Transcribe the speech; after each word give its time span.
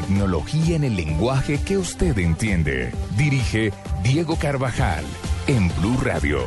Tecnología 0.00 0.76
en 0.76 0.84
el 0.84 0.96
lenguaje 0.96 1.58
que 1.62 1.76
usted 1.76 2.16
entiende. 2.16 2.90
Dirige 3.18 3.70
Diego 4.02 4.34
Carvajal 4.36 5.04
en 5.46 5.68
Blue 5.76 5.98
Radio. 6.02 6.38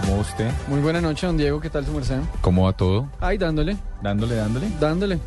¿cómo 0.00 0.14
va 0.16 0.20
usted? 0.22 0.50
Muy 0.68 0.80
buena 0.80 1.00
noche, 1.00 1.26
don 1.26 1.36
Diego. 1.36 1.60
¿Qué 1.60 1.68
tal 1.68 1.84
su 1.84 1.92
merced? 1.92 2.20
¿Cómo 2.40 2.64
va 2.64 2.72
todo? 2.72 3.08
Ay, 3.20 3.36
dándole, 3.38 3.76
Dándole, 4.02 4.34
dándole. 4.36 4.68
dándole. 4.80 5.18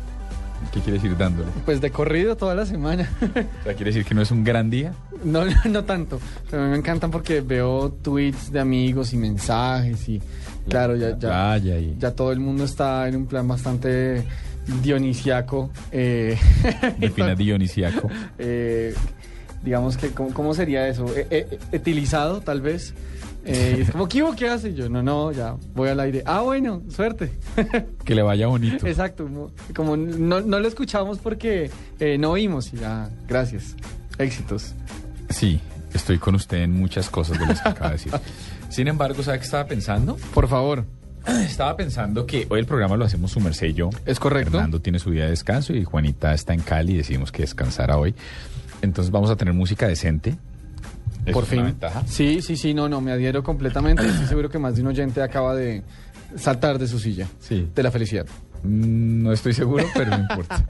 ¿Qué 0.72 0.80
quiere 0.80 0.94
decir 0.98 1.16
dándole? 1.16 1.48
Pues 1.64 1.80
de 1.80 1.90
corrido 1.90 2.36
toda 2.36 2.54
la 2.54 2.66
semana. 2.66 3.08
O 3.22 3.64
sea, 3.64 3.74
¿quiere 3.74 3.86
decir 3.92 4.04
que 4.04 4.14
no 4.14 4.22
es 4.22 4.30
un 4.30 4.44
gran 4.44 4.68
día? 4.70 4.92
no, 5.24 5.44
no, 5.44 5.52
no 5.70 5.84
tanto. 5.84 6.20
Pero 6.50 6.62
a 6.62 6.66
mí 6.66 6.72
me 6.72 6.78
encantan 6.78 7.10
porque 7.10 7.40
veo 7.40 7.90
tweets 8.02 8.52
de 8.52 8.60
amigos 8.60 9.12
y 9.12 9.16
mensajes 9.16 10.08
y 10.08 10.20
claro, 10.68 10.94
ya, 10.96 11.16
ya, 11.18 11.56
y- 11.78 11.96
ya 11.98 12.10
todo 12.12 12.32
el 12.32 12.40
mundo 12.40 12.64
está 12.64 13.08
en 13.08 13.16
un 13.16 13.26
plan 13.26 13.46
bastante 13.48 14.24
dionisiaco. 14.82 15.70
Eh, 15.92 16.36
Defina 16.98 17.34
dionisiaco. 17.34 18.08
eh, 18.38 18.94
digamos 19.62 19.96
que, 19.96 20.10
¿cómo, 20.10 20.32
cómo 20.32 20.54
sería 20.54 20.86
eso? 20.88 21.06
Eh, 21.16 21.26
eh, 21.30 21.58
etilizado, 21.72 22.40
tal 22.40 22.60
vez. 22.60 22.94
Eh, 23.48 23.76
y 23.78 23.80
es 23.80 23.90
como, 23.90 24.08
¿qué, 24.08 24.22
hubo? 24.22 24.36
¿qué 24.36 24.48
hace? 24.48 24.70
Y 24.70 24.74
Yo, 24.74 24.88
no, 24.88 25.02
no, 25.02 25.32
ya, 25.32 25.56
voy 25.74 25.88
al 25.88 26.00
aire. 26.00 26.22
Ah, 26.26 26.42
bueno, 26.42 26.82
suerte. 26.90 27.32
Que 28.04 28.14
le 28.14 28.22
vaya 28.22 28.46
bonito. 28.46 28.86
Exacto, 28.86 29.28
como, 29.74 29.96
no, 29.96 30.40
no 30.40 30.60
lo 30.60 30.68
escuchamos 30.68 31.18
porque 31.18 31.70
eh, 31.98 32.16
no 32.18 32.30
oímos 32.30 32.72
y 32.72 32.78
ya, 32.78 33.10
gracias, 33.26 33.74
éxitos. 34.18 34.74
Sí, 35.30 35.60
estoy 35.92 36.18
con 36.18 36.34
usted 36.34 36.58
en 36.58 36.72
muchas 36.72 37.10
cosas 37.10 37.38
de 37.38 37.46
las 37.46 37.60
que 37.60 37.68
acaba 37.68 37.90
de 37.90 37.96
decir. 37.96 38.12
Sin 38.70 38.88
embargo, 38.88 39.22
¿sabe 39.22 39.38
qué 39.38 39.44
estaba 39.44 39.66
pensando? 39.66 40.16
Por 40.32 40.48
favor, 40.48 40.84
Estaba 41.44 41.76
pensando 41.76 42.26
que 42.26 42.46
hoy 42.48 42.60
el 42.60 42.66
programa 42.66 42.96
lo 42.96 43.04
hacemos 43.04 43.32
su 43.32 43.40
merced 43.40 43.68
y 43.68 43.74
yo. 43.74 43.90
¿Es 44.06 44.18
correcto? 44.18 44.52
Fernando 44.52 44.80
tiene 44.80 44.98
su 44.98 45.10
día 45.10 45.24
de 45.24 45.30
descanso 45.30 45.74
y 45.74 45.84
Juanita 45.84 46.32
está 46.32 46.54
en 46.54 46.60
Cali 46.60 46.94
y 46.94 46.96
decidimos 46.96 47.32
que 47.32 47.42
descansara 47.42 47.98
hoy. 47.98 48.14
Entonces 48.80 49.10
vamos 49.10 49.30
a 49.30 49.36
tener 49.36 49.54
música 49.54 49.86
decente. 49.88 50.36
Por 51.32 51.44
una 51.44 51.46
fin. 51.46 51.64
ventaja. 51.64 52.02
Sí, 52.06 52.40
sí, 52.42 52.56
sí, 52.56 52.74
no, 52.74 52.88
no, 52.88 53.00
me 53.00 53.12
adhiero 53.12 53.42
completamente. 53.42 54.06
Estoy 54.06 54.26
seguro 54.28 54.48
que 54.50 54.58
más 54.58 54.76
de 54.76 54.82
un 54.82 54.88
oyente 54.88 55.22
acaba 55.22 55.54
de 55.54 55.82
saltar 56.36 56.78
de 56.78 56.86
su 56.86 56.98
silla. 56.98 57.28
Sí. 57.40 57.68
De 57.74 57.82
la 57.82 57.90
felicidad. 57.90 58.26
Mm, 58.62 59.22
No 59.22 59.32
estoy 59.32 59.52
seguro, 59.52 59.84
pero 59.94 60.10
no 60.10 60.18
importa. 60.20 60.64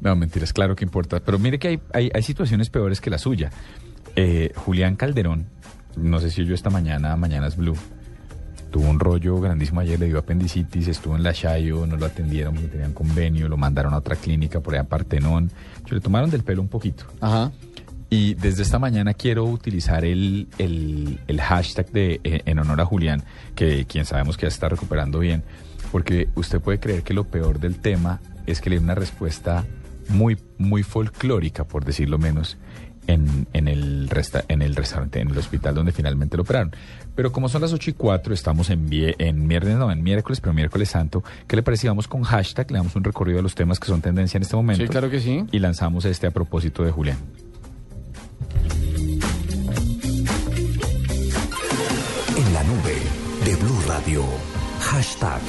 No, 0.00 0.14
mentiras, 0.16 0.52
claro 0.52 0.74
que 0.76 0.84
importa. 0.84 1.20
Pero 1.20 1.38
mire 1.38 1.58
que 1.58 1.68
hay, 1.68 1.80
hay, 1.92 2.10
hay 2.14 2.22
situaciones 2.22 2.70
peores 2.70 3.00
que 3.00 3.10
la 3.10 3.18
suya. 3.18 3.50
Eh, 4.16 4.52
Julián 4.56 4.96
Calderón, 4.96 5.46
no 5.96 6.20
sé 6.20 6.30
si 6.30 6.42
oyó 6.42 6.54
esta 6.54 6.70
mañana, 6.70 7.16
Mañana 7.16 7.48
es 7.48 7.56
Blue, 7.56 7.76
tuvo 8.70 8.88
un 8.88 8.98
rollo 9.00 9.40
grandísimo 9.40 9.80
ayer, 9.80 9.98
le 10.00 10.06
dio 10.06 10.18
apendicitis, 10.18 10.88
estuvo 10.88 11.16
en 11.16 11.22
la 11.22 11.32
Chayo, 11.32 11.86
no 11.86 11.96
lo 11.96 12.06
atendieron 12.06 12.54
porque 12.54 12.68
tenían 12.68 12.92
convenio, 12.92 13.48
lo 13.48 13.56
mandaron 13.56 13.92
a 13.94 13.98
otra 13.98 14.16
clínica 14.16 14.60
por 14.60 14.74
allá 14.74 14.82
en 14.82 14.86
Partenón. 14.88 15.50
Yo 15.86 15.94
le 15.96 16.00
tomaron 16.00 16.30
del 16.30 16.42
pelo 16.44 16.62
un 16.62 16.68
poquito. 16.68 17.04
Ajá. 17.20 17.50
Y 18.10 18.34
desde 18.34 18.62
esta 18.62 18.78
mañana 18.78 19.14
quiero 19.14 19.44
utilizar 19.44 20.04
el, 20.04 20.46
el- 20.58 21.18
el 21.26 21.40
hashtag 21.40 21.90
de 21.90 22.20
eh, 22.24 22.42
en 22.44 22.58
honor 22.58 22.80
a 22.80 22.84
Julián, 22.86 23.22
que 23.54 23.86
quien 23.86 24.04
sabemos 24.04 24.36
que 24.36 24.42
ya 24.42 24.48
está 24.48 24.68
recuperando 24.68 25.18
bien, 25.18 25.42
porque 25.90 26.28
usted 26.34 26.60
puede 26.60 26.78
creer 26.78 27.02
que 27.02 27.14
lo 27.14 27.24
peor 27.24 27.58
del 27.58 27.76
tema 27.76 28.20
es 28.46 28.60
que 28.60 28.70
le 28.70 28.76
dio 28.76 28.84
una 28.84 28.94
respuesta 28.94 29.64
muy, 30.08 30.36
muy 30.58 30.82
folclórica, 30.82 31.64
por 31.64 31.84
decirlo 31.84 32.18
menos, 32.18 32.56
en, 33.06 33.46
en, 33.52 33.68
el 33.68 34.08
resta- 34.10 34.44
en 34.48 34.62
el 34.62 34.76
restaurante, 34.76 35.20
en 35.20 35.28
el 35.30 35.38
hospital 35.38 35.74
donde 35.74 35.92
finalmente 35.92 36.36
lo 36.36 36.42
operaron. 36.42 36.72
Pero 37.14 37.32
como 37.32 37.48
son 37.48 37.62
las 37.62 37.72
8 37.72 37.90
y 37.90 37.92
4, 37.94 38.32
estamos 38.34 38.70
en, 38.70 38.88
vie- 38.88 39.14
en 39.18 39.46
viernes, 39.48 39.76
no, 39.76 39.90
en 39.90 40.02
miércoles, 40.02 40.40
pero 40.40 40.52
miércoles 40.52 40.88
santo, 40.90 41.22
¿qué 41.46 41.56
le 41.56 41.62
parece? 41.62 41.88
Vamos 41.88 42.06
con 42.08 42.22
hashtag, 42.22 42.70
le 42.70 42.78
damos 42.78 42.94
un 42.96 43.04
recorrido 43.04 43.36
de 43.38 43.42
los 43.42 43.54
temas 43.54 43.80
que 43.80 43.86
son 43.88 44.00
tendencia 44.02 44.36
en 44.38 44.42
este 44.42 44.56
momento. 44.56 44.82
Sí, 44.84 44.88
claro 44.88 45.10
que 45.10 45.20
sí. 45.20 45.44
Y 45.52 45.58
lanzamos 45.58 46.04
este 46.04 46.26
a 46.26 46.30
propósito 46.30 46.84
de 46.84 46.90
Julián. 46.90 47.18
En 52.36 52.52
la 52.52 52.64
nube 52.64 52.96
de 53.44 53.56
Blue 53.56 53.80
Radio. 53.86 54.24
Hashtag. 54.80 55.40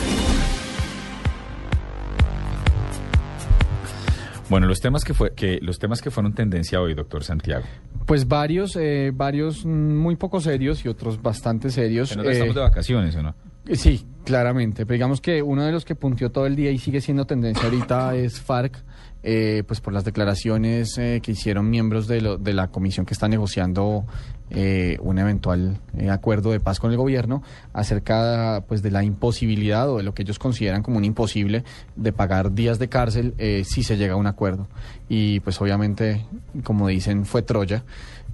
Bueno, 4.49 4.67
los 4.67 4.79
temas 4.79 5.03
que 5.03 5.13
fue 5.13 5.33
que 5.33 5.59
los 5.61 5.79
temas 5.79 6.01
que 6.01 6.11
fueron 6.11 6.33
tendencia 6.33 6.79
hoy, 6.79 6.94
doctor 6.94 7.23
Santiago. 7.23 7.65
Pues 8.05 8.27
varios, 8.27 8.75
eh, 8.75 9.11
varios 9.13 9.65
mm, 9.65 9.69
muy 9.69 10.15
poco 10.15 10.39
serios 10.39 10.85
y 10.85 10.88
otros 10.88 11.21
bastante 11.21 11.71
serios. 11.71 12.15
Que 12.15 12.21
Eh, 12.27 12.31
estamos 12.33 12.55
de 12.55 12.61
vacaciones, 12.61 13.15
¿o 13.15 13.23
no? 13.23 13.35
Sí, 13.73 14.05
claramente. 14.23 14.85
Pero 14.85 14.94
digamos 14.94 15.21
que 15.21 15.41
uno 15.41 15.63
de 15.63 15.71
los 15.71 15.83
que 15.85 15.95
puntió 15.95 16.31
todo 16.31 16.45
el 16.45 16.55
día 16.55 16.69
y 16.69 16.77
sigue 16.77 17.01
siendo 17.01 17.25
tendencia 17.25 17.63
ahorita 17.63 18.15
es 18.15 18.39
FARC, 18.39 18.83
eh, 19.28 19.63
pues 19.68 19.81
por 19.81 19.91
las 19.91 20.06
declaraciones 20.06 20.97
eh, 21.00 21.19
que 21.24 21.31
hicieron 21.31 21.68
miembros 21.69 22.08
de, 22.08 22.22
lo- 22.22 22.38
de 22.38 22.53
la 22.53 22.68
comisión 22.68 23.08
que 23.08 23.16
está 23.16 23.28
negociando 23.28 24.06
eh, 24.52 25.00
un 25.02 25.18
eventual 25.18 25.80
eh, 25.97 26.12
acuerdo 26.12 26.52
de 26.52 26.59
paz 26.59 26.80
con 26.80 26.91
el 26.91 26.97
gobierno 26.97 27.41
acerca 27.74 28.63
pues 28.68 28.84
de 28.84 28.91
la 28.91 29.03
imposibilidad 29.03 29.90
o 29.90 29.97
de 29.97 30.03
lo 30.03 30.13
que 30.13 30.22
ellos 30.22 30.38
consideran 30.38 30.84
como 30.84 30.97
un 30.97 31.06
imposible 31.06 31.63
de 31.96 32.13
pagar 32.13 32.53
días 32.53 32.78
de 32.78 32.88
cárcel 32.88 33.34
eh, 33.40 33.63
si 33.66 33.81
se 33.81 33.97
llega 33.97 34.13
a 34.13 34.18
un 34.18 34.28
acuerdo. 34.28 34.68
Y 35.09 35.40
pues 35.40 35.59
obviamente, 35.59 36.25
como 36.63 36.88
dicen, 36.88 37.25
fue 37.25 37.42
Troya 37.42 37.84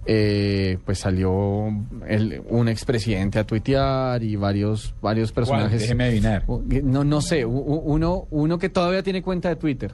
eh, 0.05 0.79
pues 0.85 0.97
salió 0.99 1.67
el, 2.07 2.41
un 2.49 2.67
expresidente 2.67 3.37
a 3.39 3.43
tuitear 3.45 4.23
y 4.23 4.35
varios 4.35 4.93
varios 5.01 5.31
personajes. 5.31 5.79
Déjeme 5.81 6.05
adivinar. 6.05 6.43
U- 6.47 6.63
No, 6.83 7.03
no 7.03 7.21
sé, 7.21 7.45
uno, 7.45 8.25
uno 8.31 8.57
que 8.57 8.69
todavía 8.69 9.03
tiene 9.03 9.21
cuenta 9.21 9.49
de 9.49 9.55
Twitter. 9.57 9.91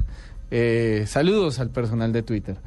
Eh, 0.51 1.05
saludos 1.07 1.59
al 1.59 1.69
personal 1.69 2.11
de 2.13 2.23
Twitter. 2.23 2.57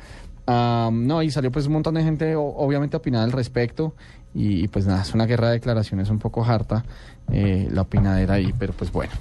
Am, 0.46 1.06
no, 1.06 1.22
y 1.22 1.30
salió 1.30 1.52
pues 1.52 1.66
un 1.66 1.74
montón 1.74 1.94
de 1.94 2.02
gente 2.02 2.34
obviamente 2.36 2.96
a 2.96 2.98
opinar 2.98 3.22
al 3.22 3.32
respecto 3.32 3.94
y, 4.34 4.64
y, 4.64 4.68
pues 4.68 4.86
nada, 4.86 5.02
es 5.02 5.14
una 5.14 5.26
guerra 5.26 5.48
de 5.48 5.54
declaraciones 5.54 6.10
un 6.10 6.18
poco 6.18 6.44
harta 6.44 6.84
eh, 7.32 7.68
la 7.70 7.82
opinadera 7.82 8.34
ahí, 8.34 8.52
pero 8.58 8.72
pues 8.72 8.90
bueno. 8.90 9.12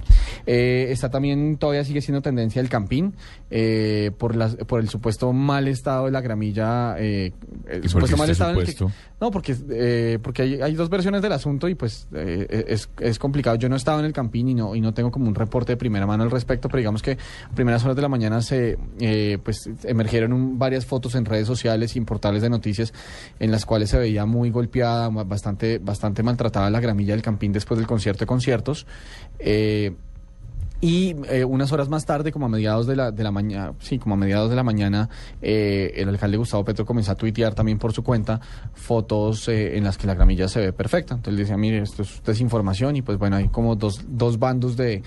Eh, 0.46 0.88
está 0.90 1.10
también, 1.10 1.56
todavía 1.56 1.84
sigue 1.84 2.00
siendo 2.00 2.22
tendencia 2.22 2.60
el 2.60 2.68
campín 2.68 3.14
eh, 3.50 4.10
por, 4.18 4.36
las, 4.36 4.56
por 4.56 4.80
el 4.80 4.88
supuesto 4.88 5.32
mal 5.32 5.68
estado 5.68 6.06
de 6.06 6.10
la 6.12 6.20
gramilla. 6.20 6.96
Eh, 6.98 7.32
el 7.68 7.88
supuesto 7.88 8.16
mal 8.16 8.30
este 8.30 8.32
estado 8.32 8.50
en 8.52 8.58
el 8.58 8.66
que- 8.66 8.72
no, 9.20 9.30
porque, 9.30 9.54
eh, 9.70 10.18
porque 10.22 10.42
hay, 10.42 10.62
hay 10.62 10.74
dos 10.74 10.88
versiones 10.88 11.20
del 11.22 11.32
asunto 11.32 11.68
y 11.68 11.74
pues 11.74 12.08
eh, 12.14 12.64
es, 12.68 12.88
es 13.00 13.18
complicado. 13.18 13.56
Yo 13.56 13.68
no 13.68 13.74
he 13.74 13.78
estado 13.78 13.98
en 14.00 14.06
el 14.06 14.12
Campín 14.12 14.48
y 14.48 14.54
no, 14.54 14.74
y 14.74 14.80
no 14.80 14.94
tengo 14.94 15.10
como 15.10 15.28
un 15.28 15.34
reporte 15.34 15.72
de 15.72 15.76
primera 15.76 16.06
mano 16.06 16.22
al 16.22 16.30
respecto, 16.30 16.68
pero 16.68 16.78
digamos 16.78 17.02
que 17.02 17.12
a 17.50 17.54
primeras 17.54 17.84
horas 17.84 17.96
de 17.96 18.02
la 18.02 18.08
mañana 18.08 18.40
se 18.40 18.78
eh, 18.98 19.38
pues 19.44 19.68
emergieron 19.84 20.32
un- 20.32 20.58
varias 20.58 20.86
fotos 20.86 21.14
en 21.16 21.24
redes 21.26 21.46
sociales 21.46 21.94
y 21.96 21.98
en 21.98 22.06
portales 22.06 22.40
de 22.42 22.48
noticias 22.50 22.94
en 23.38 23.50
las 23.50 23.66
cuales 23.66 23.90
se 23.90 23.98
veía 23.98 24.24
muy 24.26 24.50
golpeada, 24.50 25.08
bastante, 25.10 25.78
bastante 25.78 26.22
maltratada 26.22 26.70
la 26.70 26.80
gramilla 26.80 27.12
del 27.12 27.22
Campín 27.22 27.52
después 27.52 27.76
del 27.78 27.86
concierto 27.86 28.20
de 28.20 28.26
conciertos. 28.26 28.86
Eh, 29.38 29.92
y 30.80 31.14
eh, 31.28 31.44
unas 31.44 31.72
horas 31.72 31.88
más 31.88 32.06
tarde, 32.06 32.32
como 32.32 32.46
a 32.46 32.48
mediados 32.48 32.86
de 32.86 32.96
la, 32.96 33.10
de 33.10 33.22
la 33.22 33.30
mañana, 33.30 33.74
sí, 33.80 33.98
como 33.98 34.14
a 34.14 34.18
mediados 34.18 34.48
de 34.48 34.56
la 34.56 34.62
mañana, 34.62 35.10
eh, 35.42 35.92
el 35.96 36.08
alcalde 36.08 36.38
Gustavo 36.38 36.64
Petro 36.64 36.86
comenzó 36.86 37.12
a 37.12 37.14
tuitear 37.16 37.54
también 37.54 37.78
por 37.78 37.92
su 37.92 38.02
cuenta 38.02 38.40
fotos 38.72 39.48
eh, 39.48 39.76
en 39.76 39.84
las 39.84 39.98
que 39.98 40.06
la 40.06 40.14
gramilla 40.14 40.48
se 40.48 40.60
ve 40.60 40.72
perfecta. 40.72 41.14
Entonces 41.14 41.32
él 41.32 41.44
decía, 41.44 41.56
mire, 41.58 41.82
esto 41.82 42.02
es 42.02 42.22
desinformación 42.24 42.96
y 42.96 43.02
pues 43.02 43.18
bueno, 43.18 43.36
hay 43.36 43.48
como 43.48 43.76
dos, 43.76 44.04
dos 44.08 44.38
bandos 44.38 44.76
de, 44.76 45.02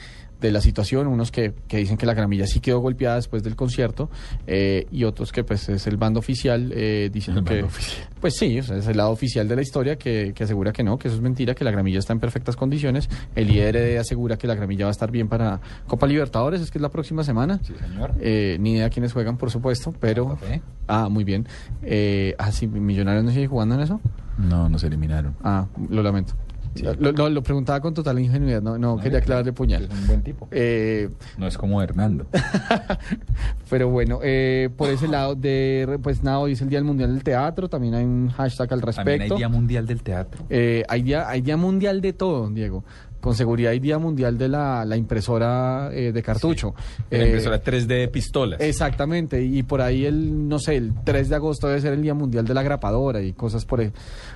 de 0.47 0.51
la 0.51 0.61
situación, 0.61 1.07
unos 1.07 1.31
que, 1.31 1.53
que 1.67 1.77
dicen 1.77 1.97
que 1.97 2.05
la 2.05 2.13
gramilla 2.13 2.45
sí 2.47 2.59
quedó 2.59 2.79
golpeada 2.79 3.15
después 3.15 3.43
del 3.43 3.55
concierto 3.55 4.09
eh, 4.45 4.85
y 4.91 5.05
otros 5.05 5.31
que 5.31 5.43
pues 5.43 5.69
es 5.69 5.87
el 5.87 5.97
bando 5.97 6.19
oficial 6.19 6.71
eh, 6.75 7.09
diciendo 7.11 7.39
El 7.39 7.45
que... 7.45 7.53
bando 7.53 7.67
oficial. 7.67 8.07
Pues 8.19 8.35
sí, 8.35 8.59
o 8.59 8.63
sea, 8.63 8.77
es 8.77 8.87
el 8.87 8.97
lado 8.97 9.11
oficial 9.11 9.47
de 9.47 9.55
la 9.55 9.61
historia 9.61 9.97
que, 9.97 10.33
que 10.35 10.43
asegura 10.43 10.71
que 10.71 10.83
no, 10.83 10.97
que 10.97 11.07
eso 11.07 11.15
es 11.17 11.23
mentira, 11.23 11.55
que 11.55 11.63
la 11.63 11.71
gramilla 11.71 11.99
está 11.99 12.13
en 12.13 12.19
perfectas 12.19 12.55
condiciones. 12.55 13.09
El 13.35 13.51
IRD 13.51 13.97
asegura 13.97 14.37
que 14.37 14.47
la 14.47 14.55
gramilla 14.55 14.85
va 14.85 14.89
a 14.89 14.91
estar 14.91 15.11
bien 15.11 15.27
para 15.27 15.61
Copa 15.87 16.07
Libertadores, 16.07 16.61
es 16.61 16.71
que 16.71 16.77
es 16.77 16.81
la 16.81 16.89
próxima 16.89 17.23
semana. 17.23 17.59
Sí, 17.63 17.73
señor. 17.79 18.13
Eh, 18.19 18.57
ni 18.59 18.73
idea 18.73 18.89
quiénes 18.89 19.13
juegan, 19.13 19.37
por 19.37 19.51
supuesto, 19.51 19.93
pero... 19.99 20.37
Fe. 20.37 20.61
Ah, 20.87 21.07
muy 21.09 21.23
bien. 21.23 21.47
Eh, 21.81 22.35
ah, 22.37 22.51
sí, 22.51 22.67
Millonarios 22.67 23.23
no 23.23 23.31
sigue 23.31 23.47
jugando 23.47 23.75
en 23.75 23.81
eso. 23.81 24.01
No, 24.37 24.69
nos 24.69 24.83
eliminaron. 24.83 25.35
Ah, 25.43 25.67
lo 25.89 26.03
lamento. 26.03 26.33
Sí. 26.75 26.83
Lo, 26.99 27.11
lo- 27.11 27.29
lo 27.29 27.43
preguntaba 27.43 27.79
con 27.81 27.93
total 27.93 28.19
ingenuidad, 28.19 28.61
no, 28.61 28.77
no, 28.77 28.97
quería 28.97 29.21
clavarle 29.21 29.53
puñal. 29.53 29.83
Es 29.83 29.89
un 29.91 30.07
buen 30.07 30.21
tipo. 30.23 30.47
Eh, 30.51 31.09
No 31.37 31.45
es 31.47 31.57
como 31.57 31.81
Hernando. 31.81 32.25
pero 33.69 33.89
bueno, 33.89 34.19
eh, 34.23 34.69
por 34.75 34.89
ese 34.89 35.07
lado, 35.07 35.35
de 35.35 35.99
pues 36.01 36.23
nada, 36.23 36.39
hoy 36.39 36.53
es 36.53 36.61
el 36.61 36.69
Día 36.69 36.79
del 36.79 36.85
Mundial 36.85 37.13
del 37.13 37.23
Teatro, 37.23 37.69
también 37.69 37.93
hay 37.95 38.03
un 38.03 38.29
hashtag 38.29 38.71
al 38.73 38.81
respecto. 38.81 39.09
También 39.11 39.31
hay 39.31 39.37
Día 39.37 39.49
Mundial 39.49 39.85
del 39.87 40.01
Teatro. 40.03 40.43
Eh, 40.49 40.83
hay, 40.87 41.01
día, 41.03 41.27
hay 41.29 41.41
día 41.41 41.57
mundial 41.57 42.01
de 42.01 42.13
todo, 42.13 42.49
Diego. 42.49 42.83
Con 43.23 43.35
seguridad 43.35 43.71
hay 43.71 43.79
día 43.79 43.97
mundial 43.99 44.37
de 44.37 44.49
la, 44.49 44.83
la 44.83 44.97
impresora 44.97 45.89
eh, 45.93 46.11
de 46.11 46.21
cartucho. 46.21 46.75
La 47.09 47.19
Eh, 47.19 47.25
impresora 47.27 47.63
3D 47.63 47.85
de 47.87 48.07
pistolas. 48.09 48.59
Exactamente, 48.59 49.41
y 49.41 49.63
por 49.63 49.79
ahí 49.79 50.05
el, 50.05 50.49
no 50.49 50.59
sé, 50.59 50.75
el 50.75 50.91
3 51.05 51.29
de 51.29 51.35
agosto 51.37 51.69
debe 51.69 51.79
ser 51.79 51.93
el 51.93 52.01
Día 52.01 52.13
Mundial 52.13 52.45
de 52.45 52.53
la 52.53 52.63
Grapadora 52.63 53.21
y 53.21 53.31
cosas 53.31 53.63
por 53.63 53.79
el, 53.79 53.93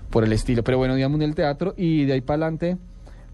por 0.10 0.24
el 0.24 0.32
estilo. 0.32 0.64
Pero 0.64 0.78
bueno, 0.78 0.96
Día 0.96 1.10
Mundial 1.10 1.32
del 1.32 1.36
Teatro 1.36 1.74
y 1.76 2.06
de 2.06 2.14
ahí 2.14 2.22
para 2.22 2.46
adelante 2.46 2.78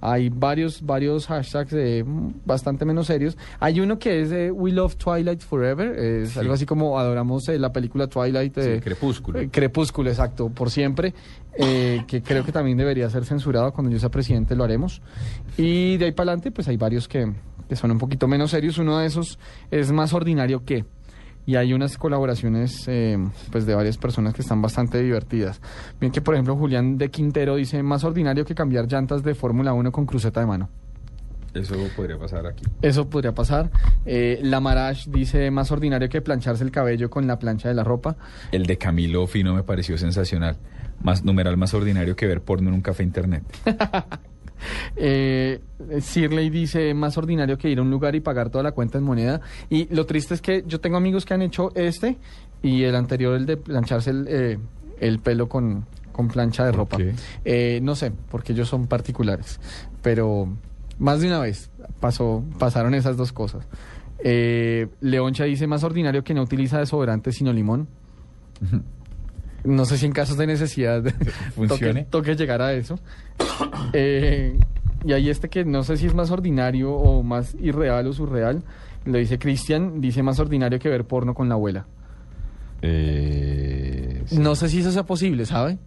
hay 0.05 0.27
varios, 0.29 0.81
varios 0.85 1.27
hashtags 1.27 1.71
eh, 1.73 2.03
bastante 2.45 2.83
menos 2.83 3.07
serios. 3.07 3.37
Hay 3.61 3.79
uno 3.79 3.97
que 3.99 4.21
es 4.21 4.31
eh, 4.33 4.51
We 4.51 4.71
Love 4.73 4.97
Twilight 4.97 5.39
Forever, 5.41 5.97
es 5.97 6.31
Sí. 6.31 6.39
algo 6.39 6.53
así 6.53 6.65
como 6.65 6.99
adoramos 6.99 7.47
eh, 7.47 7.57
la 7.57 7.71
película 7.71 8.07
Twilight. 8.07 8.53
Sí, 8.55 8.61
eh, 8.61 8.81
Crepúsculo. 8.83 9.39
eh, 9.39 9.49
Crepúsculo, 9.49 10.09
exacto, 10.09 10.49
por 10.49 10.69
siempre, 10.69 11.13
que 11.57 12.21
creo 12.25 12.43
que 12.43 12.51
también 12.51 12.77
debería 12.77 13.09
ser 13.09 13.23
censurado 13.23 13.71
cuando 13.71 13.91
yo 13.91 13.99
sea 13.99 14.09
presidente, 14.09 14.55
lo 14.55 14.63
haremos. 14.65 15.01
Y 15.57 15.95
de 15.97 16.05
ahí 16.05 16.11
para 16.11 16.31
adelante, 16.31 16.51
pues 16.51 16.67
hay 16.67 16.75
varios 16.77 17.07
que, 17.07 17.31
que 17.69 17.75
son 17.77 17.91
un 17.91 17.97
poquito 17.97 18.27
menos 18.27 18.51
serios. 18.51 18.77
Uno 18.79 18.97
de 18.99 19.05
esos 19.05 19.39
es 19.71 19.91
más 19.91 20.11
ordinario 20.13 20.65
que. 20.65 20.83
Y 21.45 21.55
hay 21.55 21.73
unas 21.73 21.97
colaboraciones 21.97 22.87
eh, 22.87 23.17
pues 23.51 23.65
de 23.65 23.75
varias 23.75 23.97
personas 23.97 24.33
que 24.33 24.41
están 24.41 24.61
bastante 24.61 25.01
divertidas. 25.01 25.61
Bien 25.99 26.11
que, 26.11 26.21
por 26.21 26.35
ejemplo, 26.35 26.55
Julián 26.55 26.97
de 26.97 27.09
Quintero 27.09 27.55
dice, 27.55 27.83
más 27.83 28.03
ordinario 28.03 28.45
que 28.45 28.55
cambiar 28.55 28.87
llantas 28.87 29.23
de 29.23 29.35
Fórmula 29.35 29.73
1 29.73 29.91
con 29.91 30.05
cruceta 30.05 30.39
de 30.39 30.45
mano. 30.45 30.69
Eso 31.53 31.75
podría 31.95 32.17
pasar 32.17 32.47
aquí. 32.47 32.63
Eso 32.81 33.09
podría 33.09 33.33
pasar. 33.33 33.69
Eh, 34.05 34.39
la 34.41 34.59
Marash 34.59 35.07
dice, 35.07 35.51
más 35.51 35.71
ordinario 35.71 36.09
que 36.09 36.21
plancharse 36.21 36.63
el 36.63 36.71
cabello 36.71 37.09
con 37.09 37.27
la 37.27 37.37
plancha 37.37 37.69
de 37.69 37.75
la 37.75 37.83
ropa. 37.83 38.15
El 38.51 38.65
de 38.65 38.77
Camilo 38.77 39.27
Fino 39.27 39.53
me 39.53 39.63
pareció 39.63 39.97
sensacional. 39.97 40.57
Más 41.01 41.23
numeral 41.23 41.57
más 41.57 41.73
ordinario 41.73 42.15
que 42.15 42.25
ver 42.25 42.41
porno 42.41 42.69
en 42.69 42.75
un 42.75 42.81
café 42.81 43.03
internet. 43.03 43.43
Eh, 44.95 45.59
Sirley 46.01 46.49
dice 46.49 46.93
más 46.93 47.17
ordinario 47.17 47.57
que 47.57 47.69
ir 47.69 47.79
a 47.79 47.81
un 47.81 47.91
lugar 47.91 48.15
y 48.15 48.19
pagar 48.19 48.49
toda 48.49 48.63
la 48.63 48.71
cuenta 48.71 48.97
en 48.97 49.03
moneda. 49.03 49.41
Y 49.69 49.93
lo 49.93 50.05
triste 50.05 50.33
es 50.33 50.41
que 50.41 50.63
yo 50.67 50.79
tengo 50.79 50.97
amigos 50.97 51.25
que 51.25 51.33
han 51.33 51.41
hecho 51.41 51.71
este 51.75 52.17
y 52.61 52.83
el 52.83 52.95
anterior, 52.95 53.35
el 53.35 53.45
de 53.45 53.57
plancharse 53.57 54.11
el, 54.11 54.27
eh, 54.29 54.59
el 54.99 55.19
pelo 55.19 55.49
con, 55.49 55.85
con 56.11 56.27
plancha 56.27 56.65
de 56.65 56.71
¿Por 56.71 56.79
ropa. 56.79 56.97
Eh, 57.43 57.79
no 57.81 57.95
sé, 57.95 58.11
porque 58.29 58.53
ellos 58.53 58.69
son 58.69 58.87
particulares. 58.87 59.59
Pero 60.01 60.47
más 60.99 61.21
de 61.21 61.27
una 61.27 61.39
vez 61.39 61.69
pasó, 61.99 62.43
pasaron 62.59 62.93
esas 62.93 63.17
dos 63.17 63.31
cosas. 63.31 63.67
Leoncha 65.01 65.43
dice 65.43 65.67
más 65.67 65.83
ordinario 65.83 66.23
que 66.23 66.33
no 66.33 66.41
utiliza 66.43 66.79
desodorante 66.79 67.31
sino 67.31 67.51
limón. 67.51 67.87
No 69.63 69.85
sé 69.85 69.97
si 69.97 70.05
en 70.05 70.11
casos 70.11 70.37
de 70.37 70.45
necesidad 70.47 71.03
Funcione. 71.55 72.03
toque, 72.05 72.31
toque 72.31 72.35
llegar 72.35 72.61
a 72.61 72.73
eso. 72.73 72.99
Eh, 73.93 74.57
y 75.05 75.11
hay 75.13 75.29
este 75.29 75.49
que 75.49 75.65
no 75.65 75.83
sé 75.83 75.97
si 75.97 76.05
es 76.07 76.13
más 76.15 76.31
ordinario 76.31 76.91
o 76.93 77.23
más 77.23 77.55
irreal 77.59 78.07
o 78.07 78.13
surreal. 78.13 78.63
Lo 79.05 79.17
dice 79.17 79.37
Cristian, 79.37 79.99
dice 80.01 80.23
más 80.23 80.39
ordinario 80.39 80.79
que 80.79 80.87
ver 80.89 81.05
porno 81.05 81.33
con 81.33 81.49
la 81.49 81.55
abuela. 81.55 81.85
Eh, 82.81 84.21
sí. 84.25 84.37
No 84.39 84.55
sé 84.55 84.69
si 84.69 84.79
eso 84.79 84.91
sea 84.91 85.03
posible, 85.05 85.45
¿sabe? 85.45 85.77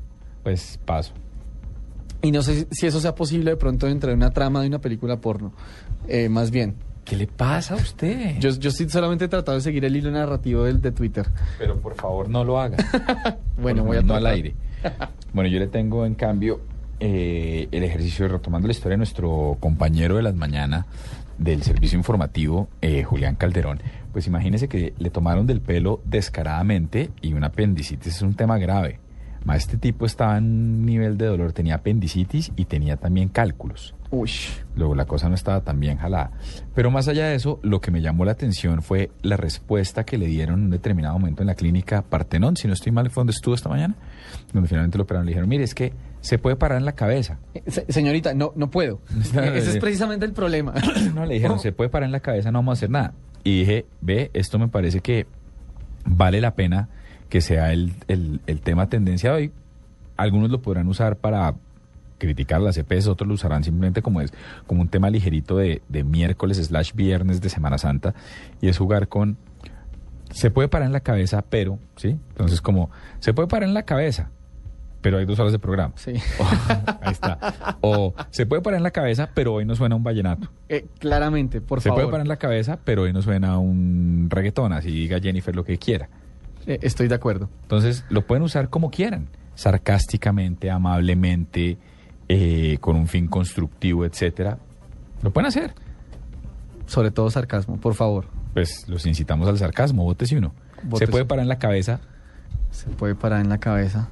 Pues 0.42 0.78
paso. 0.84 1.12
Y 2.22 2.30
no 2.32 2.42
sé 2.42 2.60
si- 2.60 2.66
si 2.70 2.86
eso 2.86 3.00
sea 3.00 3.14
posible 3.14 3.50
de 3.52 3.56
pronto 3.56 3.86
dentro 3.86 4.08
de 4.10 4.16
una 4.16 4.30
trama 4.30 4.60
de 4.62 4.68
una 4.68 4.80
película 4.80 5.20
porno. 5.20 5.52
Eh, 6.08 6.28
más 6.28 6.50
bien. 6.50 6.74
¿Qué 7.06 7.14
le 7.14 7.28
pasa 7.28 7.74
a 7.74 7.76
usted? 7.76 8.36
Yo, 8.40 8.50
yo 8.50 8.68
estoy 8.68 8.88
solamente 8.88 9.28
tratando 9.28 9.58
de 9.58 9.60
seguir 9.60 9.84
el 9.84 9.94
hilo 9.94 10.10
narrativo 10.10 10.64
del 10.64 10.80
de 10.80 10.90
Twitter. 10.90 11.28
Pero 11.56 11.78
por 11.80 11.94
favor 11.94 12.28
no 12.28 12.44
lo 12.44 12.60
haga. 12.60 12.76
Bueno, 13.58 13.82
Por 13.82 13.88
voy 13.88 13.96
a 13.96 14.02
no 14.02 14.14
al 14.14 14.26
aire. 14.26 14.54
Bueno, 15.32 15.48
yo 15.48 15.58
le 15.58 15.68
tengo 15.68 16.04
en 16.04 16.14
cambio 16.14 16.60
eh, 17.00 17.68
el 17.70 17.84
ejercicio 17.84 18.26
de 18.26 18.32
retomando 18.32 18.66
la 18.68 18.72
historia 18.72 18.94
de 18.94 18.98
nuestro 18.98 19.56
compañero 19.60 20.16
de 20.16 20.22
las 20.22 20.34
mañanas 20.34 20.84
del 21.38 21.62
servicio 21.62 21.96
informativo, 21.96 22.68
eh, 22.82 23.02
Julián 23.02 23.36
Calderón. 23.36 23.80
Pues 24.12 24.26
imagínese 24.26 24.68
que 24.68 24.92
le 24.98 25.10
tomaron 25.10 25.46
del 25.46 25.60
pelo 25.60 26.02
descaradamente 26.04 27.10
y 27.22 27.32
una 27.32 27.46
apendicitis 27.46 28.16
es 28.16 28.22
un 28.22 28.34
tema 28.34 28.58
grave. 28.58 28.98
Más 29.46 29.58
este 29.58 29.76
tipo 29.76 30.06
estaba 30.06 30.36
en 30.38 30.44
un 30.44 30.86
nivel 30.86 31.16
de 31.16 31.26
dolor, 31.26 31.52
tenía 31.52 31.76
apendicitis 31.76 32.50
y 32.56 32.64
tenía 32.64 32.96
también 32.96 33.28
cálculos. 33.28 33.94
Uy. 34.10 34.30
Luego 34.74 34.96
la 34.96 35.04
cosa 35.04 35.28
no 35.28 35.36
estaba 35.36 35.60
tan 35.60 35.78
bien 35.78 35.98
jalada. 35.98 36.32
Pero 36.74 36.90
más 36.90 37.06
allá 37.06 37.26
de 37.28 37.36
eso, 37.36 37.60
lo 37.62 37.80
que 37.80 37.92
me 37.92 38.02
llamó 38.02 38.24
la 38.24 38.32
atención 38.32 38.82
fue 38.82 39.10
la 39.22 39.36
respuesta 39.36 40.04
que 40.04 40.18
le 40.18 40.26
dieron 40.26 40.58
en 40.58 40.64
un 40.64 40.70
determinado 40.70 41.16
momento 41.18 41.42
en 41.42 41.46
la 41.46 41.54
clínica 41.54 42.02
Partenón, 42.02 42.56
si 42.56 42.66
no 42.66 42.74
estoy 42.74 42.90
mal, 42.90 43.08
fue 43.08 43.20
donde 43.20 43.32
estuvo 43.32 43.54
esta 43.54 43.68
mañana, 43.68 43.94
donde 44.52 44.68
finalmente 44.68 44.98
lo 44.98 45.04
operaron. 45.04 45.26
Le 45.26 45.30
dijeron, 45.30 45.48
mire, 45.48 45.62
es 45.62 45.74
que 45.76 45.92
se 46.20 46.38
puede 46.38 46.56
parar 46.56 46.78
en 46.78 46.84
la 46.84 46.92
cabeza. 46.96 47.38
Eh, 47.54 47.62
se- 47.68 47.86
señorita, 47.92 48.34
no, 48.34 48.52
no 48.56 48.68
puedo. 48.68 49.00
Ese 49.32 49.70
es 49.70 49.78
precisamente 49.78 50.26
el 50.26 50.32
problema. 50.32 50.74
No, 51.14 51.24
le 51.24 51.34
dijeron, 51.34 51.60
se 51.60 51.70
puede 51.70 51.88
parar 51.88 52.06
en 52.06 52.12
la 52.12 52.20
cabeza, 52.20 52.50
no 52.50 52.58
vamos 52.58 52.72
a 52.72 52.78
hacer 52.78 52.90
nada. 52.90 53.14
Y 53.44 53.60
dije, 53.60 53.86
ve, 54.00 54.30
esto 54.34 54.58
me 54.58 54.66
parece 54.66 54.98
que 55.00 55.26
vale 56.04 56.40
la 56.40 56.54
pena 56.56 56.88
que 57.28 57.40
sea 57.40 57.72
el, 57.72 57.94
el, 58.08 58.40
el 58.46 58.60
tema 58.60 58.88
tendencia 58.88 59.30
de 59.30 59.36
hoy. 59.36 59.52
Algunos 60.16 60.50
lo 60.50 60.62
podrán 60.62 60.88
usar 60.88 61.16
para 61.16 61.54
criticar 62.18 62.60
las 62.62 62.78
EPS, 62.78 63.08
otros 63.08 63.28
lo 63.28 63.34
usarán 63.34 63.62
simplemente 63.62 64.00
como 64.00 64.22
es 64.22 64.32
como 64.66 64.80
un 64.80 64.88
tema 64.88 65.10
ligerito 65.10 65.58
de, 65.58 65.82
de 65.88 66.02
miércoles 66.02 66.56
slash 66.56 66.94
viernes 66.94 67.42
de 67.42 67.50
Semana 67.50 67.76
Santa 67.76 68.14
y 68.62 68.68
es 68.68 68.78
jugar 68.78 69.08
con 69.08 69.36
se 70.30 70.50
puede 70.50 70.68
parar 70.68 70.86
en 70.86 70.92
la 70.92 71.00
cabeza, 71.00 71.44
pero, 71.48 71.78
¿sí? 71.96 72.16
Entonces 72.30 72.60
como 72.62 72.90
se 73.20 73.34
puede 73.34 73.48
parar 73.48 73.68
en 73.68 73.74
la 73.74 73.82
cabeza, 73.84 74.30
pero 75.02 75.18
hay 75.18 75.24
dos 75.26 75.38
horas 75.38 75.52
de 75.52 75.58
programa. 75.58 75.92
Sí. 75.96 76.12
Ahí 77.02 77.12
está. 77.12 77.76
O 77.82 78.14
se 78.30 78.46
puede 78.46 78.62
parar 78.62 78.78
en 78.78 78.82
la 78.82 78.90
cabeza, 78.90 79.28
pero 79.34 79.52
hoy 79.54 79.64
no 79.66 79.76
suena 79.76 79.94
un 79.94 80.02
vallenato. 80.02 80.48
Eh, 80.68 80.86
claramente, 80.98 81.60
por 81.60 81.80
Se 81.80 81.90
favor. 81.90 82.02
puede 82.04 82.10
parar 82.12 82.24
en 82.24 82.28
la 82.28 82.38
cabeza, 82.38 82.78
pero 82.82 83.02
hoy 83.02 83.12
no 83.12 83.20
suena 83.22 83.58
un 83.58 84.28
reggaetón, 84.30 84.72
así 84.72 84.90
diga 84.90 85.20
Jennifer 85.20 85.54
lo 85.54 85.64
que 85.64 85.76
quiera. 85.78 86.08
Eh, 86.66 86.78
estoy 86.82 87.08
de 87.08 87.14
acuerdo. 87.14 87.48
Entonces, 87.62 88.04
lo 88.08 88.26
pueden 88.26 88.42
usar 88.42 88.68
como 88.70 88.90
quieran, 88.90 89.28
sarcásticamente, 89.54 90.70
amablemente, 90.70 91.78
eh, 92.28 92.78
con 92.80 92.96
un 92.96 93.06
fin 93.06 93.28
constructivo, 93.28 94.04
etcétera. 94.04 94.58
Lo 95.22 95.30
pueden 95.32 95.46
hacer. 95.48 95.74
Sobre 96.86 97.10
todo 97.10 97.30
sarcasmo, 97.30 97.76
por 97.80 97.94
favor. 97.94 98.26
Pues 98.54 98.88
los 98.88 99.06
incitamos 99.06 99.48
al 99.48 99.58
sarcasmo, 99.58 100.04
vótese 100.04 100.36
uno. 100.36 100.54
Se 100.98 101.06
puede 101.08 101.24
parar 101.24 101.42
en 101.42 101.48
la 101.48 101.58
cabeza. 101.58 102.00
Se 102.70 102.88
puede 102.90 103.14
parar 103.14 103.40
en 103.40 103.48
la 103.48 103.58
cabeza. 103.58 104.08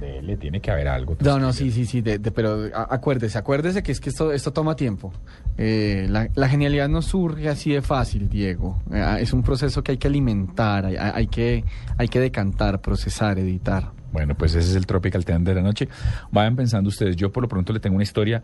Le 0.00 0.36
tiene 0.36 0.60
que 0.60 0.70
haber 0.70 0.86
algo. 0.86 1.16
No, 1.20 1.40
no, 1.40 1.52
sí, 1.52 1.72
sí, 1.72 1.84
sí, 1.84 2.00
de- 2.02 2.18
de- 2.18 2.30
pero 2.30 2.68
acuérdese, 2.72 3.36
acuérdese 3.36 3.82
que 3.82 3.90
es 3.90 3.98
que 4.00 4.10
esto, 4.10 4.30
esto 4.32 4.52
toma 4.52 4.76
tiempo. 4.76 5.12
Eh, 5.60 6.06
la, 6.08 6.28
la 6.36 6.48
genialidad 6.48 6.88
no 6.88 7.02
surge 7.02 7.48
así 7.48 7.72
de 7.72 7.82
fácil, 7.82 8.28
Diego. 8.28 8.80
Eh, 8.92 9.18
es 9.20 9.32
un 9.32 9.42
proceso 9.42 9.82
que 9.82 9.92
hay 9.92 9.98
que 9.98 10.06
alimentar, 10.06 10.86
hay, 10.86 10.96
hay 10.96 11.26
que, 11.26 11.64
hay 11.96 12.08
que 12.08 12.20
decantar, 12.20 12.80
procesar, 12.80 13.40
editar. 13.40 13.90
Bueno, 14.12 14.34
pues 14.34 14.54
ese 14.54 14.70
es 14.70 14.76
el 14.76 14.86
Tropical 14.86 15.24
Ten 15.24 15.44
de 15.44 15.54
la 15.54 15.62
noche. 15.62 15.88
Vayan 16.30 16.56
pensando 16.56 16.88
ustedes. 16.88 17.16
Yo 17.16 17.30
por 17.30 17.42
lo 17.42 17.48
pronto 17.48 17.72
le 17.72 17.80
tengo 17.80 17.96
una 17.96 18.02
historia 18.02 18.42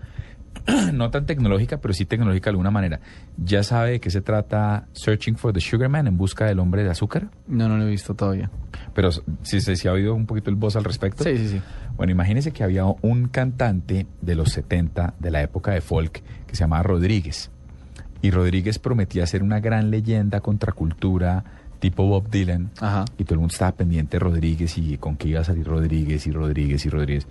no 0.93 1.11
tan 1.11 1.27
tecnológica, 1.27 1.79
pero 1.79 1.95
sí 1.95 2.05
tecnológica 2.05 2.45
de 2.45 2.51
alguna 2.51 2.71
manera. 2.71 3.01
¿Ya 3.37 3.63
sabe 3.63 3.93
de 3.93 4.01
qué 4.01 4.11
se 4.11 4.21
trata 4.21 4.87
Searching 4.93 5.37
for 5.37 5.53
the 5.53 5.61
Sugar 5.61 5.89
Man 5.89 6.07
en 6.07 6.17
busca 6.17 6.47
del 6.47 6.59
hombre 6.59 6.85
de 6.85 6.91
azúcar? 6.91 7.31
No, 7.47 7.69
no 7.69 7.77
lo 7.77 7.85
he 7.85 7.91
visto 7.91 8.15
todavía. 8.15 8.51
Pero 8.95 9.11
si 9.43 9.61
se 9.61 9.77
si 9.77 9.89
ha 9.89 9.93
oído 9.93 10.15
un 10.15 10.27
poquito 10.27 10.51
el 10.51 10.57
voz 10.57 10.77
al 10.77 10.85
respecto. 10.85 11.25
Sí, 11.25 11.37
sí, 11.37 11.49
sí. 11.49 11.63
Bueno, 11.97 12.13
imagínese 12.13 12.53
que 12.53 12.65
había 12.65 12.85
un 12.85 13.29
cantante 13.29 14.07
de 14.21 14.35
los 14.35 14.51
70 14.53 15.15
de 15.19 15.31
la 15.31 15.43
época 15.43 15.73
de 15.73 15.81
folk 15.81 16.23
que 16.47 16.57
se 16.57 16.61
llamaba 16.61 16.83
Rodríguez. 16.83 17.51
Y 18.23 18.31
Rodríguez 18.31 18.79
prometía 18.79 19.27
ser 19.27 19.43
una 19.43 19.61
gran 19.61 19.91
leyenda 19.91 20.41
contracultura 20.41 21.45
tipo 21.91 22.07
Bob 22.07 22.31
Dylan. 22.31 22.71
Ajá. 22.81 23.05
Y 23.19 23.25
todo 23.25 23.35
el 23.35 23.41
mundo 23.41 23.53
estaba 23.53 23.73
pendiente 23.73 24.17
de 24.17 24.21
Rodríguez 24.21 24.79
y 24.79 24.97
con 24.97 25.17
qué 25.17 25.29
iba 25.29 25.41
a 25.41 25.45
salir 25.45 25.67
Rodríguez 25.67 26.27
y 26.27 26.31
Rodríguez 26.31 26.87
y 26.87 26.89
Rodríguez. 26.89 27.27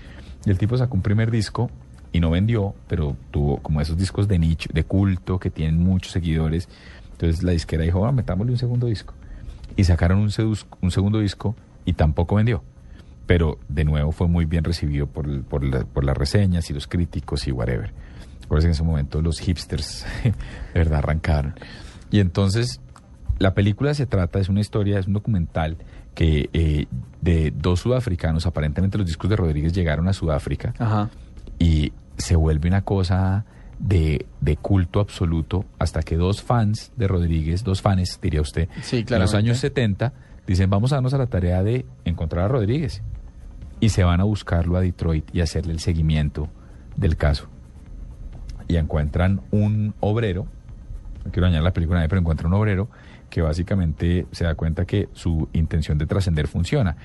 Y 0.45 0.51
el 0.51 0.59
tipo 0.59 0.77
sacó 0.77 0.93
un 0.95 1.01
primer 1.01 1.31
disco 1.31 1.71
y 2.11 2.19
no 2.19 2.29
vendió, 2.29 2.75
pero 2.87 3.17
tuvo 3.31 3.57
como 3.57 3.81
esos 3.81 3.97
discos 3.97 4.27
de 4.27 4.37
nicho, 4.37 4.69
de 4.71 4.83
culto, 4.83 5.39
que 5.39 5.49
tienen 5.49 5.79
muchos 5.79 6.11
seguidores. 6.11 6.69
Entonces 7.13 7.41
la 7.41 7.51
disquera 7.53 7.83
dijo, 7.83 7.97
bueno, 7.97 8.13
metámosle 8.13 8.51
un 8.51 8.59
segundo 8.59 8.85
disco. 8.85 9.15
Y 9.75 9.85
sacaron 9.85 10.19
un, 10.19 10.29
un 10.81 10.91
segundo 10.91 11.17
disco 11.19 11.55
y 11.83 11.93
tampoco 11.93 12.35
vendió. 12.35 12.63
Pero 13.25 13.57
de 13.69 13.85
nuevo 13.85 14.11
fue 14.11 14.27
muy 14.27 14.45
bien 14.45 14.63
recibido 14.63 15.07
por, 15.07 15.43
por, 15.45 15.63
la- 15.63 15.83
por 15.85 16.03
las 16.03 16.15
reseñas 16.15 16.69
y 16.69 16.73
los 16.73 16.85
críticos 16.85 17.47
y 17.47 17.51
whatever. 17.51 17.91
Recuerden 18.41 18.65
que 18.65 18.67
en 18.67 18.71
ese 18.73 18.83
momento 18.83 19.19
los 19.23 19.39
hipsters 19.39 20.05
de 20.23 20.33
verdad 20.75 20.99
arrancaron. 20.99 21.55
Y 22.11 22.19
entonces 22.19 22.81
la 23.43 23.53
película 23.53 23.93
se 23.93 24.05
trata, 24.05 24.39
es 24.39 24.47
una 24.47 24.61
historia, 24.61 24.97
es 24.97 25.07
un 25.07 25.13
documental 25.13 25.75
que 26.15 26.49
eh, 26.53 26.85
de 27.21 27.51
dos 27.51 27.81
sudafricanos, 27.81 28.45
aparentemente 28.45 28.97
los 28.97 29.05
discos 29.05 29.29
de 29.29 29.35
Rodríguez 29.35 29.73
llegaron 29.73 30.07
a 30.07 30.13
Sudáfrica 30.13 30.73
Ajá. 30.79 31.09
y 31.59 31.91
se 32.17 32.37
vuelve 32.37 32.69
una 32.69 32.83
cosa 32.83 33.43
de, 33.79 34.27
de 34.39 34.55
culto 34.55 35.01
absoluto 35.01 35.65
hasta 35.77 36.03
que 36.03 36.15
dos 36.15 36.41
fans 36.41 36.93
de 36.95 37.05
Rodríguez, 37.09 37.65
dos 37.65 37.81
fans, 37.81 38.17
diría 38.21 38.39
usted, 38.39 38.69
Sí, 38.81 39.03
en 39.05 39.19
los 39.19 39.33
años 39.33 39.57
70, 39.57 40.13
dicen 40.47 40.69
vamos 40.69 40.93
a 40.93 40.95
darnos 40.95 41.13
a 41.13 41.17
la 41.17 41.27
tarea 41.27 41.63
de 41.63 41.85
encontrar 42.05 42.45
a 42.45 42.47
Rodríguez. 42.47 43.01
Y 43.81 43.89
se 43.89 44.05
van 44.05 44.21
a 44.21 44.23
buscarlo 44.23 44.77
a 44.77 44.79
Detroit 44.79 45.35
y 45.35 45.41
hacerle 45.41 45.73
el 45.73 45.81
seguimiento 45.81 46.47
del 46.95 47.17
caso. 47.17 47.49
Y 48.69 48.77
encuentran 48.77 49.41
un 49.51 49.95
obrero, 49.99 50.47
no 51.25 51.31
quiero 51.33 51.47
dañar 51.47 51.63
la 51.63 51.73
película, 51.73 52.01
pero 52.07 52.21
encuentran 52.21 52.53
un 52.53 52.57
obrero 52.57 52.87
que 53.33 53.41
básicamente 53.41 54.27
se 54.31 54.43
da 54.43 54.53
cuenta 54.53 54.85
que 54.85 55.09
su 55.13 55.49
intención 55.53 55.97
de 55.97 56.05
trascender 56.05 56.47
funciona. 56.47 56.95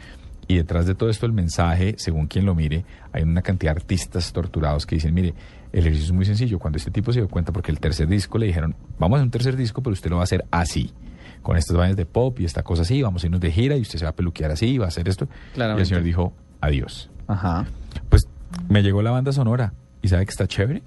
Y 0.47 0.56
detrás 0.56 0.85
de 0.85 0.94
todo 0.94 1.08
esto 1.08 1.25
el 1.25 1.32
mensaje, 1.32 1.94
según 1.97 2.26
quien 2.26 2.44
lo 2.44 2.54
mire, 2.54 2.85
hay 3.12 3.23
una 3.23 3.40
cantidad 3.40 3.73
de 3.73 3.80
artistas 3.80 4.30
torturados 4.30 4.85
que 4.85 4.97
dicen, 4.97 5.14
mire, 5.14 5.32
el 5.73 5.80
ejercicio 5.80 6.04
es 6.04 6.12
muy 6.12 6.26
sencillo. 6.26 6.58
Cuando 6.58 6.76
este 6.76 6.90
tipo 6.90 7.14
se 7.14 7.20
dio 7.20 7.30
cuenta, 7.30 7.50
porque 7.50 7.70
el 7.70 7.80
tercer 7.80 8.08
disco 8.08 8.37
le 8.37 8.44
dijeron, 8.44 8.76
vamos 8.99 9.16
a 9.16 9.20
hacer 9.20 9.25
un 9.25 9.30
tercer 9.30 9.56
disco, 9.56 9.82
pero 9.82 9.94
usted 9.94 10.11
lo 10.11 10.16
va 10.16 10.23
a 10.23 10.25
hacer 10.25 10.44
así. 10.50 10.92
Con 11.40 11.56
estas 11.56 11.78
vainas 11.78 11.97
de 11.97 12.04
pop 12.04 12.38
y 12.40 12.44
esta 12.44 12.62
cosa 12.62 12.82
así, 12.82 13.00
vamos 13.00 13.23
a 13.23 13.26
irnos 13.26 13.40
de 13.40 13.50
gira 13.50 13.78
y 13.78 13.80
usted 13.80 13.99
se 13.99 14.04
va 14.04 14.11
a 14.11 14.14
peluquear 14.14 14.50
así, 14.50 14.76
va 14.76 14.85
a 14.85 14.88
hacer 14.88 15.08
esto. 15.08 15.25
Y 15.25 15.28
el 15.28 15.54
Claramente. 15.54 15.87
señor 15.87 16.02
dijo, 16.02 16.35
adiós. 16.61 17.08
Ajá. 17.26 17.64
Pues 18.11 18.28
me 18.68 18.82
llegó 18.82 19.00
la 19.00 19.12
banda 19.12 19.32
sonora 19.32 19.73
y 20.02 20.08
¿sabe 20.08 20.26
que 20.26 20.30
está 20.32 20.47
chévere? 20.47 20.82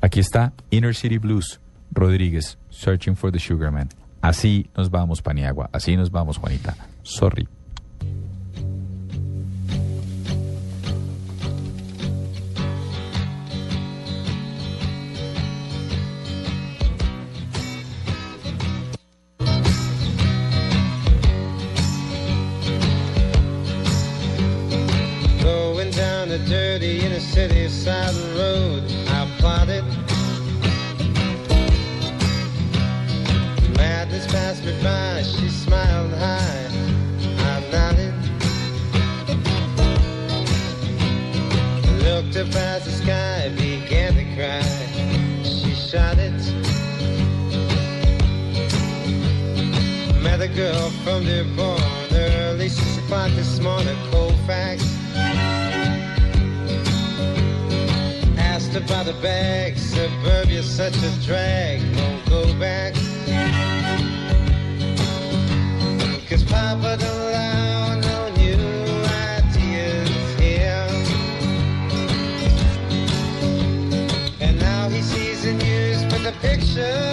Aquí 0.00 0.18
está 0.18 0.54
Inner 0.70 0.94
City 0.94 1.18
Blues, 1.18 1.60
Rodríguez, 1.92 2.56
Searching 2.70 3.16
for 3.16 3.30
the 3.30 3.38
Sugar 3.38 3.70
Man. 3.70 3.90
Así 4.22 4.70
nos 4.76 4.88
vamos, 4.88 5.20
Paniagua. 5.20 5.68
Así 5.72 5.96
nos 5.96 6.12
vamos, 6.12 6.38
Juanita. 6.38 6.76
Sorry. 7.02 7.48
Going 25.42 25.90
down 25.90 26.28
the 26.28 26.38
dirty 26.46 27.04
inner 27.04 27.18
city 27.18 27.68
side 27.68 28.14
road, 28.36 28.84
About 58.92 59.06
the 59.06 59.22
bag, 59.22 59.78
suburbia's 59.78 60.68
such 60.68 60.94
a 60.98 61.10
drag, 61.24 61.80
won't 61.96 62.28
go 62.28 62.44
back. 62.58 62.92
Cause 66.28 66.44
Papa 66.44 66.98
don't 67.00 67.20
allow 67.30 67.98
no 68.00 68.28
new 68.36 68.58
ideas 69.38 70.10
here. 70.38 70.86
And 74.42 74.60
now 74.60 74.90
he 74.90 75.00
sees 75.00 75.44
the 75.44 75.54
news, 75.54 76.04
but 76.12 76.22
the 76.22 76.34
picture's 76.42 77.11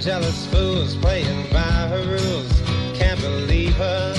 jealous 0.00 0.46
fools 0.46 0.94
playing 0.96 1.42
by 1.52 1.58
her 1.60 2.02
rules. 2.06 2.62
Can't 2.94 3.20
believe 3.20 3.74
her. 3.74 4.14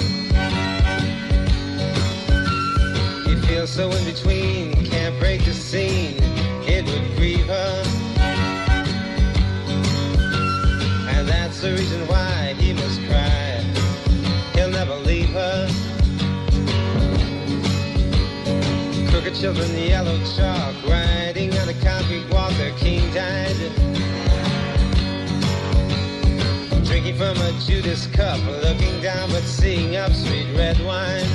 He 3.25 3.35
feels 3.47 3.71
so 3.71 3.89
in 3.89 4.05
between. 4.05 4.85
Can't 4.85 5.17
break 5.19 5.43
the 5.43 5.53
scene. 5.53 6.17
It 6.67 6.85
would 6.85 7.17
grieve 7.17 7.47
her. 7.47 7.83
And 11.09 11.27
that's 11.27 11.61
the 11.61 11.71
reason 11.71 12.07
why 12.07 12.53
he 12.59 12.73
must 12.73 13.01
cry. 13.07 13.63
He'll 14.53 14.69
never 14.69 14.95
leave 14.97 15.29
her. 15.29 15.67
Crooked 19.09 19.33
children, 19.33 19.75
yellow 19.77 20.19
chalk, 20.35 20.75
riding 20.87 21.57
on 21.57 21.69
a 21.69 21.73
concrete 21.81 22.29
walk. 22.31 22.51
Their 22.53 22.77
king 22.77 23.11
died. 23.13 23.90
Drinking 27.11 27.35
from 27.35 27.45
a 27.45 27.59
Judas 27.59 28.07
cup, 28.07 28.39
looking 28.63 29.01
down 29.01 29.29
but 29.31 29.43
seeing 29.43 29.95
up 29.97 30.13
sweet 30.13 30.47
red 30.55 30.79
wine. 30.85 31.25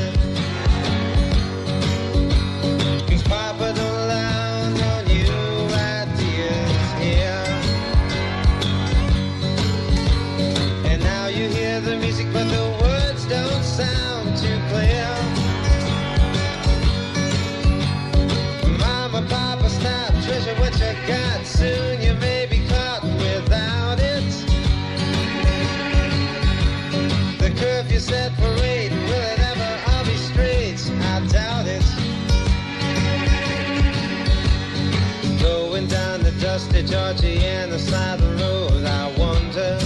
Papa 3.28 3.72
don't 3.74 3.78
allow 3.78 4.68
no 4.70 5.02
new 5.08 5.66
ideas 5.74 6.92
here. 7.02 7.44
And 10.84 11.02
now 11.02 11.26
you 11.26 11.48
hear 11.48 11.80
the 11.80 11.96
music, 11.96 12.28
but 12.32 12.44
the 12.44 12.78
words 12.82 13.26
don't 13.26 13.64
sound 13.64 14.36
too 14.38 14.58
clear. 14.70 15.08
Mama, 18.78 19.26
Papa, 19.28 19.68
stop, 19.68 20.12
treasure 20.24 20.54
what 20.60 20.72
you 20.78 20.94
got. 21.08 21.55
The 36.76 36.82
dusty 36.82 37.38
Georgiana 37.38 37.78
side 37.78 38.20
of 38.20 38.38
the 38.38 38.44
road, 38.44 38.84
I 38.84 39.18
wonder. 39.18 39.78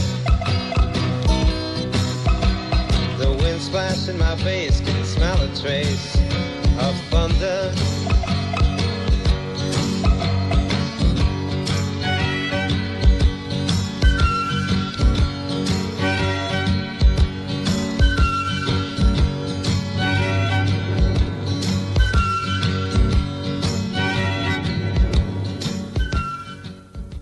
The 3.18 3.32
wind 3.40 3.60
splashing 3.60 4.18
my 4.18 4.34
face, 4.36 4.80
can 4.80 5.04
smell 5.04 5.40
a 5.40 5.48
trace 5.56 6.16
of 6.78 6.96
thunder. 7.10 7.89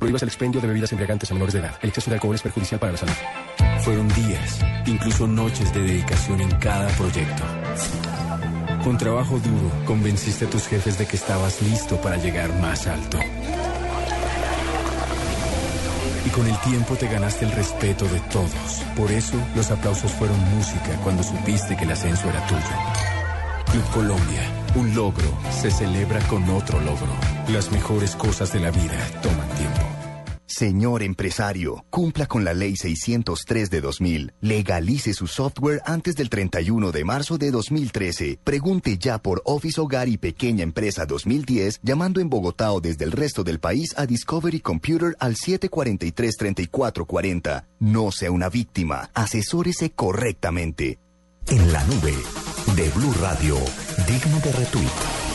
Prohíbas 0.08 0.22
el 0.22 0.28
expendio 0.28 0.60
de 0.62 0.68
bebidas 0.68 0.90
embriagantes 0.92 1.30
a 1.30 1.34
menores 1.34 1.52
de 1.52 1.60
edad. 1.60 1.74
El 1.82 1.90
exceso 1.90 2.08
de 2.08 2.14
alcohol 2.14 2.34
es 2.34 2.40
perjudicial 2.40 2.80
para 2.80 2.92
la 2.92 2.98
salud. 2.98 3.12
Fueron 3.80 4.08
días, 4.08 4.58
incluso 4.86 5.26
noches 5.26 5.74
de 5.74 5.82
dedicación 5.82 6.40
en 6.40 6.50
cada 6.52 6.88
proyecto. 6.96 7.42
Con 8.82 8.96
trabajo 8.96 9.38
duro, 9.38 9.70
convenciste 9.84 10.46
a 10.46 10.48
tus 10.48 10.66
jefes 10.66 10.96
de 10.96 11.04
que 11.04 11.16
estabas 11.16 11.60
listo 11.60 12.00
para 12.00 12.16
llegar 12.16 12.50
más 12.58 12.86
alto. 12.86 13.18
Y 16.24 16.30
con 16.30 16.46
el 16.46 16.58
tiempo 16.60 16.96
te 16.96 17.06
ganaste 17.06 17.44
el 17.44 17.52
respeto 17.52 18.06
de 18.06 18.20
todos. 18.32 18.82
Por 18.96 19.12
eso, 19.12 19.36
los 19.54 19.70
aplausos 19.70 20.10
fueron 20.12 20.40
música 20.56 20.98
cuando 21.04 21.22
supiste 21.22 21.76
que 21.76 21.84
el 21.84 21.90
ascenso 21.90 22.30
era 22.30 22.46
tuyo. 22.46 22.62
Club 23.70 23.84
Colombia, 23.92 24.40
un 24.74 24.94
logro 24.94 25.28
se 25.50 25.70
celebra 25.70 26.20
con 26.28 26.48
otro 26.48 26.80
logro. 26.80 27.12
Las 27.48 27.70
mejores 27.70 28.16
cosas 28.16 28.50
de 28.54 28.60
la 28.60 28.70
vida 28.70 28.96
toman 29.20 29.48
tiempo. 29.50 29.87
Señor 30.58 31.04
empresario, 31.04 31.86
cumpla 31.88 32.26
con 32.26 32.44
la 32.44 32.52
Ley 32.52 32.74
603 32.74 33.70
de 33.70 33.80
2000. 33.80 34.32
Legalice 34.40 35.14
su 35.14 35.28
software 35.28 35.80
antes 35.86 36.16
del 36.16 36.28
31 36.28 36.90
de 36.90 37.04
marzo 37.04 37.38
de 37.38 37.52
2013. 37.52 38.40
Pregunte 38.42 38.98
ya 38.98 39.18
por 39.18 39.40
Office 39.44 39.80
Hogar 39.80 40.08
y 40.08 40.16
Pequeña 40.16 40.64
Empresa 40.64 41.06
2010 41.06 41.78
llamando 41.84 42.20
en 42.20 42.28
Bogotá 42.28 42.72
o 42.72 42.80
desde 42.80 43.04
el 43.04 43.12
resto 43.12 43.44
del 43.44 43.60
país 43.60 43.94
a 43.96 44.04
Discovery 44.04 44.58
Computer 44.58 45.14
al 45.20 45.36
743-3440. 45.36 47.66
No 47.78 48.10
sea 48.10 48.32
una 48.32 48.48
víctima. 48.48 49.10
Asesórese 49.14 49.92
correctamente. 49.92 50.98
En 51.46 51.72
la 51.72 51.84
nube 51.84 52.16
de 52.74 52.88
Blue 52.96 53.14
Radio, 53.20 53.54
digno 54.08 54.40
de 54.40 54.50
retweet. 54.50 55.27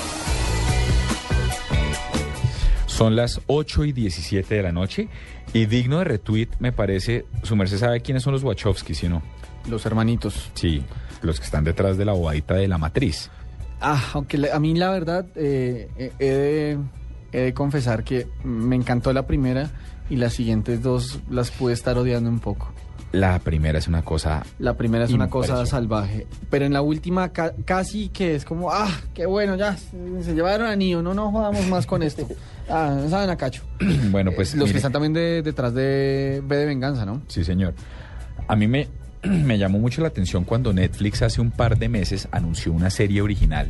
Son 2.93 3.15
las 3.15 3.41
8 3.47 3.85
y 3.85 3.91
17 3.91 4.53
de 4.53 4.61
la 4.61 4.71
noche 4.71 5.07
y 5.51 5.65
digno 5.65 5.97
de 5.97 6.03
retweet 6.03 6.49
me 6.59 6.71
parece, 6.71 7.25
su 7.41 7.55
merced 7.55 7.79
sabe 7.79 8.01
quiénes 8.01 8.21
son 8.21 8.33
los 8.33 8.43
Wachowski, 8.43 8.93
¿sí 8.93 9.07
o 9.07 9.09
no? 9.09 9.23
Los 9.67 9.87
hermanitos. 9.87 10.51
Sí, 10.53 10.83
los 11.23 11.39
que 11.39 11.45
están 11.45 11.63
detrás 11.63 11.97
de 11.97 12.05
la 12.05 12.11
bobadita 12.11 12.53
de 12.53 12.67
la 12.67 12.77
matriz. 12.77 13.31
Ah, 13.81 13.99
aunque 14.13 14.47
a 14.51 14.59
mí 14.59 14.75
la 14.75 14.91
verdad 14.91 15.25
eh, 15.35 15.89
eh, 15.97 16.11
he, 16.19 16.25
de, 16.25 16.77
he 17.31 17.41
de 17.41 17.53
confesar 17.55 18.03
que 18.03 18.27
me 18.43 18.75
encantó 18.75 19.11
la 19.11 19.25
primera 19.25 19.71
y 20.11 20.17
las 20.17 20.33
siguientes 20.33 20.83
dos 20.83 21.19
las 21.31 21.49
pude 21.49 21.73
estar 21.73 21.97
odiando 21.97 22.29
un 22.29 22.39
poco. 22.39 22.72
La 23.13 23.39
primera 23.39 23.77
es 23.79 23.87
una 23.87 24.01
cosa... 24.03 24.43
La 24.59 24.73
primera 24.73 25.05
es 25.05 25.11
una 25.13 25.29
cosa 25.29 25.65
salvaje, 25.67 26.25
pero 26.49 26.65
en 26.65 26.73
la 26.73 26.81
última 26.81 27.29
ca- 27.29 27.53
casi 27.63 28.09
que 28.09 28.33
es 28.35 28.43
como, 28.43 28.71
ah, 28.71 28.89
qué 29.13 29.25
bueno, 29.27 29.55
ya, 29.55 29.77
se 29.77 30.33
llevaron 30.33 30.67
a 30.67 30.75
Nio, 30.75 31.01
no 31.03 31.13
nos 31.13 31.31
jodamos 31.31 31.65
más 31.67 31.85
con 31.85 32.03
este. 32.03 32.25
Ah, 32.69 32.97
saben 33.09 33.29
a 33.29 33.35
Cacho. 33.35 33.61
Bueno, 34.11 34.31
pues... 34.35 34.55
Los 34.55 34.71
que 34.71 34.77
están 34.77 34.91
también 34.93 35.11
de- 35.13 35.41
detrás 35.41 35.73
de 35.73 36.41
B 36.45 36.55
de 36.57 36.65
Venganza, 36.65 37.05
¿no? 37.05 37.21
Sí, 37.27 37.43
señor. 37.43 37.73
A 38.47 38.55
mí 38.55 38.67
me, 38.67 38.87
me 39.23 39.57
llamó 39.57 39.79
mucho 39.79 40.01
la 40.01 40.07
atención 40.07 40.43
cuando 40.45 40.71
Netflix 40.73 41.21
hace 41.21 41.39
un 41.41 41.51
par 41.51 41.77
de 41.77 41.89
meses 41.89 42.27
anunció 42.31 42.71
una 42.71 42.89
serie 42.89 43.21
original 43.21 43.69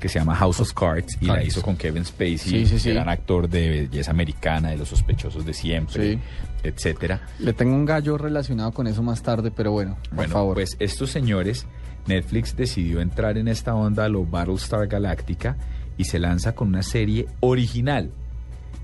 que 0.00 0.08
se 0.08 0.18
llama 0.18 0.34
House 0.36 0.60
of 0.60 0.72
Cards 0.74 1.16
y 1.20 1.26
la 1.26 1.34
Cards. 1.34 1.48
hizo 1.48 1.62
con 1.62 1.76
Kevin 1.76 2.04
Spacey, 2.04 2.38
Sí, 2.38 2.66
sí, 2.66 2.78
sí. 2.78 2.90
gran 2.90 3.08
actor 3.08 3.48
de 3.48 3.68
belleza 3.88 4.10
americana, 4.10 4.70
de 4.70 4.76
los 4.76 4.88
sospechosos 4.88 5.44
de 5.46 5.54
siempre, 5.54 6.18
etcétera. 6.62 7.20
Le 7.38 7.52
tengo 7.52 7.74
un 7.74 7.84
gallo 7.84 8.18
relacionado 8.18 8.72
con 8.72 8.86
eso 8.86 9.02
más 9.02 9.22
tarde, 9.22 9.50
pero 9.50 9.72
bueno, 9.72 9.96
por 10.08 10.16
Bueno, 10.16 10.32
favor. 10.32 10.54
pues 10.54 10.76
estos 10.80 11.10
señores, 11.10 11.66
Netflix 12.06 12.54
decidió 12.56 13.00
entrar 13.00 13.38
en 13.38 13.48
esta 13.48 13.74
onda 13.74 14.04
a 14.04 14.08
lo 14.08 14.24
Battlestar 14.26 14.86
Galactica 14.86 15.56
y 15.96 16.04
se 16.04 16.18
lanza 16.18 16.54
con 16.54 16.68
una 16.68 16.82
serie 16.82 17.26
original 17.40 18.10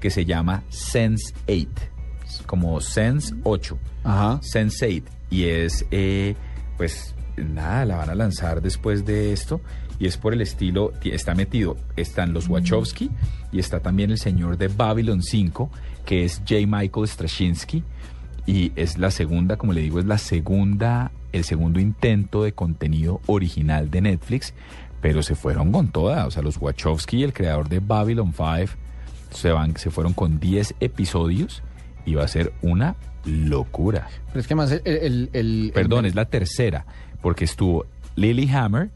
que 0.01 0.11
se 0.11 0.25
llama 0.25 0.63
Sense 0.71 1.35
8, 1.47 1.69
como 2.47 2.81
Sense 2.81 3.35
8. 3.45 3.79
Ajá. 4.05 4.39
Sense 4.43 4.87
8 4.87 5.05
y 5.31 5.45
es 5.45 5.85
eh, 5.91 6.35
pues 6.77 7.15
nada, 7.37 7.85
la 7.85 7.97
van 7.97 8.11
a 8.11 8.15
lanzar 8.15 8.61
después 8.61 9.05
de 9.05 9.33
esto 9.33 9.61
y 9.99 10.07
es 10.07 10.17
por 10.17 10.33
el 10.33 10.41
estilo, 10.41 10.93
ti- 11.01 11.11
está 11.11 11.35
metido, 11.35 11.77
están 11.97 12.33
los 12.33 12.49
Wachowski 12.49 13.11
y 13.53 13.59
está 13.59 13.81
también 13.81 14.11
el 14.11 14.19
señor 14.19 14.57
de 14.59 14.69
Babylon 14.69 15.23
5 15.23 15.71
que 16.05 16.25
es 16.25 16.39
J. 16.49 16.67
Michael 16.67 17.07
Straczynski 17.07 17.85
y 18.47 18.73
es 18.75 18.99
la 18.99 19.11
segunda, 19.13 19.57
como 19.57 19.73
le 19.73 19.81
digo, 19.83 20.01
es 20.01 20.05
la 20.07 20.19
segunda, 20.19 21.13
el 21.33 21.45
segundo 21.45 21.79
intento 21.79 22.43
de 22.43 22.53
contenido 22.53 23.21
original 23.27 23.91
de 23.91 24.01
Netflix, 24.01 24.53
pero 25.01 25.23
se 25.23 25.35
fueron 25.37 25.71
con 25.71 25.89
toda, 25.93 26.27
o 26.27 26.31
sea, 26.33 26.43
los 26.43 26.57
Wachowski, 26.61 27.23
el 27.23 27.33
creador 27.33 27.69
de 27.69 27.79
Babylon 27.81 28.33
5, 28.37 28.73
se 29.31 29.51
van, 29.53 29.77
se 29.77 29.91
fueron 29.91 30.13
con 30.13 30.41
10 30.41 30.75
episodios 30.81 31.63
y 32.05 32.15
va 32.15 32.25
a 32.25 32.29
ser 32.29 32.53
una 32.63 32.97
locura. 33.25 34.09
Pero 34.29 34.41
es 34.41 34.47
que 34.49 34.55
más 34.57 34.73
el... 34.73 34.83
el- 34.85 35.31
el- 35.33 35.71
Perdón, 35.73 36.01
el- 36.05 36.11
es 36.11 36.15
la 36.17 36.25
tercera, 36.25 36.85
porque 37.21 37.45
estuvo 37.45 37.87
Lilyhammer, 38.17 38.91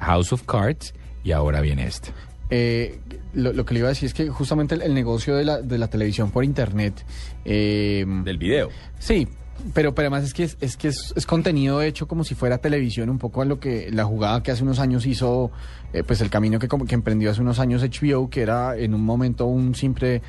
House 0.00 0.32
of 0.32 0.42
Cards 0.44 0.94
y 1.24 1.32
ahora 1.32 1.60
viene 1.60 1.86
este. 1.86 2.10
Eh, 2.50 2.98
lo, 3.34 3.52
lo 3.52 3.64
que 3.64 3.72
le 3.74 3.80
iba 3.80 3.88
a 3.88 3.90
decir 3.90 4.06
es 4.06 4.14
que 4.14 4.28
justamente 4.28 4.74
el, 4.74 4.82
el 4.82 4.92
negocio 4.94 5.36
de 5.36 5.44
la, 5.44 5.62
de 5.62 5.78
la 5.78 5.88
televisión 5.88 6.30
por 6.30 6.44
internet... 6.44 7.04
eh, 7.44 8.04
Del 8.24 8.36
video. 8.38 8.68
Sí, 8.98 9.26
pero, 9.72 9.94
pero 9.94 10.06
además 10.08 10.24
es 10.24 10.34
que, 10.34 10.44
es, 10.44 10.56
es 10.60 10.76
que 10.76 10.88
es, 10.88 11.14
es 11.16 11.24
contenido 11.24 11.80
hecho 11.82 12.06
como 12.08 12.24
si 12.24 12.34
fuera 12.34 12.58
televisión, 12.58 13.08
un 13.08 13.18
poco 13.18 13.40
a 13.42 13.44
lo 13.46 13.58
que 13.58 13.90
la 13.90 14.04
jugada 14.04 14.42
que 14.42 14.50
hace 14.50 14.64
unos 14.64 14.80
años 14.80 15.06
hizo, 15.06 15.50
eh, 15.94 16.02
pues 16.04 16.20
el 16.20 16.28
camino 16.30 16.58
que, 16.58 16.68
como- 16.68 16.84
que 16.84 16.94
emprendió 16.94 17.30
hace 17.30 17.40
unos 17.40 17.58
años 17.58 17.82
HBO, 17.82 18.28
que 18.28 18.42
era 18.42 18.76
en 18.76 18.92
un 18.92 19.02
momento 19.02 19.46
un 19.46 19.74
simple 19.74 20.20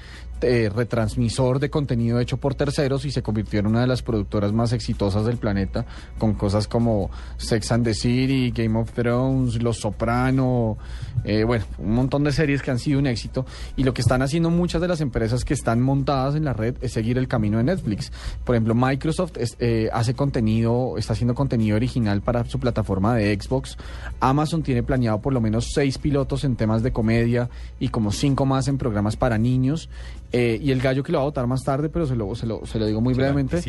eh, 0.44 0.70
retransmisor 0.70 1.60
de 1.60 1.70
contenido 1.70 2.20
hecho 2.20 2.38
por 2.38 2.56
terceros 2.56 3.06
y 3.06 3.12
se 3.12 3.22
convirtió 3.22 3.60
en 3.60 3.68
una 3.68 3.82
de 3.82 3.88
las 3.88 4.02
productoras 4.02 4.54
más 4.54 4.74
exitosas 4.74 5.26
del 5.26 5.38
planeta, 5.38 5.86
con 6.18 6.34
cosas 6.34 6.68
como 6.68 7.10
Sex 7.38 7.72
and 7.72 7.86
the 7.86 7.94
City, 7.94 8.52
Game 8.52 8.78
of 8.78 8.92
Thrones, 8.92 9.62
Los 9.62 9.78
Soprano, 9.78 10.78
eh, 11.24 11.44
bueno, 11.44 11.66
un 11.78 11.94
montón 11.94 12.24
de 12.24 12.32
series 12.32 12.62
que 12.62 12.72
han 12.72 12.80
sido 12.80 13.00
un 13.00 13.08
éxito. 13.08 13.46
Y 13.76 13.84
lo 13.84 13.94
que 13.94 14.02
están 14.02 14.22
haciendo 14.22 14.50
muchas 14.50 14.82
de 14.82 14.88
las 14.88 15.02
empresas 15.02 15.46
que 15.46 15.54
están 15.54 15.82
montadas 15.82 16.36
en 16.36 16.46
la 16.46 16.54
red 16.54 16.76
es 16.82 16.94
seguir 16.94 17.18
el 17.18 17.28
camino 17.28 17.58
de 17.58 17.64
Netflix. 17.64 18.12
Por 18.44 18.56
ejemplo, 18.56 18.76
Microsoft 18.76 19.38
eh, 19.60 19.90
hace 19.94 20.14
contenido, 20.14 20.98
está 20.98 21.14
haciendo 21.14 21.36
contenido 21.36 21.76
original 21.76 22.22
para 22.22 22.46
su 22.46 22.60
plataforma 22.60 23.16
de 23.16 23.38
Xbox. 23.40 23.78
Amazon 24.20 24.64
tiene 24.64 24.84
planeado 24.84 25.22
por 25.22 25.34
lo 25.34 25.42
menos 25.42 25.72
seis 25.74 25.98
pilotos 25.98 26.44
en 26.44 26.56
temas 26.56 26.84
de 26.84 26.92
comedia 26.92 27.50
y 27.80 27.90
como 27.90 28.12
cinco 28.12 28.46
más 28.46 28.68
en 28.68 28.78
programas 28.78 29.16
para 29.16 29.38
niños. 29.38 29.90
Eh, 30.36 30.60
y 30.60 30.72
el 30.72 30.82
gallo 30.82 31.04
que 31.04 31.12
lo 31.12 31.20
va 31.20 31.24
a 31.24 31.26
votar 31.28 31.46
más 31.46 31.62
tarde, 31.64 31.90
pero 31.90 32.08
se 32.08 32.16
lo, 32.16 32.34
se 32.34 32.48
lo, 32.48 32.66
se 32.66 32.80
lo 32.80 32.88
digo 32.88 33.00
muy 33.02 33.14
Se 33.14 33.20
brevemente. 33.22 33.62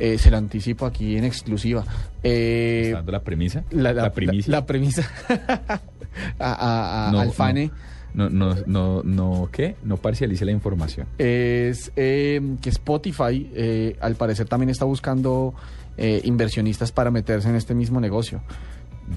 Eh, 0.00 0.18
se 0.18 0.30
lo 0.32 0.36
anticipo 0.36 0.84
aquí 0.84 1.16
en 1.16 1.22
exclusiva. 1.24 1.84
Eh, 2.24 2.82
¿Está 2.86 2.96
dando 2.96 3.12
la 3.12 3.22
premisa? 3.22 3.62
la, 3.70 3.92
la- 3.92 4.12
primicia. 4.12 4.50
la- 4.50 4.58
la 4.58 4.66
premisa. 4.66 5.08
a, 6.38 6.52
a- 6.52 7.08
a- 7.08 7.12
No, 7.12 7.20
al 7.20 7.30
Fane. 7.32 7.70
No, 8.14 8.28
no, 8.30 8.54
no, 8.66 9.02
no, 9.04 9.48
¿qué? 9.52 9.76
No 9.84 9.96
parcialice 9.98 10.44
la 10.44 10.50
información. 10.50 11.06
es 11.18 11.92
eh, 11.94 12.40
que 12.60 12.70
Spotify 12.70 13.48
eh, 13.54 13.96
al 14.00 14.16
parecer 14.16 14.48
también 14.48 14.70
está 14.70 14.84
buscando 14.86 15.54
eh, 15.96 16.20
inversionistas 16.24 16.90
para 16.90 17.10
meterse 17.10 17.48
en 17.48 17.54
este 17.54 17.74
mismo 17.74 18.00
negocio. 18.00 18.40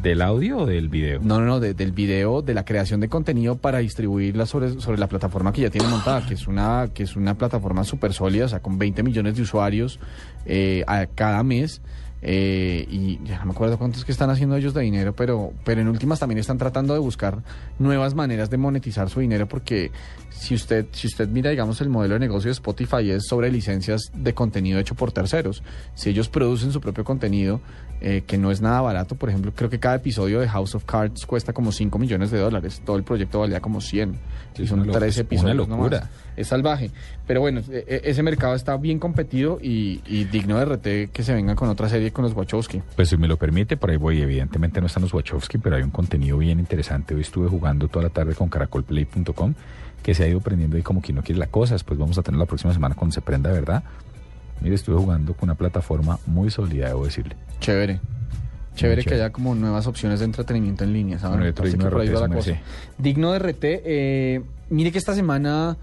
¿Del 0.01 0.21
audio 0.21 0.60
o 0.60 0.65
del 0.65 0.89
video? 0.89 1.19
No, 1.21 1.39
no, 1.39 1.45
no, 1.45 1.60
de- 1.60 1.73
del 1.73 1.91
video, 1.91 2.41
de 2.41 2.54
la 2.54 2.65
creación 2.65 3.01
de 3.01 3.10
contenido 3.10 3.58
para 3.58 3.80
distribuirla 3.80 4.45
sobre, 4.45 4.80
sobre 4.80 4.97
la 4.97 5.08
plataforma 5.08 5.51
que 5.54 5.62
ya 5.62 5.69
tiene 5.69 5.88
montada, 5.88 6.25
que 6.25 6.34
es 6.34 6.47
una, 6.47 6.89
que 6.93 7.04
es 7.04 7.15
una 7.15 7.38
plataforma 7.38 7.84
súper 7.84 8.13
sólida, 8.13 8.45
o 8.45 8.49
sea, 8.49 8.62
con 8.62 8.80
20 8.80 9.04
millones 9.04 9.36
de 9.36 9.41
usuarios 9.43 9.99
eh, 10.45 10.84
a 10.88 11.06
cada 11.08 11.43
mes. 11.43 11.82
eh, 12.23 12.86
y 12.89 13.19
ya 13.25 13.39
no 13.39 13.45
me 13.47 13.51
acuerdo 13.51 13.77
cuántos 13.80 14.06
que 14.06 14.12
están 14.12 14.30
haciendo 14.30 14.56
ellos 14.56 14.73
de 14.75 14.82
dinero, 14.82 15.13
pero, 15.15 15.54
pero 15.65 15.82
en 15.82 15.88
últimas 15.88 16.19
también 16.19 16.38
están 16.39 16.58
tratando 16.60 16.93
de 16.93 16.99
buscar 16.99 17.41
nuevas 17.80 18.13
maneras 18.15 18.49
de 18.51 18.58
monetizar 18.58 19.10
su 19.10 19.19
dinero, 19.21 19.47
porque 19.47 19.91
si 20.30 20.54
usted, 20.56 20.86
si 20.91 21.08
usted 21.08 21.27
mira, 21.30 21.49
digamos, 21.49 21.82
el 21.82 21.89
modelo 21.89 22.13
de 22.13 22.19
negocio 22.19 22.47
de 22.49 22.54
Spotify 22.54 23.10
es 23.12 23.25
sobre 23.27 23.51
licencias 23.51 24.12
de 24.15 24.34
contenido 24.36 24.80
hecho 24.80 24.93
por 24.95 25.12
terceros. 25.12 25.63
Si 25.95 26.10
ellos 26.12 26.30
producen 26.30 26.71
su 26.71 26.80
propio 26.80 27.04
contenido, 27.04 27.60
eh, 28.01 28.23
que 28.25 28.37
no 28.37 28.49
es 28.51 28.61
nada 28.61 28.81
barato, 28.81 29.15
por 29.15 29.29
ejemplo, 29.29 29.51
creo 29.55 29.69
que 29.69 29.79
cada 29.79 29.95
episodio 29.95 30.39
de 30.39 30.47
House 30.49 30.73
of 30.75 30.85
Cards 30.85 31.25
cuesta 31.25 31.53
como 31.53 31.71
5 31.71 31.99
millones 31.99 32.31
de 32.31 32.39
dólares. 32.39 32.81
Todo 32.83 32.97
el 32.97 33.03
proyecto 33.03 33.39
valía 33.39 33.59
como 33.59 33.79
100. 33.79 34.15
Sí, 34.55 34.63
y 34.63 34.67
son 34.67 34.79
una 34.79 34.87
lo- 34.87 34.93
13 34.99 35.07
es 35.09 35.17
una 35.17 35.21
episodios. 35.51 35.67
nomás. 35.67 35.91
locura. 35.91 36.09
Es 36.35 36.47
salvaje. 36.47 36.89
Pero 37.27 37.41
bueno, 37.41 37.61
e- 37.71 37.85
e- 37.87 38.01
ese 38.05 38.23
mercado 38.23 38.55
está 38.55 38.75
bien 38.77 38.97
competido 38.99 39.59
y, 39.61 40.01
y 40.07 40.23
digno 40.25 40.57
de 40.57 40.65
RT 40.65 41.11
que 41.13 41.23
se 41.23 41.33
vengan 41.33 41.55
con 41.55 41.69
otra 41.69 41.87
serie 41.89 42.11
con 42.11 42.23
los 42.23 42.33
Wachowski. 42.33 42.81
Pues 42.95 43.09
si 43.09 43.17
me 43.17 43.27
lo 43.27 43.37
permite, 43.37 43.77
por 43.77 43.91
ahí 43.91 43.97
voy. 43.97 44.21
Evidentemente 44.21 44.81
no 44.81 44.87
están 44.87 45.03
los 45.03 45.13
Wachowski, 45.13 45.57
pero 45.59 45.75
hay 45.75 45.83
un 45.83 45.91
contenido 45.91 46.37
bien 46.37 46.59
interesante. 46.59 47.13
Hoy 47.13 47.21
estuve 47.21 47.47
jugando 47.49 47.87
toda 47.87 48.03
la 48.03 48.09
tarde 48.09 48.33
con 48.33 48.49
caracolplay.com, 48.49 49.53
que 50.03 50.13
se 50.15 50.23
ha 50.23 50.27
ido 50.27 50.39
prendiendo 50.39 50.75
ahí 50.77 50.81
como 50.83 51.01
quien 51.01 51.17
no 51.17 51.21
quiere 51.23 51.39
la 51.39 51.47
cosa. 51.47 51.75
Después 51.75 51.99
vamos 51.99 52.17
a 52.17 52.23
tener 52.23 52.39
la 52.39 52.45
próxima 52.45 52.73
semana 52.73 52.95
cuando 52.95 53.13
se 53.13 53.21
prenda, 53.21 53.51
¿verdad? 53.51 53.83
Mire, 54.62 54.76
estuve 54.76 54.97
jugando 54.97 55.34
con 55.34 55.50
una 55.50 55.56
plataforma 55.56 56.19
muy 56.28 56.50
sólida, 56.52 56.88
debo 56.88 57.06
decirle. 57.06 57.36
Chévere. 57.60 58.00
Chévere 58.76 59.04
que 59.04 59.15
haya 59.15 59.32
como 59.32 59.54
nuevas 59.54 59.86
opciones 59.88 60.19
de 60.19 60.26
entretenimiento 60.26 60.84
en 60.84 60.93
línea, 60.93 61.19
¿saben? 61.19 61.39
Bueno. 61.39 62.60
Digno 62.97 63.34
de 63.34 63.39
RT, 63.39 63.63
eh, 63.63 64.41
mire 64.69 64.91
que 64.91 64.97
esta 64.97 65.13
semana 65.13 65.78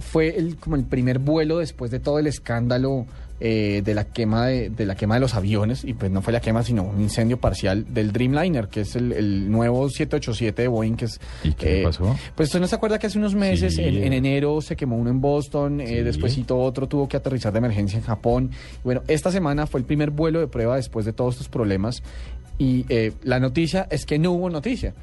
fue 0.00 0.36
el, 0.36 0.56
como 0.56 0.76
el 0.76 0.84
primer 0.84 1.18
vuelo 1.18 1.58
después 1.58 1.90
de 1.90 2.00
todo 2.00 2.18
el 2.18 2.26
escándalo 2.26 3.06
eh, 3.44 3.82
de 3.84 3.94
la 3.94 4.04
quema 4.04 4.46
de, 4.46 4.70
de 4.70 4.86
la 4.86 4.94
quema 4.94 5.14
de 5.14 5.20
los 5.20 5.34
aviones 5.34 5.82
y 5.84 5.94
pues 5.94 6.12
no 6.12 6.22
fue 6.22 6.32
la 6.32 6.40
quema 6.40 6.62
sino 6.62 6.84
un 6.84 7.00
incendio 7.00 7.40
parcial 7.40 7.92
del 7.92 8.12
Dreamliner 8.12 8.68
que 8.68 8.82
es 8.82 8.94
el, 8.94 9.12
el 9.12 9.50
nuevo 9.50 9.88
787 9.90 10.62
de 10.62 10.68
Boeing 10.68 10.94
que 10.94 11.06
es 11.06 11.20
¿Y 11.42 11.52
qué 11.54 11.80
eh, 11.80 11.82
pasó? 11.82 12.16
pues 12.36 12.50
usted 12.50 12.60
no 12.60 12.68
se 12.68 12.76
acuerda 12.76 13.00
que 13.00 13.08
hace 13.08 13.18
unos 13.18 13.34
meses 13.34 13.74
Sí. 13.74 13.82
en, 13.82 13.96
en 14.04 14.12
enero 14.12 14.60
se 14.60 14.76
quemó 14.76 14.96
uno 14.96 15.10
en 15.10 15.20
Boston 15.20 15.82
Sí. 15.84 15.92
eh, 15.92 16.04
despuésito 16.04 16.56
otro 16.56 16.86
tuvo 16.86 17.08
que 17.08 17.16
aterrizar 17.16 17.52
de 17.52 17.58
emergencia 17.58 17.98
en 17.98 18.04
Japón 18.04 18.50
bueno 18.84 19.02
esta 19.08 19.32
semana 19.32 19.66
fue 19.66 19.80
el 19.80 19.86
primer 19.86 20.10
vuelo 20.12 20.38
de 20.38 20.46
prueba 20.46 20.76
después 20.76 21.04
de 21.04 21.12
todos 21.12 21.34
estos 21.34 21.48
problemas 21.48 22.02
y 22.58 22.84
eh, 22.90 23.10
la 23.24 23.40
noticia 23.40 23.88
es 23.90 24.06
que 24.06 24.20
no 24.20 24.30
hubo 24.32 24.50
noticia 24.50 24.94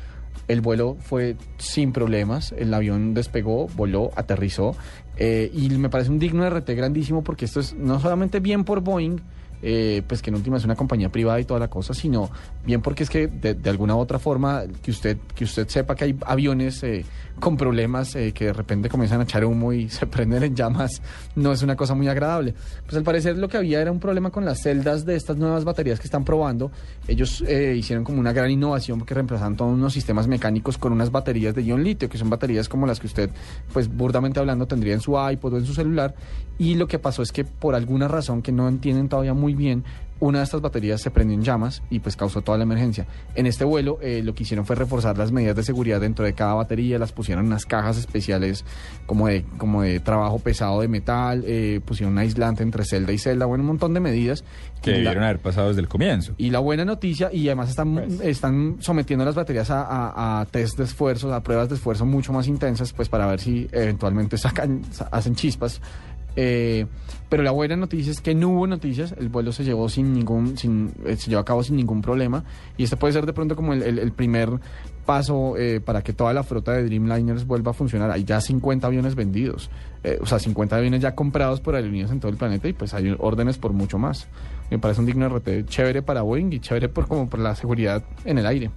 El 0.50 0.62
vuelo 0.62 0.98
fue 1.00 1.38
sin 1.60 1.94
problemas, 1.94 2.54
el 2.58 2.74
avión 2.74 3.14
despegó, 3.14 3.68
voló, 3.76 4.10
aterrizó 4.16 4.76
eh, 5.16 5.52
y 5.54 5.70
me 5.70 5.90
parece 5.90 6.10
un 6.10 6.18
digno 6.18 6.50
RT 6.50 6.70
grandísimo 6.72 7.24
porque 7.24 7.46
esto 7.46 7.60
es 7.60 7.76
no 7.76 8.00
solamente 8.00 8.40
bien 8.40 8.64
por 8.64 8.82
Boeing, 8.82 9.22
eh, 9.62 10.02
pues 10.08 10.22
que 10.22 10.30
en 10.30 10.36
última 10.36 10.58
es 10.58 10.66
una 10.66 10.76
compañía 10.76 11.10
privada 11.10 11.40
y 11.40 11.46
toda 11.46 11.60
la 11.60 11.70
cosa, 11.70 11.94
sino 11.94 12.30
bien 12.66 12.82
porque 12.82 13.04
es 13.04 13.10
que 13.10 13.28
de, 13.28 13.70
alguna 13.70 13.96
u 13.96 14.00
otra 14.00 14.20
forma 14.20 14.64
que 14.82 14.92
usted 14.92 15.18
que 15.36 15.44
usted 15.44 15.68
sepa 15.68 15.96
que 15.96 16.06
hay 16.06 16.16
aviones 16.26 16.82
eh, 16.84 17.06
con 17.40 17.58
problemas 17.58 18.16
eh, 18.16 18.32
que 18.34 18.46
de 18.46 18.54
repente 18.54 18.90
comienzan 18.90 19.22
a 19.22 19.24
echar 19.24 19.46
humo 19.46 19.74
y 19.74 19.90
se 19.90 20.06
prenden 20.08 20.44
en 20.44 20.56
llamas, 20.56 21.02
no 21.36 21.52
es 21.52 21.62
una 21.62 21.76
cosa 21.76 21.96
muy 21.96 22.08
agradable. 22.08 22.54
Pues 22.86 22.96
al 22.98 23.04
parecer 23.04 23.38
lo 23.38 23.48
que 23.48 23.58
había 23.58 23.82
era 23.82 23.92
un 23.92 24.00
problema 24.00 24.30
con 24.30 24.46
las 24.46 24.62
celdas 24.62 25.06
de 25.06 25.16
estas 25.16 25.38
nuevas 25.38 25.64
baterías 25.64 26.00
que 26.00 26.06
están 26.06 26.24
probando. 26.24 26.72
Ellos 27.08 27.44
eh, 27.48 27.76
hicieron 27.78 28.04
como 28.04 28.20
una 28.20 28.34
gran 28.34 28.52
innovación 28.52 29.00
porque 29.00 29.14
reemplazaron 29.14 29.56
todos 29.56 29.74
unos 29.74 29.94
sistemas 29.94 30.28
mecánicos 30.28 30.78
con 30.78 30.94
unas 30.94 31.12
baterías 31.12 31.56
de 31.56 31.64
ion 31.64 31.84
litio, 31.84 32.10
que 32.10 32.18
son 32.18 32.30
baterías 32.30 32.70
como 32.70 32.86
las 32.86 33.00
que 33.00 33.08
usted, 33.08 33.30
pues 33.74 33.88
burdamente 33.88 34.40
hablando, 34.40 34.68
tendría 34.68 34.94
en 34.94 35.02
su 35.02 35.18
iPod 35.18 35.54
o 35.54 35.58
en 35.58 35.66
su 35.66 35.74
celular. 35.74 36.16
Y 36.60 36.76
lo 36.76 36.88
que 36.88 37.00
pasó 37.00 37.24
es 37.24 37.32
que 37.32 37.44
por 37.46 37.74
alguna 37.74 38.08
razón 38.08 38.42
que 38.44 38.52
no 38.52 38.68
entienden 38.68 39.10
todavía 39.10 39.34
muy 39.34 39.56
bien, 39.56 39.84
una 40.22 40.40
de 40.40 40.44
estas 40.44 40.60
baterías 40.60 41.00
se 41.00 41.12
prendió 41.12 41.34
en 41.38 41.44
llamas 41.46 41.82
y 41.90 42.00
pues 42.00 42.18
causó 42.18 42.42
toda 42.42 42.58
la 42.58 42.66
emergencia. 42.66 43.08
En 43.36 43.46
este 43.46 43.64
vuelo 43.64 43.98
eh, 44.02 44.22
lo 44.22 44.36
que 44.36 44.44
hicieron 44.44 44.66
fue 44.66 44.76
reforzar 44.76 45.18
las 45.18 45.32
medidas 45.32 45.56
de 45.56 45.64
seguridad 45.64 46.02
dentro 46.02 46.26
de 46.26 46.34
cada 46.34 46.56
batería, 46.56 47.00
las 47.00 47.14
pusieron 47.14 47.46
en 47.46 47.52
unas 47.52 47.66
cajas 47.66 47.98
especiales 47.98 48.66
como 49.06 49.28
de, 49.28 49.46
como 49.58 49.84
de 49.84 50.02
trabajo 50.02 50.38
pesado 50.40 50.82
de 50.82 50.90
metal, 50.90 51.46
eh, 51.48 51.80
pusieron 51.86 52.12
un 52.12 52.20
aislante 52.20 52.64
entre 52.64 52.84
celda 52.84 53.14
y 53.14 53.18
celda, 53.18 53.46
bueno, 53.46 53.62
un 53.62 53.68
montón 53.70 53.94
de 53.94 54.02
medidas. 54.02 54.44
Que 54.82 54.90
Y 54.92 54.94
la- 54.96 55.00
debieron 55.12 55.24
haber 55.24 55.40
pasado 55.40 55.70
desde 55.70 55.80
el 55.82 55.88
comienzo. 55.88 56.34
y 56.38 56.50
la 56.50 56.60
buena 56.60 56.84
noticia, 56.84 57.30
y 57.32 57.48
además 57.48 57.70
están, 57.70 58.06
están 58.22 58.76
sometiendo 58.82 59.24
las 59.24 59.36
baterías 59.36 59.72
a, 59.72 59.84
a- 59.86 60.42
a 60.42 60.46
test 60.48 60.78
de 60.78 60.84
esfuerzo, 60.84 61.34
a 61.34 61.42
pruebas 61.44 61.70
de 61.70 61.76
esfuerzo 61.76 62.06
mucho 62.06 62.34
más 62.34 62.48
intensas, 62.48 62.92
pues 62.92 63.08
para 63.08 63.26
ver 63.26 63.40
si 63.40 63.70
eventualmente 63.72 64.38
sacan, 64.38 64.82
sa- 64.92 65.08
hacen 65.14 65.36
chispas. 65.36 65.80
Eh, 66.36 66.86
pero 67.30 67.44
la 67.44 67.52
buena 67.52 67.76
noticia 67.76 68.12
es 68.12 68.22
que 68.22 68.34
no 68.34 68.50
hubo 68.50 68.66
noticias, 68.66 69.14
el 69.18 69.30
vuelo 69.30 69.52
se 69.52 69.64
llevó 69.64 69.88
sin 69.88 70.14
ningún, 70.14 70.58
sin, 70.58 70.92
eh, 71.06 71.16
se 71.16 71.30
llevó 71.30 71.42
a 71.42 71.46
cabo 71.46 71.64
sin 71.64 71.76
ningún 71.76 72.02
problema, 72.02 72.44
y 72.76 72.84
este 72.84 72.98
puede 72.98 73.14
ser 73.14 73.28
de 73.28 73.34
pronto 73.34 73.56
como 73.56 73.74
el, 73.74 74.12
primer 74.14 74.50
paso 75.06 75.56
eh, 75.58 75.80
para 75.80 76.02
que 76.02 76.12
toda 76.12 76.34
la 76.34 76.42
flota 76.42 76.74
de 76.74 76.84
Dreamliners 76.86 77.46
vuelva 77.46 77.72
a 77.72 77.74
funcionar. 77.74 78.10
Hay 78.10 78.24
ya 78.24 78.42
50 78.42 78.88
aviones 78.88 79.14
vendidos, 79.14 79.70
eh, 80.04 80.18
o 80.20 80.26
sea, 80.26 80.40
50 80.40 80.76
aviones 80.76 81.02
ya 81.02 81.14
comprados 81.14 81.62
por 81.62 81.76
aerolíneas 81.76 82.10
en 82.10 82.20
todo 82.20 82.32
el 82.32 82.38
planeta, 82.38 82.68
y 82.68 82.74
pues 82.74 82.96
hay 82.96 83.16
órdenes 83.20 83.60
por 83.60 83.74
mucho 83.74 84.00
más. 84.00 84.28
Me 84.72 84.80
parece 84.80 85.02
un 85.02 85.06
digno 85.06 85.30
RT 85.30 85.66
chévere 85.68 86.02
para 86.02 86.24
Boeing 86.24 86.52
y 86.52 86.60
chévere 86.60 86.90
por, 86.90 87.08
como 87.08 87.30
por 87.30 87.40
la 87.40 87.56
seguridad 87.56 88.04
en 88.26 88.40
el 88.40 88.48
aire. 88.48 88.72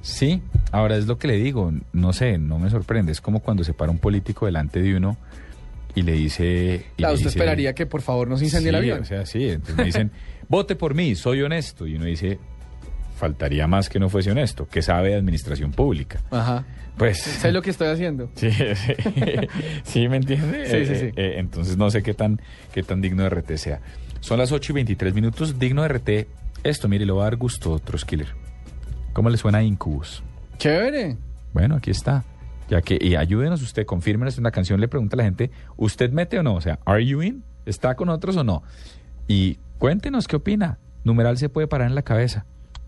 Sí, 0.00 0.40
ahora 0.72 0.96
es 0.96 1.06
lo 1.06 1.18
que 1.18 1.26
le 1.26 1.36
digo, 1.36 1.72
no 1.92 2.12
sé, 2.14 2.38
no 2.38 2.58
me 2.58 2.70
sorprende, 2.70 3.12
es 3.12 3.20
como 3.20 3.40
cuando 3.40 3.64
se 3.64 3.74
para 3.74 3.90
un 3.90 3.98
político 3.98 4.46
delante 4.46 4.80
de 4.80 4.96
uno 4.96 5.18
y 5.96 6.02
le 6.02 6.12
dice... 6.12 6.84
y 6.92 6.96
Claro, 6.98 7.12
le 7.12 7.14
usted 7.16 7.26
dice- 7.30 7.38
esperaría 7.38 7.74
que 7.74 7.86
por 7.86 8.02
favor 8.02 8.28
no 8.28 8.36
se 8.36 8.44
incendie 8.44 8.68
el 8.68 8.76
avión. 8.76 9.00
O 9.00 9.04
sea, 9.04 9.26
sí, 9.26 9.48
entonces 9.48 9.76
me 9.76 9.84
dicen, 9.84 10.12
vote 10.48 10.76
por 10.76 10.94
mí, 10.94 11.16
soy 11.16 11.42
honesto. 11.42 11.86
Y 11.88 11.96
uno 11.96 12.04
dice, 12.04 12.38
faltaría 13.18 13.66
más 13.66 13.88
que 13.88 13.98
no 13.98 14.08
fuese 14.08 14.30
honesto, 14.30 14.68
que 14.68 14.82
sabe 14.82 15.08
de 15.10 15.16
administración 15.16 15.72
pública. 15.72 16.20
Ajá. 16.30 16.64
Pues... 16.96 17.18
Sé 17.20 17.50
lo 17.52 17.60
que 17.62 17.70
estoy 17.70 17.88
haciendo. 17.88 18.30
Sí, 18.36 18.50
sí, 18.50 18.92
sí, 19.84 20.08
¿me 20.08 20.16
entiende? 20.18 20.66
Sí, 20.66 20.86
sí, 20.86 20.92
Eh, 20.92 20.98
sí. 21.14 21.20
eh, 21.20 21.34
entonces 21.38 21.76
no 21.76 21.90
sé 21.90 22.02
qué 22.02 22.14
tan, 22.14 22.40
qué 22.72 22.82
tan 22.82 23.00
digno 23.00 23.22
de 23.22 23.30
RT 23.30 23.56
sea. 23.56 23.80
Son 24.20 24.38
las 24.38 24.52
8 24.52 24.72
y 24.72 24.74
23 24.74 25.14
minutos, 25.14 25.58
digno 25.58 25.82
de 25.82 25.88
RT. 25.88 26.08
Esto, 26.64 26.88
mire, 26.88 27.06
le 27.06 27.12
va 27.12 27.22
a 27.22 27.24
dar 27.24 27.36
gusto 27.36 27.72
a 27.72 27.76
otros 27.76 28.04
killer. 28.04 28.28
¿Cómo 29.12 29.30
le 29.30 29.36
suena 29.36 29.58
a 29.58 29.62
Incubus? 29.62 30.22
Chévere. 30.58 31.16
Bueno, 31.52 31.76
aquí 31.76 31.90
está. 31.90 32.24
Ya 32.68 32.82
que, 32.82 32.98
y 33.00 33.14
ayúdenos 33.16 33.62
usted, 33.62 33.86
confírmenos 33.86 34.38
en 34.38 34.44
la 34.44 34.50
canción, 34.50 34.80
le 34.80 34.88
pregunta 34.88 35.14
a 35.14 35.18
la 35.18 35.24
gente, 35.24 35.50
¿usted 35.76 36.10
mete 36.10 36.38
o 36.38 36.42
no? 36.42 36.54
O 36.54 36.60
sea, 36.60 36.78
¿are 36.84 37.04
you 37.04 37.22
in? 37.22 37.44
¿Está 37.64 37.94
con 37.94 38.08
otros 38.08 38.36
o 38.36 38.44
no? 38.44 38.62
Y 39.28 39.58
cuéntenos 39.78 40.26
qué 40.26 40.36
opina. 40.36 40.78
Numeral 41.04 41.38
se 41.38 41.48
puede 41.48 41.68
parar 41.68 41.88
en 41.88 41.94
la 41.94 42.02
cabeza. 42.02 42.44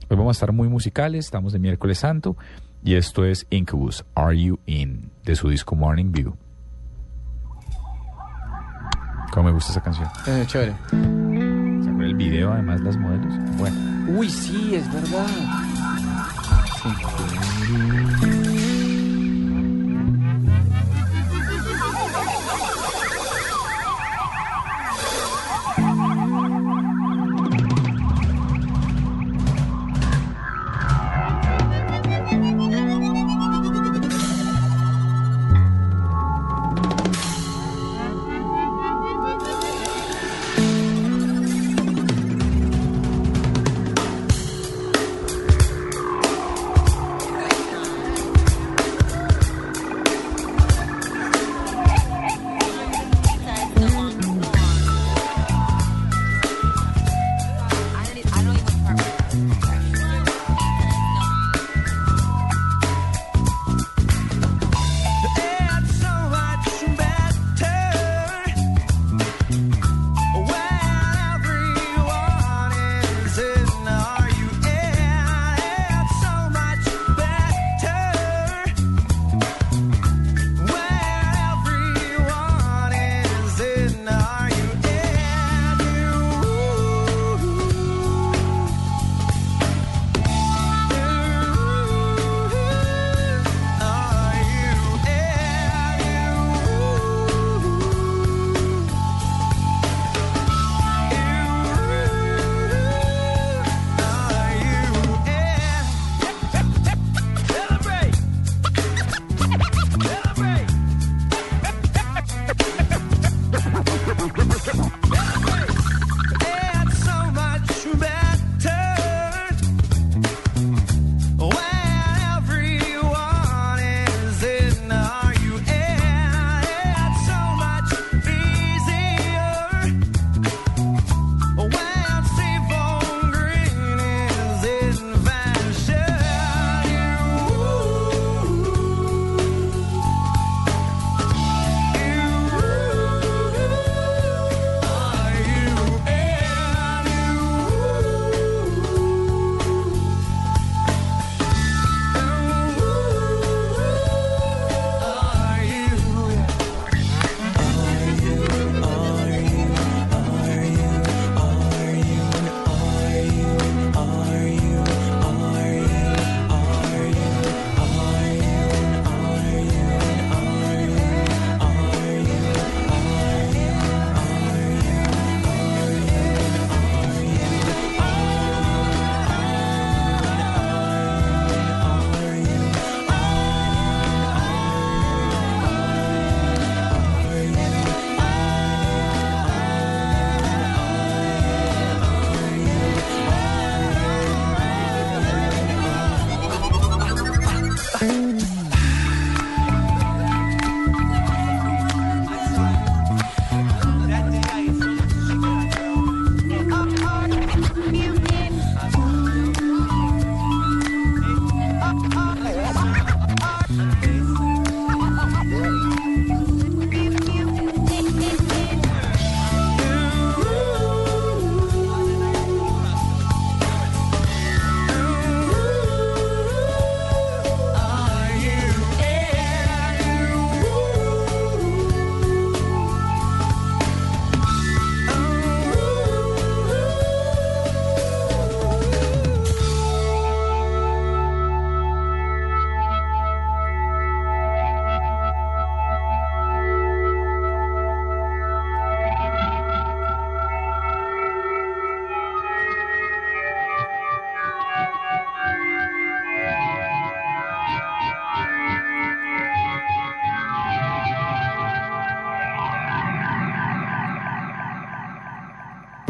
Hoy 0.09 0.17
vamos 0.17 0.37
a 0.37 0.39
estar 0.39 0.53
muy 0.53 0.69
musicales, 0.69 1.27
estamos 1.27 1.53
de 1.53 1.59
miércoles 1.59 1.99
santo, 1.99 2.37
y 2.83 2.95
esto 2.95 3.25
es 3.25 3.47
Incubus, 3.51 4.05
Are 4.15 4.37
You 4.41 4.59
In? 4.67 5.11
de 5.25 5.37
su 5.37 5.49
disco 5.49 5.77
Morning 5.77 6.11
View. 6.11 6.35
¿Cómo 9.33 9.49
me 9.49 9.53
gusta 9.53 9.73
esa 9.73 9.83
canción? 9.83 10.09
Eh, 10.27 10.45
chévere. 10.47 10.73
¿Se 10.91 11.91
acuerda 11.91 12.07
el 12.07 12.15
video, 12.15 12.53
además, 12.53 12.81
las 12.81 12.97
modelos? 12.97 13.35
Bueno. 13.59 13.77
Uy, 14.09 14.31
sí, 14.31 14.75
es 14.75 14.91
verdad. 14.93 15.27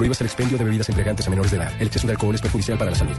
Prohíbas 0.09 0.21
el 0.23 0.27
expendio 0.29 0.57
de 0.57 0.65
bebidas 0.65 0.89
embriagantes 0.89 1.27
a 1.27 1.31
menores 1.31 1.51
de 1.51 1.59
edad. 1.59 1.71
El 1.79 1.89
exceso 1.89 2.07
de 2.07 2.15
alcohol 2.15 2.35
es 2.35 2.41
perjudicial 2.41 2.79
para 2.79 2.93
la 2.93 2.97
salud. 2.97 3.17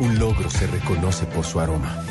Un 0.00 0.18
logro 0.18 0.48
se 0.48 0.66
reconoce 0.68 1.26
por 1.26 1.44
su 1.44 1.60
aroma. 1.60 2.02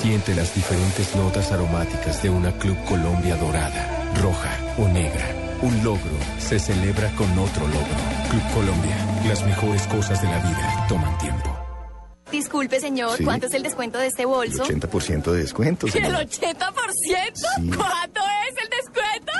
Siente 0.00 0.34
las 0.34 0.54
diferentes 0.54 1.14
notas 1.14 1.52
aromáticas 1.52 2.22
de 2.22 2.30
una 2.30 2.52
Club 2.52 2.78
Colombia 2.88 3.36
dorada, 3.36 4.12
roja 4.22 4.50
o 4.78 4.88
negra. 4.88 5.26
Un 5.60 5.84
logro 5.84 6.16
se 6.38 6.58
celebra 6.58 7.10
con 7.16 7.30
otro 7.38 7.66
logro. 7.68 7.96
Club 8.30 8.42
Colombia, 8.54 8.96
las 9.28 9.44
mejores 9.44 9.86
cosas 9.88 10.22
de 10.22 10.28
la 10.28 10.38
vida 10.38 10.86
toman 10.88 11.18
tiempo. 11.18 11.52
Disculpe, 12.32 12.80
señor, 12.80 13.18
Sí. 13.18 13.24
¿cuánto 13.24 13.46
es 13.46 13.52
el 13.54 13.62
descuento 13.62 13.98
de 13.98 14.06
este 14.06 14.24
bolso? 14.24 14.64
80% 14.64 15.32
de 15.32 15.38
descuento. 15.40 15.86
¿El 15.86 15.92
señora. 15.92 16.20
80%? 16.22 16.72
¿Cuánto 16.74 16.90
es 16.90 17.12
el 17.12 17.32
descuento? 17.34 18.20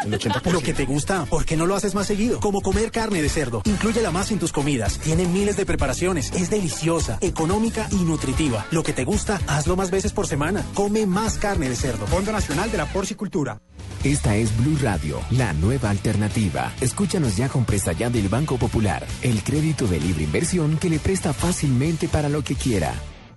El 0.07 0.19
80%. 0.19 0.53
Lo 0.53 0.61
que 0.61 0.73
te 0.73 0.85
gusta, 0.85 1.25
¿por 1.25 1.45
qué 1.45 1.57
no 1.57 1.66
lo 1.66 1.75
haces 1.75 1.95
más 1.95 2.07
seguido? 2.07 2.40
Como 2.40 2.61
comer 2.61 2.90
carne 2.90 3.21
de 3.21 3.29
cerdo. 3.29 3.62
Inclúyela 3.64 4.11
más 4.11 4.31
en 4.31 4.38
tus 4.38 4.53
comidas. 4.53 4.99
Tiene 5.01 5.27
miles 5.27 5.57
de 5.57 5.66
preparaciones. 5.66 6.33
Es 6.33 6.49
deliciosa, 6.49 7.19
económica 7.21 7.88
y 7.90 8.05
nutritiva. 8.05 8.66
Lo 8.71 8.83
que 8.83 8.92
te 8.92 9.05
gusta, 9.05 9.40
hazlo 9.47 9.77
más 9.77 9.90
veces 9.90 10.12
por 10.12 10.27
semana. 10.27 10.64
Come 10.75 11.07
más 11.07 11.38
carne 11.38 11.69
de 11.69 11.77
cerdo. 11.77 12.07
Fondo 12.07 12.31
Nacional 12.33 12.71
de 12.71 12.79
la 12.79 12.87
Porcicultura. 12.87 13.61
Esta 14.05 14.37
es 14.37 14.57
Blue 14.59 14.79
Radio, 14.81 15.21
la 15.31 15.53
nueva 15.53 15.90
alternativa. 15.90 16.73
Escúchanos 16.81 17.37
ya 17.37 17.49
con 17.49 17.64
Presta 17.64 17.90
Ya 17.92 18.09
del 18.09 18.29
Banco 18.29 18.57
Popular, 18.57 19.05
el 19.23 19.42
crédito 19.42 19.88
de 19.88 19.99
libre 19.99 20.23
inversión 20.23 20.77
que 20.77 20.88
le 20.88 21.01
presta 21.01 21.33
fácilmente 21.33 22.07
para 22.07 22.29
lo 22.29 22.45
que 22.45 22.55
quiera. 22.55 22.95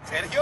Sergio, 0.08 0.42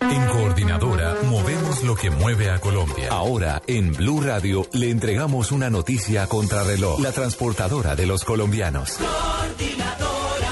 En 0.00 0.26
Coordinadora 0.26 1.14
movemos 1.28 1.82
lo 1.84 1.94
que 1.94 2.10
mueve 2.10 2.50
a 2.50 2.58
Colombia. 2.58 3.08
Ahora 3.10 3.62
en 3.66 3.92
Blue 3.92 4.20
Radio 4.20 4.66
le 4.72 4.90
entregamos 4.90 5.52
una 5.52 5.70
noticia 5.70 6.24
a 6.24 6.26
contrarreloj. 6.26 7.00
La 7.00 7.12
transportadora 7.12 7.94
de 7.94 8.06
los 8.06 8.24
colombianos. 8.24 8.98
Coordinadora, 8.98 10.50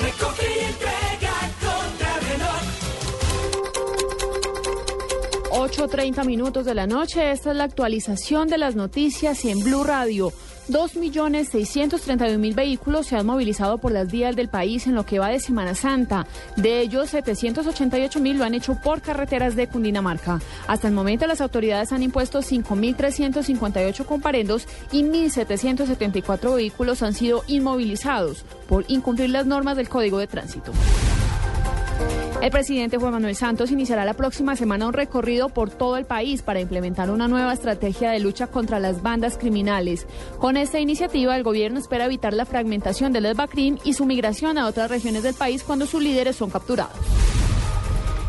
recoge 0.00 0.46
y 0.46 0.64
entrega 0.64 1.32
contra 1.60 2.18
reloj. 2.20 2.62
8.30 5.88 6.26
minutos 6.26 6.66
de 6.66 6.74
la 6.74 6.86
noche. 6.86 7.30
Esta 7.30 7.50
es 7.50 7.56
la 7.56 7.64
actualización 7.64 8.48
de 8.48 8.58
las 8.58 8.74
noticias 8.74 9.44
y 9.44 9.50
en 9.50 9.62
Blue 9.62 9.84
Radio. 9.84 10.32
2.631.000 10.68 12.54
vehículos 12.54 13.06
se 13.06 13.16
han 13.16 13.26
movilizado 13.26 13.78
por 13.78 13.92
las 13.92 14.10
vías 14.10 14.34
del 14.36 14.48
país 14.48 14.86
en 14.86 14.94
lo 14.94 15.04
que 15.04 15.18
va 15.18 15.28
de 15.28 15.40
Semana 15.40 15.74
Santa. 15.74 16.26
De 16.56 16.80
ellos, 16.80 17.12
788.000 17.12 18.34
lo 18.34 18.44
han 18.44 18.54
hecho 18.54 18.74
por 18.76 19.02
carreteras 19.02 19.56
de 19.56 19.68
Cundinamarca. 19.68 20.40
Hasta 20.66 20.88
el 20.88 20.94
momento, 20.94 21.26
las 21.26 21.40
autoridades 21.40 21.92
han 21.92 22.02
impuesto 22.02 22.40
5.358 22.40 24.04
comparendos 24.04 24.66
y 24.92 25.02
1.774 25.02 26.54
vehículos 26.54 27.02
han 27.02 27.14
sido 27.14 27.42
inmovilizados 27.46 28.44
por 28.68 28.84
incumplir 28.88 29.30
las 29.30 29.46
normas 29.46 29.76
del 29.76 29.88
Código 29.88 30.18
de 30.18 30.26
Tránsito. 30.26 30.72
El 32.44 32.50
presidente 32.50 32.98
Juan 32.98 33.12
Manuel 33.12 33.36
Santos 33.36 33.70
iniciará 33.70 34.04
la 34.04 34.12
próxima 34.12 34.54
semana 34.54 34.86
un 34.86 34.92
recorrido 34.92 35.48
por 35.48 35.70
todo 35.70 35.96
el 35.96 36.04
país 36.04 36.42
para 36.42 36.60
implementar 36.60 37.10
una 37.10 37.26
nueva 37.26 37.54
estrategia 37.54 38.10
de 38.10 38.20
lucha 38.20 38.48
contra 38.48 38.78
las 38.80 39.00
bandas 39.00 39.38
criminales. 39.38 40.06
Con 40.38 40.58
esta 40.58 40.78
iniciativa, 40.78 41.36
el 41.36 41.42
gobierno 41.42 41.78
espera 41.78 42.04
evitar 42.04 42.34
la 42.34 42.44
fragmentación 42.44 43.14
del 43.14 43.32
Bacrim 43.32 43.78
y 43.82 43.94
su 43.94 44.04
migración 44.04 44.58
a 44.58 44.66
otras 44.66 44.90
regiones 44.90 45.22
del 45.22 45.34
país 45.34 45.62
cuando 45.62 45.86
sus 45.86 46.02
líderes 46.02 46.36
son 46.36 46.50
capturados. 46.50 46.98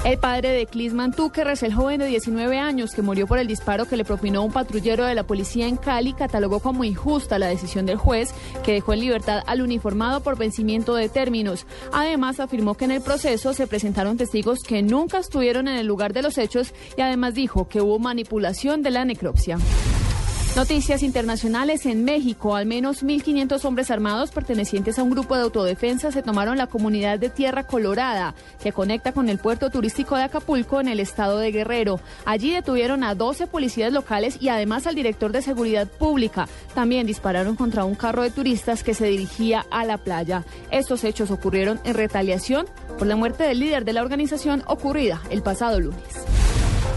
El 0.05 0.19
padre 0.19 0.51
de 0.51 0.67
Clisman 0.67 1.13
Túquerres, 1.13 1.63
el 1.63 1.73
joven 1.73 1.99
de 1.99 2.05
19 2.05 2.59
años 2.59 2.91
que 2.93 3.01
murió 3.01 3.25
por 3.25 3.39
el 3.39 3.47
disparo 3.47 3.85
que 3.85 3.97
le 3.97 4.05
propinó 4.05 4.43
un 4.43 4.51
patrullero 4.51 5.03
de 5.03 5.15
la 5.15 5.23
policía 5.23 5.67
en 5.67 5.77
Cali, 5.77 6.13
catalogó 6.13 6.59
como 6.59 6.83
injusta 6.83 7.39
la 7.39 7.47
decisión 7.47 7.87
del 7.87 7.97
juez 7.97 8.29
que 8.63 8.73
dejó 8.73 8.93
en 8.93 8.99
libertad 8.99 9.41
al 9.47 9.63
uniformado 9.63 10.21
por 10.21 10.37
vencimiento 10.37 10.93
de 10.93 11.09
términos. 11.09 11.65
Además, 11.91 12.39
afirmó 12.39 12.75
que 12.75 12.85
en 12.85 12.91
el 12.91 13.01
proceso 13.01 13.55
se 13.55 13.65
presentaron 13.65 14.15
testigos 14.15 14.59
que 14.61 14.83
nunca 14.83 15.17
estuvieron 15.17 15.67
en 15.67 15.77
el 15.77 15.87
lugar 15.87 16.13
de 16.13 16.21
los 16.21 16.37
hechos 16.37 16.71
y 16.95 17.01
además 17.01 17.33
dijo 17.33 17.67
que 17.67 17.81
hubo 17.81 17.97
manipulación 17.97 18.83
de 18.83 18.91
la 18.91 19.05
necropsia. 19.05 19.57
Noticias 20.55 21.03
internacionales 21.03 21.85
en 21.85 22.05
México. 22.05 22.55
Al 22.55 22.65
menos 22.65 23.03
1.500 23.03 23.65
hombres 23.65 23.91
armados 23.91 24.31
pertenecientes 24.31 24.97
a 24.97 25.03
un 25.03 25.09
grupo 25.09 25.35
de 25.35 25.41
autodefensa 25.41 26.13
se 26.13 26.23
tomaron 26.23 26.57
la 26.57 26.67
comunidad 26.67 27.19
de 27.19 27.29
Tierra 27.29 27.65
Colorada, 27.65 28.35
que 28.63 28.71
conecta 28.71 29.11
con 29.11 29.27
el 29.27 29.37
puerto 29.37 29.69
turístico 29.69 30.15
de 30.15 30.23
Acapulco 30.23 30.79
en 30.79 30.87
el 30.87 31.01
estado 31.01 31.39
de 31.39 31.51
Guerrero. 31.51 31.99
Allí 32.23 32.51
detuvieron 32.51 33.03
a 33.03 33.15
12 33.15 33.47
policías 33.47 33.91
locales 33.91 34.37
y 34.39 34.47
además 34.47 34.87
al 34.87 34.95
director 34.95 35.33
de 35.33 35.41
seguridad 35.41 35.89
pública. 35.89 36.47
También 36.73 37.05
dispararon 37.05 37.57
contra 37.57 37.83
un 37.83 37.95
carro 37.95 38.23
de 38.23 38.31
turistas 38.31 38.81
que 38.81 38.93
se 38.93 39.07
dirigía 39.07 39.65
a 39.71 39.83
la 39.83 39.97
playa. 39.97 40.45
Estos 40.71 41.03
hechos 41.03 41.31
ocurrieron 41.31 41.81
en 41.83 41.95
retaliación 41.95 42.65
por 42.97 43.07
la 43.07 43.17
muerte 43.17 43.43
del 43.43 43.59
líder 43.59 43.83
de 43.83 43.91
la 43.91 44.03
organización 44.03 44.63
ocurrida 44.67 45.21
el 45.29 45.41
pasado 45.41 45.81
lunes. 45.81 46.34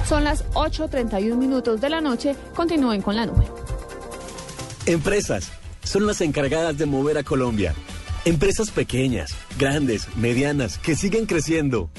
Son 0.08 0.24
las 0.24 0.42
8.31 0.54 1.36
minutos 1.36 1.82
de 1.82 1.90
la 1.90 2.00
noche. 2.00 2.34
Continúen 2.54 3.02
con 3.02 3.14
la 3.14 3.26
nube. 3.26 3.44
Empresas 4.86 5.50
son 5.84 6.06
las 6.06 6.22
encargadas 6.22 6.78
de 6.78 6.86
mover 6.86 7.18
a 7.18 7.24
Colombia. 7.24 7.74
Empresas 8.24 8.70
pequeñas, 8.70 9.34
grandes, 9.58 10.08
medianas, 10.16 10.78
que 10.78 10.96
siguen 10.96 11.26
creciendo. 11.26 11.90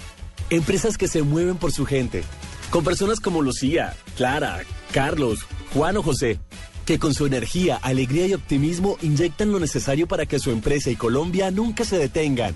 Empresas 0.50 0.98
que 0.98 1.08
se 1.08 1.22
mueven 1.22 1.58
por 1.58 1.72
su 1.72 1.86
gente. 1.86 2.24
Con 2.72 2.84
personas 2.84 3.20
como 3.20 3.44
Lucía, 3.44 3.96
Clara, 4.18 4.64
Carlos, 4.92 5.46
Juan 5.76 5.98
o 5.98 6.02
José, 6.02 6.40
que 6.88 6.98
con 6.98 7.14
su 7.14 7.28
energía, 7.28 7.76
alegría 7.76 8.26
y 8.26 8.34
optimismo 8.34 8.98
inyectan 9.04 9.52
lo 9.52 9.60
necesario 9.60 10.08
para 10.08 10.26
que 10.26 10.40
su 10.40 10.50
empresa 10.50 10.90
y 10.90 10.96
Colombia 10.96 11.52
nunca 11.52 11.86
se 11.86 12.00
detengan. 12.00 12.56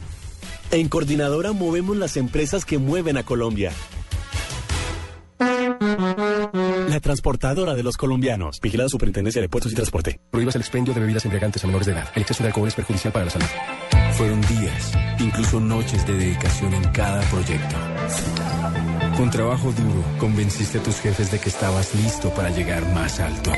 En 0.72 0.90
Coordinadora 0.90 1.52
movemos 1.52 1.96
las 1.96 2.18
empresas 2.18 2.66
que 2.66 2.80
mueven 2.80 3.18
a 3.18 3.24
Colombia. 3.24 3.72
La 6.90 7.00
transportadora 7.00 7.74
de 7.74 7.84
los 7.84 7.98
colombianos. 7.98 8.60
Vigilada 8.62 8.90
Superintendencia 8.90 9.42
de 9.42 9.50
Puertos 9.50 9.72
y 9.72 9.76
Transporte. 9.76 10.20
Prohíbas 10.32 10.56
el 10.56 10.62
expendio 10.62 10.94
de 10.94 11.00
bebidas 11.00 11.26
embriagantes 11.26 11.64
a 11.64 11.68
menores 11.68 11.88
de 11.88 11.94
edad. 11.94 12.08
El 12.16 12.22
exceso 12.22 12.44
de 12.44 12.48
alcohol 12.48 12.68
es 12.68 12.76
perjudicial 12.76 13.14
para 13.14 13.26
la 13.26 13.32
salud. 13.32 13.48
Fueron 14.14 14.42
días, 14.42 14.94
incluso 15.20 15.60
noches 15.60 16.06
de 16.06 16.14
dedicación 16.14 16.74
en 16.74 16.84
cada 16.92 17.22
proyecto. 17.30 17.76
Con 19.18 19.30
trabajo 19.32 19.72
duro, 19.72 20.04
convenciste 20.20 20.78
a 20.80 20.84
tus 20.84 21.00
jefes 21.00 21.32
de 21.32 21.40
que 21.40 21.50
estabas 21.50 21.94
listo 21.96 22.30
para 22.34 22.50
llegar 22.50 22.86
más 22.94 23.20
alto. 23.20 23.52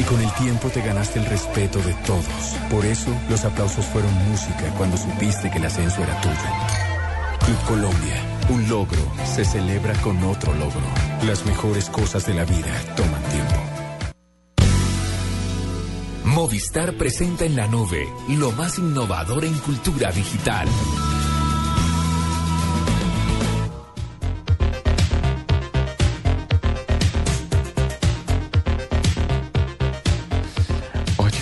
Y 0.00 0.02
con 0.04 0.20
el 0.20 0.32
tiempo 0.34 0.68
te 0.68 0.82
ganaste 0.82 1.20
el 1.20 1.26
respeto 1.26 1.78
de 1.78 1.94
todos. 2.06 2.56
Por 2.70 2.84
eso, 2.84 3.10
los 3.30 3.44
aplausos 3.44 3.84
fueron 3.86 4.12
música 4.28 4.72
cuando 4.76 4.96
supiste 4.96 5.50
que 5.50 5.58
el 5.58 5.64
ascenso 5.64 6.02
era 6.02 6.20
tuyo. 6.20 6.34
Club 7.44 7.58
Colombia, 7.66 8.33
un 8.48 8.68
logro 8.68 9.00
se 9.24 9.44
celebra 9.44 9.94
con 10.02 10.22
otro 10.24 10.52
logro. 10.54 10.82
Las 11.26 11.46
mejores 11.46 11.88
cosas 11.88 12.26
de 12.26 12.34
la 12.34 12.44
vida 12.44 12.72
toman 12.96 13.22
tiempo. 13.24 13.54
Movistar 16.24 16.94
presenta 16.94 17.44
en 17.44 17.56
la 17.56 17.68
nube 17.68 18.08
lo 18.28 18.50
más 18.52 18.78
innovador 18.78 19.44
en 19.44 19.54
cultura 19.54 20.10
digital. 20.10 20.68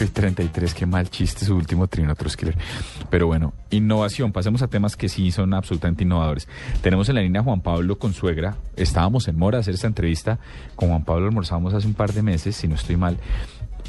Ocho 0.03 0.11
y 0.11 0.15
33, 0.15 0.75
qué 0.75 0.85
mal 0.85 1.09
chiste 1.11 1.45
su 1.45 1.55
último 1.55 1.87
trino, 1.87 2.13
Troskiller. 2.17 2.57
Pero 3.09 3.29
bueno, 3.29 3.53
innovación, 3.71 4.33
pasemos 4.33 4.61
a 4.63 4.67
temas 4.67 4.97
que 4.97 5.09
sí 5.09 5.31
son 5.31 5.55
absolutamente 5.55 6.03
innovadores. 6.03 6.49
Tenemos 6.81 7.09
en 7.09 7.15
la 7.15 7.21
línea 7.21 7.41
a 7.41 7.45
Juan 7.45 7.61
Pablo 7.61 7.99
Consuegra, 7.99 8.57
estábamos 8.75 9.29
en 9.29 9.39
Mora 9.39 9.59
a 9.59 9.61
hacer 9.61 9.75
esta 9.75 9.87
entrevista, 9.87 10.41
con 10.75 10.89
Juan 10.89 11.05
Pablo 11.05 11.27
almorzamos 11.27 11.73
hace 11.73 11.87
un 11.87 11.95
par 11.95 12.13
de 12.13 12.23
meses, 12.23 12.57
si 12.57 12.67
no 12.67 12.75
estoy 12.75 12.97
mal, 12.97 13.17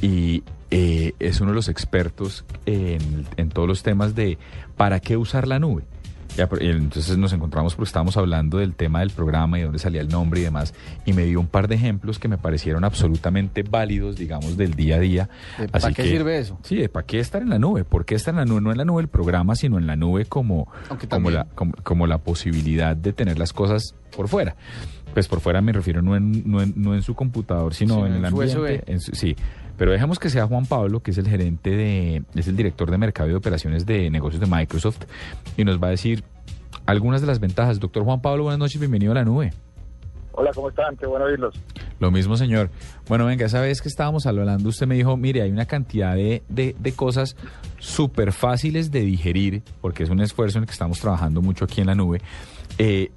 y 0.03 0.43
eh, 0.69 1.13
es 1.17 1.41
uno 1.41 1.49
de 1.49 1.55
los 1.55 1.67
expertos 1.67 2.45
en 2.67 3.49
todos 3.49 3.67
los 3.67 3.81
temas 3.81 4.13
de 4.13 4.37
para 4.77 4.99
qué 4.99 5.17
usar 5.17 5.47
la 5.47 5.57
nube. 5.57 5.83
Ya, 6.35 6.49
entonces 6.59 7.17
nos 7.17 7.31
encontramos 7.33 7.75
porque 7.75 7.87
estábamos 7.89 8.17
hablando 8.17 8.57
del 8.57 8.73
tema 8.75 9.01
del 9.01 9.11
programa 9.11 9.59
y 9.59 9.61
dónde 9.61 9.77
salía 9.77 10.01
el 10.01 10.07
nombre 10.09 10.39
y 10.39 10.43
demás, 10.43 10.73
y 11.05 11.13
me 11.13 11.25
dio 11.25 11.39
un 11.39 11.45
par 11.47 11.67
de 11.67 11.75
ejemplos 11.75 12.17
que 12.17 12.27
me 12.27 12.37
parecieron 12.39 12.83
absolutamente 12.83 13.61
válidos, 13.63 14.15
digamos, 14.15 14.57
del 14.57 14.73
día 14.73 14.95
a 14.95 14.99
día. 14.99 15.29
¿De 15.59 15.67
para 15.67 15.89
qué 15.89 16.01
que- 16.03 16.09
sirve 16.09 16.39
eso? 16.39 16.57
Sí, 16.63 16.77
de 16.77 16.89
para 16.89 17.05
qué 17.05 17.19
estar 17.19 17.41
en 17.43 17.49
la 17.49 17.59
nube, 17.59 17.83
por 17.83 18.05
qué 18.05 18.15
estar 18.15 18.33
en 18.33 18.39
la 18.39 18.45
nube, 18.45 18.61
no 18.61 18.71
en 18.71 18.77
la 18.77 18.85
nube 18.85 19.01
el 19.03 19.07
programa, 19.09 19.55
sino 19.55 19.77
en 19.77 19.85
la 19.85 19.95
nube 19.95 20.25
como, 20.25 20.67
como, 21.09 21.29
la, 21.29 21.45
como, 21.53 21.73
como 21.83 22.07
la 22.07 22.17
posibilidad 22.17 22.95
de 22.95 23.13
tener 23.13 23.37
las 23.37 23.53
cosas 23.53 23.93
por 24.15 24.27
fuera. 24.27 24.55
Pues 25.13 25.27
por 25.27 25.39
fuera 25.41 25.61
me 25.61 25.71
refiero 25.71 26.01
no 26.01 26.15
en, 26.15 26.49
no 26.49 26.61
en, 26.63 26.73
no 26.75 26.95
en 26.95 27.03
su 27.03 27.13
computador, 27.13 27.75
sino 27.75 27.93
Sino 27.95 28.07
en 28.07 28.13
el 28.13 28.25
ambiente. 28.25 28.83
En 28.91 28.99
su- 28.99 29.11
sí, 29.15 29.35
pero 29.83 29.91
dejemos 29.91 30.17
que 30.17 30.29
sea 30.29 30.47
Juan 30.47 30.65
Pablo, 30.65 31.01
que 31.01 31.11
es 31.11 31.17
el 31.17 31.27
gerente 31.27 31.71
de, 31.71 32.23
es 32.35 32.47
el 32.47 32.55
director 32.55 32.89
de 32.89 32.97
mercado 32.97 33.29
y 33.29 33.33
operaciones 33.33 33.85
de 33.85 34.09
negocios 34.09 34.39
de 34.39 34.47
Microsoft, 34.47 35.01
y 35.57 35.65
nos 35.65 35.77
va 35.77 35.87
a 35.87 35.89
decir 35.89 36.23
algunas 36.85 37.19
de 37.19 37.27
las 37.27 37.41
ventajas. 37.41 37.81
Doctor 37.81 38.05
Juan 38.05 38.21
Pablo, 38.21 38.43
buenas 38.43 38.59
noches, 38.59 38.79
bienvenido 38.79 39.11
a 39.11 39.15
la 39.15 39.25
nube. 39.25 39.51
Hola, 40.31 40.51
¿cómo 40.55 40.69
están? 40.69 40.95
Qué 40.95 41.05
bueno 41.05 41.25
oírlos. 41.25 41.59
Lo 41.99 42.11
mismo, 42.11 42.37
señor. 42.37 42.69
Bueno, 43.09 43.25
venga, 43.25 43.45
esa 43.45 43.59
vez 43.59 43.81
que 43.81 43.89
estábamos 43.89 44.25
hablando, 44.25 44.69
usted 44.69 44.87
me 44.87 44.95
dijo, 44.95 45.17
mire, 45.17 45.41
hay 45.41 45.51
una 45.51 45.65
cantidad 45.65 46.15
de, 46.15 46.43
de, 46.47 46.77
de 46.79 46.91
cosas 46.93 47.35
súper 47.77 48.31
fáciles 48.31 48.89
de 48.89 49.01
digerir, 49.01 49.63
porque 49.81 50.03
es 50.03 50.09
un 50.09 50.21
esfuerzo 50.21 50.59
en 50.59 50.63
el 50.63 50.67
que 50.67 50.71
estamos 50.71 51.01
trabajando 51.01 51.41
mucho 51.41 51.65
aquí 51.65 51.81
en 51.81 51.87
la 51.87 51.95
nube. 51.95 52.21
Eh, 52.77 53.11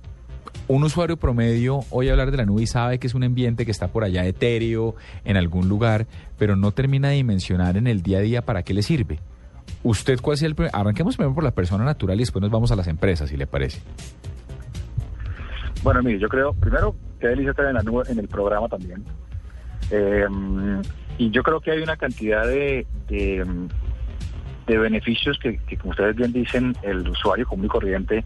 un 0.68 0.82
usuario 0.84 1.16
promedio 1.16 1.80
oye 1.90 2.10
hablar 2.10 2.30
de 2.30 2.36
la 2.38 2.44
nube 2.44 2.62
y 2.62 2.66
sabe 2.66 2.98
que 2.98 3.06
es 3.06 3.14
un 3.14 3.22
ambiente 3.24 3.64
que 3.64 3.70
está 3.70 3.88
por 3.88 4.02
allá 4.04 4.24
etéreo, 4.26 4.96
en 5.24 5.36
algún 5.36 5.68
lugar, 5.68 6.06
pero 6.38 6.56
no 6.56 6.72
termina 6.72 7.08
de 7.10 7.14
dimensionar 7.16 7.76
en 7.76 7.86
el 7.86 8.02
día 8.02 8.18
a 8.18 8.22
día 8.22 8.42
para 8.42 8.62
qué 8.62 8.74
le 8.74 8.82
sirve. 8.82 9.20
¿Usted 9.82 10.18
cuál 10.20 10.34
es 10.34 10.42
el... 10.42 10.54
primer- 10.54 10.70
Arranquemos 10.74 11.16
primero 11.16 11.34
por 11.34 11.44
la 11.44 11.50
persona 11.52 11.84
natural 11.84 12.16
y 12.16 12.20
después 12.20 12.40
nos 12.42 12.50
vamos 12.50 12.70
a 12.72 12.76
las 12.76 12.86
empresas, 12.88 13.28
si 13.28 13.36
le 13.36 13.46
parece. 13.46 13.80
Bueno, 15.82 16.02
mire, 16.02 16.18
yo 16.18 16.28
creo, 16.28 16.52
primero, 16.54 16.96
que 17.20 17.28
delicia 17.28 17.50
estar 17.50 17.66
en 17.66 17.74
la 17.74 17.82
nube, 17.82 18.04
en 18.08 18.18
el 18.18 18.26
programa 18.28 18.68
también. 18.68 19.04
Eh, 19.90 20.24
y 21.18 21.30
yo 21.30 21.42
creo 21.42 21.60
que 21.60 21.70
hay 21.70 21.80
una 21.82 21.96
cantidad 21.96 22.44
de, 22.46 22.86
de, 23.08 23.44
de 24.66 24.78
beneficios 24.78 25.38
que, 25.38 25.58
que, 25.58 25.76
como 25.76 25.90
ustedes 25.92 26.16
bien 26.16 26.32
dicen, 26.32 26.74
el 26.82 27.08
usuario 27.08 27.46
común 27.46 27.66
y 27.66 27.68
corriente, 27.68 28.24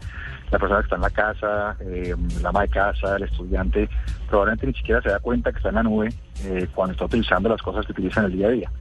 la 0.51 0.59
persona 0.59 0.79
que 0.79 0.83
está 0.83 0.95
en 0.97 1.01
la 1.01 1.09
casa, 1.09 1.77
eh, 1.79 2.15
la 2.41 2.49
ama 2.49 2.61
de 2.61 2.67
casa, 2.67 3.15
el 3.15 3.23
estudiante, 3.23 3.89
probablemente 4.27 4.67
ni 4.67 4.73
siquiera 4.73 5.01
se 5.01 5.09
da 5.09 5.19
cuenta 5.19 5.51
que 5.51 5.57
está 5.57 5.69
en 5.69 5.75
la 5.75 5.83
nube 5.83 6.09
eh, 6.43 6.67
cuando 6.75 6.91
está 6.91 7.05
utilizando 7.05 7.49
las 7.49 7.61
cosas 7.61 7.85
que 7.85 7.93
utiliza 7.93 8.19
en 8.19 8.25
el 8.27 8.31
día 8.33 8.47
a 8.47 8.51
día. 8.51 8.71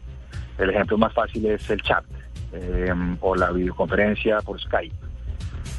El 0.59 0.70
ejemplo 0.70 0.98
más 0.98 1.12
fácil 1.12 1.46
es 1.46 1.70
el 1.70 1.80
chat 1.83 2.04
eh, 2.52 2.92
o 3.20 3.37
la 3.37 3.52
videoconferencia 3.52 4.40
por 4.40 4.61
Skype. 4.61 4.94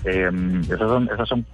Esas 0.03 0.79
son, 0.79 1.09
esas 1.13 1.29
son 1.29 1.45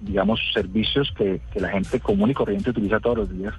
digamos, 0.00 0.40
servicios 0.54 1.12
que, 1.16 1.40
que 1.52 1.60
la 1.60 1.68
gente 1.68 1.98
común 2.00 2.30
y 2.30 2.34
corriente 2.34 2.70
utiliza 2.70 3.00
todos 3.00 3.18
los 3.18 3.30
días. 3.30 3.54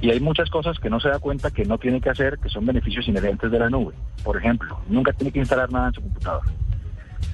Y 0.00 0.10
hay 0.10 0.20
muchas 0.20 0.50
cosas 0.50 0.78
que 0.78 0.90
no 0.90 1.00
se 1.00 1.08
da 1.08 1.18
cuenta 1.20 1.50
que 1.50 1.64
no 1.64 1.78
tiene 1.78 2.00
que 2.00 2.10
hacer, 2.10 2.38
que 2.38 2.48
son 2.48 2.66
beneficios 2.66 3.06
inherentes 3.08 3.50
de 3.50 3.58
la 3.58 3.70
nube. 3.70 3.94
Por 4.24 4.36
ejemplo, 4.36 4.80
nunca 4.88 5.12
tiene 5.12 5.32
que 5.32 5.38
instalar 5.38 5.70
nada 5.70 5.88
en 5.88 5.94
su 5.94 6.02
computador. 6.02 6.42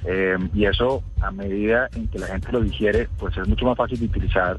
Eh, 0.05 0.37
y 0.53 0.65
eso, 0.65 1.03
a 1.21 1.31
medida 1.31 1.89
en 1.95 2.07
que 2.07 2.19
la 2.19 2.27
gente 2.27 2.51
lo 2.51 2.61
digiere, 2.61 3.07
pues 3.17 3.37
es 3.37 3.47
mucho 3.47 3.65
más 3.65 3.77
fácil 3.77 3.99
de 3.99 4.05
utilizar. 4.05 4.57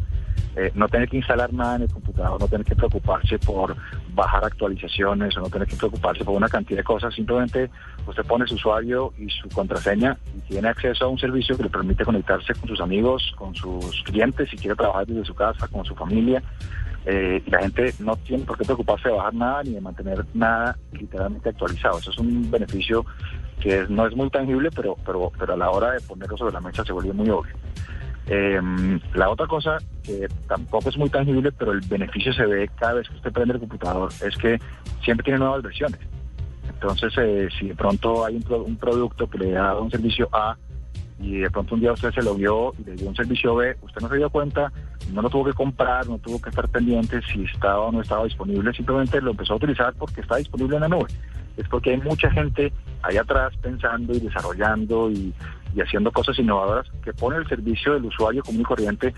Eh, 0.57 0.73
no 0.75 0.89
tener 0.89 1.09
que 1.09 1.19
instalar 1.19 1.53
nada 1.53 1.77
en 1.77 1.83
el 1.83 1.93
computador, 1.93 2.41
no 2.41 2.49
tener 2.49 2.67
que 2.67 2.75
preocuparse 2.75 3.39
por 3.39 3.77
bajar 4.15 4.45
actualizaciones 4.45 5.37
o 5.37 5.41
no 5.41 5.49
tener 5.49 5.69
que 5.69 5.77
preocuparse 5.77 6.25
por 6.25 6.35
una 6.35 6.49
cantidad 6.49 6.79
de 6.79 6.85
cosas. 6.85 7.15
Simplemente 7.15 7.71
usted 8.07 8.25
pone 8.25 8.47
su 8.47 8.57
usuario 8.57 9.13
y 9.17 9.29
su 9.31 9.49
contraseña 9.49 10.19
y 10.37 10.41
tiene 10.41 10.69
acceso 10.69 11.05
a 11.05 11.09
un 11.09 11.19
servicio 11.19 11.57
que 11.57 11.63
le 11.65 11.71
permite 11.71 12.05
conectarse 12.05 12.53
con 12.55 12.69
sus 12.69 12.81
amigos, 12.81 13.33
con 13.37 13.55
sus 13.55 14.03
clientes, 14.03 14.51
si 14.51 14.57
quiere 14.57 14.75
trabajar 14.75 15.07
desde 15.07 15.25
su 15.25 15.35
casa, 15.35 15.69
con 15.69 15.85
su 15.85 15.95
familia. 15.95 16.43
Eh, 17.07 17.43
y 17.47 17.51
la 17.51 17.61
gente 17.61 17.95
no 18.01 18.17
tiene 18.17 18.45
por 18.45 18.59
qué 18.59 18.65
preocuparse 18.65 19.09
de 19.09 19.15
bajar 19.15 19.35
nada 19.35 19.63
ni 19.63 19.71
de 19.71 19.81
mantener 19.81 20.25
nada 20.35 20.77
literalmente 20.93 21.49
actualizado. 21.49 21.99
Eso 21.99 22.11
es 22.11 22.19
un 22.19 22.51
beneficio 22.51 23.07
que 23.61 23.87
no 23.89 24.07
es 24.07 24.17
muy 24.17 24.31
tangible, 24.31 24.71
pero, 24.75 24.97
pero, 25.05 25.31
pero 25.39 25.53
a 25.53 25.57
la 25.57 25.71
hora 25.71 25.93
de 25.93 26.01
ponerlo 26.01 26.37
sobre 26.37 26.53
la 26.53 26.61
mesa 26.61 26.85
se 26.85 26.93
vuelve 26.93 27.13
muy 27.13 27.29
obvio. 27.31 27.55
Eh, 28.27 28.61
la 29.15 29.29
otra 29.29 29.47
cosa 29.47 29.79
que 30.03 30.29
tampoco 30.49 30.89
es 30.89 30.97
muy 30.97 31.11
tangible, 31.11 31.51
pero 31.53 31.73
el 31.73 31.81
beneficio 31.81 32.33
se 32.33 32.47
ve 32.47 32.71
cada 32.79 32.95
vez 32.95 33.09
que 33.09 33.17
usted 33.17 33.33
prende 33.33 33.55
el 33.55 33.61
computador, 33.61 34.11
es 34.25 34.37
que 34.37 34.59
siempre 35.03 35.25
tiene 35.25 35.39
nuevas 35.39 35.63
versiones. 35.63 36.01
Entonces, 36.69 37.13
eh, 37.19 37.49
si 37.59 37.69
de 37.69 37.75
pronto 37.75 38.25
hay 38.25 38.37
un, 38.37 38.45
un 38.53 38.77
producto 38.77 39.29
que 39.29 39.39
le 39.39 39.51
da 39.53 39.79
un 39.79 39.91
servicio 39.91 40.29
A 40.33 40.57
y 41.19 41.39
de 41.39 41.51
pronto 41.51 41.75
un 41.75 41.81
día 41.81 41.93
usted 41.93 42.13
se 42.13 42.23
lo 42.23 42.35
vio 42.35 42.73
y 42.79 42.85
le 42.85 42.95
dio 42.97 43.09
un 43.09 43.17
servicio 43.17 43.55
B, 43.55 43.77
usted 43.83 44.01
no 44.01 44.09
se 44.09 44.17
dio 44.17 44.31
cuenta, 44.31 44.73
no 45.13 45.21
lo 45.21 45.29
tuvo 45.29 45.47
que 45.47 45.53
comprar, 45.53 46.09
no 46.09 46.19
tuvo 46.19 46.41
que 46.41 46.49
estar 46.49 46.69
pendiente 46.69 47.21
si 47.31 47.45
estaba 47.45 47.81
o 47.81 47.93
no 47.93 48.01
estaba 48.01 48.25
disponible, 48.25 48.73
simplemente 48.73 49.21
lo 49.21 49.33
empezó 49.33 49.55
a 49.55 49.57
utilizar 49.57 49.93
porque 49.95 50.23
está 50.23 50.37
disponible 50.37 50.77
en 50.77 50.83
la 50.83 50.89
nube. 50.89 51.09
Es 51.57 51.69
porque 51.69 51.91
hay 51.91 51.99
mucha 51.99 52.31
gente 52.31 52.73
ahí 53.03 53.17
atrás 53.17 53.53
pensando 53.61 54.15
y 54.15 54.21
desarrollando 54.21 55.11
y, 55.11 55.33
haciendo 55.81 56.11
cosas 56.11 56.37
innovadoras 56.37 56.91
que 57.05 57.13
pone 57.13 57.37
el 57.37 57.49
servicio 57.49 57.95
del 57.95 58.05
usuario 58.05 58.43
común 58.43 58.63
y 58.63 58.65
corriente 58.65 59.15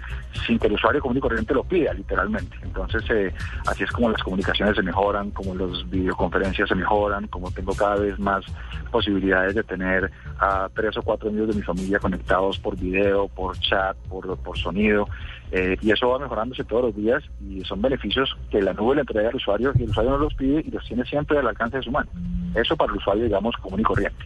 sin 0.47 0.59
que 0.59 0.67
el 0.67 0.75
usuario 0.75 1.01
común 1.01 1.17
y 1.17 1.21
corriente 1.21 1.55
lo 1.55 1.65
pida, 1.65 1.95
literalmente. 1.95 2.55
Entonces, 2.63 3.03
eh, 3.09 3.33
así 3.67 3.85
es 3.85 3.91
como 3.91 4.11
las 4.11 4.23
comunicaciones 4.23 4.77
se 4.77 4.83
mejoran, 4.83 5.31
como 5.31 5.55
las 5.55 5.89
videoconferencias 5.89 6.69
se 6.69 6.75
mejoran, 6.75 7.27
como 7.29 7.51
tengo 7.51 7.75
cada 7.75 7.97
vez 7.97 8.19
más 8.19 8.45
posibilidades 8.91 9.55
de 9.55 9.63
tener 9.63 10.11
a 10.39 10.69
tres 10.75 10.95
o 10.99 11.03
cuatro 11.03 11.31
miembros 11.31 11.57
de 11.57 11.61
mi 11.63 11.67
familia 11.67 11.99
conectados 11.99 12.59
por 12.59 12.77
video, 12.77 13.29
por 13.29 13.59
chat, 13.59 13.97
por, 14.11 14.37
por 14.37 14.59
sonido. 14.59 15.09
Eh, 15.53 15.77
y 15.81 15.91
eso 15.93 16.09
va 16.09 16.19
mejorándose 16.19 16.65
todos 16.65 16.85
los 16.87 16.97
días 16.97 17.23
y 17.47 17.61
son 17.65 17.81
beneficios 17.83 18.35
que 18.51 18.61
la 18.61 18.73
nube 18.73 18.95
le 18.97 19.03
entrega 19.03 19.29
al 19.29 19.37
usuario 19.37 19.73
y 19.79 19.83
el 19.85 19.91
usuario 19.91 20.13
no 20.13 20.19
los 20.19 20.35
pide 20.35 20.65
y 20.67 20.71
los 20.71 20.85
tiene 20.85 21.05
siempre 21.05 21.39
al 21.39 21.47
alcance 21.47 21.77
de 21.77 21.83
su 21.85 21.91
mano. 21.93 22.11
Eso 22.55 22.77
para 22.77 22.91
el 22.93 22.99
usuario, 22.99 23.25
digamos, 23.25 23.55
común 23.59 23.81
y 23.81 23.83
corriente. 23.85 24.25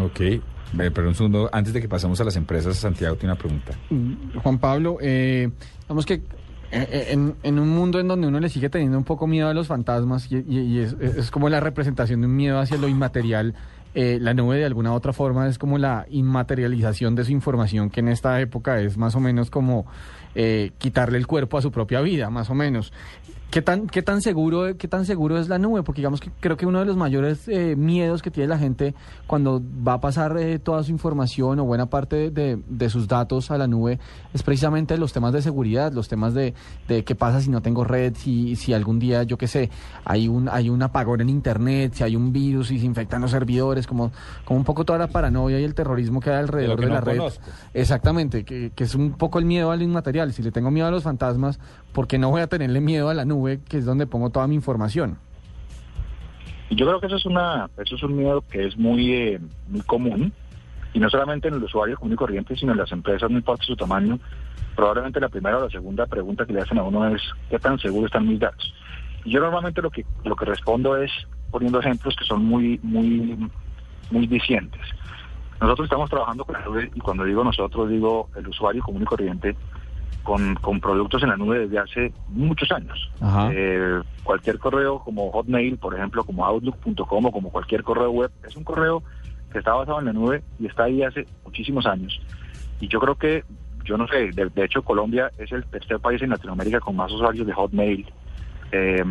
Ok, 0.00 0.20
pero 0.94 1.08
un 1.08 1.14
segundo, 1.14 1.48
antes 1.52 1.72
de 1.72 1.80
que 1.80 1.88
pasemos 1.88 2.20
a 2.20 2.24
las 2.24 2.36
empresas, 2.36 2.76
Santiago 2.76 3.16
tiene 3.16 3.32
una 3.32 3.38
pregunta. 3.40 3.72
Mm, 3.90 4.38
Juan 4.42 4.58
Pablo, 4.58 4.98
eh, 5.00 5.50
digamos 5.82 6.06
que 6.06 6.22
eh, 6.70 7.06
en, 7.10 7.34
en 7.42 7.58
un 7.58 7.68
mundo 7.70 7.98
en 7.98 8.08
donde 8.08 8.26
uno 8.28 8.38
le 8.40 8.48
sigue 8.50 8.68
teniendo 8.68 8.98
un 8.98 9.04
poco 9.04 9.26
miedo 9.26 9.48
a 9.48 9.54
los 9.54 9.66
fantasmas 9.66 10.30
y, 10.30 10.36
y- 10.46 10.60
y 10.60 10.78
es, 10.80 10.92
es 11.00 11.30
como 11.30 11.48
la 11.48 11.60
representación 11.60 12.20
de 12.20 12.26
un 12.26 12.36
miedo 12.36 12.58
hacia 12.58 12.76
lo 12.76 12.88
inmaterial, 12.88 13.54
eh, 13.94 14.18
la 14.20 14.34
nube 14.34 14.58
de 14.58 14.66
alguna 14.66 14.92
otra 14.92 15.14
forma 15.14 15.48
es 15.48 15.56
como 15.58 15.78
la 15.78 16.04
inmaterialización 16.10 17.14
de 17.14 17.24
su 17.24 17.32
información, 17.32 17.88
que 17.88 18.00
en 18.00 18.08
esta 18.08 18.38
época 18.40 18.80
es 18.80 18.98
más 18.98 19.16
o 19.16 19.20
menos 19.20 19.50
como 19.50 19.86
eh, 20.34 20.70
quitarle 20.78 21.18
el 21.18 21.26
cuerpo 21.26 21.58
a 21.58 21.62
su 21.62 21.70
propia 21.70 22.00
vida, 22.00 22.30
más 22.30 22.50
o 22.50 22.54
menos. 22.54 22.92
¿Qué 23.50 23.62
tan, 23.62 23.86
qué 23.86 24.02
tan 24.02 24.20
seguro, 24.20 24.76
qué 24.76 24.88
tan 24.88 25.06
seguro 25.06 25.38
es 25.38 25.48
la 25.48 25.58
nube? 25.58 25.82
Porque 25.82 26.02
digamos 26.02 26.20
que 26.20 26.30
creo 26.38 26.58
que 26.58 26.66
uno 26.66 26.80
de 26.80 26.84
los 26.84 26.98
mayores 26.98 27.48
eh, 27.48 27.76
miedos 27.76 28.20
que 28.20 28.30
tiene 28.30 28.46
la 28.46 28.58
gente 28.58 28.94
cuando 29.26 29.62
va 29.86 29.94
a 29.94 30.00
pasar 30.02 30.36
eh, 30.36 30.58
toda 30.58 30.82
su 30.82 30.90
información 30.90 31.58
o 31.58 31.64
buena 31.64 31.86
parte 31.86 32.30
de, 32.30 32.60
de 32.68 32.90
sus 32.90 33.08
datos 33.08 33.50
a 33.50 33.56
la 33.56 33.66
nube 33.66 33.98
es 34.34 34.42
precisamente 34.42 34.98
los 34.98 35.14
temas 35.14 35.32
de 35.32 35.40
seguridad, 35.40 35.92
los 35.92 36.08
temas 36.08 36.34
de, 36.34 36.52
de 36.88 37.04
qué 37.04 37.14
pasa 37.14 37.40
si 37.40 37.48
no 37.48 37.62
tengo 37.62 37.84
red, 37.84 38.14
si, 38.16 38.54
si 38.54 38.74
algún 38.74 38.98
día, 38.98 39.22
yo 39.22 39.38
qué 39.38 39.46
sé, 39.46 39.70
hay 40.04 40.28
un, 40.28 40.50
hay 40.50 40.68
un 40.68 40.82
apagón 40.82 41.22
en 41.22 41.30
internet, 41.30 41.94
si 41.94 42.04
hay 42.04 42.16
un 42.16 42.34
virus 42.34 42.70
y 42.70 42.78
se 42.78 42.84
infectan 42.84 43.22
los 43.22 43.30
servidores, 43.30 43.86
como, 43.86 44.12
como 44.44 44.58
un 44.58 44.64
poco 44.64 44.84
toda 44.84 44.98
la 44.98 45.06
paranoia 45.06 45.58
y 45.58 45.64
el 45.64 45.74
terrorismo 45.74 46.20
que 46.20 46.28
hay 46.28 46.36
alrededor 46.36 46.78
que 46.78 46.84
de, 46.84 46.88
no 46.88 46.94
la 46.96 47.00
red. 47.00 47.20
Exactamente, 47.72 48.44
que, 48.44 48.72
que 48.74 48.84
es 48.84 48.94
un 48.94 49.12
poco 49.12 49.38
el 49.38 49.46
miedo 49.46 49.70
al 49.70 49.80
inmaterial. 49.80 50.34
Si 50.34 50.42
le 50.42 50.52
tengo 50.52 50.70
miedo 50.70 50.86
a 50.86 50.90
los 50.90 51.02
fantasmas, 51.02 51.58
¿por 51.98 52.06
qué 52.06 52.16
no 52.16 52.30
voy 52.30 52.42
a 52.42 52.46
tenerle 52.46 52.80
miedo 52.80 53.08
a 53.08 53.14
la 53.14 53.24
nube, 53.24 53.58
que 53.68 53.78
es 53.78 53.84
donde 53.84 54.06
pongo 54.06 54.30
toda 54.30 54.46
mi 54.46 54.54
información? 54.54 55.18
Yo 56.70 56.86
creo 56.86 57.00
que 57.00 57.08
eso 57.08 57.16
es 57.16 57.26
una, 57.26 57.68
eso 57.76 57.96
es 57.96 58.02
un 58.04 58.16
miedo 58.16 58.44
que 58.48 58.68
es 58.68 58.76
muy, 58.76 59.12
eh, 59.12 59.40
muy 59.66 59.80
común, 59.80 60.32
y 60.92 61.00
no 61.00 61.10
solamente 61.10 61.48
en 61.48 61.54
el 61.54 61.64
usuario 61.64 61.96
común 61.96 62.12
y 62.12 62.16
corriente, 62.16 62.54
sino 62.54 62.70
en 62.70 62.78
las 62.78 62.92
empresas, 62.92 63.28
no 63.28 63.38
importa 63.38 63.64
su 63.64 63.74
tamaño. 63.74 64.20
Probablemente 64.76 65.18
la 65.18 65.28
primera 65.28 65.58
o 65.58 65.62
la 65.62 65.70
segunda 65.70 66.06
pregunta 66.06 66.46
que 66.46 66.52
le 66.52 66.60
hacen 66.60 66.78
a 66.78 66.84
uno 66.84 67.04
es 67.08 67.20
¿qué 67.50 67.58
tan 67.58 67.80
seguros 67.80 68.06
están 68.06 68.28
mis 68.28 68.38
datos? 68.38 68.72
Yo 69.24 69.40
normalmente 69.40 69.82
lo 69.82 69.90
que 69.90 70.06
lo 70.24 70.36
que 70.36 70.44
respondo 70.44 70.96
es 71.02 71.10
poniendo 71.50 71.80
ejemplos 71.80 72.14
que 72.14 72.24
son 72.26 72.44
muy, 72.44 72.78
muy, 72.84 73.50
muy 74.12 74.28
dicientes. 74.28 74.82
Nosotros 75.60 75.86
estamos 75.86 76.08
trabajando 76.08 76.44
con 76.44 76.52
la 76.52 76.64
nube, 76.64 76.92
y 76.94 77.00
cuando 77.00 77.24
digo 77.24 77.42
nosotros, 77.42 77.90
digo 77.90 78.28
el 78.36 78.46
usuario 78.46 78.84
común 78.84 79.02
y 79.02 79.06
corriente, 79.06 79.56
con, 80.22 80.54
con 80.56 80.80
productos 80.80 81.22
en 81.22 81.30
la 81.30 81.36
nube 81.36 81.60
desde 81.60 81.78
hace 81.78 82.12
muchos 82.28 82.70
años. 82.70 83.10
Eh, 83.50 84.00
cualquier 84.22 84.58
correo 84.58 84.98
como 85.00 85.30
Hotmail, 85.30 85.78
por 85.78 85.94
ejemplo, 85.94 86.24
como 86.24 86.44
Outlook.com 86.44 87.26
o 87.26 87.32
como 87.32 87.50
cualquier 87.50 87.82
correo 87.82 88.10
web, 88.10 88.30
es 88.46 88.56
un 88.56 88.64
correo 88.64 89.02
que 89.50 89.58
está 89.58 89.72
basado 89.72 90.00
en 90.00 90.06
la 90.06 90.12
nube 90.12 90.42
y 90.58 90.66
está 90.66 90.84
ahí 90.84 91.02
hace 91.02 91.26
muchísimos 91.44 91.86
años. 91.86 92.20
Y 92.80 92.88
yo 92.88 93.00
creo 93.00 93.14
que, 93.14 93.44
yo 93.84 93.96
no 93.96 94.06
sé, 94.06 94.30
de, 94.32 94.50
de 94.50 94.64
hecho 94.64 94.82
Colombia 94.82 95.30
es 95.38 95.50
el 95.52 95.64
tercer 95.64 95.98
país 95.98 96.20
en 96.20 96.30
Latinoamérica 96.30 96.80
con 96.80 96.96
más 96.96 97.10
usuarios 97.10 97.46
de 97.46 97.54
Hotmail. 97.54 98.06
Eh, 98.72 99.02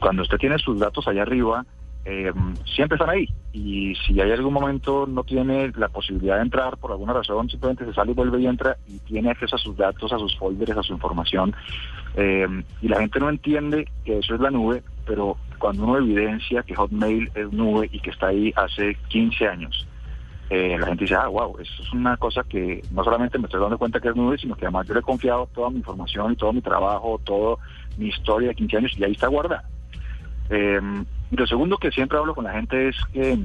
cuando 0.00 0.22
usted 0.22 0.38
tiene 0.38 0.58
sus 0.58 0.78
datos 0.78 1.06
allá 1.06 1.22
arriba, 1.22 1.66
eh, 2.04 2.32
siempre 2.64 2.96
están 2.96 3.10
ahí. 3.10 3.28
Y 3.52 3.94
si 4.06 4.20
hay 4.20 4.30
algún 4.30 4.54
momento 4.54 5.06
no 5.06 5.24
tiene 5.24 5.72
la 5.76 5.88
posibilidad 5.88 6.36
de 6.36 6.42
entrar 6.42 6.76
por 6.76 6.92
alguna 6.92 7.12
razón, 7.12 7.50
simplemente 7.50 7.84
se 7.84 7.92
sale 7.92 8.12
y 8.12 8.14
vuelve 8.14 8.40
y 8.40 8.46
entra 8.46 8.76
y 8.86 8.98
tiene 9.00 9.30
acceso 9.30 9.56
a 9.56 9.58
sus 9.58 9.76
datos, 9.76 10.12
a 10.12 10.18
sus 10.18 10.36
folders, 10.38 10.76
a 10.76 10.82
su 10.82 10.92
información. 10.92 11.54
Eh, 12.16 12.46
y 12.80 12.88
la 12.88 13.00
gente 13.00 13.20
no 13.20 13.28
entiende 13.28 13.88
que 14.04 14.18
eso 14.18 14.34
es 14.34 14.40
la 14.40 14.50
nube, 14.50 14.82
pero 15.04 15.36
cuando 15.58 15.84
uno 15.84 15.98
evidencia 15.98 16.62
que 16.62 16.74
Hotmail 16.74 17.30
es 17.34 17.52
nube 17.52 17.88
y 17.92 18.00
que 18.00 18.10
está 18.10 18.28
ahí 18.28 18.52
hace 18.56 18.96
15 19.08 19.48
años, 19.48 19.86
eh, 20.48 20.76
la 20.78 20.86
gente 20.86 21.04
dice, 21.04 21.14
ah, 21.14 21.28
wow, 21.28 21.56
eso 21.60 21.82
es 21.82 21.92
una 21.92 22.16
cosa 22.16 22.42
que 22.42 22.82
no 22.90 23.04
solamente 23.04 23.38
me 23.38 23.44
estoy 23.44 23.60
dando 23.60 23.78
cuenta 23.78 24.00
que 24.00 24.08
es 24.08 24.16
nube, 24.16 24.38
sino 24.38 24.56
que 24.56 24.64
además 24.64 24.86
yo 24.86 24.94
le 24.94 25.00
he 25.00 25.02
confiado 25.02 25.48
toda 25.54 25.70
mi 25.70 25.76
información 25.76 26.34
todo 26.34 26.52
mi 26.52 26.60
trabajo, 26.60 27.20
toda 27.24 27.56
mi 27.98 28.08
historia 28.08 28.48
de 28.48 28.54
15 28.54 28.76
años 28.78 28.92
y 28.96 29.04
ahí 29.04 29.12
está 29.12 29.28
guardada. 29.28 29.64
Lo 31.30 31.46
segundo 31.46 31.78
que 31.78 31.90
siempre 31.90 32.18
hablo 32.18 32.34
con 32.34 32.44
la 32.44 32.52
gente 32.52 32.88
es 32.88 32.96
que 33.12 33.38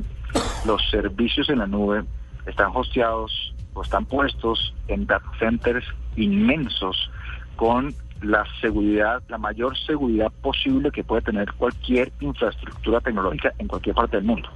los 0.65 0.81
servicios 0.89 1.49
en 1.49 1.59
la 1.59 1.67
nube 1.67 2.03
están 2.45 2.71
hosteados 2.73 3.53
o 3.73 3.83
están 3.83 4.05
puestos 4.05 4.73
en 4.87 5.05
data 5.05 5.29
centers 5.39 5.85
inmensos 6.15 7.11
con 7.55 7.93
la 8.21 8.43
seguridad, 8.61 9.21
la 9.27 9.37
mayor 9.37 9.77
seguridad 9.77 10.31
posible 10.41 10.91
que 10.91 11.03
puede 11.03 11.21
tener 11.21 11.51
cualquier 11.53 12.11
infraestructura 12.19 13.01
tecnológica 13.01 13.53
en 13.59 13.67
cualquier 13.67 13.95
parte 13.95 14.17
del 14.17 14.25
mundo. 14.25 14.49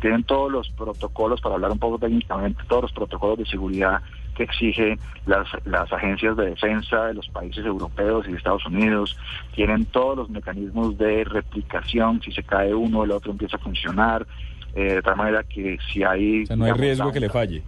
Tienen 0.00 0.22
todos 0.22 0.52
los 0.52 0.68
protocolos, 0.70 1.40
para 1.40 1.56
hablar 1.56 1.72
un 1.72 1.78
poco 1.78 1.98
técnicamente, 1.98 2.62
todos 2.68 2.82
los 2.82 2.92
protocolos 2.92 3.38
de 3.38 3.46
seguridad 3.46 4.00
que 4.38 4.44
exigen 4.44 4.98
las, 5.26 5.46
las 5.66 5.92
agencias 5.92 6.36
de 6.36 6.50
defensa 6.50 7.06
de 7.06 7.14
los 7.14 7.28
países 7.28 7.66
europeos 7.66 8.26
y 8.26 8.30
de 8.30 8.38
Estados 8.38 8.64
Unidos. 8.64 9.18
Tienen 9.54 9.84
todos 9.86 10.16
los 10.16 10.30
mecanismos 10.30 10.96
de 10.96 11.24
replicación. 11.24 12.22
Si 12.22 12.32
se 12.32 12.44
cae 12.44 12.72
uno, 12.72 13.04
el 13.04 13.10
otro 13.10 13.32
empieza 13.32 13.56
a 13.56 13.60
funcionar. 13.60 14.26
Eh, 14.74 14.94
de 14.94 15.02
tal 15.02 15.16
manera 15.16 15.42
que 15.42 15.76
si 15.92 16.04
hay... 16.04 16.44
O 16.44 16.46
sea, 16.46 16.56
no 16.56 16.64
hay 16.64 16.72
digamos, 16.72 16.80
riesgo 16.80 17.12
que 17.12 17.20
le 17.20 17.28
falle. 17.28 17.62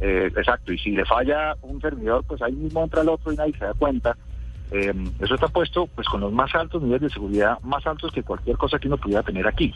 eh, 0.00 0.32
exacto, 0.34 0.72
y 0.72 0.78
si 0.78 0.90
le 0.92 1.04
falla 1.04 1.54
un 1.62 1.80
servidor, 1.80 2.24
pues 2.26 2.40
ahí 2.42 2.52
mismo 2.52 2.82
entra 2.82 3.02
el 3.02 3.08
otro 3.08 3.32
y 3.32 3.36
nadie 3.36 3.52
se 3.58 3.64
da 3.64 3.74
cuenta. 3.74 4.16
Eh, 4.72 4.94
eso 5.20 5.34
está 5.34 5.48
puesto 5.48 5.86
pues 5.88 6.08
con 6.08 6.20
los 6.20 6.32
más 6.32 6.54
altos 6.54 6.82
niveles 6.82 7.02
de 7.02 7.10
seguridad, 7.10 7.58
más 7.62 7.86
altos 7.86 8.10
que 8.12 8.22
cualquier 8.22 8.56
cosa 8.56 8.78
que 8.78 8.88
uno 8.88 8.96
pudiera 8.96 9.22
tener 9.22 9.46
aquí. 9.46 9.74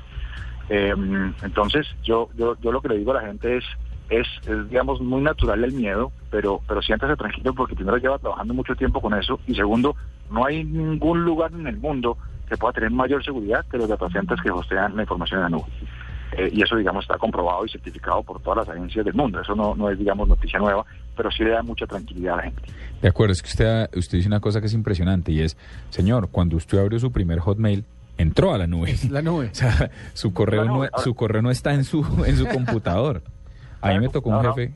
Eh, 0.70 0.95
entonces, 1.43 1.87
yo, 2.03 2.30
yo, 2.37 2.57
yo 2.61 2.72
lo 2.72 2.80
que 2.80 2.89
le 2.89 2.99
digo 2.99 3.12
a 3.12 3.20
la 3.20 3.28
gente 3.28 3.59
es, 3.59 3.64
es, 4.11 4.26
es, 4.46 4.68
digamos, 4.68 5.00
muy 5.00 5.22
natural 5.22 5.64
el 5.64 5.72
miedo, 5.72 6.12
pero, 6.30 6.61
pero 6.66 6.82
siéntase 6.82 7.16
tranquilo 7.16 7.55
porque 7.55 7.74
primero 7.74 7.96
lleva 7.96 8.18
trabajando 8.18 8.55
mucho 8.55 8.74
tiempo 8.74 9.00
con 9.00 9.14
eso 9.14 9.40
y 9.46 9.55
segundo, 9.55 9.96
no 10.30 10.44
hay 10.44 10.64
ningún 10.64 11.24
lugar 11.24 11.52
en 11.52 11.66
el 11.66 11.76
mundo 11.76 12.16
que 12.48 12.57
pueda 12.57 12.72
tener 12.72 12.90
mayor 12.90 13.24
seguridad 13.24 13.64
que 13.70 13.78
los 13.78 13.88
datacenters 13.88 14.42
que 14.42 14.50
hostean 14.50 14.96
la 14.96 15.02
información 15.02 15.38
en 15.38 15.44
la 15.44 15.48
nube. 15.50 15.66
Eh, 16.36 16.50
y 16.52 16.62
eso, 16.62 16.76
digamos, 16.76 17.05
está 17.05 17.16
comprobado 17.16 17.64
y 17.64 17.68
certificado 17.68 18.22
por 18.22 18.40
todas 18.40 18.66
las 18.66 18.76
agencias 18.76 19.05
del 19.05 19.14
mundo. 19.14 19.40
Eso 19.40 19.55
no, 19.55 19.74
no 19.74 19.88
es, 19.88 19.98
digamos, 19.98 20.28
noticia 20.28 20.59
nueva, 20.59 20.84
pero 21.16 21.30
sí 21.30 21.44
le 21.44 21.50
da 21.50 21.62
mucha 21.62 21.86
tranquilidad 21.86 22.34
a 22.34 22.36
la 22.38 22.42
gente. 22.44 22.62
De 23.00 23.09
acuerdo, 23.09 23.32
es 23.32 23.42
que 23.42 23.48
usted, 23.48 23.88
usted 23.96 24.18
dice 24.18 24.28
una 24.28 24.40
cosa 24.40 24.61
que 24.61 24.66
es 24.66 24.74
impresionante 24.74 25.30
y 25.30 25.40
es, 25.40 25.57
señor, 25.90 26.28
cuando 26.30 26.57
usted 26.57 26.78
abrió 26.78 26.98
su 26.98 27.12
primer 27.12 27.38
Hotmail, 27.38 27.84
entró 28.18 28.52
a 28.52 28.59
la 28.59 28.66
nube. 28.66 28.90
Es 28.90 29.11
la 29.11 29.22
nube. 29.22 29.50
O 29.52 29.55
sea, 29.55 29.90
su 30.12 30.32
correo, 30.32 30.64
no, 30.64 30.84
su 31.02 31.14
correo 31.14 31.42
no 31.42 31.50
está 31.50 31.72
en 31.74 31.84
su, 31.84 32.05
en 32.26 32.36
su 32.36 32.46
computador. 32.52 33.22
A 33.85 33.93
mí 33.93 34.01
me 34.01 34.09
tocó 34.09 34.30
un 34.30 34.37
No, 34.37 34.43
no. 34.43 34.55
jefe. 34.55 34.74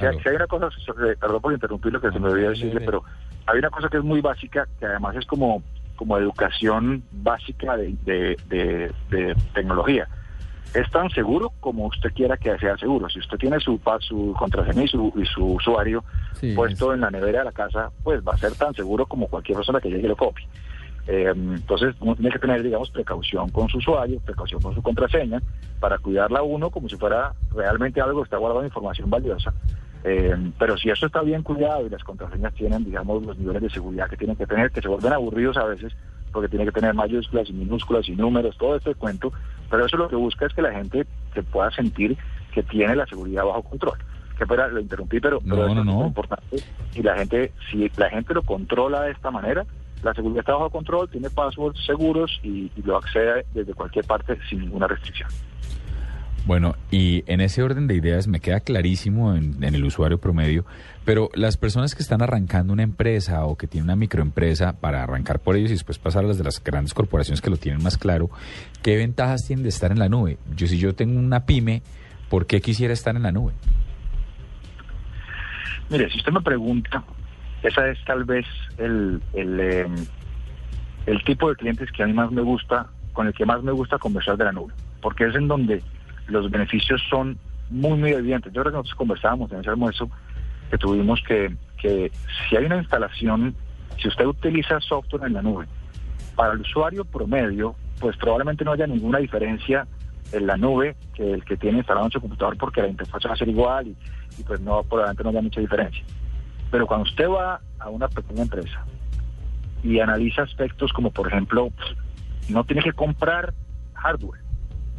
Si 0.00 0.06
hay, 0.06 0.18
si 0.20 0.28
hay 0.28 0.36
una 0.36 0.46
cosa, 0.46 0.68
sobre- 0.84 1.16
perdón 1.16 1.40
por 1.40 1.52
interrumpir 1.52 1.92
lo 1.92 2.00
que 2.00 2.10
se 2.10 2.18
me 2.18 2.28
olvidó 2.28 2.50
decirle, 2.50 2.80
pero 2.80 3.04
hay 3.46 3.58
una 3.58 3.70
cosa 3.70 3.88
que 3.88 3.98
es 3.98 4.02
muy 4.04 4.20
básica, 4.20 4.66
que 4.80 4.86
además 4.86 5.14
es 5.16 5.26
como, 5.26 5.62
como 5.96 6.18
educación 6.18 7.02
básica 7.12 7.76
de, 7.76 7.94
de, 8.02 8.38
de- 8.48 8.92
de 9.10 9.36
tecnología. 9.52 10.08
Es 10.74 10.90
tan 10.90 11.08
seguro 11.10 11.52
como 11.60 11.86
usted 11.86 12.12
quiera 12.12 12.36
que 12.36 12.58
sea 12.58 12.76
seguro. 12.78 13.08
Si 13.08 13.20
usted 13.20 13.36
tiene 13.38 13.60
su, 13.60 13.80
su 14.00 14.34
contraseña 14.36 14.82
y 14.82 14.88
su, 14.88 15.12
y 15.16 15.24
su 15.26 15.52
usuario 15.54 16.02
Sí, 16.40 16.52
puesto 16.56 16.92
en 16.92 17.00
la 17.02 17.10
nevera 17.12 17.40
de 17.40 17.44
la 17.44 17.52
casa, 17.52 17.90
pues 18.02 18.20
va 18.26 18.32
a 18.34 18.38
ser 18.38 18.52
tan 18.56 18.74
seguro 18.74 19.06
como 19.06 19.28
cualquier 19.28 19.56
persona 19.56 19.80
que 19.80 19.88
llegue 19.88 20.06
y 20.06 20.08
lo 20.08 20.16
copie. 20.16 20.44
Eh, 21.06 21.32
entonces 21.34 21.94
uno 22.00 22.14
tiene 22.14 22.30
que 22.30 22.38
tener, 22.38 22.62
digamos, 22.62 22.90
precaución 22.90 23.50
con 23.50 23.68
su 23.68 23.78
usuario, 23.78 24.20
precaución 24.20 24.60
con 24.62 24.74
su 24.74 24.82
contraseña, 24.82 25.42
para 25.80 25.98
cuidarla 25.98 26.42
uno 26.42 26.70
como 26.70 26.88
si 26.88 26.96
fuera 26.96 27.34
realmente 27.54 28.00
algo 28.00 28.20
que 28.20 28.24
está 28.24 28.38
guardando 28.38 28.64
información 28.66 29.10
valiosa. 29.10 29.52
Eh, 30.06 30.34
pero 30.58 30.76
si 30.76 30.90
eso 30.90 31.06
está 31.06 31.22
bien 31.22 31.42
cuidado 31.42 31.86
y 31.86 31.90
las 31.90 32.04
contraseñas 32.04 32.52
tienen, 32.54 32.84
digamos, 32.84 33.24
los 33.24 33.38
niveles 33.38 33.62
de 33.62 33.70
seguridad 33.70 34.08
que 34.08 34.16
tienen 34.16 34.36
que 34.36 34.46
tener, 34.46 34.70
que 34.70 34.82
se 34.82 34.88
vuelven 34.88 35.12
aburridos 35.12 35.56
a 35.56 35.64
veces, 35.64 35.94
porque 36.32 36.48
tiene 36.48 36.64
que 36.64 36.72
tener 36.72 36.94
mayúsculas 36.94 37.48
y 37.48 37.52
minúsculas 37.52 38.08
y 38.08 38.12
números, 38.16 38.56
todo 38.58 38.76
este 38.76 38.94
cuento, 38.94 39.32
pero 39.70 39.86
eso 39.86 39.96
lo 39.96 40.08
que 40.08 40.16
busca 40.16 40.46
es 40.46 40.52
que 40.52 40.62
la 40.62 40.72
gente 40.72 41.06
se 41.32 41.42
pueda 41.42 41.70
sentir 41.70 42.16
que 42.52 42.62
tiene 42.62 42.96
la 42.96 43.06
seguridad 43.06 43.44
bajo 43.44 43.62
control. 43.62 43.98
Que 44.38 44.46
fuera, 44.46 44.68
lo 44.68 44.80
interrumpí, 44.80 45.20
pero, 45.20 45.40
pero 45.40 45.56
No, 45.56 45.62
esto 45.62 45.74
no, 45.74 45.80
es 45.80 45.86
no. 45.86 45.92
muy 45.94 46.06
importante. 46.08 46.56
Y 46.94 47.02
la 47.02 47.16
gente, 47.16 47.52
si 47.70 47.88
la 47.96 48.10
gente 48.10 48.34
lo 48.34 48.42
controla 48.42 49.02
de 49.02 49.12
esta 49.12 49.30
manera, 49.30 49.64
la 50.04 50.14
seguridad 50.14 50.40
está 50.40 50.52
bajo 50.52 50.70
control, 50.70 51.08
tiene 51.08 51.30
passwords 51.30 51.84
seguros 51.84 52.38
y, 52.42 52.70
y 52.76 52.82
lo 52.84 52.98
accede 52.98 53.46
desde 53.54 53.74
cualquier 53.74 54.04
parte 54.04 54.38
sin 54.48 54.60
ninguna 54.60 54.86
restricción. 54.86 55.28
Bueno, 56.46 56.74
y 56.90 57.24
en 57.26 57.40
ese 57.40 57.62
orden 57.62 57.86
de 57.86 57.94
ideas 57.94 58.28
me 58.28 58.38
queda 58.38 58.60
clarísimo 58.60 59.34
en, 59.34 59.64
en 59.64 59.74
el 59.74 59.82
usuario 59.82 60.18
promedio, 60.18 60.66
pero 61.06 61.30
las 61.32 61.56
personas 61.56 61.94
que 61.94 62.02
están 62.02 62.20
arrancando 62.20 62.74
una 62.74 62.82
empresa 62.82 63.46
o 63.46 63.56
que 63.56 63.66
tienen 63.66 63.84
una 63.84 63.96
microempresa 63.96 64.74
para 64.74 65.02
arrancar 65.02 65.40
por 65.40 65.56
ellos 65.56 65.70
y 65.70 65.74
después 65.74 65.98
pasar 65.98 66.22
a 66.22 66.28
las 66.28 66.36
de 66.36 66.44
las 66.44 66.62
grandes 66.62 66.92
corporaciones 66.92 67.40
que 67.40 67.48
lo 67.48 67.56
tienen 67.56 67.82
más 67.82 67.96
claro, 67.96 68.28
¿qué 68.82 68.98
ventajas 68.98 69.46
tienen 69.46 69.62
de 69.62 69.70
estar 69.70 69.90
en 69.90 69.98
la 69.98 70.10
nube? 70.10 70.36
Yo 70.54 70.66
si 70.66 70.76
yo 70.78 70.94
tengo 70.94 71.18
una 71.18 71.46
pyme, 71.46 71.80
¿por 72.28 72.44
qué 72.44 72.60
quisiera 72.60 72.92
estar 72.92 73.16
en 73.16 73.22
la 73.22 73.32
nube? 73.32 73.54
Mire, 75.88 76.10
si 76.10 76.18
usted 76.18 76.32
me 76.32 76.42
pregunta, 76.42 77.02
esa 77.64 77.88
es 77.88 77.98
tal 78.04 78.24
vez 78.24 78.46
el, 78.78 79.20
eh, 79.32 79.88
el 81.06 81.24
tipo 81.24 81.48
de 81.48 81.56
clientes 81.56 81.90
que 81.92 82.02
a 82.02 82.06
mí 82.06 82.12
más 82.12 82.30
me 82.30 82.42
gusta, 82.42 82.86
con 83.12 83.26
el 83.26 83.32
que 83.32 83.46
más 83.46 83.62
me 83.62 83.72
gusta 83.72 83.98
conversar 83.98 84.36
de 84.36 84.44
la 84.44 84.52
nube, 84.52 84.72
porque 85.00 85.24
es 85.24 85.34
en 85.34 85.48
donde 85.48 85.82
los 86.26 86.50
beneficios 86.50 87.02
son 87.08 87.38
muy, 87.70 87.98
muy 87.98 88.12
evidentes. 88.12 88.52
Yo 88.52 88.62
creo 88.62 88.72
que 88.72 88.76
nosotros 88.76 88.94
conversábamos 88.96 89.50
en 89.52 89.60
ese 89.60 89.70
almuerzo 89.70 90.10
que 90.70 90.78
tuvimos 90.78 91.22
que, 91.26 91.56
que 91.80 92.12
si 92.48 92.56
hay 92.56 92.66
una 92.66 92.76
instalación, 92.76 93.54
si 94.00 94.08
usted 94.08 94.26
utiliza 94.26 94.80
software 94.80 95.24
en 95.26 95.34
la 95.34 95.42
nube, 95.42 95.66
para 96.34 96.52
el 96.52 96.60
usuario 96.60 97.04
promedio, 97.04 97.74
pues 98.00 98.16
probablemente 98.16 98.64
no 98.64 98.72
haya 98.72 98.86
ninguna 98.86 99.18
diferencia 99.18 99.86
en 100.32 100.46
la 100.46 100.56
nube 100.56 100.96
que 101.14 101.32
el 101.32 101.44
que 101.44 101.56
tiene 101.56 101.78
instalado 101.78 102.06
en 102.06 102.12
su 102.12 102.20
computador 102.20 102.56
porque 102.58 102.82
la 102.82 102.88
interfaz 102.88 103.22
va 103.26 103.34
a 103.34 103.36
ser 103.36 103.48
igual 103.48 103.88
y, 103.88 104.42
pues 104.42 104.60
no, 104.60 104.82
probablemente 104.82 105.22
no 105.22 105.30
haya 105.30 105.42
mucha 105.42 105.60
diferencia. 105.60 106.04
Pero 106.74 106.88
cuando 106.88 107.04
usted 107.04 107.28
va 107.28 107.60
a 107.78 107.88
una 107.88 108.08
pequeña 108.08 108.42
empresa 108.42 108.84
y 109.84 110.00
analiza 110.00 110.42
aspectos 110.42 110.92
como, 110.92 111.12
por 111.12 111.28
ejemplo, 111.28 111.68
no 112.48 112.64
tiene 112.64 112.82
que 112.82 112.92
comprar 112.92 113.54
hardware, 113.94 114.40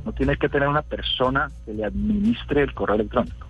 no 0.05 0.13
tiene 0.13 0.37
que 0.37 0.47
tener 0.47 0.69
una 0.69 0.83
persona 0.83 1.51
que 1.65 1.73
le 1.73 1.83
administre 1.83 2.61
el 2.61 2.73
correo 2.73 2.95
electrónico, 2.95 3.47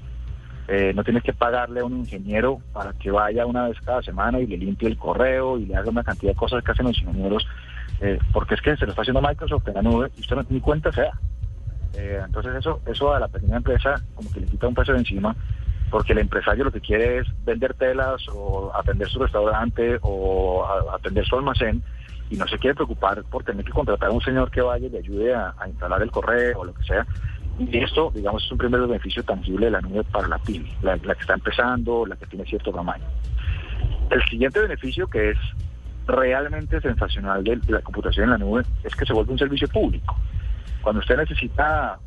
eh, 0.67 0.91
no 0.95 1.03
tienes 1.03 1.21
que 1.21 1.34
pagarle 1.34 1.82
a 1.82 1.86
un 1.86 1.99
ingeniero 1.99 2.61
para 2.73 2.93
que 2.93 3.11
vaya 3.11 3.45
una 3.45 3.67
vez 3.67 3.80
cada 3.82 4.01
semana 4.01 4.39
y 4.39 4.47
le 4.47 4.57
limpie 4.57 4.89
el 4.89 4.97
correo 4.97 5.59
y 5.59 5.67
le 5.67 5.76
haga 5.76 5.91
una 5.91 6.03
cantidad 6.03 6.32
de 6.32 6.36
cosas 6.36 6.63
que 6.63 6.71
hacen 6.71 6.88
los 6.88 6.97
ingenieros, 6.97 7.45
eh, 8.01 8.17
porque 8.34 8.55
es 8.55 8.61
que 8.61 8.76
se 8.76 8.86
lo 8.86 8.89
está 8.89 9.03
haciendo 9.03 9.21
Microsoft 9.21 9.67
en 9.67 9.76
la 9.76 9.82
nube 9.84 10.09
y 10.17 10.21
usted 10.21 10.36
no 10.36 10.43
ni 10.49 10.61
cuenta 10.61 10.91
se 10.91 11.01
da. 11.01 11.21
Eh, 11.93 12.19
entonces 12.26 12.55
eso, 12.55 12.82
eso 12.88 13.13
a 13.13 13.19
la 13.19 13.28
pequeña 13.28 13.57
empresa 13.57 14.01
como 14.15 14.32
que 14.32 14.39
le 14.39 14.47
quita 14.47 14.67
un 14.67 14.73
peso 14.73 14.93
de 14.93 14.97
encima 14.97 15.36
porque 15.89 16.13
el 16.13 16.19
empresario 16.19 16.65
lo 16.65 16.71
que 16.71 16.81
quiere 16.81 17.19
es 17.19 17.27
vender 17.45 17.73
telas 17.75 18.21
o 18.29 18.71
atender 18.75 19.07
su 19.07 19.19
restaurante 19.19 19.99
o 20.01 20.65
atender 20.93 21.25
su 21.25 21.36
almacén 21.36 21.83
y 22.29 22.38
no 22.38 22.47
se 22.47 22.57
quiere 22.57 22.75
preocupar 22.75 23.23
por 23.25 23.43
tener 23.43 23.63
que 23.63 23.71
contratar 23.71 24.09
a 24.09 24.13
un 24.13 24.21
señor 24.21 24.49
que 24.49 24.61
vaya 24.61 24.88
y 24.88 24.89
le 24.89 24.99
ayude 24.99 25.33
a, 25.33 25.53
a 25.57 25.67
instalar 25.67 26.01
el 26.01 26.11
correo 26.11 26.59
o 26.59 26.65
lo 26.65 26.73
que 26.73 26.83
sea. 26.83 27.05
Y 27.59 27.77
esto, 27.77 28.11
digamos, 28.13 28.43
es 28.43 28.51
un 28.51 28.57
primer 28.57 28.81
beneficio 28.81 29.23
tangible 29.23 29.67
de 29.67 29.71
la 29.71 29.81
nube 29.81 30.03
para 30.05 30.27
la 30.27 30.38
pyme, 30.39 30.69
la, 30.81 30.97
la 30.97 31.15
que 31.15 31.21
está 31.21 31.36
empezando, 31.36 32.05
la 32.05 32.15
que 32.15 32.25
tiene 32.25 32.45
cierto 32.45 32.71
tamaño. 32.71 33.05
El 34.09 34.23
siguiente 34.25 34.59
beneficio 34.59 35.07
que 35.07 35.31
es 35.31 35.38
realmente 36.07 36.81
sensacional 36.81 37.43
de 37.43 37.59
la 37.67 37.81
computación 37.81 38.25
en 38.25 38.29
la 38.31 38.38
nube 38.38 38.63
es 38.83 38.95
que 38.95 39.05
se 39.05 39.13
vuelve 39.13 39.31
un 39.31 39.39
servicio 39.39 39.67
público. 39.67 40.15
Cuando 40.81 40.99
usted 40.99 41.17
necesita 41.17 41.97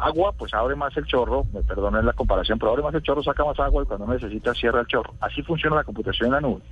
agua, 0.00 0.32
pues 0.32 0.52
abre 0.54 0.76
más 0.76 0.96
el 0.96 1.06
chorro, 1.06 1.44
me 1.52 1.62
perdonen 1.62 2.06
la 2.06 2.12
comparación, 2.12 2.58
pero 2.58 2.72
abre 2.72 2.82
más 2.82 2.94
el 2.94 3.02
chorro, 3.02 3.22
saca 3.22 3.44
más 3.44 3.58
agua 3.60 3.82
y 3.82 3.86
cuando 3.86 4.06
necesita 4.06 4.54
cierra 4.54 4.80
el 4.80 4.86
chorro. 4.86 5.14
Así 5.20 5.42
funciona 5.42 5.76
la 5.76 5.84
computación 5.84 6.28
en 6.28 6.32
la 6.32 6.40
nube. 6.40 6.62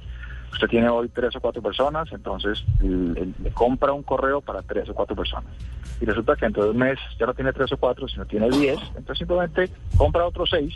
Usted 0.53 0.69
tiene 0.69 0.89
hoy 0.89 1.09
tres 1.11 1.37
o 1.37 1.41
cuatro 1.41 1.61
personas, 1.61 2.11
entonces 2.11 2.65
le 2.81 3.51
compra 3.53 3.93
un 3.93 4.03
correo 4.03 4.41
para 4.41 4.63
tres 4.63 4.89
o 4.89 4.95
cuatro 4.95 5.15
personas. 5.15 5.53
Y 6.01 6.05
resulta 6.05 6.37
que 6.37 6.47
dentro 6.47 6.65
de 6.65 6.71
un 6.71 6.79
mes 6.79 6.99
ya 7.19 7.27
no 7.27 7.35
tiene 7.35 7.53
tres 7.53 7.71
o 7.73 7.77
cuatro, 7.77 8.09
sino 8.09 8.25
tiene 8.25 8.49
diez, 8.51 8.79
entonces 8.97 9.19
simplemente 9.19 9.71
compra 9.97 10.27
otros 10.27 10.49
seis 10.51 10.75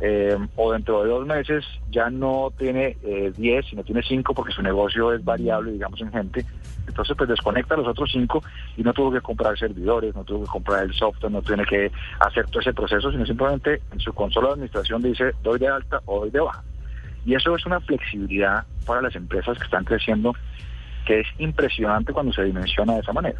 eh, 0.00 0.36
o 0.56 0.72
dentro 0.72 1.02
de 1.02 1.10
dos 1.10 1.26
meses 1.26 1.64
ya 1.90 2.08
no 2.08 2.52
tiene 2.56 2.96
eh, 3.02 3.32
10, 3.36 3.66
sino 3.66 3.84
tiene 3.84 4.02
5 4.02 4.34
porque 4.34 4.52
su 4.52 4.62
negocio 4.62 5.12
es 5.12 5.22
variable, 5.24 5.72
digamos, 5.72 6.00
en 6.00 6.10
gente. 6.10 6.44
Entonces, 6.88 7.16
pues 7.16 7.28
desconecta 7.28 7.76
los 7.76 7.86
otros 7.86 8.10
5 8.10 8.42
y 8.78 8.82
no 8.82 8.92
tuvo 8.92 9.12
que 9.12 9.20
comprar 9.20 9.58
servidores, 9.58 10.14
no 10.14 10.24
tuvo 10.24 10.44
que 10.44 10.50
comprar 10.50 10.84
el 10.84 10.94
software, 10.94 11.30
no 11.30 11.42
tiene 11.42 11.64
que 11.64 11.92
hacer 12.18 12.46
todo 12.46 12.60
ese 12.60 12.72
proceso, 12.72 13.10
sino 13.12 13.26
simplemente 13.26 13.82
en 13.92 14.00
su 14.00 14.12
consola 14.12 14.48
de 14.48 14.52
administración 14.54 15.02
dice 15.02 15.32
doy 15.42 15.58
de 15.58 15.68
alta 15.68 16.00
o 16.06 16.20
doy 16.20 16.30
de 16.30 16.40
baja. 16.40 16.62
Y 17.26 17.34
eso 17.34 17.54
es 17.54 17.66
una 17.66 17.80
flexibilidad 17.80 18.64
para 18.86 19.02
las 19.02 19.14
empresas 19.14 19.58
que 19.58 19.64
están 19.64 19.84
creciendo 19.84 20.34
que 21.06 21.20
es 21.20 21.26
impresionante 21.38 22.12
cuando 22.12 22.32
se 22.32 22.44
dimensiona 22.44 22.94
de 22.94 23.00
esa 23.00 23.12
manera. 23.12 23.38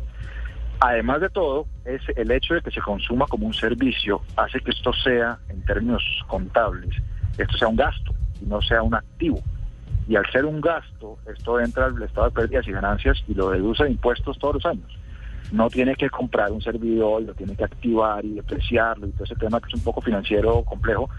Además 0.81 1.21
de 1.21 1.29
todo, 1.29 1.67
es 1.85 2.01
el 2.17 2.31
hecho 2.31 2.55
de 2.55 2.63
que 2.63 2.71
se 2.71 2.81
consuma 2.81 3.27
como 3.27 3.47
un 3.47 3.53
servicio 3.53 4.23
hace 4.37 4.61
que 4.61 4.71
esto 4.71 4.93
sea, 4.95 5.39
en 5.51 5.63
términos 5.67 6.03
contables, 6.27 6.97
esto 7.37 7.57
sea 7.59 7.69
un 7.69 7.77
gasto 7.77 8.15
y 8.41 8.47
no 8.47 8.63
sea 8.63 8.83
un 8.83 8.95
activo. 8.95 9.41
Y 10.09 10.17
al 10.17 10.25
ser 10.33 10.47
un 10.47 10.61
gasto, 10.61 11.19
esto 11.33 11.61
entra 11.61 11.85
al 11.85 12.03
estado 12.03 12.29
de 12.29 12.33
pérdidas 12.33 12.67
y 12.67 12.73
ganancias 12.73 13.23
y 13.29 13.35
lo 13.35 13.51
deduce 13.51 13.85
de 13.85 13.91
impuestos 13.91 14.39
todos 14.39 14.55
los 14.55 14.67
años. 14.67 14.99
No 15.53 15.69
tiene 15.69 15.95
que 15.97 16.09
comprar 16.09 16.51
un 16.51 16.63
servidor, 16.63 17.23
lo 17.23 17.35
tiene 17.35 17.55
que 17.55 17.65
activar 17.65 18.25
y 18.25 18.35
depreciarlo 18.35 19.07
y 19.07 19.11
todo 19.13 19.25
ese 19.25 19.37
tema 19.37 19.61
que 19.61 19.69
es 19.69 19.75
un 19.75 19.83
poco 19.83 20.01
financiero 20.01 20.63
complejo, 20.63 21.11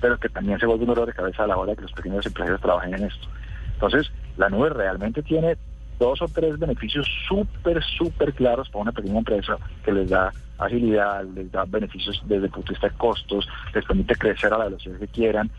pero 0.00 0.18
que 0.18 0.30
también 0.30 0.58
se 0.58 0.64
vuelve 0.64 0.84
un 0.84 0.94
dolor 0.94 1.06
de 1.06 1.12
cabeza 1.12 1.44
a 1.44 1.46
la 1.46 1.58
hora 1.58 1.72
de 1.72 1.76
que 1.76 1.82
los 1.82 1.92
pequeños 1.92 2.24
empresarios 2.24 2.60
trabajen 2.62 2.94
en 2.94 3.04
esto. 3.04 3.28
Entonces, 3.74 4.10
la 4.38 4.48
nube 4.48 4.70
realmente 4.70 5.22
tiene 5.22 5.58
dos 6.00 6.20
o 6.22 6.26
tres 6.26 6.58
beneficios 6.58 7.06
súper, 7.28 7.80
súper 7.84 8.32
claros 8.32 8.68
para 8.70 8.82
una 8.82 8.92
pequeña 8.92 9.18
empresa 9.18 9.58
que 9.84 9.92
les 9.92 10.08
da 10.08 10.32
agilidad, 10.58 11.24
les 11.34 11.52
da 11.52 11.64
beneficios 11.66 12.20
desde 12.24 12.46
el 12.46 12.50
punto 12.50 12.68
de 12.68 12.74
vista 12.74 12.88
de 12.88 12.96
costos, 12.96 13.48
les 13.74 13.84
permite 13.84 14.16
crecer 14.16 14.52
a 14.52 14.58
la 14.58 14.64
velocidad 14.64 14.98
que 14.98 15.08
quieran 15.08 15.50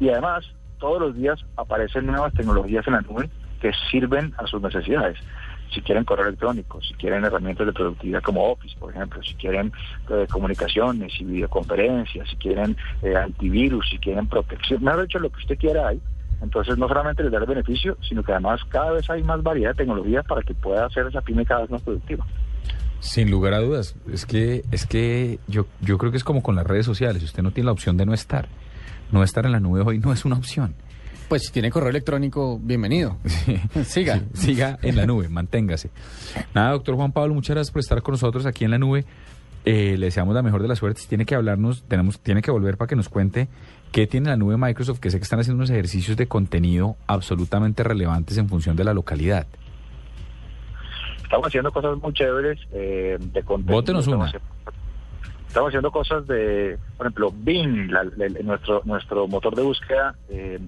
y 0.00 0.08
además 0.08 0.46
todos 0.78 1.00
los 1.00 1.16
días 1.16 1.44
aparecen 1.56 2.06
nuevas 2.06 2.32
tecnologías 2.32 2.86
en 2.86 2.94
la 2.94 3.00
nube 3.02 3.28
que 3.60 3.72
sirven 3.90 4.32
a 4.38 4.46
sus 4.46 4.62
necesidades. 4.62 5.18
Si 5.74 5.82
quieren 5.82 6.04
correo 6.04 6.28
electrónico, 6.28 6.80
si 6.80 6.94
quieren 6.94 7.24
herramientas 7.24 7.66
de 7.66 7.72
productividad 7.72 8.22
como 8.22 8.52
Office, 8.52 8.74
por 8.78 8.94
ejemplo, 8.94 9.22
si 9.22 9.34
quieren 9.34 9.70
eh, 10.08 10.26
comunicaciones 10.30 11.12
y 11.20 11.24
videoconferencias, 11.24 12.28
si 12.30 12.36
quieren 12.36 12.76
eh, 13.02 13.14
antivirus, 13.16 13.86
si 13.90 13.98
quieren 13.98 14.28
protección, 14.28 14.82
me 14.82 14.92
ha 14.92 14.96
dicho 14.96 15.18
lo 15.18 15.28
que 15.28 15.38
usted 15.38 15.58
quiera 15.58 15.88
ahí, 15.88 16.00
entonces, 16.40 16.78
no 16.78 16.86
solamente 16.86 17.22
les 17.22 17.32
da 17.32 17.38
el 17.38 17.46
beneficio, 17.46 17.96
sino 18.08 18.22
que 18.22 18.32
además 18.32 18.60
cada 18.68 18.92
vez 18.92 19.08
hay 19.10 19.22
más 19.22 19.42
variedad 19.42 19.70
de 19.70 19.76
tecnología 19.76 20.22
para 20.22 20.42
que 20.42 20.54
pueda 20.54 20.86
hacer 20.86 21.06
esa 21.06 21.20
pyme 21.20 21.44
cada 21.44 21.62
vez 21.62 21.70
más 21.70 21.82
productiva. 21.82 22.24
Sin 23.00 23.30
lugar 23.30 23.54
a 23.54 23.60
dudas, 23.60 23.96
es 24.12 24.26
que 24.26 24.64
es 24.70 24.86
que 24.86 25.38
yo 25.46 25.66
yo 25.80 25.98
creo 25.98 26.10
que 26.10 26.16
es 26.16 26.24
como 26.24 26.42
con 26.42 26.56
las 26.56 26.66
redes 26.66 26.86
sociales, 26.86 27.22
usted 27.22 27.42
no 27.42 27.52
tiene 27.52 27.66
la 27.66 27.72
opción 27.72 27.96
de 27.96 28.06
no 28.06 28.14
estar. 28.14 28.48
No 29.10 29.22
estar 29.22 29.46
en 29.46 29.52
la 29.52 29.60
nube 29.60 29.82
hoy 29.84 29.98
no 29.98 30.12
es 30.12 30.24
una 30.24 30.36
opción. 30.36 30.74
Pues 31.28 31.44
si 31.44 31.52
tiene 31.52 31.70
correo 31.70 31.90
electrónico, 31.90 32.58
bienvenido. 32.62 33.18
siga. 33.84 34.20
Sí, 34.32 34.46
siga 34.46 34.78
en 34.82 34.96
la 34.96 35.06
nube, 35.06 35.28
manténgase. 35.28 35.90
Nada, 36.54 36.72
doctor 36.72 36.94
Juan 36.96 37.12
Pablo, 37.12 37.34
muchas 37.34 37.54
gracias 37.54 37.72
por 37.72 37.80
estar 37.80 38.02
con 38.02 38.12
nosotros 38.12 38.46
aquí 38.46 38.64
en 38.64 38.70
la 38.70 38.78
nube. 38.78 39.04
Eh, 39.64 39.96
le 39.98 40.06
deseamos 40.06 40.34
la 40.34 40.42
mejor 40.42 40.62
de 40.62 40.68
las 40.68 40.78
suertes. 40.78 41.06
Tiene 41.06 41.26
que 41.26 41.34
hablarnos, 41.34 41.82
tenemos, 41.84 42.20
tiene 42.20 42.42
que 42.42 42.50
volver 42.50 42.76
para 42.78 42.88
que 42.88 42.96
nos 42.96 43.08
cuente 43.08 43.48
qué 43.92 44.06
tiene 44.06 44.30
la 44.30 44.36
nube 44.36 44.56
Microsoft, 44.56 45.00
que 45.00 45.10
sé 45.10 45.18
que 45.18 45.24
están 45.24 45.40
haciendo 45.40 45.58
unos 45.58 45.70
ejercicios 45.70 46.16
de 46.16 46.26
contenido 46.28 46.96
absolutamente 47.06 47.82
relevantes 47.82 48.36
en 48.38 48.48
función 48.48 48.76
de 48.76 48.84
la 48.84 48.94
localidad. 48.94 49.46
Estamos 51.22 51.46
haciendo 51.48 51.70
cosas 51.72 51.98
muy 51.98 52.12
chéveres 52.14 52.58
eh, 52.72 53.18
de 53.20 53.42
contenido. 53.42 53.74
Bótenos 53.76 54.06
una. 54.06 54.26
Estamos, 54.26 54.48
estamos 55.46 55.68
haciendo 55.68 55.90
cosas 55.90 56.26
de, 56.26 56.78
por 56.96 57.06
ejemplo, 57.06 57.32
Bing, 57.34 57.90
la- 57.90 58.04
la- 58.04 58.28
nuestro, 58.42 58.82
nuestro 58.84 59.26
motor 59.28 59.54
de 59.54 59.62
búsqueda, 59.62 60.14
eh, 60.30 60.58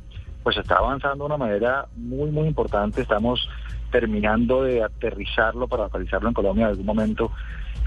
pues 0.42 0.56
está 0.58 0.76
avanzando 0.76 1.24
de 1.24 1.26
una 1.26 1.36
manera 1.38 1.86
muy, 1.96 2.30
muy 2.30 2.46
importante. 2.48 3.00
Estamos 3.02 3.48
terminando 3.90 4.62
de 4.62 4.82
aterrizarlo 4.82 5.68
para 5.68 5.84
localizarlo 5.84 6.28
en 6.28 6.34
Colombia 6.34 6.64
en 6.64 6.70
algún 6.70 6.86
momento. 6.86 7.30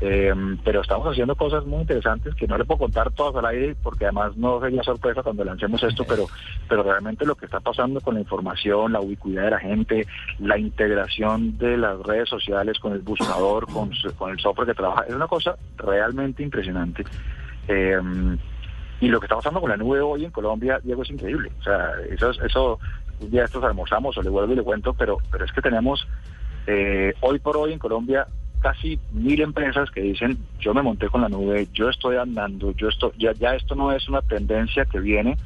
Eh, 0.02 0.34
pero 0.66 0.82
estamos 0.82 1.08
haciendo 1.08 1.36
cosas 1.36 1.66
muy 1.66 1.82
interesantes 1.82 2.36
que 2.36 2.48
no 2.48 2.58
le 2.58 2.66
puedo 2.66 2.80
contar 2.80 3.12
todas 3.12 3.36
al 3.38 3.46
aire 3.46 3.74
porque 3.82 4.04
además 4.06 4.36
no 4.36 4.60
sería 4.60 4.84
sorpresa 4.84 5.24
cuando 5.24 5.46
lancemos 5.46 5.82
esto, 5.84 6.04
pero, 6.06 6.26
pero 6.68 6.84
realmente 6.84 7.26
lo 7.26 7.36
que 7.36 7.46
está 7.46 7.62
pasando 7.62 8.02
con 8.02 8.16
la 8.16 8.20
información, 8.22 8.92
la 8.92 9.00
ubicuidad 9.00 9.44
de 9.44 9.52
la 9.52 9.60
gente, 9.60 10.06
la 10.40 10.58
integración 10.58 11.58
de 11.58 11.78
las 11.78 11.98
redes 12.00 12.28
sociales 12.28 12.80
con 12.80 12.92
el 12.94 13.00
buscador, 13.00 13.66
con, 13.68 13.92
con 14.18 14.32
el 14.32 14.40
software 14.40 14.68
que 14.68 14.74
trabaja, 14.74 15.04
es 15.08 15.14
una 15.16 15.28
cosa 15.28 15.56
realmente 15.78 16.44
impresionante. 16.44 17.06
Eh, 17.70 17.98
y 19.00 19.08
lo 19.10 19.20
que 19.20 19.26
está 19.26 19.36
pasando 19.36 19.62
con 19.62 19.70
la 19.70 19.78
nube 19.78 20.02
hoy 20.02 20.26
en 20.26 20.32
Colombia, 20.32 20.80
Diego, 20.84 21.04
es 21.04 21.10
increíble. 21.12 21.52
O 21.60 21.64
sea, 21.64 21.92
eso, 22.10 22.30
es- 22.32 22.40
eso 22.40 22.80
un 23.24 23.32
día 23.32 23.46
estos 23.46 23.64
almorzamos 23.64 24.18
o 24.18 24.22
le 24.22 24.30
vuelvo 24.30 24.54
y 24.54 24.56
le 24.58 24.64
cuento, 24.64 24.94
pero, 24.94 25.18
pero 25.32 25.46
es 25.46 25.52
que 25.52 25.62
tenemos 25.62 26.08
eh, 26.68 27.14
hoy 27.22 27.40
por 27.40 27.58
hoy 27.58 27.74
en 27.74 27.80
Colombia 27.80 28.28
casi 28.62 28.98
mil 29.12 29.42
empresas 29.42 29.92
que 29.92 30.02
dicen 30.02 30.38
yo 30.60 30.74
me 30.74 30.82
monté 30.82 31.10
con 31.10 31.22
la 31.22 31.30
nube, 31.30 31.68
yo 31.74 31.90
estoy 31.90 32.16
andando, 32.18 32.72
yo 32.72 32.88
estoy, 32.90 33.12
ya, 33.18 33.34
ya 33.34 33.56
esto 33.56 33.76
no 33.76 33.92
es 33.92 34.08
una 34.08 34.22
tendencia 34.22 34.86
que 34.86 35.00
viene, 35.00 35.38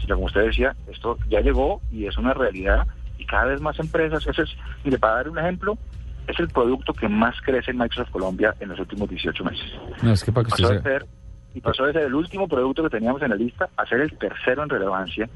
sino 0.00 0.16
como 0.16 0.26
usted 0.26 0.44
decía, 0.46 0.76
esto 0.92 1.16
ya 1.28 1.40
llegó 1.40 1.80
y 1.90 2.06
es 2.06 2.18
una 2.18 2.34
realidad 2.34 2.86
y 3.18 3.24
cada 3.24 3.46
vez 3.46 3.60
más 3.62 3.78
empresas, 3.78 4.26
ese 4.26 4.42
es, 4.42 4.50
mire, 4.84 4.98
para 4.98 5.14
dar 5.14 5.28
un 5.30 5.38
ejemplo, 5.38 5.78
es 6.26 6.38
el 6.38 6.48
producto 6.48 6.92
que 6.92 7.08
más 7.08 7.34
crece 7.40 7.70
en 7.70 7.78
Microsoft 7.78 8.10
Colombia 8.10 8.54
en 8.60 8.68
los 8.68 8.78
últimos 8.78 9.08
18 9.08 9.44
meses. 9.44 9.64
No, 10.02 10.12
es 10.12 10.22
que 10.22 10.32
para 10.32 10.44
que 10.46 10.52
usted 10.52 10.64
Pasó 10.64 10.74
de 10.74 10.82
sea- 10.82 10.98
ser, 10.98 11.06
y 11.54 11.60
pasó 11.62 11.84
de 11.86 11.92
ser 11.94 12.02
el 12.02 12.14
último 12.14 12.46
producto 12.46 12.82
que 12.82 12.90
teníamos 12.90 13.22
en 13.22 13.30
la 13.30 13.36
lista 13.36 13.70
a 13.76 13.86
ser 13.86 14.02
el 14.02 14.12
tercero 14.18 14.62
en 14.64 14.68
relevancia 14.68 15.30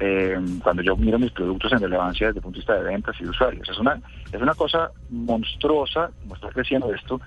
eh, 0.00 0.38
cuando 0.62 0.82
yo 0.82 0.96
miro 0.96 1.18
mis 1.18 1.30
productos 1.30 1.72
en 1.72 1.80
relevancia 1.80 2.28
desde 2.28 2.38
el 2.38 2.42
punto 2.42 2.56
de 2.56 2.60
vista 2.60 2.74
de 2.74 2.84
ventas 2.84 3.14
y 3.20 3.24
de 3.24 3.30
usuarios. 3.30 3.68
Es 3.68 3.78
una, 3.78 4.00
es 4.32 4.40
una 4.40 4.54
cosa 4.54 4.90
monstruosa 5.10 6.10
como 6.22 6.34
está 6.34 6.48
creciendo 6.48 6.92
esto, 6.92 7.20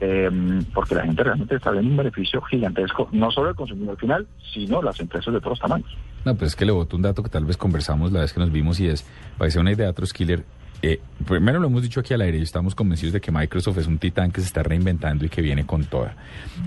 eh, 0.00 0.30
porque 0.74 0.94
la 0.94 1.04
gente 1.04 1.24
realmente 1.24 1.56
está 1.56 1.70
viendo 1.70 1.90
un 1.90 1.96
beneficio 1.96 2.40
gigantesco, 2.42 3.08
no 3.12 3.30
solo 3.30 3.50
el 3.50 3.56
consumidor 3.56 3.96
final, 3.98 4.26
sino 4.52 4.82
las 4.82 5.00
empresas 5.00 5.32
de 5.32 5.40
todos 5.40 5.58
tamaños. 5.58 5.90
No, 6.24 6.34
pero 6.34 6.46
es 6.46 6.54
que 6.54 6.66
le 6.66 6.72
boto 6.72 6.96
un 6.96 7.02
dato 7.02 7.22
que 7.22 7.30
tal 7.30 7.46
vez 7.46 7.56
conversamos 7.56 8.12
la 8.12 8.20
vez 8.20 8.32
que 8.32 8.40
nos 8.40 8.52
vimos 8.52 8.78
y 8.78 8.88
es, 8.88 9.06
parece 9.38 9.58
una 9.58 9.72
idea 9.72 9.90
de 9.90 10.06
Killer. 10.14 10.44
Eh, 10.80 11.00
primero 11.26 11.58
lo 11.58 11.66
hemos 11.66 11.82
dicho 11.82 11.98
aquí 12.00 12.14
al 12.14 12.20
aire 12.20 12.38
y 12.38 12.42
estamos 12.42 12.74
convencidos 12.74 13.12
de 13.12 13.20
que 13.20 13.32
Microsoft 13.32 13.78
es 13.78 13.86
un 13.88 13.98
titán 13.98 14.30
que 14.30 14.40
se 14.40 14.46
está 14.46 14.62
reinventando 14.62 15.24
y 15.24 15.28
que 15.28 15.42
viene 15.42 15.66
con 15.66 15.84
toda. 15.84 16.14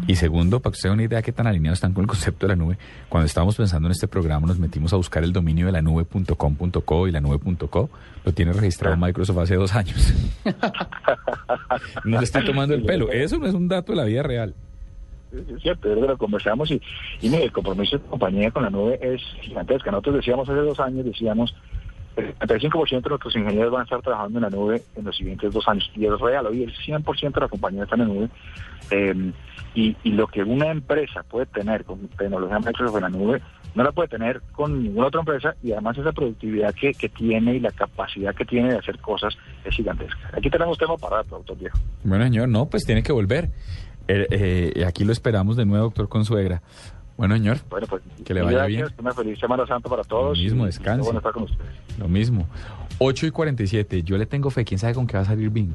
Y 0.06 0.16
segundo, 0.16 0.60
para 0.60 0.72
que 0.72 0.78
usted 0.78 0.90
una 0.90 1.04
idea 1.04 1.22
qué 1.22 1.32
tan 1.32 1.48
alineados 1.48 1.78
están 1.78 1.94
con 1.94 2.04
el 2.04 2.08
concepto 2.08 2.46
de 2.46 2.56
la 2.56 2.56
nube, 2.58 2.78
cuando 3.08 3.26
estábamos 3.26 3.56
pensando 3.56 3.88
en 3.88 3.94
este 3.94 4.08
programa 4.08 4.48
nos 4.48 4.60
metimos 4.60 4.92
a 4.92 4.98
buscar 4.98 5.24
el 5.24 5.32
dominio 5.32 5.66
de 5.66 5.72
la 5.72 5.82
nube.com.co 5.82 7.08
y 7.08 7.12
la 7.12 7.22
nube.co, 7.22 7.90
lo 8.26 8.32
tiene 8.34 8.52
registrado 8.52 8.98
Microsoft 8.98 9.38
hace 9.38 9.56
dos 9.56 9.74
años. 9.76 10.14
no 12.04 12.18
le 12.18 12.24
estoy 12.24 12.44
tomando 12.44 12.74
el 12.74 12.84
pelo, 12.84 13.10
eso 13.12 13.38
no 13.38 13.48
es 13.48 13.54
un 13.54 13.70
dato 13.70 13.94
de 13.94 13.98
la 13.98 14.04
vida 14.04 14.24
real. 14.24 14.54
Es 15.32 15.62
cierto, 15.62 15.90
es 15.90 15.98
lo 15.98 16.18
conversamos 16.18 16.70
y, 16.72 16.82
y 17.22 17.30
mire, 17.30 17.46
el 17.46 17.52
compromiso 17.54 17.98
de 17.98 18.04
compañía 18.04 18.52
con 18.52 18.64
la 18.64 18.70
nube 18.70 19.00
es 19.02 19.22
gigantesca. 19.40 19.90
Nosotros 19.90 20.16
decíamos 20.18 20.50
hace 20.50 20.60
dos 20.60 20.78
años, 20.82 21.06
decíamos, 21.06 21.56
el 22.16 22.36
35% 22.36 23.02
de 23.02 23.10
nuestros 23.10 23.36
ingenieros 23.36 23.72
van 23.72 23.82
a 23.82 23.84
estar 23.84 24.02
trabajando 24.02 24.40
en 24.40 24.44
la 24.44 24.50
nube 24.50 24.82
en 24.96 25.06
los 25.06 25.16
siguientes 25.16 25.54
dos 25.54 25.68
años. 25.68 25.90
Y 25.96 26.06
es 26.06 26.20
real, 26.20 26.46
hoy 26.48 26.64
el 26.64 26.74
100% 26.76 27.34
de 27.34 27.42
la 27.42 27.48
compañía 27.48 27.84
está 27.84 27.96
en 27.96 28.02
la 28.02 28.08
nube. 28.08 28.30
Eh, 28.92 29.32
y, 29.74 29.96
lo 30.12 30.28
que 30.28 30.44
una 30.44 30.68
empresa 30.70 31.24
puede 31.24 31.46
tener 31.46 31.86
con 31.86 32.08
tecnología 32.10 32.60
Microsoft 32.60 32.98
en 32.98 33.02
la 33.04 33.10
nube, 33.10 33.42
no 33.74 33.84
la 33.84 33.92
puede 33.94 34.10
tener 34.10 34.42
con 34.52 34.84
ninguna 34.84 35.08
otra 35.08 35.22
empresa 35.22 35.56
y 35.64 35.72
además 35.72 35.98
esa 35.98 36.12
productividad 36.12 36.74
que, 36.74 36.92
que 36.92 37.08
tiene 37.08 37.56
y 37.56 37.60
la 37.62 37.72
capacidad 37.72 38.36
que 38.36 38.44
tiene 38.44 38.72
de 38.74 38.80
hacer 38.80 39.00
cosas 39.00 39.34
es 39.64 39.74
gigantesca. 39.74 40.32
Aquí 40.34 40.50
tenemos 40.50 40.78
tema 40.78 40.98
para 40.98 41.18
rato, 41.18 41.38
doctor 41.38 41.58
Viejo. 41.58 41.78
Bueno, 42.04 42.26
señor, 42.26 42.50
no, 42.50 42.66
pues 42.66 42.84
tiene 42.84 43.02
que 43.02 43.14
volver. 43.14 43.50
Eh, 44.08 44.74
eh, 44.76 44.86
aquí 44.86 45.06
lo 45.06 45.14
esperamos 45.14 45.56
de 45.56 45.66
nuevo, 45.66 45.86
doctor 45.86 46.10
Consuegra. 46.10 46.62
Bueno, 47.18 47.36
señor, 47.36 47.58
Bueno, 47.70 47.88
pues 47.88 48.02
que 48.26 48.34
le 48.34 48.42
vaya 48.42 48.58
gracias, 48.60 48.90
bien. 48.90 48.96
una 49.00 49.14
feliz 49.14 49.40
Semana 49.40 49.66
Santa 49.68 49.90
para 49.90 50.04
todos. 50.04 50.38
Lo 50.38 50.44
mismo, 50.44 50.66
descanse. 50.66 51.02
Bueno 51.04 51.20
estar 51.20 51.34
con 51.34 51.44
ustedes. 51.44 51.70
Lo 52.00 52.08
mismo. 52.08 52.48
8 53.00 53.26
y 53.28 53.32
47. 53.32 54.04
Yo 54.04 54.18
le 54.18 54.26
tengo 54.26 54.50
fe. 54.50 54.64
¿Quién 54.66 54.80
sabe 54.80 54.94
con 54.94 55.06
qué 55.08 55.18
va 55.18 55.24
a 55.24 55.26
salir 55.26 55.50
Bing? 55.50 55.74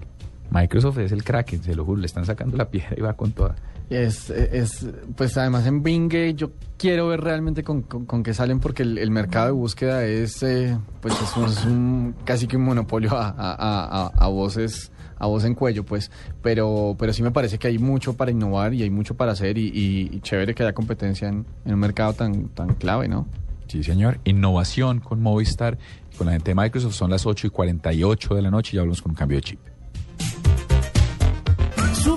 Microsoft 0.51 0.99
es 0.99 1.13
el 1.13 1.25
Kraken, 1.25 1.63
se 1.63 1.75
lo 1.75 1.85
juro. 1.85 2.01
Le 2.01 2.07
están 2.07 2.25
sacando 2.25 2.57
la 2.57 2.69
piedra 2.71 2.95
y 2.97 3.01
va 3.01 3.13
con 3.15 3.33
toda. 3.33 3.55
Es, 3.91 4.31
es, 4.31 4.85
pues 5.17 5.37
además 5.37 5.65
en 5.67 5.83
Bing 5.85 6.13
eh, 6.13 6.35
yo 6.35 6.51
quiero 6.77 7.07
ver 7.09 7.21
realmente 7.21 7.63
con, 7.63 7.83
con, 7.83 8.05
con 8.05 8.25
qué 8.25 8.35
salen 8.35 8.59
porque 8.59 8.83
el, 8.83 8.99
el 8.99 9.13
mercado 9.13 9.47
de 9.47 9.53
búsqueda 9.53 10.05
es, 10.05 10.43
eh, 10.43 10.77
pues 11.01 11.15
es 11.21 11.37
un, 11.37 11.45
es 11.45 11.65
un- 11.65 12.15
casi 12.25 12.49
que 12.49 12.57
un 12.57 12.65
monopolio 12.65 13.13
a, 13.17 13.29
a, 13.29 13.53
a, 13.53 14.07
a- 14.07 14.13
a 14.17 14.27
voces 14.27 14.91
a 15.19 15.27
voz 15.27 15.45
en 15.45 15.55
cuello, 15.55 15.85
pues, 15.85 16.11
pero, 16.43 16.95
pero 16.99 17.13
sí 17.13 17.23
me 17.23 17.31
parece 17.31 17.59
que 17.59 17.69
hay 17.69 17.79
mucho 17.79 18.15
para 18.15 18.31
innovar 18.31 18.75
y 18.75 18.83
hay 18.83 18.91
mucho 18.91 19.15
para 19.15 19.33
hacer 19.33 19.59
y, 19.59 19.69
y- 19.69 20.11
y 20.13 20.21
chévere 20.21 20.55
que 20.55 20.63
haya 20.63 20.73
competencia 20.75 21.29
en, 21.29 21.47
en 21.65 21.75
un 21.75 21.81
mercado 21.81 22.13
tan, 22.13 22.49
tan 22.49 22.75
clave, 22.75 23.09
¿no? 23.09 23.27
Sí, 23.69 23.83
señor. 23.83 24.21
Innovación 24.25 25.01
con 25.01 25.21
Movistar 25.23 25.77
y 26.13 26.17
con 26.17 26.27
la 26.29 26.35
gente 26.35 26.51
de 26.51 26.55
Microsoft. 26.55 26.95
Son 26.95 27.11
las 27.11 27.27
8 27.27 27.49
y 27.49 27.51
48 27.51 28.35
de 28.35 28.43
la 28.43 28.51
noche 28.51 28.71
y 28.73 28.75
ya 28.77 28.81
hablamos 28.83 29.03
con 29.03 29.11
un 29.13 29.17
cambio 29.17 29.39
de 29.39 29.43
chip. 29.43 29.61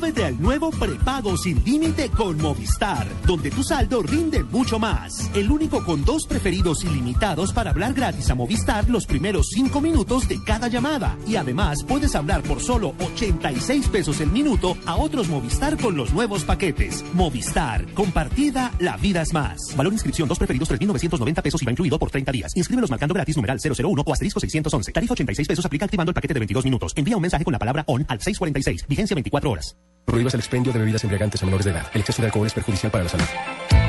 Súbete 0.09 0.25
al 0.25 0.41
nuevo 0.41 0.71
prepago 0.71 1.37
sin 1.37 1.63
límite 1.63 2.09
con 2.09 2.35
Movistar, 2.41 3.05
donde 3.27 3.51
tu 3.51 3.61
saldo 3.61 4.01
rinde 4.01 4.43
mucho 4.43 4.79
más. 4.79 5.29
El 5.35 5.51
único 5.51 5.85
con 5.85 6.03
dos 6.03 6.25
preferidos 6.25 6.83
ilimitados 6.83 7.53
para 7.53 7.69
hablar 7.69 7.93
gratis 7.93 8.27
a 8.31 8.33
Movistar 8.33 8.89
los 8.89 9.05
primeros 9.05 9.49
cinco 9.53 9.81
minutos 9.81 10.27
de 10.27 10.43
cada 10.43 10.67
llamada. 10.67 11.15
Y 11.27 11.35
además 11.35 11.83
puedes 11.83 12.15
hablar 12.15 12.41
por 12.41 12.59
solo 12.59 12.95
86 12.99 13.87
pesos 13.89 14.19
el 14.19 14.31
minuto 14.31 14.75
a 14.87 14.95
otros 14.95 15.27
Movistar 15.27 15.77
con 15.77 15.95
los 15.95 16.11
nuevos 16.11 16.43
paquetes. 16.43 17.05
Movistar, 17.13 17.85
compartida, 17.93 18.71
la 18.79 18.97
vida 18.97 19.21
es 19.21 19.31
más. 19.31 19.59
Valor 19.77 19.93
inscripción, 19.93 20.27
dos 20.27 20.39
preferidos, 20.39 20.71
3.990 20.71 21.41
pesos 21.43 21.61
y 21.61 21.65
va 21.65 21.71
incluido 21.71 21.99
por 21.99 22.09
30 22.09 22.31
días. 22.31 22.51
Inscríbelos 22.57 22.89
marcando 22.89 23.13
gratis 23.13 23.35
numeral 23.35 23.59
001 23.59 24.03
o 24.03 24.11
asterisco 24.11 24.39
611. 24.39 24.91
Tarifa 24.91 25.13
86 25.13 25.47
pesos 25.47 25.65
aplica 25.67 25.85
activando 25.85 26.09
el 26.09 26.15
paquete 26.15 26.33
de 26.33 26.39
22 26.39 26.65
minutos. 26.65 26.93
Envía 26.95 27.15
un 27.15 27.21
mensaje 27.21 27.43
con 27.43 27.51
la 27.51 27.59
palabra 27.59 27.83
ON 27.85 28.07
al 28.07 28.19
646. 28.19 28.87
Vigencia 28.87 29.13
24 29.13 29.51
horas. 29.51 29.75
Prohíbas 30.09 30.33
el 30.33 30.39
expendio 30.39 30.73
de 30.73 30.79
bebidas 30.79 31.03
embriagantes 31.03 31.43
a 31.43 31.45
menores 31.45 31.65
de 31.65 31.71
edad. 31.71 31.85
El 31.93 32.01
exceso 32.01 32.23
de 32.23 32.25
alcohol 32.29 32.47
es 32.47 32.53
perjudicial 32.53 32.91
para 32.91 33.03
la 33.03 33.09
salud. 33.11 33.25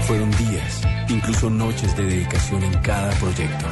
Fueron 0.02 0.30
días, 0.32 0.82
incluso 1.08 1.48
noches 1.48 1.96
de 1.96 2.04
dedicación 2.04 2.62
en 2.62 2.74
cada 2.80 3.10
proyecto. 3.12 3.64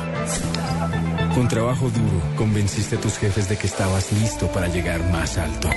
Con 1.34 1.46
trabajo 1.46 1.90
duro, 1.90 2.22
convenciste 2.36 2.96
a 2.96 3.00
tus 3.00 3.18
jefes 3.18 3.50
de 3.50 3.58
que 3.58 3.66
estabas 3.66 4.10
listo 4.12 4.50
para 4.50 4.66
llegar 4.68 5.04
más 5.10 5.36
alto. 5.36 5.68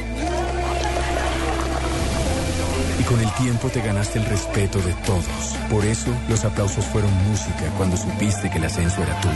Y 2.99 3.03
con 3.03 3.19
el 3.19 3.31
tiempo 3.33 3.67
te 3.67 3.81
ganaste 3.81 4.19
el 4.19 4.25
respeto 4.25 4.79
de 4.79 4.93
todos. 5.05 5.57
Por 5.69 5.83
eso, 5.83 6.11
los 6.29 6.45
aplausos 6.45 6.85
fueron 6.85 7.11
música 7.27 7.65
cuando 7.75 7.97
supiste 7.97 8.49
que 8.49 8.59
el 8.59 8.63
ascenso 8.63 9.03
era 9.03 9.19
tuyo. 9.19 9.35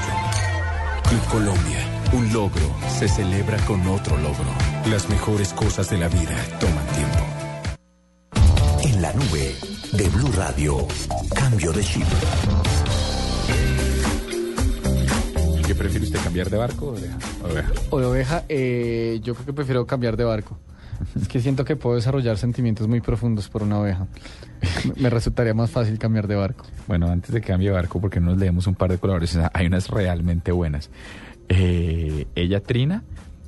Club 1.10 1.26
Colombia, 1.30 1.80
un 2.16 2.32
logro 2.32 2.74
se 2.88 3.08
celebra 3.10 3.58
con 3.66 3.86
otro 3.88 4.18
logro. 4.18 4.50
Las 4.90 5.10
mejores 5.10 5.54
cosas 5.54 5.90
de 5.90 5.98
la 5.98 6.08
vida 6.08 6.36
toman 6.60 6.86
tiempo. 6.88 7.20
En 8.84 9.02
la 9.02 9.12
nube 9.14 9.56
de 9.92 10.10
Blue 10.10 10.32
Radio, 10.36 10.88
cambio 11.36 11.74
de 11.74 11.84
chip. 11.84 12.06
¿Qué 15.68 15.76
prefiere 15.76 16.06
usted, 16.06 16.20
cambiar 16.24 16.50
de 16.50 16.58
barco 16.58 16.88
o 16.88 16.92
de 16.94 17.02
oveja? 17.02 17.18
Oveja. 17.44 17.72
O 17.90 18.00
de 18.00 18.06
oveja, 18.06 18.44
eh, 18.48 19.20
yo 19.22 19.34
creo 19.34 19.48
que 19.48 19.54
prefiero 19.54 19.86
cambiar 19.86 20.16
de 20.16 20.24
barco. 20.24 20.58
Es 21.20 21.28
que 21.28 21.42
siento 21.42 21.66
que 21.66 21.76
puedo 21.76 21.98
desarrollar 21.98 22.38
sentimientos 22.38 22.88
muy 22.88 23.02
profundos 23.02 23.50
por 23.50 23.64
una 23.64 23.80
oveja. 23.80 24.08
Me 24.96 25.10
resultaría 25.10 25.54
más 25.54 25.70
fácil 25.70 26.00
cambiar 26.00 26.28
de 26.28 26.36
barco. 26.36 26.66
Bueno, 26.88 27.08
antes 27.08 27.32
de 27.32 27.42
que 27.42 27.48
cambie 27.48 27.70
de 27.70 27.76
barco, 27.76 28.00
porque 28.00 28.22
nos 28.22 28.38
leemos 28.38 28.68
un 28.68 28.76
par 28.76 28.92
de 28.92 29.00
colaboraciones, 29.00 29.50
hay 29.54 29.68
unas 29.68 29.90
realmente 29.90 30.54
buenas. 30.54 30.90
Eh, 31.50 32.28
ella, 32.36 32.62
Trina, 32.62 33.04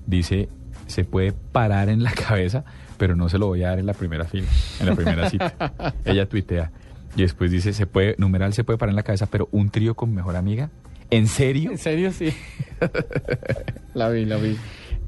dice, 0.06 0.50
se 0.88 1.04
puede 1.04 1.34
parar 1.34 1.90
en 1.90 2.04
la 2.04 2.12
cabeza, 2.12 2.64
pero 2.98 3.16
no 3.16 3.30
se 3.30 3.38
lo 3.38 3.48
voy 3.48 3.64
a 3.64 3.70
dar 3.70 3.80
en 3.80 3.86
la 3.86 3.94
primera 3.94 4.26
fila, 4.26 4.48
en 4.80 4.86
la 4.86 4.96
primera 4.96 5.30
cita. 5.30 5.94
ella 6.06 6.28
tuitea. 6.28 6.72
Y 7.16 7.22
después 7.22 7.52
dice, 7.52 7.74
se 7.74 7.88
puede, 7.88 8.16
numeral 8.18 8.54
se 8.54 8.64
puede 8.64 8.78
parar 8.78 8.92
en 8.92 8.98
la 8.98 9.04
cabeza, 9.04 9.26
pero 9.28 9.50
un 9.52 9.70
trío 9.70 9.96
con 9.96 10.14
mejor 10.14 10.36
amiga. 10.36 10.70
¿En 11.10 11.28
serio? 11.28 11.72
En 11.72 11.78
serio, 11.78 12.12
sí. 12.12 12.34
la 13.94 14.10
vi, 14.10 14.26
la 14.26 14.38
vi. 14.38 14.58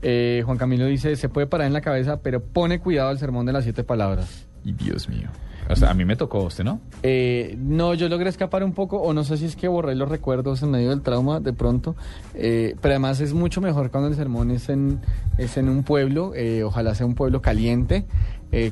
Eh, 0.02 0.42
Juan 0.46 0.58
Camilo 0.58 0.86
dice, 0.86 1.16
se 1.16 1.30
puede 1.30 1.48
parar 1.48 1.68
en 1.68 1.74
la 1.74 1.82
cabeza, 1.82 2.22
pero 2.22 2.42
pone 2.42 2.80
cuidado 2.80 3.10
al 3.10 3.20
sermón 3.20 3.46
de 3.46 3.54
las 3.54 3.64
siete 3.64 3.84
palabras. 3.84 4.48
Y 4.64 4.74
Dios 4.74 5.10
mío. 5.10 5.30
O 5.70 5.76
sea, 5.76 5.92
a 5.92 5.94
mí 5.94 6.04
me 6.04 6.16
tocó 6.16 6.44
usted, 6.44 6.64
¿no? 6.64 6.82
Eh, 7.04 7.56
no, 7.60 7.94
yo 7.94 8.10
logré 8.10 8.28
escapar 8.30 8.64
un 8.64 8.74
poco, 8.74 8.98
o 8.98 9.14
no 9.14 9.24
sé 9.24 9.38
si 9.38 9.46
es 9.46 9.56
que 9.56 9.68
borré 9.68 9.94
los 9.94 10.10
recuerdos 10.10 10.64
en 10.64 10.72
medio 10.72 10.90
del 10.90 11.02
trauma 11.02 11.40
de 11.40 11.54
pronto, 11.54 11.96
eh, 12.34 12.76
pero 12.82 12.94
además 12.94 13.22
es 13.22 13.34
mucho 13.34 13.62
mejor 13.62 13.92
cuando 13.92 14.10
el 14.10 14.16
sermón 14.16 14.50
es 14.50 14.68
en, 14.70 15.00
es 15.38 15.58
en 15.58 15.70
un 15.70 15.84
pueblo, 15.84 16.34
eh, 16.34 16.64
ojalá 16.64 16.96
sea 16.96 17.06
un 17.06 17.14
pueblo 17.14 17.42
caliente, 17.42 18.06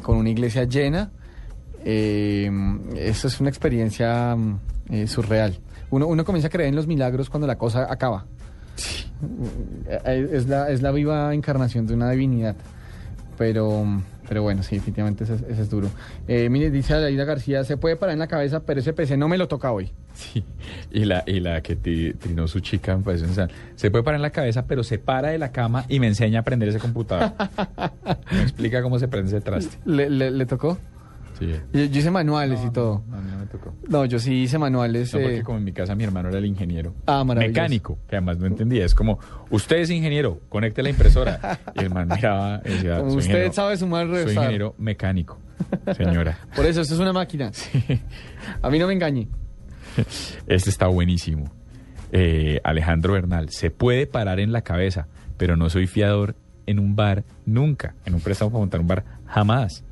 con 0.01 0.17
una 0.17 0.31
iglesia 0.31 0.63
llena. 0.63 1.11
Eso 1.85 3.27
es 3.27 3.39
una 3.39 3.49
experiencia 3.49 4.35
surreal. 5.05 5.59
Uno, 5.91 6.07
uno 6.07 6.25
comienza 6.25 6.47
a 6.47 6.49
creer 6.49 6.69
en 6.69 6.75
los 6.75 6.87
milagros 6.87 7.29
cuando 7.29 7.45
la 7.45 7.59
cosa 7.59 7.85
acaba. 7.87 8.25
Es 10.03 10.47
la, 10.47 10.71
es 10.71 10.81
la 10.81 10.91
viva 10.91 11.31
encarnación 11.33 11.85
de 11.85 11.93
una 11.93 12.09
divinidad. 12.09 12.55
Pero, 13.37 13.85
pero 14.27 14.43
bueno, 14.43 14.63
sí, 14.63 14.75
definitivamente 14.75 15.23
ese, 15.23 15.35
es- 15.35 15.41
ese 15.49 15.61
es 15.61 15.69
duro. 15.69 15.89
Eh, 16.27 16.49
mire, 16.49 16.69
dice 16.71 16.93
Adaida 16.93 17.23
García, 17.25 17.63
se 17.63 17.77
puede 17.77 17.95
parar 17.95 18.13
en 18.13 18.19
la 18.19 18.27
cabeza, 18.27 18.61
pero 18.61 18.79
ese 18.79 18.93
PC 18.93 19.17
no 19.17 19.27
me 19.27 19.37
lo 19.37 19.47
toca 19.47 19.71
hoy. 19.71 19.91
Sí. 20.13 20.43
Y 20.91 21.05
la, 21.05 21.23
y 21.27 21.39
la 21.39 21.61
que 21.61 21.75
ti- 21.75 22.13
trinó 22.13 22.47
su 22.47 22.59
chica 22.59 22.97
me 22.97 23.03
parece 23.03 23.25
sensacional. 23.25 23.55
Se 23.75 23.91
puede 23.91 24.03
parar 24.03 24.17
en 24.17 24.23
la 24.23 24.31
cabeza, 24.31 24.65
pero 24.65 24.83
se 24.83 24.97
para 24.97 25.29
de 25.29 25.37
la 25.37 25.51
cama 25.51 25.85
y 25.89 25.99
me 25.99 26.07
enseña 26.07 26.39
a 26.39 26.43
prender 26.43 26.69
ese 26.69 26.79
computador. 26.79 27.33
me 28.31 28.41
explica 28.41 28.81
cómo 28.81 28.97
se 28.99 29.07
prende 29.07 29.29
ese 29.29 29.41
traste. 29.41 29.77
¿Le, 29.85 30.09
le, 30.09 30.31
le 30.31 30.45
tocó? 30.45 30.77
Sí. 31.39 31.51
Yo, 31.73 31.85
yo 31.85 31.99
hice 31.99 32.09
manuales 32.11 32.59
y 32.65 32.71
todo. 32.71 33.03
A 33.11 33.17
mí 33.21 33.29
no 33.31 33.37
me 33.39 33.45
tocó. 33.45 33.73
No, 33.87 34.05
yo 34.05 34.17
sí 34.19 34.33
hice 34.43 34.57
manuales. 34.57 35.13
No, 35.13 35.19
eh, 35.19 35.23
porque 35.23 35.43
como 35.43 35.57
en 35.59 35.63
mi 35.65 35.71
casa 35.73 35.93
mi 35.95 36.03
hermano 36.03 36.29
era 36.29 36.37
el 36.39 36.45
ingeniero. 36.45 36.93
Ah, 37.05 37.23
maravilloso. 37.23 37.53
Mecánico, 37.53 37.99
que 38.07 38.15
además 38.15 38.37
no 38.39 38.45
entendía. 38.47 38.85
Es 38.85 38.95
como, 38.95 39.19
usted 39.49 39.77
es 39.77 39.89
ingeniero, 39.89 40.41
conecte 40.49 40.81
la 40.83 40.89
impresora. 40.89 41.59
Y 41.75 41.79
el 41.81 41.89
man 41.89 42.07
miraba 42.13 42.61
y 42.65 42.69
decía, 42.69 42.97
Como 42.99 43.09
"Soy 43.11 43.19
usted 43.19 43.31
ingeniero- 43.33 43.53
sabe 43.53 43.77
sumar, 43.77 44.07
Soy 44.07 44.15
restar". 44.15 44.33
ingeniero 44.35 44.75
mecánico, 44.77 45.39
señora. 45.95 46.37
Por 46.55 46.65
eso, 46.65 46.81
esto 46.81 46.93
es 46.95 46.99
una 46.99 47.13
máquina. 47.13 47.51
A 48.61 48.69
mí 48.69 48.79
no 48.79 48.87
me 48.87 48.93
engañe. 48.93 49.27
Este 50.47 50.69
está 50.69 50.87
buenísimo. 50.87 51.51
Eh, 52.11 52.61
Alejandro 52.63 53.13
Bernal, 53.13 53.49
se 53.49 53.69
puede 53.71 54.07
parar 54.07 54.39
en 54.39 54.51
la 54.51 54.61
cabeza, 54.61 55.07
pero 55.37 55.55
no 55.57 55.69
soy 55.69 55.87
fiador 55.87 56.35
en 56.65 56.79
un 56.79 56.95
bar 56.95 57.23
nunca. 57.45 57.95
En 58.05 58.13
un 58.15 58.21
préstamo 58.21 58.51
para 58.51 58.59
montar 58.59 58.79
un 58.79 58.87
bar 58.87 59.03
jamás. 59.25 59.83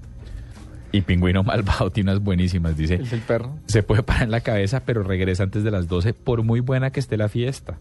Y 0.96 1.02
Pingüino 1.02 1.44
Malvado 1.44 1.90
tiene 1.92 2.12
unas 2.12 2.24
buenísimas. 2.24 2.78
Dice, 2.78 2.96
Es 2.96 3.12
el 3.14 3.22
perro. 3.22 3.52
se 3.68 3.84
puede 3.84 4.04
parar 4.04 4.24
en 4.24 4.32
la 4.32 4.42
cabeza, 4.42 4.84
pero 4.86 5.04
regresa 5.04 5.44
antes 5.44 5.64
de 5.64 5.72
las 5.72 5.88
12 5.88 6.14
por 6.14 6.44
muy 6.44 6.60
buena 6.62 6.92
que 6.92 7.00
esté 7.00 7.18
la 7.18 7.30
fiesta. 7.30 7.78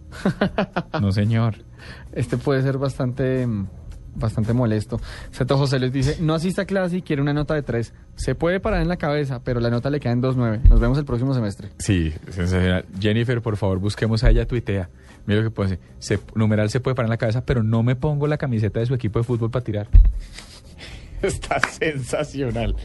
No, 1.01 1.13
señor. 1.13 1.57
Este 2.13 2.37
puede 2.37 2.63
ser 2.63 2.79
bastante, 2.79 3.47
bastante 4.15 4.53
molesto. 4.53 5.01
Seto 5.33 5.59
José 5.59 5.79
les 5.79 5.93
dice, 5.93 6.17
no 6.21 6.35
asista 6.35 6.63
a 6.63 6.65
clase 6.65 6.99
y 6.99 7.03
quiere 7.03 7.21
una 7.21 7.33
nota 7.35 7.55
de 7.55 7.63
3. 7.63 7.93
Se 8.17 8.35
puede 8.35 8.61
parar 8.61 8.81
en 8.81 8.89
la 8.89 8.97
cabeza, 8.97 9.43
pero 9.45 9.61
la 9.61 9.71
nota 9.71 9.91
le 9.91 10.01
queda 10.01 10.13
en 10.13 10.23
2.9. 10.23 10.63
Nos 10.69 10.81
vemos 10.81 10.99
el 10.99 11.05
próximo 11.05 11.35
semestre. 11.35 11.71
Sí, 11.79 12.13
sensacional. 12.31 12.85
Jennifer, 13.01 13.43
por 13.43 13.57
favor, 13.57 13.79
busquemos 13.81 14.23
a 14.25 14.31
ella, 14.31 14.47
tuitea. 14.47 14.89
Mira 15.27 15.41
lo 15.41 15.49
que 15.49 15.55
puede 15.55 15.71
decir. 15.71 15.85
Se, 15.99 16.21
numeral 16.35 16.71
se 16.71 16.81
puede 16.81 16.95
parar 16.95 17.07
en 17.09 17.11
la 17.11 17.17
cabeza, 17.19 17.45
pero 17.45 17.63
no 17.63 17.83
me 17.83 17.97
pongo 17.97 18.27
la 18.27 18.37
camiseta 18.39 18.81
de 18.81 18.87
su 18.87 18.95
equipo 18.95 19.19
de 19.19 19.25
fútbol 19.25 19.51
para 19.51 19.65
tirar. 19.65 19.89
Está 21.29 21.61
sensacional. 21.61 22.77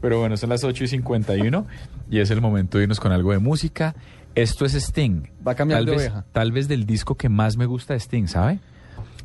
Pero 0.00 0.20
bueno, 0.20 0.36
son 0.36 0.50
las 0.50 0.64
8 0.64 0.84
y 0.84 0.88
51 0.88 1.66
y 2.10 2.18
es 2.18 2.30
el 2.30 2.40
momento 2.40 2.78
de 2.78 2.84
irnos 2.84 3.00
con 3.00 3.12
algo 3.12 3.32
de 3.32 3.38
música. 3.38 3.94
Esto 4.34 4.64
es 4.64 4.74
Sting. 4.74 5.28
Va 5.46 5.52
a 5.52 5.54
cambiar 5.54 5.78
tal 5.78 5.86
de 5.86 5.90
vez, 5.92 6.00
oveja. 6.00 6.24
Tal 6.32 6.52
vez 6.52 6.68
del 6.68 6.86
disco 6.86 7.16
que 7.16 7.28
más 7.28 7.56
me 7.56 7.66
gusta 7.66 7.94
de 7.94 8.00
Sting, 8.00 8.26
¿sabe? 8.26 8.58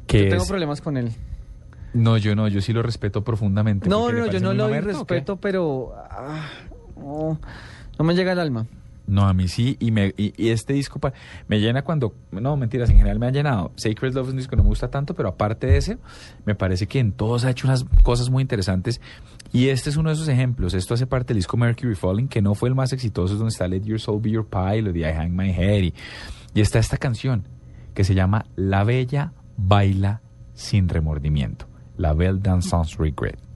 Que 0.08 0.26
Yo 0.26 0.30
tengo 0.30 0.46
problemas 0.46 0.82
con 0.82 0.98
él. 0.98 1.12
No, 1.94 2.18
yo 2.18 2.36
no, 2.36 2.48
yo 2.48 2.62
sí 2.62 2.72
lo 2.72 2.84
respeto 2.84 3.24
profundamente. 3.24 3.90
No, 3.90 4.12
no, 4.12 4.28
yo 4.28 4.40
no 4.40 4.54
lo 4.54 4.68
respeto, 4.68 5.38
pero 5.38 5.96
ah, 6.10 6.48
no, 6.96 7.40
no 7.98 8.06
me 8.06 8.14
llega 8.14 8.32
al 8.34 8.40
alma. 8.40 8.68
No, 9.10 9.28
a 9.28 9.34
mí 9.34 9.48
sí, 9.48 9.76
y, 9.80 9.90
me, 9.90 10.14
y, 10.18 10.50
este 10.50 10.74
disco 10.74 11.00
me 11.48 11.60
llena 11.60 11.82
cuando, 11.82 12.14
no, 12.32 12.56
mentiras, 12.58 12.92
en 12.92 12.98
general 12.98 13.18
me 13.18 13.26
ha 13.26 13.32
llenado. 13.32 13.72
Sacred 13.76 14.14
Love 14.14 14.28
es 14.28 14.32
un 14.32 14.38
disco 14.38 14.52
que 14.52 14.58
no 14.58 14.62
me 14.62 14.70
gusta 14.70 14.92
tanto, 14.92 15.16
pero 15.16 15.30
aparte 15.30 15.66
de 15.66 15.78
ese, 15.78 15.98
me 16.46 16.54
parece 16.54 16.86
que 16.86 17.00
en 17.00 17.12
todos 17.12 17.44
ha 17.44 17.50
hecho 17.50 17.66
unas 17.66 17.86
cosas 18.04 18.30
muy 18.30 18.44
interesantes. 18.44 19.02
Y 19.52 19.70
este 19.70 19.90
es 19.90 19.98
uno 19.98 20.10
de 20.10 20.14
esos 20.14 20.28
ejemplos. 20.28 20.76
Esto 20.76 20.94
hace 20.94 21.08
parte 21.08 21.30
del 21.30 21.38
disco 21.38 21.58
Mercury 21.58 21.96
Falling, 21.96 22.28
que 22.28 22.40
no 22.40 22.54
fue 22.54 22.70
el 22.70 22.76
más 22.76 22.94
exitoso, 22.94 23.34
es 23.34 23.40
donde 23.40 23.52
está 23.52 23.68
Let 23.68 23.82
Your 23.82 24.00
Soul 24.00 24.22
Be 24.22 24.30
Your 24.30 24.46
Pilot 24.46 24.96
y 24.96 25.00
I 25.00 25.12
Hang 25.12 25.36
My 25.36 25.50
Head. 25.50 25.82
Y, 25.82 25.94
y 26.54 26.62
está 26.62 26.78
esta 26.78 26.98
canción 26.98 27.48
que 27.96 28.04
se 28.04 28.14
llama 28.14 28.46
La 28.56 28.84
Bella 28.84 29.34
Baila 29.58 30.22
Sin 30.54 30.88
Remordimiento. 30.88 31.66
La 31.98 32.14
Belle 32.14 32.40
Dance 32.40 32.70
Sans 32.70 32.96
Regret. 32.98 33.49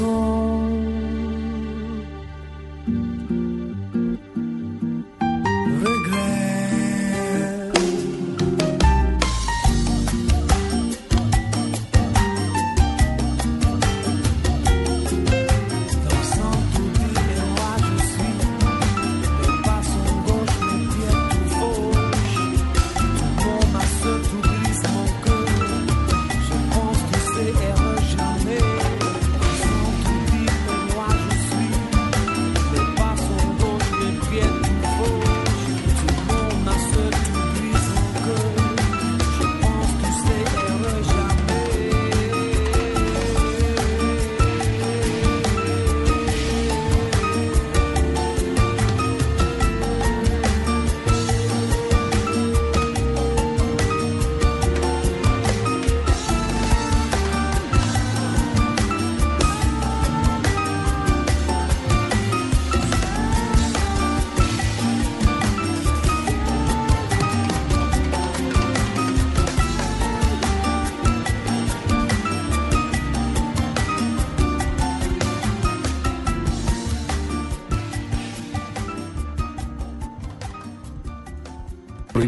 soul. 0.00 0.29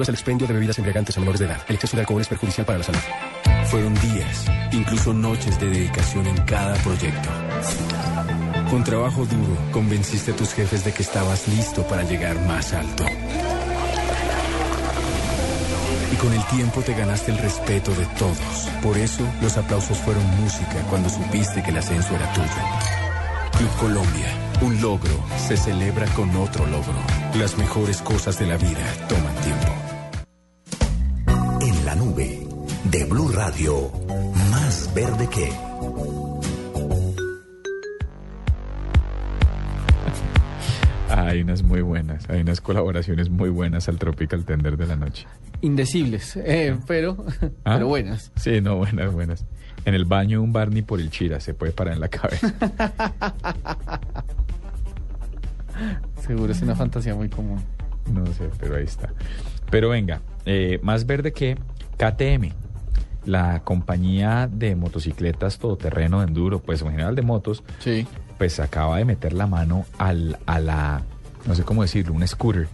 Prohíbas 0.03 0.09
el 0.09 0.14
expendio 0.14 0.46
de 0.48 0.55
bebidas 0.55 0.78
embriagantes 0.78 1.16
a 1.16 1.20
menores 1.20 1.38
de 1.38 1.46
edad. 1.46 1.61
El 1.68 1.76
exceso 1.76 1.96
de 1.96 2.00
alcohol 2.00 2.20
es 2.20 2.26
perjudicial 2.26 2.66
para 2.66 2.78
la 2.78 2.84
salud. 2.84 2.98
Fueron 3.66 3.94
días, 3.94 4.46
incluso 4.72 5.14
noches 5.14 5.61
de 5.61 5.70
dedicación 5.70 6.26
en 6.26 6.36
cada 6.38 6.74
proyecto. 6.82 7.28
Con 8.68 8.82
trabajo 8.82 9.24
duro, 9.26 9.57
convenciste 9.70 10.32
a 10.32 10.36
tus 10.36 10.55
jefes 10.55 10.84
de 10.84 10.92
que 10.92 11.03
estabas 11.03 11.46
listo 11.46 11.86
para 11.86 12.03
llegar 12.03 12.36
más 12.46 12.72
alto. 12.72 13.05
Y 16.12 16.16
con 16.16 16.32
el 16.32 16.44
tiempo 16.46 16.80
te 16.80 16.94
ganaste 16.94 17.30
el 17.30 17.38
respeto 17.38 17.94
de 17.94 18.07
todos. 18.18 18.68
Por 18.82 18.98
eso, 18.98 19.24
los 19.40 19.57
aplausos 19.57 19.98
fueron 19.98 20.24
música 20.40 20.82
cuando 20.90 21.09
supiste 21.09 21.62
que 21.62 21.70
el 21.70 21.76
ascenso 21.76 22.12
era 22.16 22.32
tuyo. 22.32 22.48
Club 23.57 23.70
Colombia, 23.78 24.26
un 24.62 24.80
logro 24.80 25.14
se 25.46 25.57
celebra 25.57 26.07
con 26.14 26.34
otro 26.34 26.66
logro. 26.66 26.98
Las 27.34 27.57
mejores 27.57 28.03
cosas 28.03 28.36
de 28.40 28.46
la 28.46 28.57
vida 28.57 28.82
toman 29.09 29.34
tiempo. 29.36 29.62
de 32.93 33.05
Blue 33.07 33.32
Radio, 33.32 33.90
más 34.51 34.93
verde 34.95 35.26
que. 35.30 35.51
Hay 41.09 41.40
unas 41.40 41.62
muy 41.62 41.80
buenas, 41.80 42.28
hay 42.28 42.43
unas 42.43 42.61
colaboraciones 42.61 43.30
muy 43.30 43.49
buenas 43.49 43.88
al 43.88 43.99
Tropical 43.99 44.45
Tender 44.45 44.76
de 44.76 44.86
la 44.86 44.97
noche. 44.97 45.26
Indecibles, 45.62 46.36
eh, 46.36 46.76
ah. 46.76 46.84
pero, 46.86 47.24
ah. 47.64 47.78
buenas. 47.78 48.30
Sí, 48.36 48.61
no, 48.61 48.76
buenas, 48.76 49.11
buenas. 49.11 49.47
En 49.86 49.95
el 49.95 50.05
baño 50.05 50.43
un 50.43 50.53
Barney 50.53 50.82
por 50.82 51.01
el 51.01 51.11
Chira 51.11 51.40
se 51.40 51.55
puede 51.55 51.72
parar 51.72 51.95
en 51.95 52.01
la 52.01 52.09
cabeza. 52.09 52.53
Seguro 56.26 56.53
es 56.53 56.61
una 56.61 56.76
fantasía 56.76 57.14
muy 57.14 57.30
común. 57.30 57.62
No 58.12 58.26
sé, 58.26 58.51
pero 58.61 58.76
ahí 58.76 58.84
está. 58.84 59.14
Pero 59.70 59.88
venga, 59.88 60.20
eh, 60.45 60.78
más 60.82 61.07
verde 61.07 61.32
que 61.32 61.57
KTM 61.97 62.62
la 63.25 63.61
compañía 63.61 64.49
de 64.53 64.75
motocicletas 64.77 65.59
todoterreno 65.59 66.20
de 66.20 66.27
enduro, 66.27 66.61
pues 66.61 66.83
en 66.83 66.91
general 66.91 67.14
de 67.14 67.23
motos, 67.23 67.62
Sí. 67.81 68.07
pues 68.39 68.59
acaba 68.61 68.99
de 68.99 69.05
meter 69.05 69.33
la 69.33 69.47
mano 69.47 69.85
al, 69.99 70.39
a 70.47 70.59
la, 70.59 71.03
no 71.47 71.55
sé 71.55 71.62
cómo 71.62 71.83
decirlo, 71.83 72.14
un 72.14 72.27
scooter, 72.27 72.68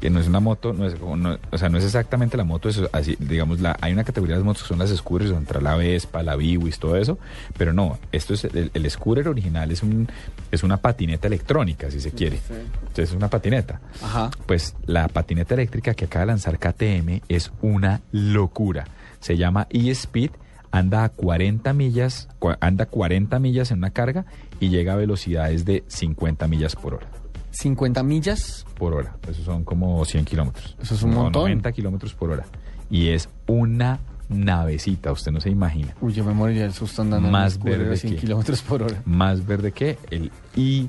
que 0.00 0.08
no 0.08 0.18
es 0.18 0.28
una 0.28 0.40
moto, 0.40 0.72
no 0.72 0.86
es, 0.86 0.98
no- 0.98 1.38
o 1.50 1.58
sea, 1.58 1.68
no 1.68 1.76
es 1.76 1.84
exactamente 1.84 2.38
la 2.38 2.44
moto, 2.44 2.70
es 2.70 2.80
así, 2.92 3.16
digamos, 3.18 3.60
la, 3.60 3.76
hay 3.82 3.92
una 3.92 4.02
categoría 4.02 4.38
de 4.38 4.42
motos 4.42 4.62
que 4.62 4.68
son 4.68 4.78
las 4.78 4.88
scooters, 4.88 5.28
donde 5.30 5.42
entra 5.42 5.60
la 5.60 5.74
Vespa, 5.76 6.22
la 6.22 6.36
Biwis, 6.36 6.78
todo 6.78 6.96
eso, 6.96 7.18
pero 7.58 7.74
no, 7.74 7.98
esto 8.10 8.32
es, 8.32 8.44
el, 8.44 8.70
el 8.72 8.90
scooter 8.90 9.28
original 9.28 9.70
es 9.70 9.82
un, 9.82 10.08
es 10.50 10.62
una 10.62 10.78
patineta 10.78 11.26
electrónica, 11.26 11.90
si 11.90 12.00
se 12.00 12.12
quiere, 12.12 12.36
Entonces, 12.48 13.10
es 13.10 13.12
una 13.12 13.28
patineta. 13.28 13.80
Ajá. 14.02 14.30
Pues 14.46 14.74
la 14.86 15.06
patineta 15.08 15.52
eléctrica 15.52 15.92
que 15.92 16.06
acaba 16.06 16.20
de 16.24 16.26
lanzar 16.28 16.58
KTM 16.58 17.20
es 17.28 17.52
una 17.60 18.00
locura. 18.12 18.86
Se 19.20 19.36
llama 19.36 19.66
e-Speed, 19.70 20.30
anda 20.72 21.04
a 21.04 21.08
40 21.10 21.72
millas, 21.72 22.28
anda 22.60 22.86
40 22.86 23.38
millas 23.38 23.70
en 23.70 23.78
una 23.78 23.90
carga 23.90 24.24
y 24.60 24.68
llega 24.70 24.94
a 24.94 24.96
velocidades 24.96 25.64
de 25.64 25.84
50 25.88 26.46
millas 26.48 26.74
por 26.76 26.94
hora. 26.94 27.06
50 27.52 28.02
millas. 28.02 28.64
Por 28.78 28.94
hora. 28.94 29.16
Eso 29.28 29.42
son 29.42 29.64
como 29.64 30.04
100 30.04 30.24
kilómetros. 30.24 30.76
Eso 30.80 30.94
es 30.94 31.02
un 31.02 31.10
No, 31.10 31.22
montón. 31.24 31.42
90 31.42 31.72
kilómetros 31.72 32.14
por 32.14 32.30
hora. 32.30 32.44
Y 32.88 33.08
es 33.08 33.28
una 33.46 33.98
navecita, 34.28 35.10
usted 35.10 35.32
no 35.32 35.40
se 35.40 35.50
imagina. 35.50 35.94
Uy, 36.00 36.12
yo 36.12 36.24
me 36.24 36.32
moriría 36.32 36.62
del 36.62 36.72
susto 36.72 37.02
andando 37.02 37.26
en 37.28 37.32
Más 37.32 37.54
scooter 37.54 37.78
verde 37.80 37.94
a 37.94 37.96
100 37.96 38.14
que- 38.14 38.20
kilómetros 38.20 38.62
por 38.62 38.82
hora. 38.84 39.02
Más 39.04 39.44
verde 39.44 39.72
que 39.72 39.98
el 40.10 40.30
e 40.56 40.86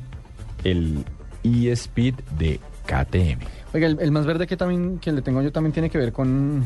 el 0.63 1.03
e-Speed 1.43 2.15
de 2.37 2.59
KTM. 2.85 3.39
Oiga, 3.73 3.87
el, 3.87 3.99
el 3.99 4.11
más 4.11 4.25
verde 4.27 4.45
que 4.45 4.55
también 4.57 4.99
que 4.99 5.11
le 5.11 5.21
tengo 5.23 5.41
yo 5.41 5.51
también 5.51 5.73
tiene 5.73 5.89
que 5.89 5.97
ver 5.97 6.11
con, 6.13 6.63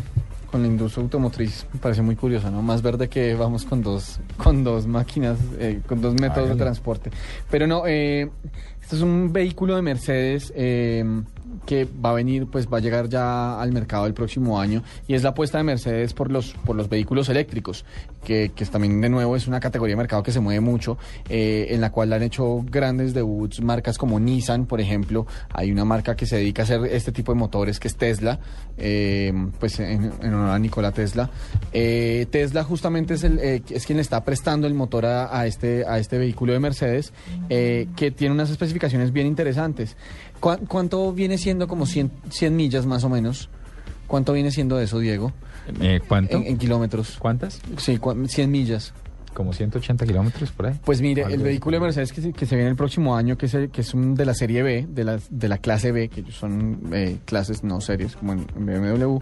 con 0.55 0.61
la 0.61 0.69
industria 0.69 1.03
automotriz. 1.03 1.65
Me 1.73 1.81
parece 1.81 2.01
muy 2.01 2.15
curioso, 2.15 2.49
¿no? 2.49 2.61
Más 2.61 2.81
verde 2.81 3.09
que 3.09 3.35
vamos 3.35 3.65
con 3.65 3.83
dos, 3.83 4.21
con 4.37 4.63
dos 4.63 4.87
máquinas, 4.87 5.37
eh, 5.59 5.81
con 5.85 6.01
dos 6.01 6.13
métodos 6.13 6.47
de 6.47 6.55
transporte. 6.55 7.11
Pero 7.51 7.67
no, 7.67 7.85
eh, 7.85 8.29
este 8.81 8.95
es 8.95 9.01
un 9.01 9.33
vehículo 9.33 9.75
de 9.75 9.81
Mercedes 9.81 10.53
eh, 10.55 11.03
que 11.65 11.85
va 11.85 12.11
a 12.11 12.13
venir, 12.13 12.47
pues 12.47 12.67
va 12.67 12.77
a 12.77 12.81
llegar 12.81 13.09
ya 13.09 13.59
al 13.59 13.71
mercado 13.71 14.05
el 14.05 14.13
próximo 14.13 14.59
año 14.59 14.83
y 15.07 15.13
es 15.13 15.23
la 15.23 15.29
apuesta 15.29 15.57
de 15.57 15.63
Mercedes 15.63 16.13
por 16.13 16.31
los, 16.31 16.53
por 16.65 16.75
los 16.75 16.89
vehículos 16.89 17.29
eléctricos, 17.29 17.85
que, 18.23 18.51
que 18.55 18.65
también 18.65 18.99
de 19.01 19.09
nuevo 19.09 19.35
es 19.35 19.47
una 19.47 19.59
categoría 19.59 19.93
de 19.93 19.97
mercado 19.97 20.23
que 20.23 20.31
se 20.31 20.39
mueve 20.39 20.59
mucho, 20.59 20.97
eh, 21.29 21.67
en 21.69 21.81
la 21.81 21.91
cual 21.91 22.13
han 22.13 22.23
hecho 22.23 22.63
grandes 22.69 23.13
debuts 23.13 23.61
marcas 23.61 23.97
como 23.97 24.19
Nissan, 24.19 24.65
por 24.65 24.81
ejemplo, 24.81 25.27
hay 25.53 25.71
una 25.71 25.85
marca 25.85 26.15
que 26.15 26.25
se 26.25 26.37
dedica 26.37 26.63
a 26.63 26.65
hacer 26.65 26.85
este 26.85 27.11
tipo 27.11 27.33
de 27.33 27.39
motores 27.39 27.79
que 27.79 27.87
es 27.87 27.95
Tesla, 27.95 28.39
eh, 28.77 29.33
pues 29.59 29.79
en, 29.79 30.11
en 30.21 30.33
honor 30.33 30.49
a 30.49 30.59
Nikola 30.59 30.91
Tesla. 30.91 31.29
Eh, 31.71 32.27
Tesla 32.29 32.63
justamente 32.63 33.15
es, 33.15 33.23
el, 33.23 33.39
eh, 33.39 33.61
es 33.69 33.85
quien 33.85 33.97
le 33.97 34.01
está 34.01 34.23
prestando 34.23 34.67
el 34.67 34.73
motor 34.73 35.05
a, 35.05 35.37
a 35.37 35.45
este, 35.45 35.85
a 35.85 35.99
este 35.99 36.17
vehículo 36.17 36.53
de 36.53 36.59
Mercedes, 36.59 37.13
eh, 37.49 37.87
que 37.95 38.11
tiene 38.11 38.33
unas 38.33 38.49
especificaciones 38.49 39.11
bien 39.11 39.27
interesantes. 39.27 39.95
¿Cuá- 40.39 40.57
¿Cuánto 40.67 41.11
viene 41.13 41.37
siendo 41.37 41.67
como 41.67 41.85
100, 41.85 42.11
100 42.29 42.55
millas 42.55 42.85
más 42.85 43.03
o 43.03 43.09
menos? 43.09 43.49
¿Cuánto 44.07 44.33
viene 44.33 44.51
siendo 44.51 44.79
eso, 44.79 44.99
Diego? 44.99 45.33
Eh, 45.81 45.99
¿Cuánto? 46.07 46.37
En, 46.37 46.45
en 46.47 46.57
kilómetros. 46.57 47.15
¿Cuántas? 47.17 47.59
Sí, 47.77 47.97
cua- 47.97 48.27
100 48.27 48.51
millas. 48.51 48.93
Como 49.35 49.53
180 49.53 50.05
kilómetros 50.07 50.51
por 50.51 50.65
ahí. 50.65 50.73
Pues 50.83 51.01
mire, 51.01 51.21
el 51.33 51.41
vehículo 51.43 51.75
de 51.77 51.81
Mercedes 51.81 52.11
que 52.11 52.21
se, 52.21 52.33
que 52.33 52.45
se 52.47 52.55
viene 52.55 52.71
el 52.71 52.75
próximo 52.75 53.15
año, 53.15 53.37
que 53.37 53.45
es, 53.45 53.53
el- 53.53 53.69
que 53.69 53.81
es 53.81 53.93
un 53.93 54.15
de 54.15 54.25
la 54.25 54.33
serie 54.33 54.63
B, 54.63 54.87
de 54.89 55.03
la, 55.03 55.19
de 55.29 55.47
la 55.49 55.57
clase 55.59 55.91
B, 55.91 56.07
que 56.09 56.23
son 56.31 56.79
eh, 56.93 57.17
clases, 57.25 57.63
no 57.63 57.81
series, 57.81 58.15
como 58.15 58.33
en, 58.33 58.47
BMW, 58.55 59.17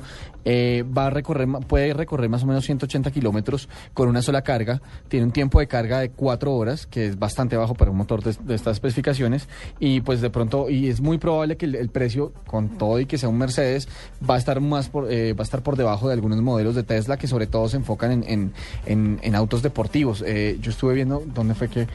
eh, 0.46 0.84
va 0.96 1.08
a 1.08 1.10
recorrer, 1.10 1.48
puede 1.68 1.94
recorrer 1.94 2.30
más 2.30 2.44
o 2.44 2.46
menos 2.46 2.64
180 2.66 3.10
kilómetros 3.12 3.68
con 3.94 4.08
una 4.08 4.22
sola 4.22 4.44
carga. 4.44 4.82
Tiene 5.08 5.26
un 5.26 5.32
tiempo 5.32 5.60
de 5.60 5.68
carga 5.68 6.00
de 6.00 6.10
4 6.12 6.54
horas, 6.54 6.86
que 6.86 7.08
es 7.08 7.18
bastante 7.18 7.58
bajo 7.58 7.74
para 7.74 7.90
un 7.92 7.98
motor 7.98 8.22
de, 8.24 8.36
de 8.44 8.54
estas 8.56 8.74
especificaciones. 8.74 9.48
Y 9.80 10.02
pues 10.02 10.22
de 10.22 10.30
pronto, 10.30 10.70
y 10.70 10.90
es 10.90 11.02
muy 11.02 11.18
probable 11.18 11.58
que 11.58 11.66
el, 11.66 11.76
el 11.76 11.90
precio, 11.90 12.34
con 12.46 12.78
todo 12.78 13.00
y 13.00 13.06
que 13.08 13.18
sea 13.18 13.30
un 13.30 13.38
Mercedes, 13.40 13.88
va 14.30 14.36
a 14.36 14.38
estar 14.38 14.60
más 14.62 14.90
por, 14.90 15.12
eh, 15.12 15.34
va 15.34 15.42
a 15.42 15.44
estar 15.44 15.64
por 15.64 15.76
debajo 15.76 16.08
de 16.08 16.14
algunos 16.14 16.40
modelos 16.42 16.76
de 16.76 16.84
Tesla 16.84 17.18
que 17.18 17.28
sobre 17.28 17.48
todo 17.48 17.68
se 17.70 17.78
enfocan 17.78 18.12
en, 18.12 18.24
en, 18.28 18.54
en- 18.86 19.20
en 19.24 19.36
autos 19.36 19.62
deportivos. 19.64 20.03
Eh, 20.26 20.58
yo 20.62 20.72
estuve 20.72 20.94
viendo 20.94 21.24
dónde 21.34 21.56
fue 21.56 21.70
que, 21.70 21.88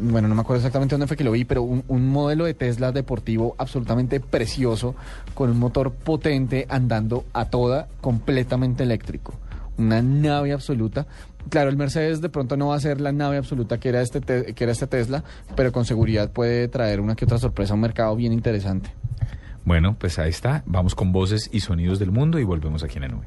bueno, 0.00 0.28
no 0.28 0.34
me 0.34 0.40
acuerdo 0.40 0.58
exactamente 0.60 0.94
dónde 0.94 1.06
fue 1.06 1.16
que 1.16 1.24
lo 1.24 1.32
vi, 1.32 1.44
pero 1.44 1.62
un, 1.62 2.08
modelo 2.08 2.44
de 2.44 2.54
Tesla 2.54 2.92
deportivo 2.92 3.54
absolutamente 3.58 4.18
precioso, 4.20 4.94
con 5.34 5.50
un 5.50 5.58
motor 5.58 5.92
potente, 5.92 6.66
andando 6.68 7.24
a 7.32 7.46
toda, 7.46 7.88
completamente 8.00 8.82
eléctrico. 8.82 9.34
Una 9.78 10.02
nave 10.02 10.52
absoluta. 10.52 11.06
Claro, 11.48 11.70
el 11.70 11.76
Mercedes 11.76 12.20
de 12.20 12.28
pronto 12.28 12.56
no 12.56 12.68
va 12.68 12.76
a 12.76 12.80
ser 12.80 13.00
la 13.00 13.12
nave 13.12 13.36
absoluta 13.38 13.78
que 13.78 13.88
era 13.88 14.02
este, 14.02 14.20
te- 14.20 14.52
que 14.54 14.64
era 14.64 14.72
este 14.72 14.86
Tesla, 14.86 15.24
pero 15.56 15.72
con 15.72 15.84
seguridad 15.84 16.30
puede 16.30 16.68
traer 16.68 17.00
una 17.00 17.14
que 17.14 17.24
otra 17.24 17.38
sorpresa 17.38 17.72
a 17.72 17.76
un 17.76 17.80
mercado 17.80 18.14
bien 18.16 18.32
interesante. 18.32 18.90
Bueno, 19.64 19.96
pues 19.98 20.18
ahí 20.18 20.30
está. 20.30 20.62
Vamos 20.66 20.94
con 20.94 21.12
voces 21.12 21.48
y 21.52 21.60
sonidos 21.60 21.98
del 21.98 22.10
mundo 22.10 22.38
y 22.38 22.44
volvemos 22.44 22.82
aquí 22.82 22.96
en 22.96 23.02
la 23.02 23.08
nube. 23.08 23.26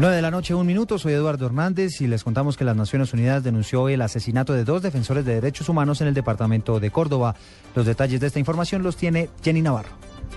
9 0.00 0.14
de 0.14 0.22
la 0.22 0.30
noche, 0.30 0.54
un 0.54 0.64
minuto. 0.64 0.96
Soy 0.96 1.12
Eduardo 1.14 1.46
Hernández 1.46 2.00
y 2.00 2.06
les 2.06 2.22
contamos 2.22 2.56
que 2.56 2.62
las 2.62 2.76
Naciones 2.76 3.12
Unidas 3.12 3.42
denunció 3.42 3.88
el 3.88 4.00
asesinato 4.00 4.52
de 4.52 4.62
dos 4.62 4.80
defensores 4.80 5.24
de 5.24 5.34
derechos 5.34 5.68
humanos 5.68 6.00
en 6.00 6.06
el 6.06 6.14
departamento 6.14 6.78
de 6.78 6.92
Córdoba. 6.92 7.34
Los 7.74 7.84
detalles 7.84 8.20
de 8.20 8.28
esta 8.28 8.38
información 8.38 8.84
los 8.84 8.96
tiene 8.96 9.28
Jenny 9.42 9.60
Navarro. 9.60 9.88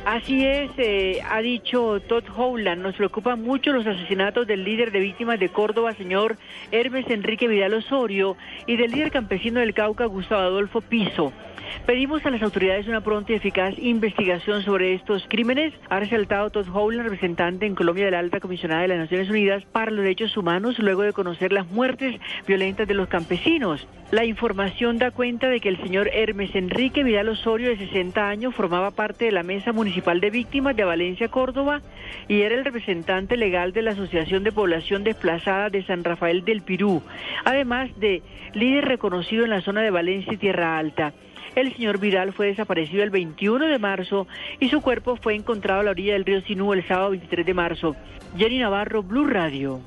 Así 0.03 0.43
es, 0.43 0.71
eh, 0.77 1.21
ha 1.29 1.41
dicho 1.41 1.99
Todd 2.09 2.23
Howland, 2.35 2.81
nos 2.81 2.95
preocupan 2.95 3.43
mucho 3.43 3.71
los 3.71 3.85
asesinatos 3.85 4.47
del 4.47 4.63
líder 4.63 4.91
de 4.91 4.99
víctimas 4.99 5.39
de 5.39 5.49
Córdoba, 5.49 5.93
señor 5.93 6.37
Hermes 6.71 7.07
Enrique 7.09 7.47
Vidal 7.47 7.75
Osorio, 7.75 8.37
y 8.65 8.77
del 8.77 8.89
líder 8.89 9.11
campesino 9.11 9.59
del 9.59 9.75
Cauca, 9.75 10.05
Gustavo 10.05 10.41
Adolfo 10.41 10.81
Piso. 10.81 11.31
Pedimos 11.85 12.25
a 12.25 12.29
las 12.29 12.41
autoridades 12.41 12.87
una 12.87 13.01
pronta 13.01 13.33
y 13.33 13.35
eficaz 13.35 13.77
investigación 13.77 14.63
sobre 14.63 14.93
estos 14.93 15.25
crímenes, 15.27 15.73
ha 15.89 15.99
resaltado 15.99 16.49
Todd 16.49 16.67
Howland, 16.73 17.03
representante 17.03 17.65
en 17.65 17.75
Colombia 17.75 18.05
de 18.05 18.11
la 18.11 18.19
Alta 18.19 18.39
Comisionada 18.39 18.81
de 18.81 18.87
las 18.89 18.99
Naciones 18.99 19.29
Unidas 19.29 19.65
para 19.65 19.91
los 19.91 20.03
Derechos 20.03 20.37
Humanos, 20.37 20.79
luego 20.79 21.01
de 21.01 21.13
conocer 21.13 21.51
las 21.51 21.67
muertes 21.69 22.19
violentas 22.47 22.87
de 22.87 22.93
los 22.93 23.07
campesinos. 23.07 23.87
La 24.11 24.25
información 24.25 24.97
da 24.97 25.11
cuenta 25.11 25.47
de 25.47 25.59
que 25.59 25.69
el 25.69 25.81
señor 25.81 26.09
Hermes 26.13 26.53
Enrique 26.55 27.03
Vidal 27.03 27.29
Osorio, 27.29 27.69
de 27.69 27.77
60 27.77 28.27
años, 28.27 28.53
formaba 28.53 28.91
parte 28.91 29.25
de 29.25 29.31
la 29.31 29.43
Mesa 29.43 29.71
Municipal 29.71 30.19
de 30.19 30.29
Víctimas 30.29 30.75
de 30.75 30.83
Valencia, 30.83 31.29
Córdoba, 31.29 31.81
y 32.27 32.41
era 32.41 32.55
el 32.55 32.65
representante 32.65 33.37
legal 33.37 33.71
de 33.71 33.81
la 33.81 33.91
Asociación 33.91 34.43
de 34.43 34.51
Población 34.51 35.03
Desplazada 35.03 35.69
de 35.69 35.83
San 35.83 36.03
Rafael 36.03 36.43
del 36.43 36.61
Pirú, 36.61 37.01
además 37.45 37.89
de 37.99 38.21
líder 38.53 38.85
reconocido 38.85 39.45
en 39.45 39.49
la 39.49 39.61
zona 39.61 39.81
de 39.81 39.91
Valencia 39.91 40.33
y 40.33 40.37
Tierra 40.37 40.77
Alta. 40.77 41.13
El 41.55 41.73
señor 41.75 41.99
Vidal 41.99 42.33
fue 42.33 42.47
desaparecido 42.47 43.03
el 43.03 43.09
21 43.09 43.65
de 43.67 43.79
marzo 43.79 44.27
y 44.59 44.69
su 44.69 44.81
cuerpo 44.81 45.17
fue 45.17 45.35
encontrado 45.35 45.81
a 45.81 45.83
la 45.83 45.91
orilla 45.91 46.13
del 46.13 46.25
río 46.25 46.41
Sinú 46.41 46.73
el 46.73 46.87
sábado 46.87 47.11
23 47.11 47.45
de 47.45 47.53
marzo. 47.53 47.95
Jenny 48.37 48.59
Navarro, 48.59 49.03
Blue 49.03 49.27
Radio. 49.27 49.81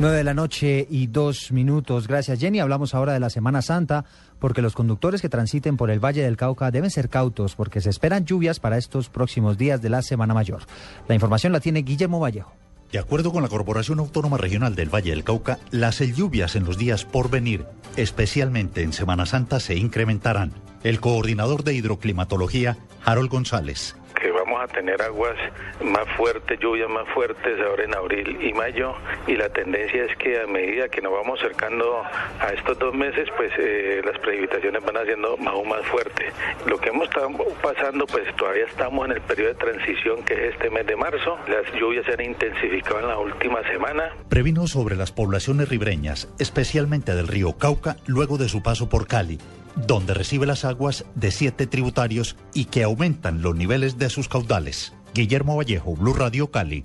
9 0.00 0.16
de 0.16 0.24
la 0.24 0.32
noche 0.32 0.86
y 0.88 1.08
dos 1.08 1.50
minutos. 1.50 2.06
Gracias, 2.06 2.38
Jenny. 2.38 2.60
Hablamos 2.60 2.94
ahora 2.94 3.12
de 3.12 3.20
la 3.20 3.30
Semana 3.30 3.62
Santa, 3.62 4.04
porque 4.38 4.62
los 4.62 4.74
conductores 4.74 5.20
que 5.20 5.28
transiten 5.28 5.76
por 5.76 5.90
el 5.90 5.98
Valle 5.98 6.22
del 6.22 6.36
Cauca 6.36 6.70
deben 6.70 6.90
ser 6.90 7.08
cautos, 7.08 7.56
porque 7.56 7.80
se 7.80 7.90
esperan 7.90 8.24
lluvias 8.24 8.60
para 8.60 8.78
estos 8.78 9.08
próximos 9.10 9.58
días 9.58 9.82
de 9.82 9.90
la 9.90 10.02
Semana 10.02 10.34
Mayor. 10.34 10.62
La 11.08 11.16
información 11.16 11.52
la 11.52 11.58
tiene 11.58 11.82
Guillermo 11.82 12.20
Vallejo. 12.20 12.54
De 12.92 12.98
acuerdo 12.98 13.32
con 13.32 13.42
la 13.42 13.50
Corporación 13.50 13.98
Autónoma 13.98 14.38
Regional 14.38 14.74
del 14.74 14.92
Valle 14.92 15.10
del 15.10 15.22
Cauca, 15.22 15.58
las 15.70 15.98
lluvias 15.98 16.56
en 16.56 16.64
los 16.64 16.78
días 16.78 17.04
por 17.04 17.28
venir, 17.28 17.66
especialmente 17.96 18.82
en 18.82 18.94
Semana 18.94 19.26
Santa, 19.26 19.60
se 19.60 19.76
incrementarán. 19.76 20.54
El 20.82 20.98
coordinador 20.98 21.64
de 21.64 21.74
hidroclimatología, 21.74 22.78
Harold 23.04 23.30
González. 23.30 23.94
Tener 24.68 25.02
aguas 25.02 25.36
más 25.82 26.08
fuertes, 26.16 26.58
lluvias 26.60 26.88
más 26.88 27.08
fuertes 27.08 27.60
ahora 27.60 27.84
en 27.84 27.94
abril 27.94 28.38
y 28.40 28.52
mayo 28.52 28.94
y 29.26 29.34
la 29.34 29.48
tendencia 29.48 30.04
es 30.04 30.16
que 30.16 30.40
a 30.40 30.46
medida 30.46 30.88
que 30.88 31.00
nos 31.00 31.12
vamos 31.12 31.40
acercando 31.40 32.02
a 32.40 32.48
estos 32.52 32.78
dos 32.78 32.94
meses, 32.94 33.28
pues 33.36 33.52
eh, 33.58 34.00
las 34.04 34.18
precipitaciones 34.18 34.84
van 34.84 34.96
haciendo 34.96 35.36
aún 35.46 35.68
más 35.68 35.84
fuertes. 35.86 36.32
Lo 36.66 36.78
que 36.78 36.90
hemos 36.90 37.08
estado 37.08 37.30
pasando, 37.62 38.06
pues 38.06 38.34
todavía 38.36 38.66
estamos 38.66 39.06
en 39.06 39.12
el 39.12 39.20
periodo 39.20 39.48
de 39.50 39.54
transición 39.54 40.22
que 40.24 40.34
es 40.34 40.54
este 40.54 40.70
mes 40.70 40.86
de 40.86 40.96
marzo. 40.96 41.38
Las 41.48 41.72
lluvias 41.78 42.04
se 42.06 42.12
han 42.12 42.20
intensificado 42.22 43.00
en 43.00 43.08
la 43.08 43.18
última 43.18 43.62
semana. 43.64 44.12
Previno 44.28 44.66
sobre 44.66 44.96
las 44.96 45.12
poblaciones 45.12 45.68
ribreñas, 45.68 46.28
especialmente 46.38 47.14
del 47.14 47.28
río 47.28 47.56
Cauca, 47.58 47.96
luego 48.06 48.38
de 48.38 48.48
su 48.48 48.62
paso 48.62 48.88
por 48.88 49.06
Cali, 49.06 49.38
donde 49.76 50.14
recibe 50.14 50.46
las 50.46 50.64
aguas 50.64 51.04
de 51.14 51.30
siete 51.30 51.66
tributarios 51.66 52.36
y 52.54 52.66
que 52.66 52.84
aumentan 52.84 53.42
los 53.42 53.56
niveles 53.56 53.98
de 53.98 54.10
sus 54.10 54.28
caudales. 54.28 54.92
Guillermo 55.14 55.56
Vallejo, 55.56 55.96
Blue 55.96 56.14
Radio 56.14 56.50
Cali. 56.50 56.84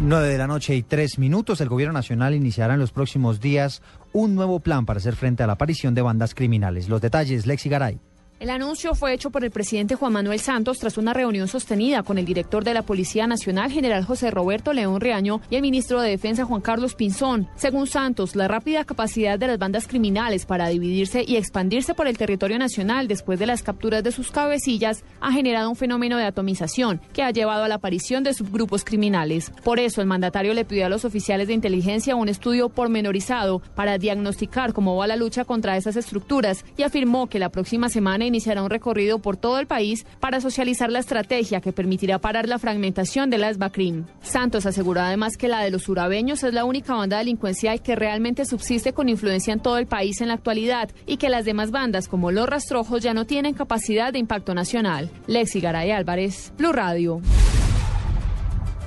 9 0.00 0.28
de 0.28 0.38
la 0.38 0.46
noche 0.46 0.76
y 0.76 0.84
tres 0.84 1.18
minutos, 1.18 1.60
el 1.60 1.68
Gobierno 1.68 1.92
Nacional 1.92 2.34
iniciará 2.34 2.74
en 2.74 2.80
los 2.80 2.92
próximos 2.92 3.40
días 3.40 3.82
un 4.12 4.36
nuevo 4.36 4.60
plan 4.60 4.86
para 4.86 4.98
hacer 4.98 5.16
frente 5.16 5.42
a 5.42 5.48
la 5.48 5.54
aparición 5.54 5.94
de 5.94 6.02
bandas 6.02 6.36
criminales. 6.36 6.88
Los 6.88 7.00
detalles, 7.00 7.46
Lexi 7.46 7.68
Garay. 7.68 7.98
El 8.40 8.50
anuncio 8.50 8.94
fue 8.94 9.12
hecho 9.12 9.30
por 9.30 9.42
el 9.42 9.50
presidente 9.50 9.96
Juan 9.96 10.12
Manuel 10.12 10.38
Santos 10.38 10.78
tras 10.78 10.96
una 10.96 11.12
reunión 11.12 11.48
sostenida 11.48 12.04
con 12.04 12.18
el 12.18 12.24
director 12.24 12.62
de 12.62 12.72
la 12.72 12.82
Policía 12.82 13.26
Nacional, 13.26 13.72
general 13.72 14.04
José 14.04 14.30
Roberto 14.30 14.72
León 14.72 15.00
Reaño, 15.00 15.40
y 15.50 15.56
el 15.56 15.62
ministro 15.62 16.00
de 16.00 16.10
Defensa 16.10 16.44
Juan 16.44 16.60
Carlos 16.60 16.94
Pinzón. 16.94 17.48
Según 17.56 17.88
Santos, 17.88 18.36
la 18.36 18.46
rápida 18.46 18.84
capacidad 18.84 19.40
de 19.40 19.48
las 19.48 19.58
bandas 19.58 19.88
criminales 19.88 20.46
para 20.46 20.68
dividirse 20.68 21.24
y 21.26 21.34
expandirse 21.34 21.94
por 21.94 22.06
el 22.06 22.16
territorio 22.16 22.60
nacional 22.60 23.08
después 23.08 23.40
de 23.40 23.46
las 23.46 23.64
capturas 23.64 24.04
de 24.04 24.12
sus 24.12 24.30
cabecillas 24.30 25.02
ha 25.20 25.32
generado 25.32 25.68
un 25.68 25.74
fenómeno 25.74 26.16
de 26.16 26.24
atomización 26.24 27.00
que 27.12 27.24
ha 27.24 27.32
llevado 27.32 27.64
a 27.64 27.68
la 27.68 27.74
aparición 27.74 28.22
de 28.22 28.34
subgrupos 28.34 28.84
criminales. 28.84 29.50
Por 29.64 29.80
eso, 29.80 30.00
el 30.00 30.06
mandatario 30.06 30.54
le 30.54 30.64
pidió 30.64 30.86
a 30.86 30.90
los 30.90 31.04
oficiales 31.04 31.48
de 31.48 31.54
inteligencia 31.54 32.14
un 32.14 32.28
estudio 32.28 32.68
pormenorizado 32.68 33.62
para 33.74 33.98
diagnosticar 33.98 34.74
cómo 34.74 34.94
va 34.94 35.08
la 35.08 35.16
lucha 35.16 35.44
contra 35.44 35.76
esas 35.76 35.96
estructuras 35.96 36.64
y 36.76 36.84
afirmó 36.84 37.26
que 37.26 37.40
la 37.40 37.48
próxima 37.48 37.88
semana 37.88 38.27
iniciará 38.28 38.62
un 38.62 38.70
recorrido 38.70 39.18
por 39.18 39.36
todo 39.36 39.58
el 39.58 39.66
país 39.66 40.06
para 40.20 40.40
socializar 40.40 40.90
la 40.90 41.00
estrategia 41.00 41.60
que 41.60 41.72
permitirá 41.72 42.18
parar 42.18 42.48
la 42.48 42.58
fragmentación 42.58 43.30
de 43.30 43.38
las 43.38 43.58
BACRIM. 43.58 44.04
Santos 44.22 44.66
aseguró 44.66 45.00
además 45.00 45.36
que 45.36 45.48
la 45.48 45.62
de 45.62 45.70
los 45.70 45.88
urabeños 45.88 46.44
es 46.44 46.54
la 46.54 46.64
única 46.64 46.94
banda 46.94 47.18
delincuencial 47.18 47.82
que 47.82 47.96
realmente 47.96 48.44
subsiste 48.44 48.92
con 48.92 49.08
influencia 49.08 49.52
en 49.52 49.60
todo 49.60 49.78
el 49.78 49.86
país 49.86 50.20
en 50.20 50.28
la 50.28 50.34
actualidad 50.34 50.90
y 51.06 51.16
que 51.16 51.28
las 51.28 51.44
demás 51.44 51.70
bandas 51.70 52.08
como 52.08 52.30
los 52.30 52.48
rastrojos 52.48 53.02
ya 53.02 53.14
no 53.14 53.24
tienen 53.24 53.54
capacidad 53.54 54.12
de 54.12 54.18
impacto 54.18 54.54
nacional. 54.54 55.10
Lexi 55.26 55.60
Garay 55.60 55.90
Álvarez, 55.90 56.52
Blue 56.56 56.72
Radio. 56.72 57.20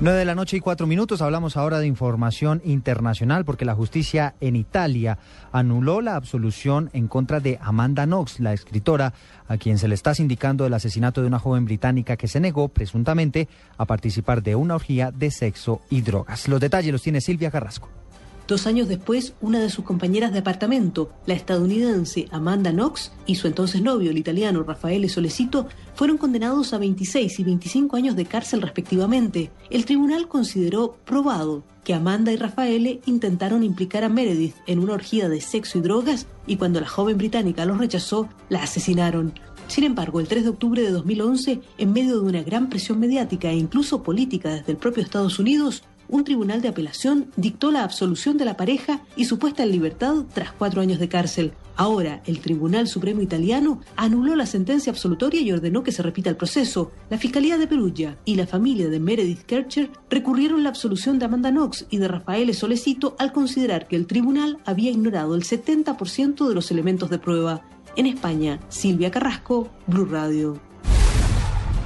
9 0.01 0.17
de 0.17 0.25
la 0.25 0.33
noche 0.33 0.57
y 0.57 0.61
cuatro 0.61 0.87
minutos. 0.87 1.21
Hablamos 1.21 1.57
ahora 1.57 1.77
de 1.77 1.85
información 1.85 2.59
internacional 2.65 3.45
porque 3.45 3.65
la 3.65 3.75
justicia 3.75 4.33
en 4.41 4.55
Italia 4.55 5.19
anuló 5.51 6.01
la 6.01 6.15
absolución 6.15 6.89
en 6.93 7.07
contra 7.07 7.39
de 7.39 7.59
Amanda 7.61 8.07
Knox, 8.07 8.39
la 8.39 8.51
escritora 8.51 9.13
a 9.47 9.57
quien 9.57 9.77
se 9.77 9.87
le 9.87 9.93
está 9.93 10.15
sindicando 10.15 10.65
el 10.65 10.73
asesinato 10.73 11.21
de 11.21 11.27
una 11.27 11.37
joven 11.37 11.65
británica 11.65 12.17
que 12.17 12.27
se 12.27 12.39
negó 12.39 12.69
presuntamente 12.69 13.47
a 13.77 13.85
participar 13.85 14.41
de 14.41 14.55
una 14.55 14.73
orgía 14.73 15.11
de 15.11 15.29
sexo 15.29 15.81
y 15.91 16.01
drogas. 16.01 16.47
Los 16.47 16.59
detalles 16.59 16.91
los 16.91 17.03
tiene 17.03 17.21
Silvia 17.21 17.51
Carrasco. 17.51 18.00
Dos 18.47 18.67
años 18.67 18.87
después, 18.87 19.33
una 19.41 19.59
de 19.59 19.69
sus 19.69 19.85
compañeras 19.85 20.33
de 20.33 20.39
apartamento, 20.39 21.11
la 21.25 21.33
estadounidense 21.33 22.27
Amanda 22.31 22.71
Knox, 22.71 23.11
y 23.25 23.35
su 23.35 23.47
entonces 23.47 23.81
novio, 23.81 24.11
el 24.11 24.17
italiano 24.17 24.63
Raffaele 24.63 25.07
Solecito, 25.09 25.67
fueron 25.95 26.17
condenados 26.17 26.73
a 26.73 26.77
26 26.77 27.39
y 27.39 27.43
25 27.43 27.95
años 27.95 28.15
de 28.15 28.25
cárcel 28.25 28.61
respectivamente. 28.61 29.51
El 29.69 29.85
tribunal 29.85 30.27
consideró 30.27 30.97
probado 31.05 31.63
que 31.83 31.93
Amanda 31.93 32.31
y 32.31 32.35
Rafaele 32.35 33.01
intentaron 33.05 33.63
implicar 33.63 34.03
a 34.03 34.09
Meredith 34.09 34.55
en 34.67 34.79
una 34.79 34.93
orgía 34.93 35.29
de 35.29 35.41
sexo 35.41 35.77
y 35.77 35.81
drogas 35.81 36.27
y 36.45 36.57
cuando 36.57 36.79
la 36.79 36.87
joven 36.87 37.17
británica 37.17 37.65
los 37.65 37.77
rechazó, 37.77 38.29
la 38.49 38.63
asesinaron. 38.63 39.33
Sin 39.67 39.85
embargo, 39.85 40.19
el 40.19 40.27
3 40.27 40.43
de 40.43 40.49
octubre 40.49 40.81
de 40.81 40.91
2011, 40.91 41.61
en 41.77 41.93
medio 41.93 42.19
de 42.19 42.27
una 42.27 42.43
gran 42.43 42.67
presión 42.67 42.99
mediática 42.99 43.49
e 43.51 43.55
incluso 43.55 44.03
política 44.03 44.53
desde 44.53 44.73
el 44.73 44.77
propio 44.77 45.01
Estados 45.01 45.39
Unidos, 45.39 45.83
un 46.11 46.23
tribunal 46.23 46.61
de 46.61 46.67
apelación 46.67 47.31
dictó 47.37 47.71
la 47.71 47.83
absolución 47.83 48.37
de 48.37 48.45
la 48.45 48.57
pareja 48.57 49.01
y 49.15 49.25
su 49.25 49.39
puesta 49.39 49.63
en 49.63 49.71
libertad 49.71 50.25
tras 50.33 50.51
cuatro 50.51 50.81
años 50.81 50.99
de 50.99 51.09
cárcel. 51.09 51.53
Ahora, 51.77 52.21
el 52.25 52.41
Tribunal 52.41 52.87
Supremo 52.87 53.21
Italiano 53.21 53.81
anuló 53.95 54.35
la 54.35 54.45
sentencia 54.45 54.91
absolutoria 54.91 55.41
y 55.41 55.51
ordenó 55.51 55.83
que 55.83 55.91
se 55.91 56.03
repita 56.03 56.29
el 56.29 56.35
proceso. 56.35 56.91
La 57.09 57.17
Fiscalía 57.17 57.57
de 57.57 57.65
Perugia 57.65 58.17
y 58.25 58.35
la 58.35 58.45
familia 58.45 58.89
de 58.89 58.99
Meredith 58.99 59.43
Kercher 59.43 59.89
recurrieron 60.09 60.63
la 60.63 60.69
absolución 60.69 61.17
de 61.17 61.25
Amanda 61.25 61.49
Knox 61.49 61.87
y 61.89 61.97
de 61.97 62.07
Rafael 62.07 62.53
Solecito 62.53 63.15
al 63.17 63.31
considerar 63.31 63.87
que 63.87 63.95
el 63.95 64.05
tribunal 64.05 64.59
había 64.65 64.91
ignorado 64.91 65.33
el 65.33 65.43
70% 65.43 66.47
de 66.47 66.53
los 66.53 66.69
elementos 66.71 67.09
de 67.09 67.19
prueba. 67.19 67.61
En 67.95 68.05
España, 68.05 68.59
Silvia 68.69 69.11
Carrasco, 69.11 69.69
Blue 69.87 70.05
Radio. 70.05 70.70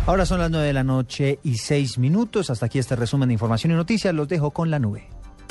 Ahora 0.07 0.27
son 0.27 0.39
las 0.39 0.51
9 0.51 0.67
de 0.67 0.73
la 0.73 0.83
noche 0.83 1.39
y 1.41 1.57
6 1.57 1.97
minutos. 1.97 2.51
Hasta 2.51 2.67
aquí 2.67 2.77
este 2.77 2.95
resumen 2.95 3.29
de 3.29 3.33
información 3.33 3.71
y 3.73 3.75
noticias. 3.75 4.13
Los 4.13 4.27
dejo 4.27 4.51
con 4.51 4.69
la 4.69 4.77
nube. 4.77 5.14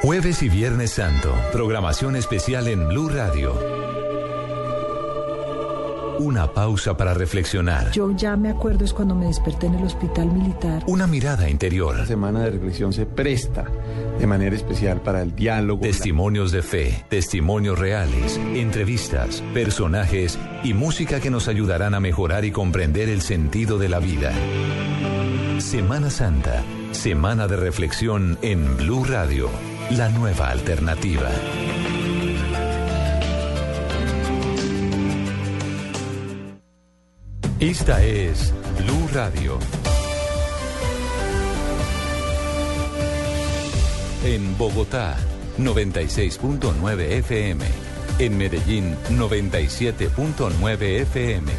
Jueves 0.00 0.44
y 0.44 0.48
Viernes 0.48 0.92
Santo, 0.92 1.34
programación 1.50 2.14
especial 2.14 2.68
en 2.68 2.86
Blue 2.86 3.08
Radio. 3.08 3.52
Una 6.20 6.52
pausa 6.52 6.96
para 6.96 7.14
reflexionar. 7.14 7.90
Yo 7.90 8.12
ya 8.12 8.36
me 8.36 8.48
acuerdo 8.48 8.84
es 8.84 8.92
cuando 8.92 9.16
me 9.16 9.26
desperté 9.26 9.66
en 9.66 9.74
el 9.74 9.84
hospital 9.84 10.30
militar. 10.30 10.84
Una 10.86 11.08
mirada 11.08 11.50
interior. 11.50 11.98
La 11.98 12.06
semana 12.06 12.44
de 12.44 12.52
reflexión 12.52 12.92
se 12.92 13.06
presta 13.06 13.66
de 14.20 14.26
manera 14.28 14.54
especial 14.54 15.00
para 15.00 15.20
el 15.20 15.34
diálogo. 15.34 15.82
Testimonios 15.82 16.52
de 16.52 16.62
fe, 16.62 17.04
testimonios 17.08 17.76
reales, 17.76 18.38
entrevistas, 18.54 19.42
personajes 19.52 20.38
y 20.62 20.74
música 20.74 21.18
que 21.18 21.30
nos 21.30 21.48
ayudarán 21.48 21.94
a 21.94 22.00
mejorar 22.00 22.44
y 22.44 22.52
comprender 22.52 23.08
el 23.08 23.20
sentido 23.20 23.78
de 23.78 23.88
la 23.88 23.98
vida. 23.98 24.32
Semana 25.58 26.08
Santa, 26.08 26.62
semana 26.92 27.48
de 27.48 27.56
reflexión 27.56 28.38
en 28.42 28.76
Blue 28.76 29.04
Radio, 29.04 29.50
la 29.90 30.08
nueva 30.10 30.50
alternativa. 30.50 31.30
Esta 37.58 38.04
es 38.04 38.52
Blue 38.78 39.08
Radio. 39.12 39.58
En 44.24 44.58
Bogotá, 44.58 45.16
96.9 45.58 47.00
FM. 47.18 47.64
En 48.18 48.36
Medellín, 48.36 48.96
97.9 49.10 50.82
FM. 50.82 51.52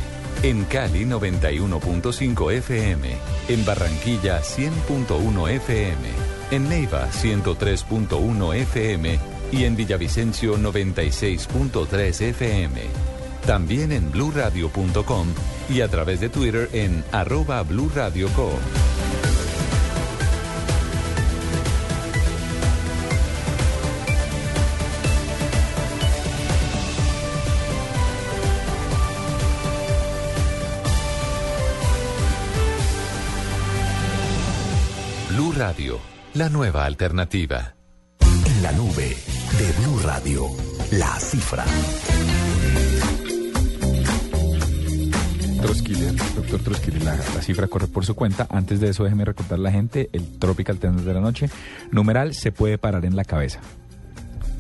En 0.43 0.65
Cali, 0.65 1.05
91.5 1.05 2.51
FM. 2.53 3.09
En 3.47 3.65
Barranquilla, 3.65 4.41
100.1 4.41 5.49
FM. 5.49 6.28
En 6.52 6.68
Neiva, 6.68 7.08
103.1 7.12 8.56
FM. 8.56 9.20
Y 9.52 9.66
en 9.66 9.76
Villavicencio, 9.76 10.58
96.3 10.58 12.22
FM. 12.22 12.82
También 13.45 13.91
en 13.91 14.12
bluradio.com 14.12 15.28
y 15.70 15.82
a 15.82 15.88
través 15.88 16.20
de 16.20 16.30
Twitter 16.30 16.70
en 16.74 17.04
arroba 17.12 17.62
Blue 17.64 17.91
Radio 17.93 18.28
Co. 18.30 18.52
Blue 35.30 35.54
Radio, 35.54 36.00
la 36.40 36.48
nueva 36.48 36.86
alternativa. 36.86 37.76
En 38.22 38.64
la 38.64 38.72
nube 38.72 39.10
de 39.58 39.72
Blue 39.82 40.00
Radio, 40.04 40.46
la 40.92 41.20
cifra. 41.20 41.66
Troskiller, 45.62 46.16
doctor 46.16 46.60
Troskiller, 46.62 47.04
la, 47.04 47.18
la 47.18 47.42
cifra 47.42 47.68
corre 47.68 47.88
por 47.88 48.06
su 48.06 48.16
cuenta. 48.16 48.48
Antes 48.50 48.80
de 48.80 48.88
eso, 48.88 49.04
déjeme 49.04 49.26
recordar 49.26 49.60
a 49.60 49.62
la 49.64 49.72
gente, 49.74 50.10
el 50.14 50.40
Tropical 50.40 50.78
Tender 50.78 51.04
de 51.04 51.14
la 51.14 51.20
noche, 51.20 51.50
numeral 51.92 52.34
se 52.34 52.54
puede 52.54 52.78
parar 52.78 53.04
en 53.04 53.18
la 53.18 53.26
cabeza. 53.26 53.60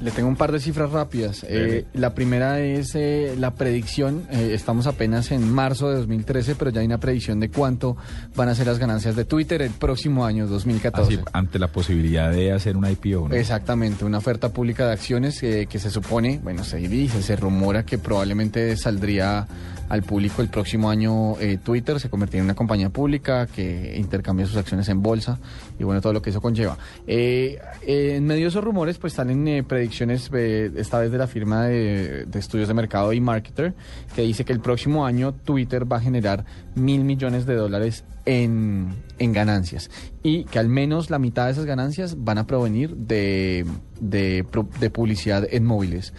Le 0.01 0.11
tengo 0.11 0.29
un 0.29 0.35
par 0.37 0.51
de 0.51 0.59
cifras 0.59 0.91
rápidas. 0.91 1.45
Eh, 1.47 1.85
la 1.93 2.13
primera 2.13 2.59
es 2.61 2.95
eh, 2.95 3.35
la 3.37 3.51
predicción. 3.55 4.23
eh, 4.31 4.51
estamos 4.53 4.87
apenas 4.87 5.31
en 5.31 5.51
marzo 5.51 5.89
de 5.89 5.97
2013, 5.97 6.55
pero 6.55 6.71
ya 6.71 6.79
hay 6.79 6.85
una 6.85 6.99
predicción 6.99 7.39
de 7.39 7.49
cuánto 7.49 7.97
van 8.35 8.47
a 8.49 8.55
ser 8.55 8.67
las 8.67 8.79
ganancias 8.79 9.15
de 9.15 9.25
Twitter 9.25 9.61
el 9.61 9.71
próximo 9.71 10.25
año, 10.25 10.47
2014. 10.47 11.13
Así, 11.15 11.23
ante 11.33 11.59
la 11.59 11.67
posibilidad 11.67 12.31
de 12.31 12.53
hacer 12.53 12.77
una 12.77 12.89
IPO, 12.91 13.29
¿no? 13.29 13.35
Exactamente, 13.35 14.05
una 14.05 14.19
oferta 14.19 14.49
pública 14.53 14.85
de 14.87 14.93
acciones 14.93 15.43
eh, 15.43 15.67
que 15.69 15.79
se 15.79 15.89
supone, 15.89 16.39
bueno, 16.43 16.63
se 16.63 16.77
dice, 16.77 17.21
se 17.21 17.35
rumora 17.35 17.83
que 17.83 17.97
probablemente 17.97 18.77
saldría 18.77 19.47
al 19.89 20.03
público 20.03 20.41
el 20.41 20.49
próximo 20.49 20.89
año 20.89 21.37
eh, 21.39 21.57
Twitter, 21.63 21.99
se 21.99 22.09
convertiría 22.09 22.41
en 22.41 22.45
una 22.45 22.55
compañía 22.55 22.89
pública 22.89 23.47
que 23.47 23.95
intercambia 23.97 24.45
sus 24.45 24.55
acciones 24.55 24.87
en 24.89 25.01
bolsa 25.01 25.39
y 25.77 25.83
bueno, 25.83 25.99
todo 25.99 26.13
lo 26.13 26.21
que 26.21 26.29
eso 26.29 26.41
conlleva. 26.41 26.77
Eh, 27.07 27.59
en 27.81 28.25
medio 28.25 28.43
de 28.43 28.49
esos 28.49 28.63
rumores, 28.63 28.97
pues 28.99 29.13
salen 29.13 29.47
eh, 29.47 29.63
predicciones, 29.63 30.29
esta 30.31 30.99
vez 30.99 31.11
de 31.11 31.17
la 31.17 31.27
firma 31.27 31.65
de, 31.65 32.27
estudios 32.35 32.67
de 32.67 32.73
mercado 32.73 33.11
eMarketer, 33.11 33.73
que 34.15 34.21
dice 34.21 34.45
que 34.45 34.53
el 34.53 34.59
próximo 34.59 35.05
año 35.05 35.33
Twitter 35.33 35.91
va 35.91 35.97
a 35.97 36.01
generar 36.01 36.45
mil 36.75 37.03
millones 37.03 37.45
de 37.45 37.55
dólares 37.55 38.03
en, 38.25 38.93
en 39.17 39.33
ganancias 39.33 39.89
y 40.21 40.43
que 40.45 40.59
al 40.59 40.67
menos 40.69 41.09
la 41.09 41.17
mitad 41.19 41.45
de 41.45 41.51
esas 41.53 41.65
ganancias 41.65 42.17
van 42.23 42.37
a 42.39 42.45
provenir 42.45 42.93
de, 42.95 43.65
de, 44.01 44.45
de 44.79 44.89
publicidad 44.89 45.47
en 45.49 45.65
móviles. 45.65 46.13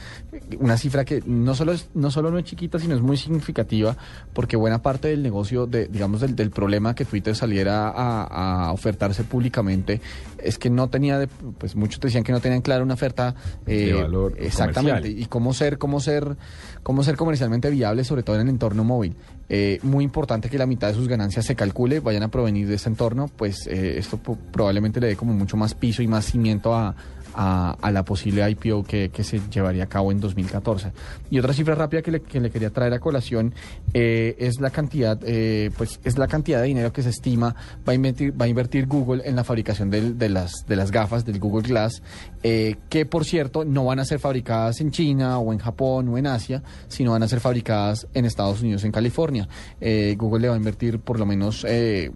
Una 0.59 0.79
cifra 0.79 1.05
que 1.05 1.23
no 1.27 1.55
solo, 1.55 1.73
es, 1.73 1.91
no 1.95 2.11
solo 2.11 2.31
no 2.31 2.39
es 2.39 2.45
chiquita, 2.45 2.79
sino 2.79 2.95
es 2.95 3.03
muy 3.03 3.17
significativa 3.19 3.97
porque 4.33 4.57
buena 4.57 4.81
parte 4.81 5.09
del 5.09 5.23
negocio, 5.23 5.67
de, 5.67 5.87
digamos, 5.87 6.23
del, 6.23 6.35
del 6.35 6.51
problema 6.51 6.95
que 6.95 7.05
Twitter 7.05 7.37
saliera 7.37 7.89
a, 7.91 8.69
a 8.69 8.73
ofertarse 8.73 9.23
públicamente 9.25 10.01
es 10.43 10.57
que 10.57 10.71
no 10.71 10.89
tenía, 10.89 11.19
de- 11.19 11.27
pues 11.59 11.77
muchos 11.77 12.01
decían 12.01 12.25
que 12.25 12.33
no 12.33 12.41
tenían 12.41 12.63
clara 12.63 12.83
una 12.83 12.95
oferta 12.95 13.35
De 13.67 13.93
valor 13.93 14.35
exactamente 14.39 15.01
comercial. 15.03 15.23
y 15.23 15.27
cómo 15.27 15.53
ser, 15.53 15.77
cómo 15.79 16.01
ser, 16.01 16.37
cómo 16.83 17.03
ser 17.05 17.17
comercialmente 17.17 17.69
viable, 17.69 18.05
sobre 18.05 18.23
todo 18.23 18.37
en 18.37 18.43
el 18.43 18.49
entorno 18.49 18.83
móvil. 18.83 19.15
Eh, 19.53 19.81
muy 19.83 20.05
importante 20.05 20.49
que 20.49 20.57
la 20.59 20.67
mitad 20.67 20.89
de 20.89 20.95
sus 20.95 21.09
ganancias 21.09 21.45
se 21.45 21.57
calcule, 21.57 21.99
vayan 22.01 22.23
a 22.23 22.29
provenir 22.29 22.69
de 22.69 22.77
ese 22.77 22.89
entorno, 22.89 23.29
pues 23.37 23.67
eh, 23.67 23.90
esto 23.99 24.19
probablemente 24.19 25.01
le 25.01 25.09
dé 25.09 25.17
como 25.17 25.33
mucho 25.33 25.57
más 25.57 25.75
piso 25.75 26.03
y 26.03 26.07
más 26.07 26.25
cimiento 26.27 26.75
a, 26.75 26.95
a, 27.35 27.91
la 27.93 28.05
posible 28.05 28.49
IPO 28.49 28.85
que, 28.85 29.11
que 29.11 29.25
se 29.25 29.41
llevaría 29.51 29.85
a 29.85 29.87
cabo 29.87 30.13
en 30.13 30.21
2014. 30.21 30.93
Y 31.31 31.39
otra 31.39 31.53
cifra 31.53 31.75
rápida 31.75 32.03
que 32.03 32.11
le, 32.11 32.21
que 32.21 32.41
le 32.41 32.51
quería 32.51 32.71
traer 32.71 32.93
a 32.95 32.99
colación 32.99 33.55
eh, 33.95 34.37
es 34.39 34.61
la 34.61 34.71
cantidad, 34.71 35.19
eh, 35.25 35.71
pues 35.77 36.01
es 36.05 36.19
la 36.19 36.29
cantidad 36.29 36.61
de 36.61 36.67
dinero 36.67 36.93
que 36.93 37.03
se 37.03 37.11
estima 37.11 37.55
va 37.89 37.93
a 37.93 37.95
invertir, 37.95 38.41
va 38.41 38.47
a 38.47 38.49
invertir 38.49 38.87
Google 38.87 39.23
en 39.25 39.37
la 39.37 39.45
fabricación 39.45 39.91
de, 39.91 40.29
las, 40.29 40.65
de 40.67 40.77
las 40.77 40.91
gafas 40.91 41.25
del 41.25 41.39
Google 41.39 41.67
Glass, 41.67 42.03
eh, 42.43 42.77
que 42.89 43.07
por 43.07 43.25
cierto 43.25 43.65
no 43.65 43.85
van 43.85 43.99
a 43.99 44.05
ser 44.05 44.19
fabricadas 44.19 44.81
en 44.81 44.91
China 44.91 45.39
o 45.39 45.53
en 45.53 45.59
Japón 45.59 46.09
o 46.09 46.19
en 46.19 46.27
Asia, 46.27 46.63
sino 46.89 47.13
van 47.13 47.23
a 47.23 47.29
ser 47.29 47.41
fabricadas 47.41 48.07
en 48.15 48.25
Estados 48.25 48.63
Unidos, 48.63 48.85
en 48.85 48.93
California. 48.93 49.49
Eh, 49.81 50.15
Google 50.19 50.43
le 50.43 50.49
va 50.49 50.55
a 50.55 50.59
invertir 50.59 51.01
por 51.01 51.19
lo 51.19 51.27
menos 51.27 51.65
eh, 51.69 52.11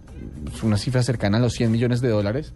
una 0.63 0.77
cifra 0.77 1.03
cercana 1.03 1.37
a 1.37 1.41
los 1.41 1.53
100 1.53 1.71
millones 1.71 2.01
de 2.01 2.09
dólares 2.09 2.53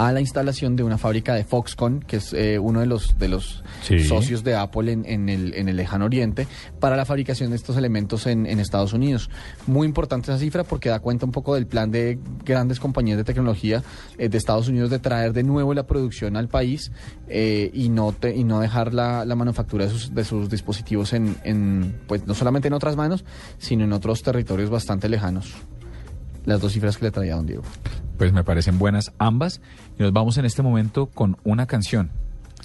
a 0.00 0.12
la 0.12 0.20
instalación 0.20 0.76
de 0.76 0.84
una 0.84 0.96
fábrica 0.96 1.34
de 1.34 1.42
Foxconn, 1.42 1.98
que 1.98 2.18
es 2.18 2.32
eh, 2.32 2.60
uno 2.60 2.78
de 2.78 2.86
los, 2.86 3.18
de 3.18 3.26
los 3.26 3.64
Sí. 3.82 3.98
socios 4.04 4.44
de 4.44 4.54
Apple 4.54 4.92
en, 4.92 5.04
en 5.04 5.28
el, 5.28 5.54
en 5.54 5.68
el 5.68 5.74
lejano 5.76 6.04
oriente, 6.04 6.46
para 6.78 6.96
la 6.96 7.04
fabricación 7.04 7.50
de 7.50 7.56
estos 7.56 7.76
elementos 7.76 8.26
en, 8.28 8.46
en 8.46 8.60
Estados 8.60 8.92
Unidos. 8.92 9.28
Muy 9.66 9.88
importante 9.88 10.30
esa 10.30 10.38
cifra 10.38 10.62
porque 10.62 10.88
da 10.88 11.00
cuenta 11.00 11.26
un 11.26 11.32
poco 11.32 11.56
del 11.56 11.66
plan 11.66 11.90
de 11.90 12.16
grandes 12.44 12.78
compañías 12.78 13.18
de 13.18 13.24
tecnología 13.24 13.82
eh, 14.18 14.28
de 14.28 14.38
Estados 14.38 14.68
Unidos 14.68 14.88
de 14.90 15.00
traer 15.00 15.32
de 15.32 15.42
nuevo 15.42 15.74
la 15.74 15.84
producción 15.84 16.36
al 16.36 16.46
país 16.46 16.92
eh, 17.26 17.70
y, 17.74 17.88
no 17.88 18.12
te- 18.12 18.36
y 18.36 18.44
no 18.44 18.60
dejar 18.60 18.94
la, 18.94 19.24
la 19.24 19.34
manufactura 19.34 19.86
de 19.86 19.90
sus, 19.90 20.14
de 20.14 20.24
sus 20.24 20.48
dispositivos 20.48 21.12
en, 21.12 21.34
en, 21.42 21.96
pues 22.06 22.24
no 22.24 22.34
solamente 22.34 22.68
en 22.68 22.74
otras 22.74 22.94
manos, 22.94 23.24
sino 23.58 23.82
en 23.82 23.92
otros 23.92 24.22
territorios 24.22 24.70
bastante 24.70 25.08
lejanos. 25.08 25.54
Las 26.44 26.60
dos 26.60 26.72
cifras 26.72 26.96
que 26.96 27.04
le 27.06 27.10
traía 27.10 27.34
don 27.34 27.46
Diego. 27.46 27.62
Pues 28.16 28.32
me 28.32 28.42
parecen 28.42 28.78
buenas 28.78 29.12
ambas. 29.18 29.60
Y 29.98 30.02
nos 30.02 30.12
vamos 30.12 30.38
en 30.38 30.44
este 30.44 30.62
momento 30.62 31.06
con 31.06 31.36
una 31.44 31.66
canción. 31.66 32.10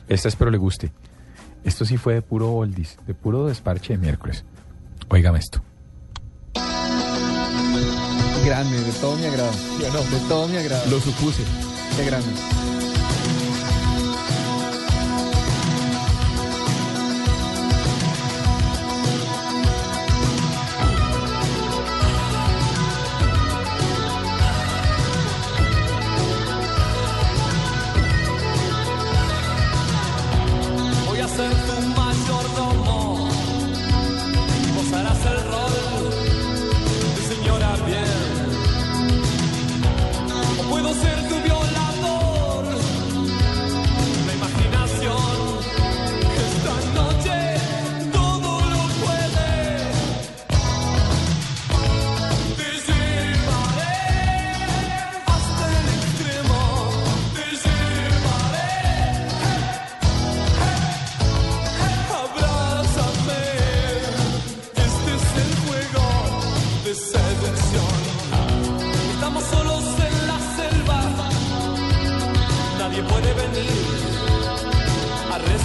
Esta 0.07 0.27
espero 0.27 0.51
le 0.51 0.57
guste. 0.57 0.91
Esto 1.63 1.85
sí 1.85 1.97
fue 1.97 2.15
de 2.15 2.21
puro 2.21 2.51
oldies, 2.51 2.97
de 3.07 3.13
puro 3.13 3.47
desparche 3.47 3.93
de 3.93 3.99
miércoles. 3.99 4.43
Óigame 5.09 5.39
esto. 5.39 5.61
Grande, 8.45 8.79
de 8.79 8.91
todo 8.99 9.15
mi 9.15 9.25
agrado. 9.25 9.51
De 9.51 10.19
todo 10.27 10.47
mi 10.47 10.57
agrado. 10.57 10.89
Lo 10.91 10.99
supuse. 10.99 11.43
Qué 11.95 12.05
grande. 12.05 12.29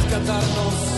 A 0.08 0.18
rescatarnos. 0.18 0.88
Estoy 0.88 0.97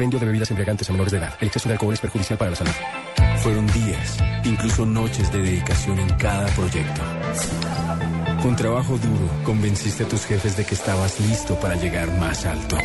expendio 0.00 0.18
de 0.18 0.24
bebidas 0.24 0.50
embriagantes 0.50 0.88
a 0.88 0.92
menores 0.92 1.12
de 1.12 1.18
edad. 1.18 1.34
El 1.40 1.48
exceso 1.48 1.68
de 1.68 1.74
alcohol 1.74 1.92
es 1.92 2.00
perjudicial 2.00 2.38
para 2.38 2.52
la 2.52 2.56
salud. 2.56 2.72
Fueron 3.42 3.66
días, 3.66 4.16
incluso 4.44 4.86
noches 4.86 5.30
de 5.30 5.42
dedicación 5.42 5.98
en 5.98 6.08
cada 6.16 6.46
proyecto. 6.54 7.02
Con 8.42 8.56
trabajo 8.56 8.96
duro, 8.96 9.44
convenciste 9.44 10.04
a 10.04 10.08
tus 10.08 10.24
jefes 10.24 10.56
de 10.56 10.64
que 10.64 10.74
estabas 10.74 11.20
listo 11.20 11.54
para 11.60 11.74
llegar 11.74 12.10
más 12.18 12.46
alto. 12.46 12.78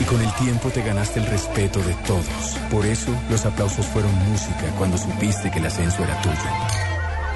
Y 0.00 0.04
con 0.04 0.22
el 0.22 0.32
tiempo 0.36 0.70
te 0.70 0.82
ganaste 0.82 1.20
el 1.20 1.26
respeto 1.26 1.78
de 1.80 1.92
todos. 2.06 2.58
Por 2.70 2.86
eso, 2.86 3.14
los 3.28 3.44
aplausos 3.44 3.84
fueron 3.84 4.14
música 4.30 4.64
cuando 4.78 4.96
supiste 4.96 5.50
que 5.50 5.58
el 5.58 5.66
ascenso 5.66 6.02
era 6.02 6.22
tuyo. 6.22 6.36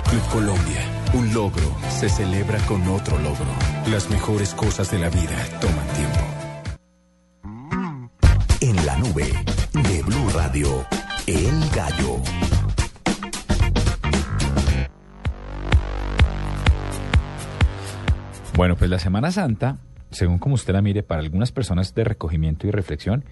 Club 0.09 0.28
Colombia, 0.32 0.81
un 1.12 1.35
logro 1.35 1.77
se 1.90 2.09
celebra 2.09 2.59
con 2.66 2.89
otro 2.89 3.19
logro. 3.19 3.47
Las 3.90 4.09
mejores 4.09 4.55
cosas 4.55 4.90
de 4.90 4.98
la 4.98 5.11
vida 5.11 5.36
la 18.91 18.99
Semana 18.99 19.31
Santa, 19.31 19.79
según 20.11 20.39
como 20.39 20.57
usted 20.57 20.75
la 20.75 20.83
mire, 20.83 21.03
para 21.03 21.23
algunas 21.23 21.53
personas 21.53 21.95
de 21.95 22.03
recogimiento 22.03 22.67
y 22.67 22.73
reflexión, 22.73 23.25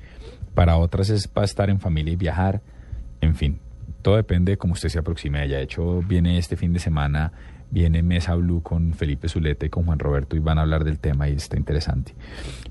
para 0.54 0.76
otras 0.76 1.10
es 1.10 1.26
para 1.26 1.44
estar 1.44 1.68
en 1.68 1.80
familia 1.80 2.12
y 2.12 2.16
viajar, 2.16 2.62
en 3.20 3.34
fin, 3.34 3.58
todo 4.02 4.16
depende 4.16 4.52
de 4.52 4.56
cómo 4.56 4.74
usted 4.74 4.88
se 4.88 5.00
aproxime 5.00 5.40
a 5.40 5.44
ella. 5.44 5.56
De 5.56 5.64
hecho, 5.64 6.00
viene 6.02 6.38
este 6.38 6.56
fin 6.56 6.72
de 6.72 6.78
semana, 6.78 7.32
viene 7.70 8.04
Mesa 8.04 8.36
Blue 8.36 8.62
con 8.62 8.94
Felipe 8.94 9.28
Zuleta 9.28 9.66
y 9.66 9.68
con 9.68 9.84
Juan 9.84 9.98
Roberto 9.98 10.36
y 10.36 10.38
van 10.38 10.58
a 10.58 10.62
hablar 10.62 10.84
del 10.84 11.00
tema 11.00 11.28
y 11.28 11.32
está 11.32 11.56
interesante. 11.56 12.14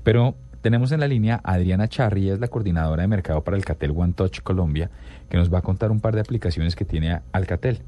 Pero 0.02 0.34
tenemos 0.62 0.90
en 0.90 1.00
la 1.00 1.08
línea 1.08 1.42
a 1.44 1.52
Adriana 1.52 1.88
Charri, 1.88 2.30
es 2.30 2.40
la 2.40 2.48
coordinadora 2.48 3.02
de 3.02 3.08
mercado 3.08 3.44
para 3.44 3.58
Alcatel 3.58 3.92
One 3.94 4.14
Touch 4.14 4.40
Colombia, 4.40 4.90
que 5.28 5.36
nos 5.36 5.52
va 5.52 5.58
a 5.58 5.62
contar 5.62 5.90
un 5.90 6.00
par 6.00 6.14
de 6.14 6.22
aplicaciones 6.22 6.74
que 6.74 6.86
tiene 6.86 7.20
Alcatel. 7.32 7.82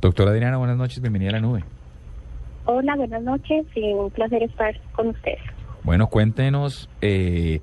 Doctora 0.00 0.32
Adriana, 0.32 0.56
buenas 0.56 0.76
noches, 0.76 1.00
bienvenida 1.00 1.30
a 1.30 1.34
la 1.34 1.40
nube. 1.40 1.64
Hola, 2.66 2.96
buenas 2.96 3.22
noches 3.22 3.64
y 3.76 3.92
un 3.92 4.10
placer 4.10 4.42
estar 4.42 4.78
con 4.92 5.08
ustedes. 5.08 5.40
Bueno, 5.84 6.08
cuéntenos 6.08 6.90
eh, 7.00 7.60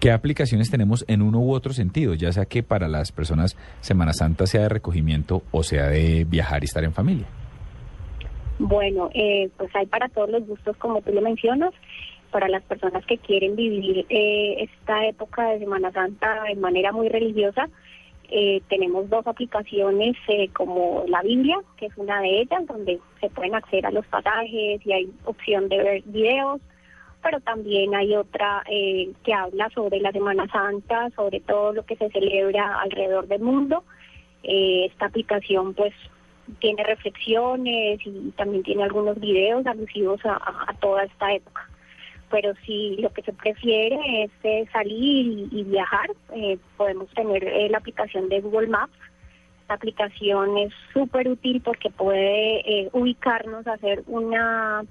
qué 0.00 0.10
aplicaciones 0.10 0.68
tenemos 0.68 1.04
en 1.06 1.22
uno 1.22 1.38
u 1.38 1.52
otro 1.52 1.72
sentido, 1.72 2.14
ya 2.14 2.32
sea 2.32 2.44
que 2.44 2.64
para 2.64 2.88
las 2.88 3.12
personas 3.12 3.56
Semana 3.80 4.12
Santa 4.12 4.46
sea 4.46 4.62
de 4.62 4.68
recogimiento 4.68 5.42
o 5.52 5.62
sea 5.62 5.86
de 5.86 6.24
viajar 6.24 6.62
y 6.62 6.66
estar 6.66 6.82
en 6.82 6.92
familia. 6.92 7.26
Bueno, 8.58 9.10
eh, 9.14 9.48
pues 9.56 9.70
hay 9.76 9.86
para 9.86 10.08
todos 10.08 10.28
los 10.28 10.44
gustos, 10.46 10.76
como 10.76 11.00
tú 11.02 11.12
lo 11.12 11.22
mencionas, 11.22 11.72
para 12.32 12.48
las 12.48 12.62
personas 12.64 13.06
que 13.06 13.16
quieren 13.16 13.54
vivir 13.54 14.06
eh, 14.08 14.64
esta 14.64 15.06
época 15.06 15.50
de 15.50 15.60
Semana 15.60 15.92
Santa 15.92 16.42
de 16.48 16.56
manera 16.56 16.90
muy 16.90 17.08
religiosa. 17.08 17.68
Eh, 18.32 18.62
tenemos 18.68 19.10
dos 19.10 19.26
aplicaciones 19.26 20.16
eh, 20.28 20.48
como 20.52 21.04
la 21.08 21.20
Biblia, 21.22 21.58
que 21.76 21.86
es 21.86 21.92
una 21.96 22.20
de 22.20 22.42
ellas, 22.42 22.64
donde 22.66 23.00
se 23.20 23.28
pueden 23.28 23.56
acceder 23.56 23.86
a 23.86 23.90
los 23.90 24.06
pasajes 24.06 24.80
y 24.86 24.92
hay 24.92 25.10
opción 25.24 25.68
de 25.68 25.82
ver 25.82 26.02
videos, 26.06 26.60
pero 27.22 27.40
también 27.40 27.94
hay 27.94 28.14
otra 28.14 28.62
eh, 28.70 29.10
que 29.24 29.34
habla 29.34 29.68
sobre 29.70 30.00
la 30.00 30.12
Semana 30.12 30.46
Santa, 30.50 31.10
sobre 31.16 31.40
todo 31.40 31.72
lo 31.72 31.84
que 31.84 31.96
se 31.96 32.08
celebra 32.10 32.80
alrededor 32.80 33.26
del 33.26 33.40
mundo. 33.40 33.84
Eh, 34.42 34.86
esta 34.86 35.06
aplicación 35.06 35.74
pues 35.74 35.92
tiene 36.60 36.82
reflexiones 36.82 38.00
y 38.04 38.32
también 38.36 38.62
tiene 38.62 38.84
algunos 38.84 39.20
videos 39.20 39.66
alusivos 39.66 40.20
a, 40.24 40.74
toda 40.80 41.04
esta 41.04 41.32
época. 41.32 41.68
Pero 42.30 42.54
si 42.64 42.96
lo 42.98 43.12
que 43.12 43.22
se 43.22 43.32
prefiere 43.32 43.98
es 44.24 44.30
eh, 44.44 44.66
salir 44.72 45.48
y, 45.52 45.64
viajar, 45.64 46.10
eh, 46.34 46.58
podemos 46.76 47.08
tener 47.10 47.42
eh, 47.44 47.68
la 47.68 47.78
aplicación 47.78 48.28
de 48.28 48.40
Google 48.40 48.68
Maps. 48.68 48.92
Esta 49.62 49.74
aplicación 49.74 50.56
es 50.58 50.72
súper 50.92 51.28
útil 51.28 51.60
porque 51.60 51.90
puede 51.90 52.88
ubicarnos, 52.92 53.66
hacer 53.66 54.02
una 54.06 54.84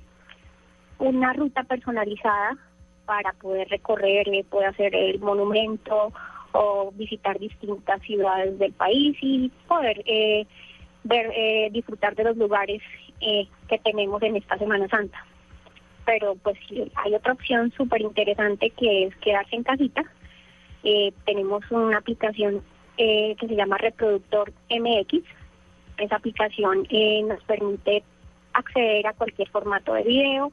una 0.99 1.31
ruta 1.31 1.63
personalizada 1.63 2.57
para 3.05 3.31
poder 3.33 3.69
recorrer, 3.69 4.27
puede 4.49 4.67
hacer 4.67 4.93
el 4.93 5.19
monumento 5.19 6.11
o 6.51 6.91
visitar 6.93 7.39
distintas 7.39 8.01
ciudades 8.01 8.59
del 8.59 8.73
país 8.73 9.17
y 9.21 9.49
poder 9.67 10.03
ver, 11.05 11.71
disfrutar 11.71 12.15
de 12.15 12.25
los 12.25 12.37
lugares 12.37 12.81
que 13.19 13.79
tenemos 13.83 14.21
en 14.23 14.35
esta 14.35 14.57
Semana 14.57 14.89
Santa. 14.89 15.25
Pero 16.09 16.33
pues 16.41 16.57
hay 16.95 17.13
otra 17.13 17.33
opción 17.33 17.71
súper 17.77 18.01
interesante 18.01 18.71
que 18.71 19.03
es 19.05 19.15
quedarse 19.17 19.55
en 19.55 19.61
casita. 19.61 20.03
Eh, 20.83 21.13
tenemos 21.23 21.61
una 21.69 21.99
aplicación 21.99 22.63
eh, 22.97 23.35
que 23.39 23.47
se 23.47 23.55
llama 23.55 23.77
Reproductor 23.77 24.51
MX. 24.71 25.23
Esa 25.99 26.15
aplicación 26.15 26.87
eh, 26.89 27.21
nos 27.27 27.43
permite 27.43 28.03
acceder 28.53 29.05
a 29.05 29.13
cualquier 29.13 29.49
formato 29.49 29.93
de 29.93 30.01
video, 30.01 30.51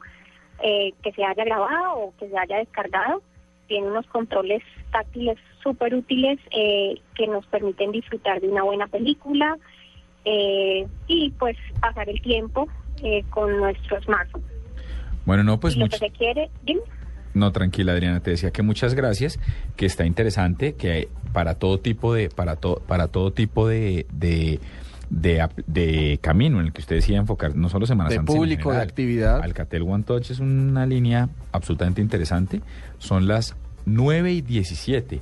eh, 0.62 0.92
que 1.02 1.12
se 1.12 1.24
haya 1.24 1.42
grabado 1.42 2.00
o 2.00 2.14
que 2.18 2.28
se 2.28 2.36
haya 2.36 2.58
descargado. 2.58 3.22
Tiene 3.66 3.86
unos 3.86 4.06
controles 4.08 4.62
táctiles 4.92 5.38
súper 5.62 5.94
útiles 5.94 6.38
que 6.50 7.26
nos 7.28 7.46
permiten 7.46 7.92
disfrutar 7.92 8.42
de 8.42 8.48
una 8.48 8.62
buena 8.62 8.88
película 8.88 9.56
y 10.24 11.30
pues 11.38 11.56
pasar 11.80 12.08
el 12.10 12.20
tiempo 12.20 12.68
con 13.30 13.56
nuestro 13.56 14.00
smartphone. 14.02 14.55
Bueno, 15.26 15.42
no, 15.44 15.60
pues 15.60 15.76
y 15.76 15.80
lo 15.80 15.88
que 15.88 15.98
se 15.98 16.10
quiere, 16.10 16.48
dime. 16.64 16.80
No, 17.34 17.52
tranquila, 17.52 17.92
Adriana, 17.92 18.20
te 18.20 18.30
decía 18.30 18.50
que 18.50 18.62
muchas 18.62 18.94
gracias, 18.94 19.38
que 19.76 19.84
está 19.84 20.06
interesante, 20.06 20.74
que 20.74 21.08
para 21.34 21.56
todo 21.56 21.78
tipo 21.80 22.14
de, 22.14 22.30
para 22.30 22.56
to- 22.56 22.82
para 22.86 23.08
todo 23.08 23.30
tipo 23.34 23.68
de, 23.68 24.06
de, 24.10 24.58
de, 25.10 25.46
de 25.66 26.18
camino 26.22 26.60
en 26.60 26.66
el 26.68 26.72
que 26.72 26.80
usted 26.80 26.96
decía 26.96 27.18
enfocar, 27.18 27.54
no 27.54 27.68
solo 27.68 27.84
Semana 27.84 28.08
De 28.08 28.16
Santa, 28.16 28.32
sino 28.32 28.42
en 28.44 28.48
público, 28.48 28.72
de 28.72 28.80
actividad. 28.80 29.42
Alcatel 29.42 29.82
One 29.82 30.04
Touch 30.04 30.30
es 30.30 30.38
una 30.40 30.86
línea 30.86 31.28
absolutamente 31.52 32.00
interesante. 32.00 32.62
Son 32.98 33.26
las 33.28 33.54
9 33.84 34.32
y 34.32 34.40
17. 34.40 35.20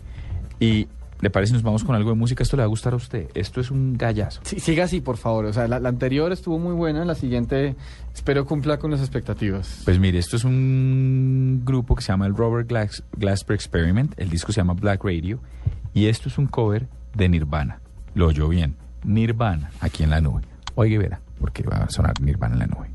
Y 0.61 0.87
¿le 1.25 1.31
parece 1.31 1.49
si 1.49 1.55
nos 1.55 1.63
vamos 1.63 1.85
con 1.85 1.95
algo 1.97 2.11
de 2.11 2.17
música? 2.17 2.43
Esto 2.43 2.59
le 2.59 2.61
va 2.61 2.67
a 2.67 2.69
gustar 2.69 2.93
a 2.93 2.97
usted. 2.97 3.31
Esto 3.33 3.63
es 3.63 3.71
un 3.71 3.97
gallazo. 3.97 4.43
Sí, 4.45 4.61
siga 4.61 4.85
así, 4.85 5.01
por 5.01 5.17
favor. 5.17 5.47
O 5.47 5.53
sea, 5.55 5.67
la, 5.67 5.81
la 5.81 5.89
anterior 5.89 6.31
estuvo 6.33 6.59
muy 6.59 6.75
buena, 6.75 7.07
la 7.07 7.15
siguiente 7.15 7.77
espero 8.15 8.45
cumpla 8.45 8.79
con 8.79 8.91
las 8.91 9.01
expectativas. 9.01 9.81
Pues 9.87 9.99
mire, 9.99 10.19
esto 10.19 10.37
es 10.37 10.45
un 10.45 11.63
grupo 11.65 11.95
que 11.95 12.03
se 12.03 12.09
llama 12.13 12.27
el 12.27 12.37
Robert 12.37 12.69
Glass, 12.69 13.03
Glasper 13.17 13.55
Experiment. 13.55 14.13
El 14.19 14.29
disco 14.29 14.53
se 14.53 14.61
llama 14.61 14.75
Black 14.75 15.03
Radio. 15.03 15.41
Y 15.95 16.09
esto 16.09 16.29
es 16.29 16.37
un 16.37 16.47
cover 16.47 16.89
de 17.15 17.31
Nirvana. 17.31 17.81
Lo 18.15 18.27
oyó 18.27 18.47
bien. 18.49 18.77
Nirvana, 19.03 19.71
aquí 19.81 20.03
en 20.03 20.11
la 20.11 20.21
nube. 20.21 20.43
Y 20.77 20.97
verá, 20.99 21.23
porque 21.41 21.63
va 21.63 21.79
a 21.79 21.89
sonar 21.89 22.21
Nirvana 22.21 22.53
en 22.53 22.59
la 22.59 22.67
nube. 22.67 22.91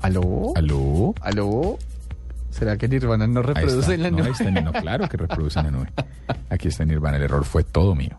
¿Aló? 0.00 0.52
¿Aló? 0.54 1.14
¿Aló? 1.20 1.78
¿Será 2.58 2.76
que 2.78 2.88
Nirvana 2.88 3.26
no 3.26 3.42
reproduce 3.42 3.94
en 3.94 4.02
la 4.02 4.10
No, 4.10 4.18
nube? 4.18 4.26
ahí 4.28 4.32
está, 4.32 4.50
no, 4.50 4.72
claro 4.72 5.08
que 5.08 5.16
reproduce 5.18 5.58
en 5.58 5.66
la 5.66 5.70
nube. 5.72 5.92
Aquí 6.48 6.68
está 6.68 6.84
Nirvana. 6.86 7.18
El 7.18 7.24
error 7.24 7.44
fue 7.44 7.64
todo 7.64 7.94
mío. 7.94 8.16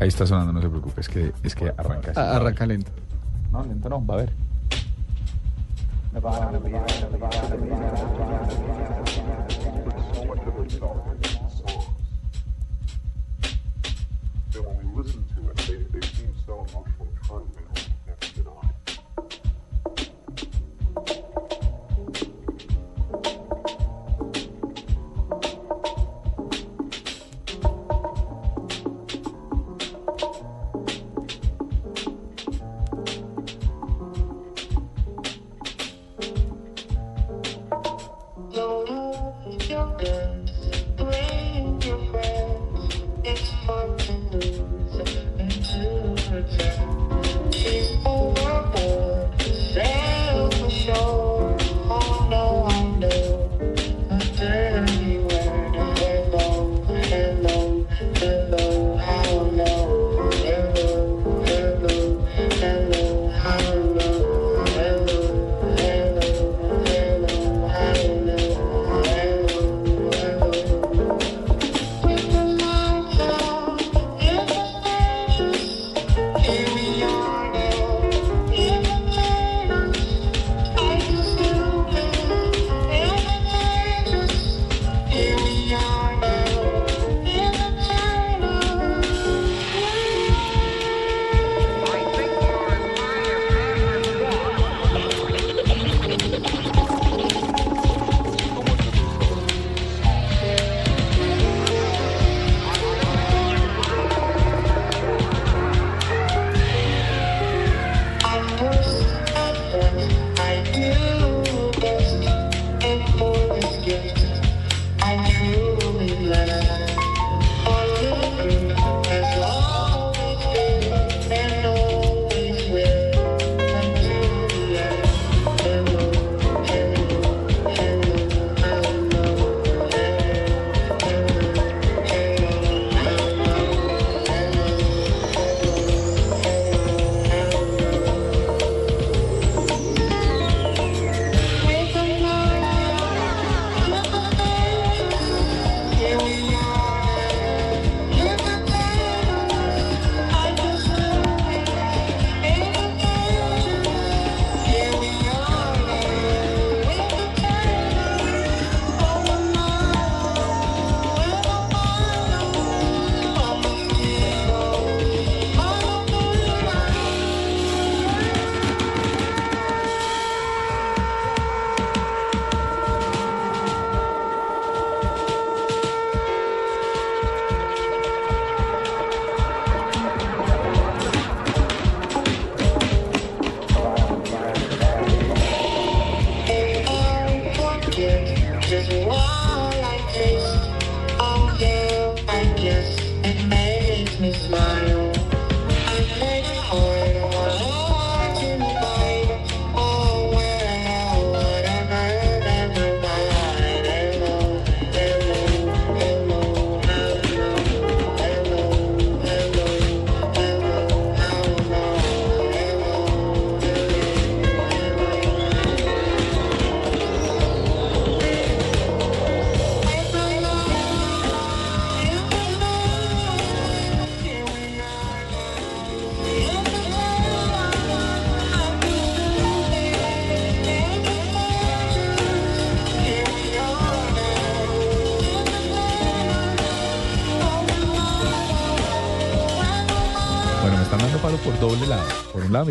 Ahí 0.00 0.08
está 0.08 0.26
sonando, 0.26 0.52
no 0.52 0.60
se 0.60 0.68
preocupe, 0.68 1.00
es 1.00 1.08
que, 1.08 1.32
es 1.44 1.54
que 1.54 1.68
arranca. 1.76 2.10
así. 2.10 2.18
Ah, 2.20 2.34
arranca 2.36 2.66
lento. 2.66 2.90
No, 3.52 3.62
lento 3.64 3.88
no, 3.88 4.04
va 4.04 4.14
a 4.14 4.16
ver. 4.18 4.32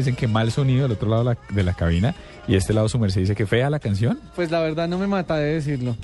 Dicen 0.02 0.16
que 0.16 0.28
mal 0.28 0.52
sonido 0.52 0.84
del 0.84 0.92
otro 0.94 1.10
lado 1.10 1.24
de 1.24 1.36
la, 1.36 1.56
de 1.56 1.64
la 1.64 1.74
cabina 1.74 2.14
y 2.48 2.56
este 2.56 2.74
lado 2.74 2.90
su 2.90 3.00
merced 3.00 3.22
dice 3.22 3.36
que 3.36 3.46
fea 3.46 3.70
la 3.70 3.80
canción. 3.80 4.20
Pues 4.36 4.52
la 4.52 4.60
verdad 4.60 4.88
no 4.88 4.98
me 4.98 5.08
mata 5.08 5.38
de 5.38 5.54
decirlo. 5.54 5.96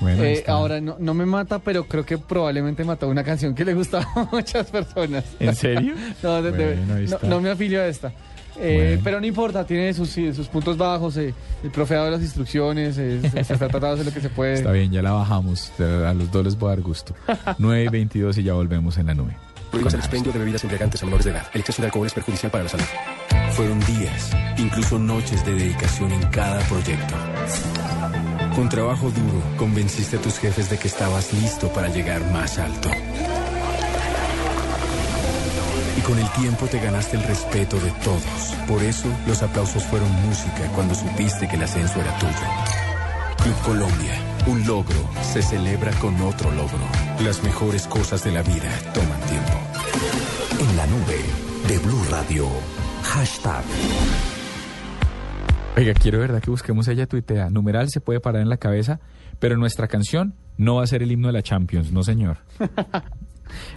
Bueno, 0.00 0.22
Eh, 0.24 0.42
ahora 0.48 0.80
no, 0.80 0.96
no 0.98 1.14
me 1.14 1.24
mata, 1.24 1.60
pero 1.60 1.84
creo 1.84 2.04
que 2.04 2.18
probablemente 2.18 2.82
mató 2.84 3.08
una 3.08 3.22
canción 3.22 3.54
que 3.54 3.64
le 3.64 3.74
gustaba 3.74 4.04
a 4.16 4.28
muchas 4.32 4.66
personas. 4.70 5.24
¿En 5.38 5.54
serio? 5.54 5.94
no, 6.22 6.42
de- 6.42 6.52
de- 6.52 6.74
Bueno, 6.76 6.94
ahí 6.94 7.06
no- 7.06 7.28
no 7.28 7.40
me 7.40 7.50
afilio 7.50 7.80
a 7.80 7.86
esta. 7.86 8.12
Eh, 8.56 8.84
Bueno. 8.90 9.00
Pero 9.04 9.20
no 9.20 9.26
importa, 9.26 9.64
tiene 9.66 9.92
sus, 9.94 10.10
sus 10.10 10.46
puntos 10.48 10.76
bajos. 10.76 11.16
eh, 11.16 11.32
el 11.62 11.70
profe 11.70 11.94
ha 11.94 11.98
dado 11.98 12.10
las 12.10 12.20
instrucciones, 12.22 12.96
eh, 12.98 13.20
se, 13.22 13.30
se 13.30 13.40
está 13.40 13.56
tratando 13.56 13.86
de 13.88 13.92
hacer 13.94 14.06
lo 14.06 14.12
que 14.12 14.20
se 14.20 14.28
puede. 14.28 14.54
Está 14.54 14.70
bien, 14.72 14.90
ya 14.92 15.00
la 15.02 15.12
bajamos. 15.12 15.72
A 15.80 16.12
los 16.12 16.30
dos 16.30 16.44
les 16.44 16.58
voy 16.58 16.68
a 16.68 16.70
dar 16.70 16.80
gusto. 16.82 17.14
9 17.58 17.84
y 17.84 17.88
22 17.88 18.38
y 18.38 18.42
ya 18.42 18.52
volvemos 18.54 18.98
en 18.98 19.06
la 19.06 19.14
nube. 19.14 19.36
Prohíbas 19.70 19.94
el 19.94 20.00
expendio 20.00 20.32
de 20.32 20.38
bebidas 20.40 20.62
embriagantes 20.62 21.02
a 21.02 21.06
menores 21.06 21.24
de 21.24 21.32
edad. 21.32 21.46
El 21.52 21.60
exceso 21.60 21.82
de 21.82 21.86
alcohol 21.86 22.06
es 22.06 22.14
perjudicial 22.14 22.50
para 22.52 22.64
la 22.64 22.70
salud. 22.70 22.84
Fueron 23.56 23.78
días, 23.86 24.32
incluso 24.58 24.98
noches 24.98 25.44
de 25.44 25.54
dedicación 25.54 26.10
en 26.10 26.22
cada 26.30 26.58
proyecto. 26.62 27.14
Con 28.56 28.68
trabajo 28.68 29.10
duro, 29.10 29.56
convenciste 29.56 30.16
a 30.16 30.20
tus 30.20 30.40
jefes 30.40 30.70
de 30.70 30.76
que 30.76 30.88
estabas 30.88 31.32
listo 31.32 31.68
para 31.72 31.86
llegar 31.88 32.20
más 32.32 32.58
alto. 32.58 32.90
Y 35.96 36.00
con 36.00 36.18
el 36.18 36.28
tiempo 36.32 36.66
te 36.66 36.80
ganaste 36.80 37.16
el 37.16 37.22
respeto 37.22 37.78
de 37.78 37.92
todos. 38.02 38.54
Por 38.66 38.82
eso, 38.82 39.06
los 39.28 39.40
aplausos 39.40 39.84
fueron 39.84 40.10
música 40.26 40.66
cuando 40.74 40.96
supiste 40.96 41.46
que 41.46 41.54
el 41.54 41.62
ascenso 41.62 42.00
era 42.00 42.18
tuyo. 42.18 42.32
Club 43.40 43.62
Colombia, 43.64 44.14
un 44.48 44.66
logro 44.66 45.08
se 45.22 45.42
celebra 45.42 45.92
con 46.00 46.20
otro 46.22 46.50
logro. 46.50 46.88
Las 47.20 47.40
mejores 47.44 47.86
cosas 47.86 48.24
de 48.24 48.32
la 48.32 48.42
vida 48.42 48.68
toman 48.92 49.20
tiempo. 49.20 49.52
En 50.58 50.76
la 50.76 50.86
nube 50.88 51.20
de 51.68 51.78
Blue 51.78 52.04
Radio. 52.10 52.48
Hashtag. 53.14 53.62
Oiga, 55.76 55.94
quiero 55.94 56.18
de 56.18 56.26
verdad 56.26 56.42
que 56.42 56.50
busquemos 56.50 56.88
ella 56.88 57.06
tuitea. 57.06 57.48
Numeral 57.48 57.88
se 57.88 58.00
puede 58.00 58.18
parar 58.18 58.42
en 58.42 58.48
la 58.48 58.56
cabeza, 58.56 58.98
pero 59.38 59.56
nuestra 59.56 59.86
canción 59.86 60.34
no 60.58 60.74
va 60.74 60.82
a 60.82 60.86
ser 60.88 61.00
el 61.04 61.12
himno 61.12 61.28
de 61.28 61.34
la 61.34 61.42
Champions, 61.42 61.92
no 61.92 62.02
señor. 62.02 62.38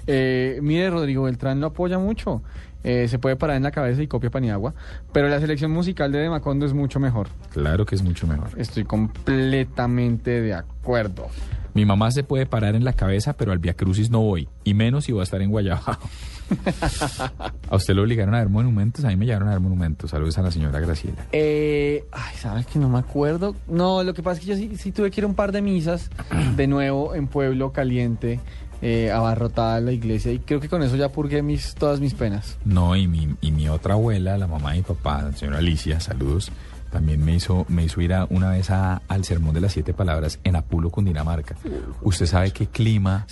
Eh, 0.07 0.59
mire, 0.64 0.89
Rodrigo 0.89 1.23
Beltrán 1.23 1.59
lo 1.59 1.68
apoya 1.68 1.99
mucho. 1.99 2.41
Eh, 2.84 3.07
se 3.09 3.19
puede 3.19 3.35
parar 3.35 3.57
en 3.57 3.64
la 3.64 3.69
cabeza 3.69 4.01
y 4.01 4.07
copia 4.07 4.31
Paniagua. 4.31 4.73
Pero 5.11 5.27
la 5.27 5.39
selección 5.39 5.69
musical 5.69 6.11
de 6.11 6.27
Macondo 6.30 6.65
es 6.65 6.73
mucho 6.73 6.99
mejor. 6.99 7.27
Claro 7.51 7.85
que 7.85 7.93
es 7.93 8.01
mucho 8.01 8.26
mejor. 8.26 8.49
Estoy 8.57 8.85
completamente 8.85 10.41
de 10.41 10.53
acuerdo. 10.55 11.27
Mi 11.76 11.85
mamá 11.85 12.09
se 12.09 12.23
puede 12.23 12.47
parar 12.47 12.76
en 12.76 12.85
la 12.85 12.93
cabeza, 12.93 13.34
pero 13.34 13.51
al 13.51 13.59
Via 13.59 13.76
Crucis 13.76 14.09
no 14.09 14.22
voy. 14.22 14.49
Y 14.64 14.73
menos 14.73 15.05
si 15.05 15.11
voy 15.11 15.19
a 15.19 15.23
estar 15.26 15.41
en 15.43 15.51
Guayabao. 15.51 15.99
¿A 17.69 17.76
usted 17.76 17.94
lo 17.94 18.03
obligaron 18.03 18.34
a 18.36 18.40
ver 18.40 18.49
monumentos? 18.49 19.03
A 19.06 19.10
mí 19.10 19.15
me 19.15 19.26
llevaron 19.26 19.48
a 19.49 19.52
ver 19.52 19.60
monumentos. 19.60 20.11
Saludos 20.11 20.38
a 20.38 20.41
la 20.41 20.52
señora 20.52 20.80
Graciela. 20.80 21.26
Eh, 21.32 22.06
ay, 22.11 22.36
¿sabes 22.38 22.65
que 22.68 22.80
no 22.80 22.90
me 22.90 22.99
acuerdo? 22.99 23.56
No, 23.68 24.03
lo 24.03 24.14
que 24.14 24.24
pasa 24.24 24.40
es 24.40 24.45
que 24.45 24.52
yo 24.52 24.56
sí, 24.57 24.78
sí 24.78 24.91
tuve 24.91 25.11
que 25.11 25.22
ir 25.22 25.26
a 25.26 25.28
un 25.28 25.36
par 25.36 25.52
de 25.52 25.61
misas 25.61 26.10
de 26.56 26.68
nuevo 26.68 27.15
en 27.15 27.28
Pueblo 27.28 27.72
Caliente, 27.72 28.40
eh, 28.82 29.11
abarrotada 29.11 29.80
la 29.82 29.91
iglesia, 29.91 30.32
y 30.32 30.40
creo 30.40 30.60
que 30.60 30.69
con 30.69 30.84
eso 30.84 30.95
ya 30.95 31.10
purgué 31.10 31.41
mis, 31.41 31.76
todas 31.76 31.99
mis 31.99 32.14
penas. 32.14 32.57
No, 32.65 32.95
y 32.95 33.07
mi, 33.07 33.36
y 33.41 33.52
mi 33.52 33.68
otra 33.69 33.95
abuela, 33.95 34.38
la 34.38 34.48
mamá 34.48 34.72
de 34.72 34.78
mi 34.78 34.84
papá, 34.84 35.24
la 35.24 35.32
señora 35.34 35.57
Alicia, 35.57 35.99
saludos, 35.99 36.52
también 36.91 37.24
me 37.26 37.36
hizo, 37.36 37.65
me 37.69 37.84
hizo 37.84 37.99
ir 38.02 38.14
a- 38.14 38.26
una 38.30 38.49
vez 38.52 38.69
a- 38.69 39.02
al 39.07 39.26
Sermón 39.26 39.53
de 39.53 39.61
las 39.61 39.74
Siete 39.74 39.94
Palabras 39.94 40.40
en 40.44 40.56
Apulo, 40.56 40.90
Cundinamarca. 40.90 41.56
¿Usted 42.02 42.26
sabe 42.28 42.52
qué 42.52 42.68
clima 42.68 43.26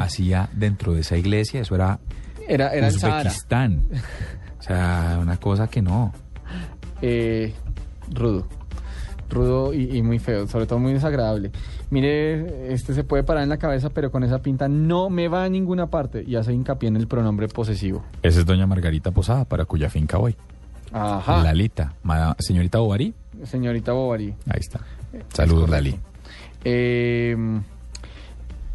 hacía 0.00 0.48
dentro 0.52 0.92
de 0.92 1.00
esa 1.00 1.16
iglesia? 1.16 1.60
Eso 1.62 1.74
era, 1.74 2.00
Era, 2.48 2.70
era 2.74 2.88
el. 2.88 2.94
Uzbekistán. 2.96 3.84
O 4.58 4.62
sea, 4.62 5.18
una 5.20 5.36
cosa 5.36 5.68
que 5.68 5.82
no. 5.82 6.12
Eh, 7.02 7.54
rudo. 8.12 8.46
Rudo 9.30 9.74
y, 9.74 9.96
y 9.96 10.02
muy 10.02 10.18
feo, 10.18 10.46
sobre 10.48 10.66
todo 10.66 10.78
muy 10.78 10.94
desagradable. 10.94 11.52
Mire, 11.90 12.72
este 12.72 12.94
se 12.94 13.04
puede 13.04 13.22
parar 13.22 13.42
en 13.42 13.48
la 13.50 13.58
cabeza, 13.58 13.90
pero 13.90 14.10
con 14.10 14.24
esa 14.24 14.40
pinta 14.40 14.68
no 14.68 15.10
me 15.10 15.28
va 15.28 15.44
a 15.44 15.48
ninguna 15.48 15.86
parte. 15.88 16.24
Y 16.26 16.36
hace 16.36 16.52
hincapié 16.52 16.88
en 16.88 16.96
el 16.96 17.06
pronombre 17.06 17.48
posesivo. 17.48 18.04
Esa 18.22 18.40
es 18.40 18.46
doña 18.46 18.66
Margarita 18.66 19.10
Posada, 19.10 19.44
para 19.44 19.64
cuya 19.64 19.90
finca 19.90 20.16
voy. 20.18 20.34
Ajá. 20.92 21.42
Lalita, 21.42 21.94
señorita 22.38 22.78
Bovary, 22.78 23.14
Señorita 23.44 23.92
Bovary. 23.92 24.34
ahí 24.48 24.60
está. 24.60 24.80
Saludos, 25.32 25.68
Lali. 25.68 25.98
Eh, 26.64 27.36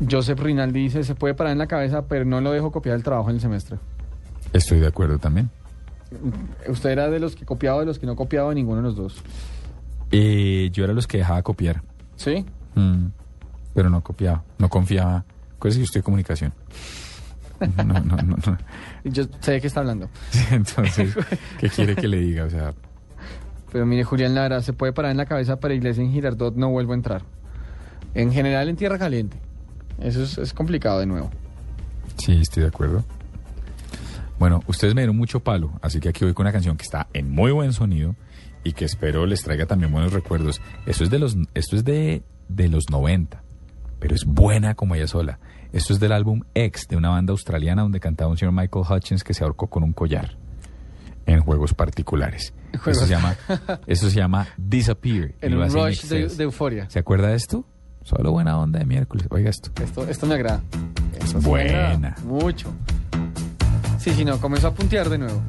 Joseph 0.10 0.40
Rinaldi 0.40 0.82
dice, 0.82 1.04
se 1.04 1.16
puede 1.16 1.34
parar 1.34 1.54
en 1.54 1.60
la 1.60 1.68
cabeza, 1.68 2.08
pero 2.08 2.26
no 2.26 2.42
lo 2.42 2.52
dejo 2.52 2.72
copiar 2.72 2.96
el 2.96 3.04
trabajo 3.04 3.30
en 3.30 3.36
el 3.36 3.42
semestre. 3.42 3.78
Estoy 4.52 4.80
de 4.80 4.88
acuerdo 4.88 5.20
también. 5.20 5.50
Usted 6.68 6.92
era 6.92 7.10
de 7.10 7.20
los 7.20 7.36
que 7.36 7.46
copiaba, 7.46 7.80
de 7.80 7.86
los 7.86 8.00
que 8.00 8.06
no 8.06 8.16
copiaba 8.16 8.50
de 8.50 8.56
ninguno 8.56 8.78
de 8.78 8.84
los 8.84 8.96
dos. 8.96 9.24
Eh, 10.12 10.70
yo 10.72 10.84
era 10.84 10.94
los 10.94 11.08
que 11.08 11.18
dejaba 11.18 11.42
copiar. 11.42 11.82
¿Sí? 12.16 12.46
Mm, 12.76 13.08
pero 13.74 13.90
no 13.90 14.02
copiaba, 14.02 14.44
no 14.60 14.70
confiaba. 14.70 15.26
Acuérdese 15.56 15.80
que 15.80 15.82
yo 15.82 15.86
estoy 15.86 16.00
en 16.00 16.04
comunicación. 16.04 16.54
No, 17.78 17.84
no, 17.84 18.00
no, 18.02 18.18
no. 18.18 18.58
Yo 19.06 19.24
sé 19.40 19.54
de 19.54 19.62
qué 19.62 19.68
está 19.68 19.80
hablando. 19.80 20.10
Entonces, 20.52 21.16
¿qué 21.60 21.70
quiere 21.70 21.96
que 21.96 22.10
le 22.10 22.18
diga? 22.18 22.44
O 22.44 22.50
sea, 22.50 22.74
Pero 23.72 23.86
mire, 23.86 24.04
Julián 24.04 24.36
Lara, 24.36 24.62
se 24.62 24.74
puede 24.74 24.92
parar 24.92 25.12
en 25.12 25.18
la 25.18 25.26
cabeza 25.26 25.60
para 25.62 25.74
iglesia 25.74 26.04
en 26.04 26.12
Girardot, 26.12 26.56
no 26.56 26.70
vuelvo 26.70 26.92
a 26.92 26.96
entrar. 26.96 27.22
En 28.16 28.34
general 28.34 28.68
en 28.68 28.76
Tierra 28.76 29.00
Caliente. 29.00 29.38
Eso 30.04 30.24
es, 30.24 30.38
es 30.38 30.54
complicado 30.54 31.00
de 31.00 31.06
nuevo. 31.06 31.30
sí, 32.18 32.34
estoy 32.42 32.64
de 32.64 32.70
acuerdo. 32.70 33.04
Bueno, 34.40 34.62
ustedes 34.68 34.94
me 34.96 35.02
dieron 35.02 35.16
mucho 35.16 35.40
palo, 35.40 35.72
así 35.82 36.00
que 36.00 36.10
aquí 36.10 36.26
voy 36.26 36.34
con 36.34 36.46
una 36.46 36.52
canción 36.52 36.76
que 36.76 36.84
está 36.84 37.08
en 37.14 37.32
muy 37.32 37.52
buen 37.52 37.72
sonido 37.72 38.16
y 38.64 38.74
que 38.74 38.84
espero 38.86 39.26
les 39.26 39.42
traiga 39.44 39.66
también 39.66 39.92
buenos 39.92 40.12
recuerdos. 40.12 40.60
Esto 40.86 41.04
es 41.04 41.10
de 41.10 41.20
los, 41.20 41.38
esto 41.54 41.76
es 41.76 41.86
de, 41.86 42.24
de 42.50 42.68
los 42.68 42.90
90, 42.90 43.42
pero 44.00 44.16
es 44.16 44.26
buena 44.26 44.76
como 44.76 44.96
ella 44.96 45.08
sola. 45.08 45.40
Esto 45.72 45.94
es 45.94 46.00
del 46.00 46.12
álbum 46.12 46.42
X, 46.56 46.88
de 46.90 46.98
una 46.98 47.10
banda 47.10 47.32
australiana 47.32 47.84
donde 47.84 48.00
cantaba 48.00 48.32
un 48.32 48.38
señor 48.38 48.54
Michael 48.54 48.86
Hutchins 48.90 49.24
que 49.24 49.34
se 49.34 49.44
ahorcó 49.44 49.68
con 49.68 49.84
un 49.84 49.94
collar 49.94 50.38
en 51.26 51.40
juegos 51.40 51.74
particulares. 51.74 52.54
Juegos. 52.72 52.98
Eso 52.98 53.06
se 53.06 53.12
llama, 53.12 53.38
eso 53.88 54.10
se 54.10 54.16
llama 54.18 54.48
Disappear. 54.58 55.36
Rush 55.42 56.04
de, 56.06 56.28
de 56.28 56.44
euforia. 56.44 56.90
¿Se 56.90 57.00
acuerda 57.00 57.30
de 57.30 57.36
esto? 57.36 57.66
Solo 58.04 58.32
buena 58.32 58.58
onda 58.60 58.80
de 58.80 58.86
miércoles. 58.86 59.28
Oiga 59.30 59.50
esto. 59.50 59.72
Esto, 59.82 60.08
esto 60.08 60.26
me 60.28 60.36
agrada. 60.36 60.62
Esto 61.20 61.42
sí 61.42 61.48
me 61.50 61.62
agrada 61.62 61.90
Buena. 61.90 62.16
Mucho. 62.26 62.74
Sí, 63.98 64.12
sí, 64.12 64.26
no, 64.26 64.40
comenzó 64.40 64.68
a 64.68 64.74
puntear 64.74 65.10
de 65.10 65.18
nuevo. 65.18 65.42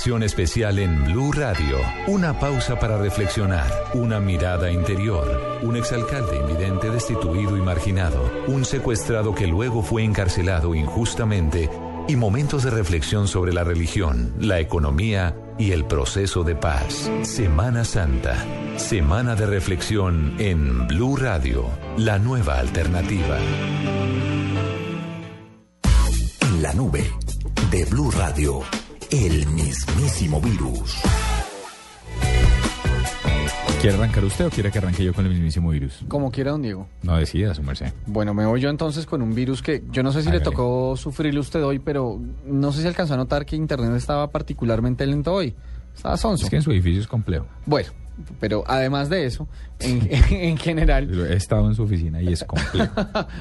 especial 0.00 0.78
en 0.78 1.04
Blue 1.04 1.30
Radio. 1.30 1.76
Una 2.06 2.38
pausa 2.38 2.78
para 2.78 2.96
reflexionar, 2.96 3.70
una 3.92 4.18
mirada 4.18 4.70
interior, 4.70 5.60
un 5.60 5.76
exalcalde 5.76 6.38
invidente 6.38 6.88
destituido 6.88 7.54
y 7.54 7.60
marginado, 7.60 8.22
un 8.46 8.64
secuestrado 8.64 9.34
que 9.34 9.46
luego 9.46 9.82
fue 9.82 10.02
encarcelado 10.02 10.74
injustamente 10.74 11.68
y 12.08 12.16
momentos 12.16 12.62
de 12.62 12.70
reflexión 12.70 13.28
sobre 13.28 13.52
la 13.52 13.62
religión, 13.62 14.32
la 14.40 14.58
economía 14.58 15.36
y 15.58 15.72
el 15.72 15.84
proceso 15.84 16.44
de 16.44 16.54
paz. 16.54 17.10
Semana 17.22 17.84
Santa, 17.84 18.42
semana 18.76 19.36
de 19.36 19.44
reflexión 19.44 20.34
en 20.38 20.88
Blue 20.88 21.16
Radio, 21.16 21.66
la 21.98 22.18
nueva 22.18 22.58
alternativa. 22.58 23.36
En 26.40 26.62
la 26.62 26.72
nube 26.72 27.04
de 27.70 27.84
Blue 27.84 28.10
Radio, 28.10 28.62
mismísimo. 30.28 30.84
¿Quiere 33.80 33.96
arrancar 33.96 34.24
usted 34.24 34.46
o 34.46 34.50
quiere 34.50 34.70
que 34.70 34.78
arranque 34.78 35.02
yo 35.02 35.14
con 35.14 35.24
el 35.24 35.32
mismísimo 35.32 35.70
virus? 35.70 36.04
Como 36.06 36.30
quiera, 36.30 36.50
don 36.50 36.60
Diego. 36.60 36.86
No 37.02 37.16
decida, 37.16 37.54
su 37.54 37.62
merced. 37.62 37.94
Bueno, 38.06 38.34
me 38.34 38.44
voy 38.44 38.60
yo 38.60 38.68
entonces 38.68 39.06
con 39.06 39.22
un 39.22 39.34
virus 39.34 39.62
que 39.62 39.82
yo 39.90 40.02
no 40.02 40.12
sé 40.12 40.22
si 40.22 40.30
le 40.30 40.40
tocó 40.40 40.96
sufrirle 40.98 41.40
usted 41.40 41.64
hoy, 41.64 41.78
pero 41.78 42.20
no 42.44 42.72
sé 42.72 42.82
si 42.82 42.88
alcanzó 42.88 43.14
a 43.14 43.16
notar 43.16 43.46
que 43.46 43.56
Internet 43.56 43.94
estaba 43.94 44.30
particularmente 44.30 45.06
lento 45.06 45.32
hoy. 45.32 45.54
Estaba 45.96 46.18
sonso. 46.18 46.44
Es 46.44 46.50
que 46.50 46.56
en 46.56 46.62
su 46.62 46.72
edificio 46.72 47.00
es 47.00 47.06
complejo. 47.06 47.46
Bueno, 47.64 47.88
pero 48.38 48.64
además 48.66 49.08
de 49.08 49.26
eso, 49.26 49.48
en, 49.78 50.08
en 50.30 50.56
general, 50.56 51.08
He 51.30 51.36
estado 51.36 51.68
en 51.68 51.74
su 51.74 51.82
oficina 51.82 52.20
y 52.22 52.32
es 52.32 52.44
complejo. 52.44 52.92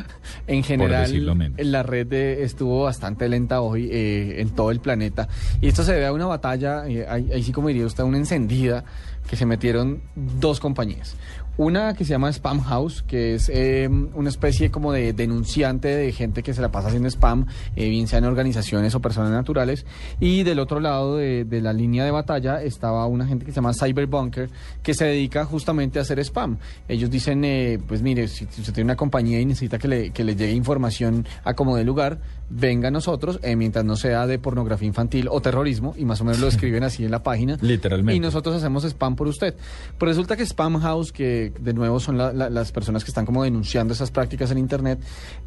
en 0.47 0.63
general 0.63 1.09
la 1.57 1.83
red 1.83 2.07
de- 2.07 2.43
estuvo 2.43 2.83
bastante 2.83 3.27
lenta 3.29 3.61
hoy 3.61 3.89
eh, 3.91 4.41
en 4.41 4.49
todo 4.51 4.71
el 4.71 4.79
planeta. 4.79 5.27
Y 5.61 5.67
esto 5.67 5.83
se 5.83 5.93
debe 5.93 6.05
a 6.07 6.13
una 6.13 6.25
batalla, 6.25 6.87
eh, 6.87 7.05
ahí, 7.07 7.29
ahí 7.33 7.43
sí 7.43 7.51
como 7.51 7.67
diría 7.67 7.85
usted, 7.85 8.03
una 8.03 8.17
encendida 8.17 8.83
que 9.29 9.35
se 9.35 9.45
metieron 9.45 10.01
dos 10.15 10.59
compañías. 10.59 11.15
Una 11.59 11.93
que 11.93 12.05
se 12.05 12.11
llama 12.11 12.31
Spam 12.31 12.61
House, 12.61 13.03
que 13.05 13.35
es 13.35 13.51
eh, 13.53 13.89
una 13.89 14.29
especie 14.29 14.71
como 14.71 14.93
de 14.93 15.11
denunciante 15.11 15.89
de 15.89 16.13
gente 16.13 16.41
que 16.41 16.53
se 16.53 16.61
la 16.61 16.71
pasa 16.71 16.87
haciendo 16.87 17.09
spam, 17.09 17.47
eh, 17.75 17.89
bien 17.89 18.07
sean 18.07 18.23
organizaciones 18.23 18.95
o 18.95 19.01
personas 19.01 19.31
naturales. 19.31 19.85
Y 20.21 20.43
del 20.43 20.59
otro 20.59 20.79
lado 20.79 21.17
de, 21.17 21.45
la 21.61 21.73
línea 21.73 22.05
de 22.05 22.11
batalla 22.11 22.63
estaba 22.63 23.05
una 23.07 23.27
gente 23.27 23.43
que 23.43 23.51
se 23.51 23.57
llama 23.57 23.73
Cyberbunker, 23.73 24.49
que 24.81 24.93
se 24.93 25.03
dedica 25.03 25.43
justamente 25.43 25.99
a 25.99 26.03
hacer 26.03 26.19
spam. 26.19 26.59
Ellos 26.87 27.09
dicen, 27.09 27.43
eh, 27.43 27.77
pues 27.85 28.01
mire, 28.01 28.29
si 28.29 28.45
usted 28.45 28.71
tiene 28.71 28.85
una 28.85 28.95
compañía 28.95 29.41
y 29.41 29.45
necesita 29.45 29.77
que 29.77 29.89
le, 29.89 30.11
que 30.11 30.23
le 30.23 30.37
llegue 30.37 30.53
información 30.53 31.27
a 31.43 31.55
como 31.55 31.75
de 31.75 31.83
lugar, 31.83 32.21
venga 32.49 32.87
a 32.87 32.91
nosotros, 32.91 33.39
eh, 33.43 33.55
mientras 33.55 33.85
no 33.85 33.95
sea 33.95 34.25
de 34.27 34.39
pornografía 34.39 34.87
infantil 34.87 35.27
o 35.29 35.39
terrorismo, 35.41 35.93
y 35.97 36.05
más 36.05 36.19
o 36.21 36.23
menos 36.25 36.39
lo 36.39 36.47
escriben 36.49 36.83
así 36.83 37.05
en 37.05 37.11
la 37.11 37.21
página. 37.23 37.57
Literalmente. 37.61 38.15
Y 38.15 38.19
nosotros 38.19 38.55
hacemos 38.55 38.83
spam 38.85 39.15
por 39.15 39.27
usted. 39.27 39.55
Pues 39.97 40.09
resulta 40.09 40.35
que 40.35 40.43
Spam 40.45 40.79
House, 40.79 41.11
que 41.11 41.53
de 41.59 41.73
nuevo 41.73 41.99
son 41.99 42.17
la- 42.17 42.33
la- 42.33 42.49
las 42.49 42.71
personas 42.71 43.03
que 43.03 43.11
están 43.11 43.25
como 43.25 43.43
denunciando 43.43 43.93
esas 43.93 44.09
prácticas 44.11 44.49
en 44.51 44.57
Internet, 44.57 44.99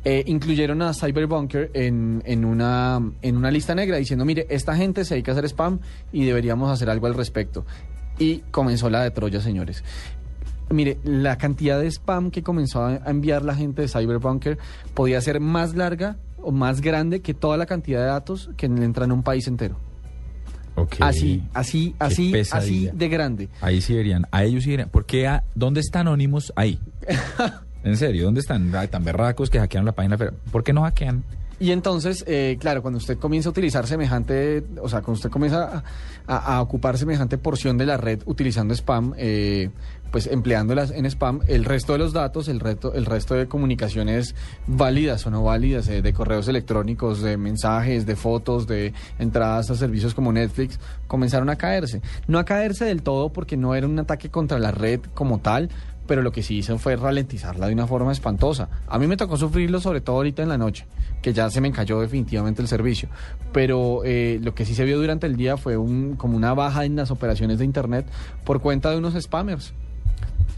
eh, 0.05 0.23
incluyeron 0.27 0.81
a 0.83 0.95
Cyberbunker 0.95 1.71
en, 1.75 2.23
en, 2.27 2.45
una, 2.45 3.01
en 3.23 3.37
una 3.37 3.51
lista 3.51 3.75
negra 3.75 3.97
diciendo, 3.97 4.25
mire, 4.25 4.47
esta 4.51 4.77
gente 4.77 5.05
se 5.05 5.15
dedica 5.15 5.33
a 5.33 5.35
hacer 5.35 5.45
spam 5.47 5.81
y 6.13 6.25
deberíamos 6.25 6.71
hacer 6.71 6.89
algo 6.89 7.07
al 7.07 7.15
respecto. 7.15 7.67
Y 8.19 8.39
comenzó 8.51 8.91
la 8.91 9.03
de 9.03 9.11
Troya, 9.11 9.41
señores. 9.41 9.83
Mire, 10.71 10.99
la 11.05 11.37
cantidad 11.37 11.79
de 11.81 11.87
spam 11.91 12.31
que 12.31 12.43
comenzó 12.43 12.83
a 12.83 12.93
a 13.05 13.11
enviar 13.11 13.43
la 13.45 13.55
gente 13.55 13.83
de 13.83 13.89
Cyberbunker 13.89 14.59
podía 14.95 15.21
ser 15.21 15.41
más 15.41 15.75
larga 15.75 16.17
o 16.43 16.53
más 16.53 16.81
grande 16.81 17.21
que 17.21 17.35
toda 17.35 17.57
la 17.57 17.67
cantidad 17.67 18.01
de 18.01 18.07
datos 18.07 18.51
que 18.57 18.69
le 18.69 18.85
entran 18.85 19.11
a 19.11 19.15
un 19.15 19.23
país 19.23 19.47
entero. 19.49 19.77
Ok. 20.75 20.97
Así, 21.01 21.43
así, 21.53 21.95
así, 21.99 22.33
así 22.51 22.89
de 22.93 23.09
grande. 23.09 23.49
Ahí 23.61 23.81
sí 23.83 23.95
verían, 23.95 24.27
a 24.31 24.45
ellos 24.45 24.65
sí 24.65 24.71
verían. 24.71 24.89
¿Por 24.89 25.05
qué? 25.05 25.27
a- 25.29 25.45
¿Dónde 25.55 25.81
están 25.81 26.07
Anónimos 26.09 26.53
ahí? 26.57 26.79
En 27.85 27.97
serio, 27.97 28.27
¿dónde 28.27 28.39
están 28.39 28.73
Ay, 28.77 28.87
tan 28.87 29.03
berracos 29.03 29.51
que 29.51 29.59
hackearon 29.59 29.85
la 29.87 29.91
página? 29.93 30.17
Pero, 30.17 30.33
¿Por 30.53 30.63
qué 30.63 30.73
no 30.73 30.83
hackean? 30.83 31.25
Y 31.59 31.73
entonces, 31.73 32.25
eh, 32.29 32.57
claro, 32.61 32.81
cuando 32.81 32.99
usted 32.99 33.19
comienza 33.19 33.49
a 33.49 33.51
utilizar 33.51 33.89
semejante, 33.89 34.63
o 34.81 34.89
sea, 34.89 35.01
cuando 35.01 35.15
usted 35.15 35.31
comienza 35.31 35.79
a, 35.79 35.85
a- 36.33 36.57
a 36.57 36.63
ocupar 36.63 36.97
semejante 36.97 37.39
porción 37.39 37.77
de 37.79 37.87
la 37.87 37.97
red 37.97 38.21
utilizando 38.25 38.73
spam, 38.73 39.15
eh, 39.17 39.71
pues 40.13 40.27
empleándolas 40.27 40.91
en 40.91 41.07
spam, 41.07 41.41
el 41.49 41.65
resto 41.65 41.95
de 41.95 41.99
los 41.99 42.13
datos, 42.13 42.47
el 42.47 42.61
resto, 42.61 42.93
el 42.95 43.07
resto 43.07 43.35
de 43.35 43.49
comunicaciones 43.49 44.37
válidas 44.67 45.27
o 45.27 45.31
no 45.31 45.43
válidas, 45.43 45.89
eh, 45.89 46.03
de 46.03 46.13
correos 46.13 46.47
electrónicos, 46.49 47.23
de 47.23 47.39
mensajes, 47.39 48.05
de 48.05 48.15
fotos, 48.15 48.67
de 48.67 48.93
entradas 49.19 49.71
a 49.71 49.75
servicios 49.75 50.15
como 50.15 50.31
Netflix, 50.31 50.79
comenzaron 51.07 51.49
a 51.49 51.57
caerse. 51.57 52.03
No 52.29 52.39
a 52.39 52.45
caerse 52.45 52.85
del 52.85 53.03
todo 53.03 53.31
porque 53.31 53.57
no 53.57 53.75
era 53.75 53.87
un 53.87 53.99
ataque 53.99 54.29
contra 54.29 54.59
la 54.59 54.71
red 54.71 55.01
como 55.15 55.39
tal, 55.41 55.71
pero 56.07 56.21
lo 56.21 56.31
que 56.31 56.43
sí 56.43 56.59
hizo 56.59 56.77
fue 56.79 56.97
ralentizarla 56.97 57.69
de 57.69 57.73
una 57.73 57.87
forma 57.87 58.13
espantosa. 58.13 58.69
A 58.89 58.99
mí 58.99 59.07
me 59.07 59.17
tocó 59.17 59.39
sufrirlo 59.39 59.81
sobre 59.81 60.03
todo 60.03 60.17
ahorita 60.17 60.43
en 60.43 60.51
la 60.51 60.59
noche, 60.59 60.85
que 61.23 61.33
ya 61.33 61.49
se 61.49 61.63
me 61.63 61.73
cayó 61.73 62.01
definitivamente 62.01 62.61
el 62.61 62.69
servicio. 62.69 63.09
Pero 63.53 64.03
eh, 64.05 64.39
lo 64.43 64.55
que 64.55 64.67
sí 64.67 64.75
se 64.75 64.85
vio 64.85 64.99
durante 64.99 65.27
el 65.27 65.37
día 65.37 65.57
fue 65.57 65.79
un, 65.79 66.17
como 66.17 66.37
una 66.37 66.53
baja 66.53 66.85
en 66.85 66.97
las 66.97 67.11
operaciones 67.11 67.59
de 67.61 67.65
Internet 67.65 68.05
por 68.45 68.61
cuenta 68.61 68.91
de 68.91 68.99
unos 68.99 69.15
spammers. 69.15 69.73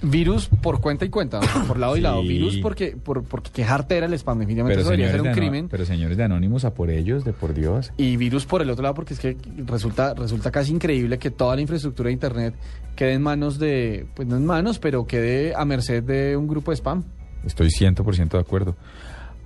Virus 0.04 0.48
por 0.62 0.80
cuenta 0.80 1.04
y 1.04 1.08
cuenta, 1.08 1.40
por 1.66 1.78
lado 1.78 1.96
y 1.96 2.00
lado. 2.00 2.22
Virus 2.22 2.58
porque, 2.58 2.96
por, 2.96 3.24
porque 3.24 3.50
quejarte 3.50 3.96
era 3.96 4.06
el 4.06 4.14
spam, 4.14 4.38
definitivamente 4.38 4.80
eso 4.80 4.90
debería 4.90 5.10
ser 5.10 5.22
un 5.22 5.28
de 5.28 5.32
crimen. 5.32 5.68
pero 5.68 5.84
señores 5.84 6.16
de 6.16 6.24
Anónimos, 6.24 6.64
a 6.64 6.74
por 6.74 6.90
ellos, 6.90 7.24
de 7.24 7.32
por 7.32 7.54
Dios. 7.54 7.92
Y 7.96 8.16
virus 8.16 8.46
por 8.46 8.62
el 8.62 8.70
otro 8.70 8.82
lado, 8.82 8.94
porque 8.94 9.14
es 9.14 9.20
que 9.20 9.36
resulta, 9.66 10.14
resulta 10.14 10.50
casi 10.50 10.72
increíble 10.72 11.18
que 11.18 11.30
toda 11.30 11.56
la 11.56 11.62
infraestructura 11.62 12.08
de 12.08 12.12
Internet 12.12 12.54
quede 12.96 13.14
en 13.14 13.22
manos 13.22 13.58
de, 13.58 14.06
pues 14.14 14.28
no 14.28 14.36
en 14.36 14.46
manos, 14.46 14.78
pero 14.78 15.06
quede 15.06 15.54
a 15.54 15.64
merced 15.64 16.02
de 16.02 16.36
un 16.36 16.46
grupo 16.46 16.70
de 16.70 16.76
spam. 16.76 17.04
Estoy 17.44 17.68
100% 17.68 18.30
de 18.30 18.38
acuerdo. 18.38 18.76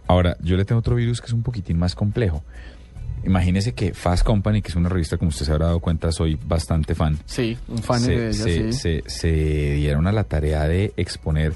Ahora, 0.07 0.37
yo 0.41 0.57
le 0.57 0.65
tengo 0.65 0.79
otro 0.79 0.95
virus 0.95 1.21
que 1.21 1.27
es 1.27 1.33
un 1.33 1.43
poquitín 1.43 1.79
más 1.79 1.95
complejo. 1.95 2.43
Imagínese 3.29 3.75
que 3.75 3.93
Fast 3.95 4.25
Company, 4.25 4.63
que 4.63 4.69
es 4.69 4.77
una 4.77 4.89
revista, 4.89 5.19
como 5.19 5.29
usted 5.29 5.45
se 5.45 5.53
habrá 5.53 5.67
dado 5.67 5.81
cuenta, 5.81 6.11
soy 6.13 6.39
bastante 6.47 6.95
fan. 6.95 7.19
Sí, 7.27 7.57
un 7.69 7.79
fan 7.79 8.01
se, 8.01 8.11
de 8.19 8.29
ella, 8.29 8.33
se, 8.33 8.73
sí. 8.73 8.79
se- 8.79 9.03
se 9.07 9.73
dieron 9.75 10.07
a 10.07 10.13
la 10.13 10.25
tarea 10.25 10.67
de 10.67 10.93
exponer 10.97 11.53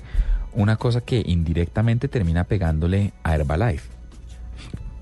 una 0.55 0.77
cosa 0.77 1.01
que 1.01 1.23
indirectamente 1.27 2.09
termina 2.09 2.45
pegándole 2.45 3.13
a 3.23 3.35
Herbalife. 3.35 3.89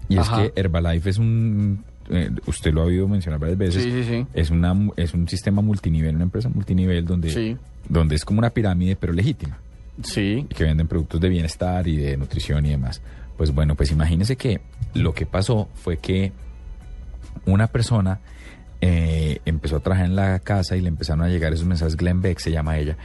Y 0.09 0.17
Ajá. 0.17 0.45
es 0.45 0.53
que 0.53 0.61
Herbalife 0.61 1.11
es 1.11 1.19
un... 1.19 1.85
eh, 2.09 2.31
usted 2.47 2.73
lo 2.73 2.83
ha 2.83 2.85
oído 2.85 3.09
mencionar 3.09 3.41
varias 3.41 3.59
veces. 3.59 3.83
Sí, 3.83 3.91
sí, 3.91 4.05
sí. 4.05 4.27
Es, 4.33 4.51
una, 4.51 4.75
es 4.97 5.13
un 5.15 5.29
sistema 5.29 5.63
multinivel, 5.63 6.15
una 6.15 6.25
empresa 6.25 6.49
multinivel 6.49 7.05
donde, 7.05 7.57
donde 7.89 8.15
es 8.15 8.25
como 8.25 8.39
una 8.39 8.51
pirámide, 8.51 8.95
pero 8.97 9.13
legítima. 9.13 9.59
Sí. 10.03 10.47
Que 10.49 10.65
venden 10.65 10.87
productos 10.89 11.21
de 11.21 11.29
bienestar 11.29 11.87
y 11.89 11.97
de 11.97 12.17
nutrición 12.17 12.65
y 12.67 12.71
demás. 12.71 13.03
Pues 13.37 13.53
bueno, 13.55 13.75
pues 13.75 13.91
imagínese 13.91 14.37
que 14.37 14.61
lo 14.95 15.15
que 15.15 15.27
pasó 15.27 15.69
fue 15.75 15.97
que 15.99 16.33
una 17.47 17.66
persona 17.69 18.20
eh, 18.81 19.40
empezó 19.44 19.77
a 19.77 19.81
trabajar 19.81 20.07
en 20.07 20.16
la 20.16 20.39
casa 20.39 20.77
y 20.77 20.81
le 20.81 20.89
empezaron 20.89 21.23
a 21.24 21.28
llegar 21.28 21.52
esos 21.52 21.66
mensajes, 21.66 21.97
Glenn 21.97 22.23
Beck 22.23 22.39
se 22.39 22.51
llama 22.51 22.78
ella, 22.78 22.97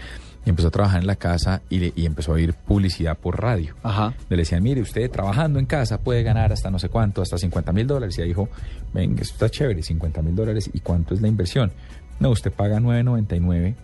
y 0.45 0.49
empezó 0.49 0.67
a 0.69 0.71
trabajar 0.71 1.01
en 1.01 1.07
la 1.07 1.15
casa 1.15 1.61
y, 1.69 1.79
le- 1.79 1.93
y 1.95 2.05
empezó 2.05 2.31
a 2.31 2.35
oír 2.35 2.53
publicidad 2.53 3.17
por 3.17 3.41
radio. 3.41 3.75
Ajá. 3.83 4.13
Le 4.29 4.37
decían, 4.37 4.61
mire, 4.63 4.81
usted 4.81 5.09
trabajando 5.11 5.59
en 5.59 5.65
casa 5.65 5.99
puede 5.99 6.23
ganar 6.23 6.53
hasta 6.53 6.69
no 6.69 6.79
sé 6.79 6.87
cuánto, 6.89 7.21
hasta 7.21 7.37
50 7.37 7.71
mil 7.73 7.87
dólares. 7.87 8.17
Y 8.17 8.21
ella 8.21 8.27
dijo, 8.27 8.49
venga, 8.93 9.21
esto 9.23 9.33
está 9.33 9.49
chévere, 9.49 9.81
50 9.81 10.21
mil 10.21 10.35
dólares. 10.35 10.69
¿Y 10.71 10.79
cuánto 10.81 11.13
es 11.15 11.21
la 11.21 11.27
inversión? 11.27 11.71
No, 12.19 12.29
usted 12.29 12.51
paga 12.51 12.79
9.99 12.79 13.75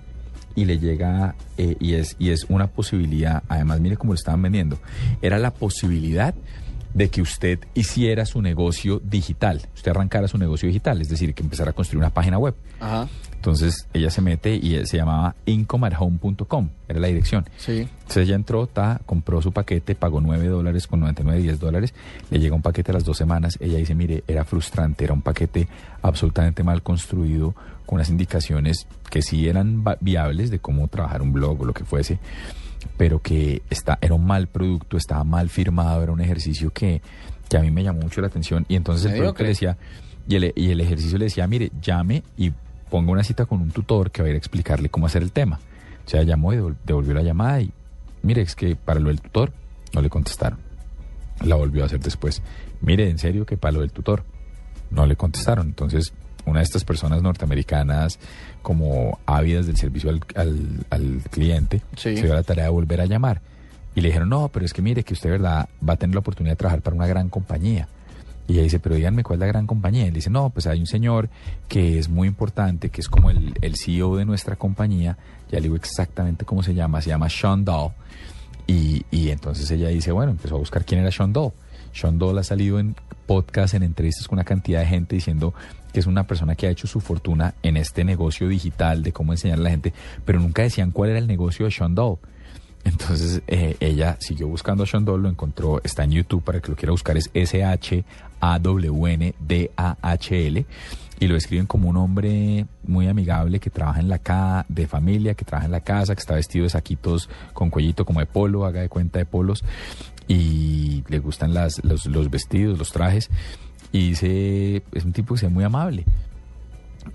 y 0.56 0.66
le 0.66 0.80
llega, 0.80 1.34
eh, 1.58 1.76
y, 1.80 1.94
es, 1.96 2.16
y 2.20 2.30
es 2.30 2.46
una 2.50 2.68
posibilidad, 2.68 3.42
además 3.50 3.80
mire 3.80 3.98
cómo 3.98 4.12
lo 4.14 4.16
estaban 4.18 4.42
vendiendo, 4.42 4.78
era 5.22 5.40
la 5.40 5.52
posibilidad 5.52 6.34
de 6.94 7.10
que 7.10 7.22
usted 7.22 7.60
hiciera 7.74 8.26
su 8.26 8.42
negocio 8.42 9.02
digital, 9.04 9.62
usted 9.76 9.92
arrancara 9.92 10.28
su 10.28 10.38
negocio 10.38 10.68
digital, 10.68 11.02
es 11.02 11.10
decir, 11.10 11.34
que 11.34 11.44
empezara 11.44 11.72
a 11.72 11.74
construir 11.74 12.00
una 12.00 12.10
página 12.10 12.38
web. 12.38 12.56
Ajá. 12.80 13.08
Entonces 13.42 13.88
ella 13.92 14.12
se 14.12 14.22
mete 14.22 14.56
y 14.56 14.76
eh, 14.76 14.86
se 14.86 14.98
llamaba 14.98 15.36
incomeathome.com, 15.48 16.70
era 16.88 17.00
la 17.00 17.08
dirección. 17.08 17.50
Sí. 17.58 17.80
Entonces 17.80 18.28
ella 18.28 18.36
entró, 18.36 18.68
ta, 18.68 19.02
compró 19.08 19.42
su 19.42 19.52
paquete, 19.52 19.96
pagó 19.96 20.22
9 20.22 20.48
dólares 20.48 20.86
con 20.86 21.00
99, 21.00 21.42
10 21.42 21.60
dólares, 21.60 21.96
le 22.30 22.40
llega 22.40 22.54
un 22.54 22.62
paquete 22.62 22.92
a 22.92 22.94
las 22.94 23.04
dos 23.04 23.18
semanas, 23.18 23.58
ella 23.60 23.80
dice, 23.80 23.96
mire, 23.96 24.24
era 24.28 24.46
frustrante, 24.46 25.06
era 25.06 25.14
un 25.14 25.24
paquete 25.24 25.68
absolutamente 26.04 26.64
mal 26.64 26.84
construido, 26.84 27.56
con 27.88 27.96
unas 27.96 28.12
indicaciones 28.12 28.86
que 29.10 29.24
sí 29.24 29.48
eran 29.48 29.84
viables 30.02 30.52
de 30.52 30.60
cómo 30.60 30.88
trabajar 30.88 31.24
un 31.24 31.34
blog 31.34 31.62
o 31.62 31.66
lo 31.66 31.74
que 31.74 31.84
fuese, 31.84 32.20
pero 32.98 33.20
que 33.22 33.62
está, 33.70 33.98
era 34.02 34.14
un 34.14 34.26
mal 34.26 34.48
producto, 34.48 34.98
estaba 34.98 35.24
mal 35.24 35.50
firmado, 35.50 36.04
era 36.04 36.12
un 36.12 36.22
ejercicio 36.22 36.72
que, 36.72 37.02
que 37.50 37.58
a 37.58 37.62
mí 37.62 37.72
me 37.72 37.84
llamó 37.84 38.02
mucho 38.02 38.22
la 38.22 38.28
atención 38.28 38.66
y 38.68 38.76
entonces 38.76 39.06
el 39.06 39.12
producto 39.18 39.44
le 39.44 39.50
decía, 39.50 39.78
y 40.28 40.36
el, 40.36 40.54
y 40.56 40.72
el 40.72 40.82
ejercicio 40.82 41.18
le 41.18 41.26
decía, 41.26 41.48
mire, 41.48 41.72
llame 41.82 42.24
y 42.38 42.52
ponga 42.90 43.12
una 43.12 43.24
cita 43.24 43.46
con 43.46 43.62
un 43.62 43.72
tutor 43.72 44.12
que 44.12 44.22
va 44.22 44.28
a 44.28 44.30
ir 44.32 44.36
a 44.36 44.38
explicarle 44.38 44.90
cómo 44.90 45.06
hacer 45.06 45.22
el 45.24 45.32
tema. 45.32 45.60
O 46.06 46.10
sea, 46.10 46.24
llamó 46.24 46.54
y 46.54 46.58
devol- 46.58 46.76
devolvió 46.86 47.14
la 47.14 47.22
llamada 47.24 47.62
y 47.62 47.72
mire, 48.24 48.42
es 48.42 48.56
que 48.56 48.76
para 48.76 49.00
lo 49.00 49.10
del 49.10 49.22
tutor 49.22 49.52
no 49.94 50.02
le 50.02 50.10
contestaron. 50.10 50.60
La 51.44 51.56
volvió 51.56 51.84
a 51.84 51.86
hacer 51.88 52.00
después. 52.00 52.42
Mire, 52.82 53.10
en 53.10 53.18
serio 53.18 53.46
que 53.46 53.58
para 53.58 53.72
lo 53.74 53.80
del 53.82 53.92
tutor 53.92 54.24
no 54.92 55.06
le 55.06 55.16
contestaron. 55.16 55.68
Entonces 55.68 56.14
una 56.46 56.60
de 56.60 56.64
estas 56.66 56.84
personas 56.84 57.22
norteamericanas 57.22 58.20
como 58.62 59.20
ávidas 59.26 59.68
del 59.68 59.78
servicio 59.78 60.10
al, 60.10 60.22
al- 60.36 60.86
al 60.90 61.22
cliente 61.30 61.82
Sí. 61.96 62.16
se 62.18 62.24
dio 62.24 62.34
la 62.34 62.44
tarea 62.44 62.66
de 62.66 62.70
volver 62.72 63.02
a 63.02 63.06
llamar. 63.06 63.42
Y 63.96 64.02
le 64.02 64.08
dijeron, 64.08 64.30
no, 64.30 64.48
pero 64.50 64.66
es 64.66 64.74
que 64.74 64.82
mire 64.82 65.04
que 65.04 65.14
usted, 65.14 65.30
¿verdad? 65.30 65.68
Va 65.88 65.94
a 65.94 65.98
tener 65.98 66.16
la 66.16 66.20
oportunidad 66.20 66.54
de 66.54 66.58
trabajar 66.58 66.82
para 66.82 66.96
una 66.96 67.08
gran 67.08 67.30
compañía. 67.30 67.88
Y 68.48 68.54
ella 68.54 68.64
dice, 68.64 68.80
pero 68.80 68.96
díganme 68.96 69.24
cuál 69.24 69.38
es 69.38 69.40
la 69.42 69.46
gran 69.48 69.68
compañía. 69.68 70.04
Y 70.06 70.08
él 70.08 70.14
dice, 70.14 70.30
no, 70.30 70.50
pues 70.50 70.66
hay 70.68 70.80
un 70.80 70.88
señor 70.88 71.30
que 71.68 72.00
es 72.00 72.10
muy 72.10 72.28
importante, 72.28 72.90
que 72.90 73.02
es 73.02 73.08
como 73.10 73.30
el, 73.30 73.54
el 73.62 73.76
CEO 73.76 74.16
de 74.18 74.26
nuestra 74.26 74.56
compañía. 74.56 75.18
Ya 75.52 75.58
le 75.60 75.64
digo 75.64 75.76
exactamente 75.76 76.46
cómo 76.46 76.64
se 76.64 76.74
llama. 76.74 77.02
Se 77.02 77.10
llama 77.10 77.30
Sean 77.30 77.64
Dahl. 77.66 77.92
Y, 78.68 79.06
y 79.12 79.30
entonces 79.30 79.70
ella 79.72 79.90
dice, 79.90 80.12
bueno, 80.12 80.32
empezó 80.32 80.56
a 80.56 80.60
buscar 80.60 80.86
quién 80.86 81.02
era 81.02 81.12
Sean 81.12 81.34
Dahl. 81.34 81.52
Sean 81.94 82.18
Dahl 82.18 82.38
ha 82.38 82.44
salido 82.44 82.80
en 82.80 82.96
podcast, 83.26 83.74
en 83.74 83.84
entrevistas 83.84 84.28
con 84.28 84.38
una 84.38 84.46
cantidad 84.46 84.80
de 84.80 84.88
gente 84.88 85.16
diciendo 85.16 85.54
que 85.94 86.00
es 86.00 86.08
una 86.08 86.26
persona 86.26 86.56
que 86.56 86.68
ha 86.68 86.70
hecho 86.70 86.88
su 86.88 87.00
fortuna 87.00 87.56
en 87.64 87.78
este 87.78 88.04
negocio 88.04 88.48
digital 88.48 89.04
de 89.04 89.12
cómo 89.12 89.34
enseñar 89.34 89.60
a 89.60 89.64
la 89.64 89.70
gente, 89.70 89.94
pero 90.26 90.40
nunca 90.40 90.62
decían 90.64 90.92
cuál 90.92 91.12
era 91.12 91.20
el 91.20 91.28
negocio 91.28 91.66
de 91.66 91.72
Sean 91.72 91.96
Dahl. 91.96 92.18
Entonces 92.84 93.44
eh, 93.48 93.78
ella 93.80 94.18
siguió 94.20 94.48
buscando 94.48 94.84
a 94.84 94.88
Sean 94.88 95.06
Dahl, 95.06 95.22
lo 95.22 95.30
encontró, 95.30 95.80
está 95.84 96.04
en 96.04 96.12
YouTube 96.12 96.44
para 96.44 96.60
que 96.60 96.70
lo 96.70 96.76
quiera 96.76 96.92
buscar, 96.92 97.16
es 97.18 97.30
S-H-A-W-N-D-A-H-L. 97.34 98.06
Y 101.20 101.28
lo 101.28 101.36
describen 101.36 101.68
como 101.68 101.88
un 101.88 101.98
hombre 101.98 102.66
muy 102.82 103.08
amigable 103.08 103.60
que 103.60 103.70
trabaja 103.70 104.00
en 104.00 104.10
la 104.10 104.18
casa, 104.18 104.66
de 104.70 104.88
familia, 104.88 105.36
que 105.36 105.46
trabaja 105.46 105.68
en 105.68 105.72
la 105.72 105.82
casa, 105.82 106.16
que 106.16 106.20
está 106.20 106.34
vestido 106.34 106.64
de 106.64 106.72
saquitos 106.72 107.30
con 107.54 107.70
cuellito 107.70 108.06
como 108.06 108.22
de 108.22 108.26
polo, 108.26 108.66
haga 108.66 108.82
de 108.82 108.90
cuenta 108.90 109.20
de 109.20 109.26
polos. 109.26 109.64
Y 110.28 111.04
le 111.10 111.20
gustan 111.20 111.54
las, 111.54 111.84
los, 111.84 112.08
los 112.08 112.32
vestidos, 112.32 112.80
los 112.80 112.92
trajes. 112.92 113.30
Y 113.92 114.10
dice, 114.10 114.84
es 114.94 115.06
un 115.06 115.12
tipo 115.14 115.34
que 115.34 115.40
se 115.42 115.48
ve 115.48 115.54
muy 115.54 115.64
amable 115.64 116.06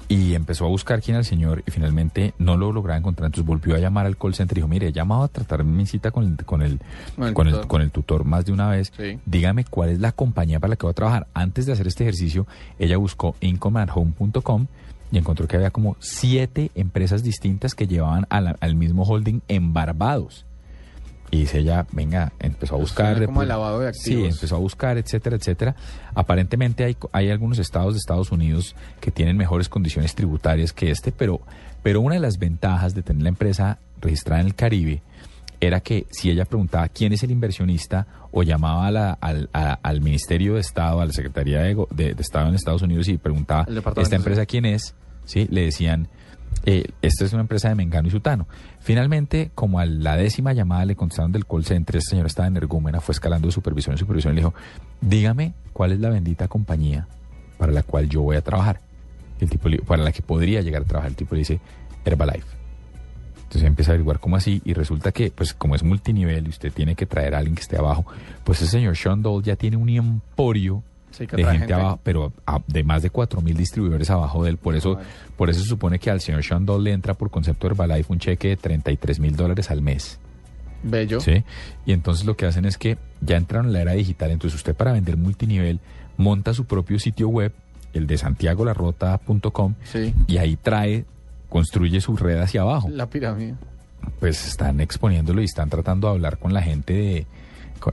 y 0.08 0.34
empezó 0.34 0.64
a 0.64 0.68
buscar 0.68 1.00
quién 1.00 1.14
era 1.14 1.20
el 1.20 1.24
señor 1.24 1.62
y 1.64 1.70
finalmente 1.70 2.34
no 2.38 2.56
lo 2.56 2.72
lograba 2.72 2.98
encontrar, 2.98 3.26
entonces 3.26 3.46
volvió 3.46 3.76
a 3.76 3.78
llamar 3.78 4.04
al 4.04 4.16
call 4.16 4.34
center 4.34 4.58
y 4.58 4.60
dijo, 4.60 4.66
mire, 4.68 4.88
he 4.88 4.92
llamado 4.92 5.22
a 5.22 5.28
tratar 5.28 5.62
mi 5.62 5.86
cita 5.86 6.10
con 6.10 6.24
el, 6.24 6.44
con 6.44 6.60
el, 6.62 6.80
Con 7.16 7.28
el 7.28 7.34
con 7.34 7.46
el, 7.46 7.52
tutor. 7.54 7.66
con 7.68 7.82
el 7.82 7.90
tutor 7.92 8.24
más 8.24 8.44
de 8.44 8.52
una 8.52 8.68
vez, 8.68 8.92
Sí. 8.96 9.18
dígame 9.26 9.64
cuál 9.64 9.90
es 9.90 10.00
la 10.00 10.10
compañía 10.12 10.58
para 10.58 10.70
la 10.70 10.76
que 10.76 10.86
voy 10.86 10.90
a 10.90 10.94
trabajar. 10.94 11.28
Antes 11.34 11.66
de 11.66 11.72
hacer 11.72 11.86
este 11.86 12.02
ejercicio, 12.02 12.46
ella 12.80 12.96
buscó 12.96 13.36
incomeathome.com 13.40 14.66
y 15.12 15.18
encontró 15.18 15.46
que 15.46 15.56
había 15.56 15.70
como 15.70 15.96
siete 16.00 16.72
empresas 16.74 17.22
distintas 17.22 17.74
que 17.76 17.86
llevaban 17.86 18.26
la- 18.28 18.56
al 18.60 18.74
mismo 18.74 19.04
holding 19.04 19.40
en 19.46 19.72
Barbados. 19.72 20.44
Y 21.30 21.40
dice 21.40 21.58
ella, 21.58 21.86
venga, 21.92 22.32
empezó 22.38 22.76
a 22.76 22.78
buscar. 22.78 23.12
Suena 23.16 23.26
como 23.26 23.42
el 23.42 23.48
lavado 23.48 23.80
de 23.80 23.92
Sí, 23.94 24.12
activos. 24.12 24.34
empezó 24.34 24.56
a 24.56 24.58
buscar, 24.58 24.96
etcétera, 24.96 25.36
etcétera. 25.36 25.74
Aparentemente 26.14 26.84
hay, 26.84 26.96
hay 27.12 27.30
algunos 27.30 27.58
estados 27.58 27.94
de 27.94 27.98
Estados 27.98 28.30
Unidos 28.32 28.74
que 29.00 29.10
tienen 29.10 29.36
mejores 29.36 29.68
condiciones 29.68 30.14
tributarias 30.14 30.72
que 30.72 30.90
este, 30.90 31.12
pero, 31.12 31.40
pero 31.82 32.00
una 32.00 32.14
de 32.14 32.20
las 32.20 32.38
ventajas 32.38 32.94
de 32.94 33.02
tener 33.02 33.22
la 33.22 33.28
empresa 33.30 33.78
registrada 34.00 34.40
en 34.40 34.46
el 34.48 34.54
Caribe 34.54 35.02
era 35.60 35.80
que 35.80 36.06
si 36.10 36.30
ella 36.30 36.44
preguntaba 36.44 36.88
quién 36.88 37.12
es 37.12 37.22
el 37.22 37.30
inversionista 37.30 38.06
o 38.30 38.42
llamaba 38.42 38.86
a 38.86 38.90
la- 38.90 39.12
al, 39.20 39.48
a- 39.52 39.78
al 39.82 40.00
Ministerio 40.02 40.54
de 40.54 40.60
Estado, 40.60 41.00
a 41.00 41.06
la 41.06 41.12
Secretaría 41.12 41.60
de, 41.62 41.74
de- 41.90 42.14
de 42.14 42.22
Estado 42.22 42.48
en 42.48 42.54
Estados 42.54 42.82
Unidos 42.82 43.08
y 43.08 43.16
preguntaba, 43.18 43.66
¿esta 43.68 44.04
sí. 44.04 44.14
empresa 44.14 44.46
quién 44.46 44.64
es? 44.66 44.94
¿Sí? 45.24 45.48
Le 45.50 45.62
decían, 45.62 46.08
eh, 46.64 46.84
esta 47.02 47.24
es 47.24 47.32
una 47.32 47.42
empresa 47.42 47.68
de 47.68 47.74
Mengano 47.74 48.08
y 48.08 48.10
Sutano. 48.10 48.46
Finalmente, 48.80 49.50
como 49.54 49.78
a 49.78 49.86
la 49.86 50.16
décima 50.16 50.52
llamada 50.52 50.84
le 50.84 50.96
contestaron 50.96 51.32
del 51.32 51.46
call 51.46 51.64
center, 51.64 51.96
esta 51.96 52.10
señora 52.10 52.26
estaba 52.26 52.48
energúmena, 52.48 53.00
fue 53.00 53.12
escalando 53.12 53.48
de 53.48 53.52
supervisión 53.52 53.92
en 53.94 53.98
supervisión 53.98 54.32
y 54.32 54.36
le 54.36 54.40
dijo, 54.42 54.54
dígame 55.00 55.54
cuál 55.72 55.92
es 55.92 56.00
la 56.00 56.08
bendita 56.10 56.48
compañía 56.48 57.06
para 57.58 57.72
la 57.72 57.82
cual 57.82 58.08
yo 58.08 58.22
voy 58.22 58.36
a 58.36 58.40
trabajar. 58.42 58.80
El 59.40 59.50
tipo, 59.50 59.68
le- 59.68 59.78
para 59.78 60.02
la 60.02 60.12
que 60.12 60.22
podría 60.22 60.60
llegar 60.62 60.82
a 60.82 60.84
trabajar. 60.86 61.10
El 61.10 61.16
tipo 61.16 61.34
le 61.34 61.40
dice, 61.40 61.60
Herbalife. 62.04 62.46
Entonces 63.36 63.62
empieza 63.62 63.90
a 63.90 63.94
averiguar 63.94 64.18
cómo 64.18 64.34
así 64.36 64.60
y 64.64 64.72
resulta 64.72 65.12
que, 65.12 65.30
pues 65.30 65.54
como 65.54 65.76
es 65.76 65.82
multinivel 65.84 66.46
y 66.46 66.50
usted 66.50 66.72
tiene 66.72 66.94
que 66.96 67.06
traer 67.06 67.34
a 67.34 67.38
alguien 67.38 67.54
que 67.54 67.62
esté 67.62 67.76
abajo, 67.78 68.04
pues 68.44 68.60
ese 68.60 68.72
señor 68.72 68.96
Sean 68.96 69.22
Dole 69.22 69.44
ya 69.44 69.54
tiene 69.56 69.76
un 69.76 69.88
emporio 69.88 70.82
Sí, 71.16 71.26
de 71.26 71.36
gente, 71.44 71.58
gente. 71.58 71.72
abajo, 71.74 72.00
pero 72.02 72.32
a- 72.46 72.60
de 72.66 72.84
más 72.84 73.02
de 73.02 73.10
4.000 73.10 73.56
distribuidores 73.56 74.10
abajo 74.10 74.44
de 74.44 74.50
él. 74.50 74.56
Por 74.58 74.74
eso, 74.76 74.98
por 75.36 75.48
eso 75.50 75.60
se 75.60 75.66
supone 75.68 75.98
que 75.98 76.10
al 76.10 76.20
señor 76.20 76.42
Sean 76.44 76.66
Dole 76.66 76.84
le 76.90 76.92
entra 76.92 77.14
por 77.14 77.30
concepto 77.30 77.66
Herbalife 77.66 78.12
un 78.12 78.18
cheque 78.18 78.48
de 78.48 78.56
33 78.56 79.18
mil 79.20 79.34
dólares 79.36 79.70
al 79.70 79.80
mes. 79.82 80.18
Bello. 80.82 81.20
¿sí? 81.20 81.42
Y 81.86 81.92
entonces 81.92 82.26
lo 82.26 82.36
que 82.36 82.46
hacen 82.46 82.64
es 82.66 82.76
que 82.78 82.98
ya 83.20 83.36
entraron 83.36 83.66
en 83.66 83.72
la 83.72 83.80
era 83.80 83.92
digital. 83.92 84.30
Entonces 84.30 84.56
usted 84.56 84.74
para 84.76 84.92
vender 84.92 85.16
multinivel 85.16 85.80
monta 86.18 86.52
su 86.54 86.64
propio 86.66 86.98
sitio 86.98 87.28
web, 87.28 87.52
el 87.94 88.06
de 88.06 88.18
santiagolarrota.com, 88.18 89.74
Sí. 89.84 90.14
y 90.26 90.36
ahí 90.38 90.56
trae, 90.56 91.04
construye 91.48 92.00
su 92.00 92.16
red 92.16 92.38
hacia 92.40 92.62
abajo 92.62 92.88
La 92.90 93.06
pirámide. 93.06 93.54
pues 94.20 94.46
están 94.46 94.80
exponiéndolo 94.80 95.40
y 95.40 95.44
están 95.46 95.70
tratando 95.70 96.08
de 96.08 96.14
hablar 96.14 96.38
con 96.38 96.52
la 96.52 96.62
gente 96.62 96.92
de... 96.92 97.26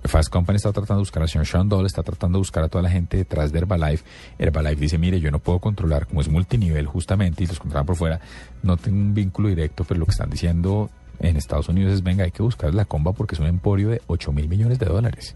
Fast 0.06 0.30
Company 0.30 0.58
está 0.58 0.72
tratando 0.72 1.00
de 1.00 1.02
buscar 1.02 1.24
al 1.24 1.30
señor 1.30 1.46
Sean 1.46 1.70
Dole, 1.70 1.88
está 1.88 2.04
tratando 2.04 2.38
de 2.38 2.42
buscar 2.42 2.64
a 2.64 2.70
toda 2.70 2.82
la 2.82 2.90
gente 2.90 3.18
detrás 3.18 3.52
de 3.52 3.60
Herbalife. 3.60 4.04
Herbalife 4.40 4.82
dice, 4.82 4.98
mire, 4.98 5.20
yo 5.20 5.32
no 5.32 5.40
puedo 5.40 5.60
controlar, 5.60 6.08
como 6.08 6.22
es 6.22 6.30
multinivel 6.30 6.88
justamente 6.88 7.44
y 7.44 7.48
los 7.48 7.60
controlan 7.60 7.86
por 7.86 7.96
fuera, 7.96 8.20
no 8.64 8.78
tengo 8.78 8.98
un 8.98 9.14
vínculo 9.14 9.50
directo, 9.50 9.84
pero 9.84 10.00
lo 10.00 10.06
que 10.06 10.12
están 10.12 10.30
diciendo 10.30 10.90
en 11.20 11.38
Estados 11.38 11.70
Unidos 11.70 11.94
es, 11.94 12.04
venga, 12.04 12.24
hay 12.24 12.32
que 12.32 12.44
buscar 12.44 12.74
la 12.74 12.86
comba 12.86 13.14
porque 13.14 13.36
es 13.36 13.40
un 13.40 13.48
emporio 13.48 13.90
de 13.90 14.02
8 14.08 14.32
mil 14.32 14.48
millones 14.48 14.80
de 14.80 14.86
dólares. 14.86 15.36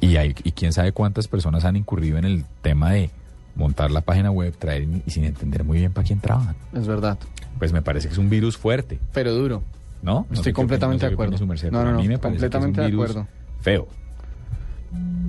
Y, 0.00 0.16
hay, 0.16 0.34
y 0.44 0.52
quién 0.52 0.72
sabe 0.72 0.92
cuántas 0.92 1.26
personas 1.26 1.64
han 1.64 1.76
incurrido 1.76 2.18
en 2.18 2.24
el 2.24 2.44
tema 2.62 2.90
de 2.90 3.10
montar 3.54 3.90
la 3.90 4.02
página 4.02 4.30
web, 4.30 4.54
traer 4.56 4.86
y 5.06 5.10
sin 5.10 5.24
entender 5.24 5.64
muy 5.64 5.78
bien 5.78 5.92
para 5.92 6.06
quién 6.06 6.20
trabajan. 6.20 6.54
Es 6.74 6.86
verdad. 6.86 7.18
Pues 7.58 7.72
me 7.72 7.82
parece 7.82 8.08
que 8.08 8.12
es 8.12 8.18
un 8.18 8.28
virus 8.28 8.56
fuerte. 8.56 8.98
Pero 9.12 9.32
duro. 9.32 9.62
¿No? 10.06 10.24
Estoy 10.30 10.52
completamente 10.52 11.04
de 11.04 11.12
acuerdo. 11.12 11.36
su 11.36 11.46
merced, 11.48 11.72
No, 11.72 11.82
no, 11.82 11.90
a 11.90 11.92
mí 11.94 12.04
no, 12.04 12.10
me 12.10 12.18
parece 12.18 12.38
que 12.38 12.46
es 12.46 12.54
un 12.54 12.60
completamente 12.60 12.80
de 12.80 12.86
acuerdo. 12.86 13.26
Feo. 13.60 13.88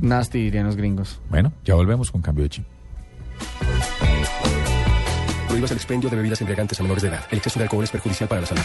Nasty 0.01 0.37
dirían 0.37 0.67
los 0.67 0.75
gringos. 0.75 1.19
Bueno, 1.31 1.51
ya 1.65 1.73
volvemos 1.73 2.11
con 2.11 2.21
cambio 2.21 2.43
de 2.43 2.49
chip. 2.49 2.65
Prohíbas 5.47 5.71
el 5.71 5.77
expendio 5.77 6.11
de 6.11 6.15
bebidas 6.17 6.39
embriagantes 6.41 6.79
a 6.79 6.83
menores 6.83 7.01
de 7.01 7.09
edad. 7.09 7.21
El 7.31 7.39
exceso 7.39 7.57
de 7.57 7.63
alcohol 7.63 7.83
es 7.85 7.89
perjudicial 7.89 8.29
para 8.29 8.41
la 8.41 8.47
salud. 8.47 8.61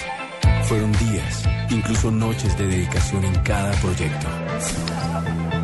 Fueron 0.65 0.93
días, 0.93 1.49
incluso 1.71 2.11
noches 2.11 2.59
de 2.59 2.67
dedicación 2.67 3.25
en 3.25 3.35
cada 3.37 3.73
proyecto. 3.81 4.27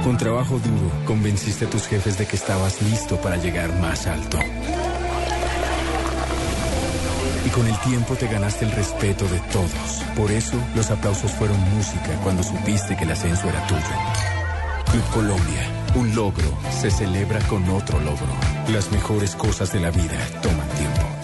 Con 0.03 0.17
trabajo 0.17 0.59
duro, 0.59 0.91
convenciste 1.05 1.67
a 1.67 1.71
tus 1.71 1.87
jefes 1.87 2.17
de 2.17 2.25
que 2.25 2.37
estabas 2.37 2.81
listo 2.81 3.21
para 3.21 3.37
llegar 3.37 3.71
más 3.81 4.07
alto. 4.07 4.39
Con 7.59 7.67
el 7.67 7.79
tiempo 7.81 8.15
te 8.15 8.29
ganaste 8.29 8.67
el 8.67 8.71
respeto 8.71 9.27
de 9.27 9.41
todos. 9.51 10.05
Por 10.15 10.31
eso, 10.31 10.57
los 10.77 10.93
aplausos 10.93 11.33
fueron 11.33 11.59
música 11.75 12.17
cuando 12.23 12.45
supiste 12.45 12.97
que 12.97 13.03
el 13.03 13.11
ascenso 13.11 13.49
era 13.49 13.67
tuyo. 13.67 13.83
Club 14.93 15.03
Colombia, 15.13 15.69
un 15.97 16.15
logro 16.15 16.57
se 16.71 16.89
celebra 16.89 17.41
con 17.49 17.69
otro 17.71 17.99
logro. 17.99 18.33
Las 18.69 18.93
mejores 18.93 19.35
cosas 19.35 19.73
de 19.73 19.81
la 19.81 19.91
vida 19.91 20.25
toman 20.41 20.69
tiempo. 20.69 21.18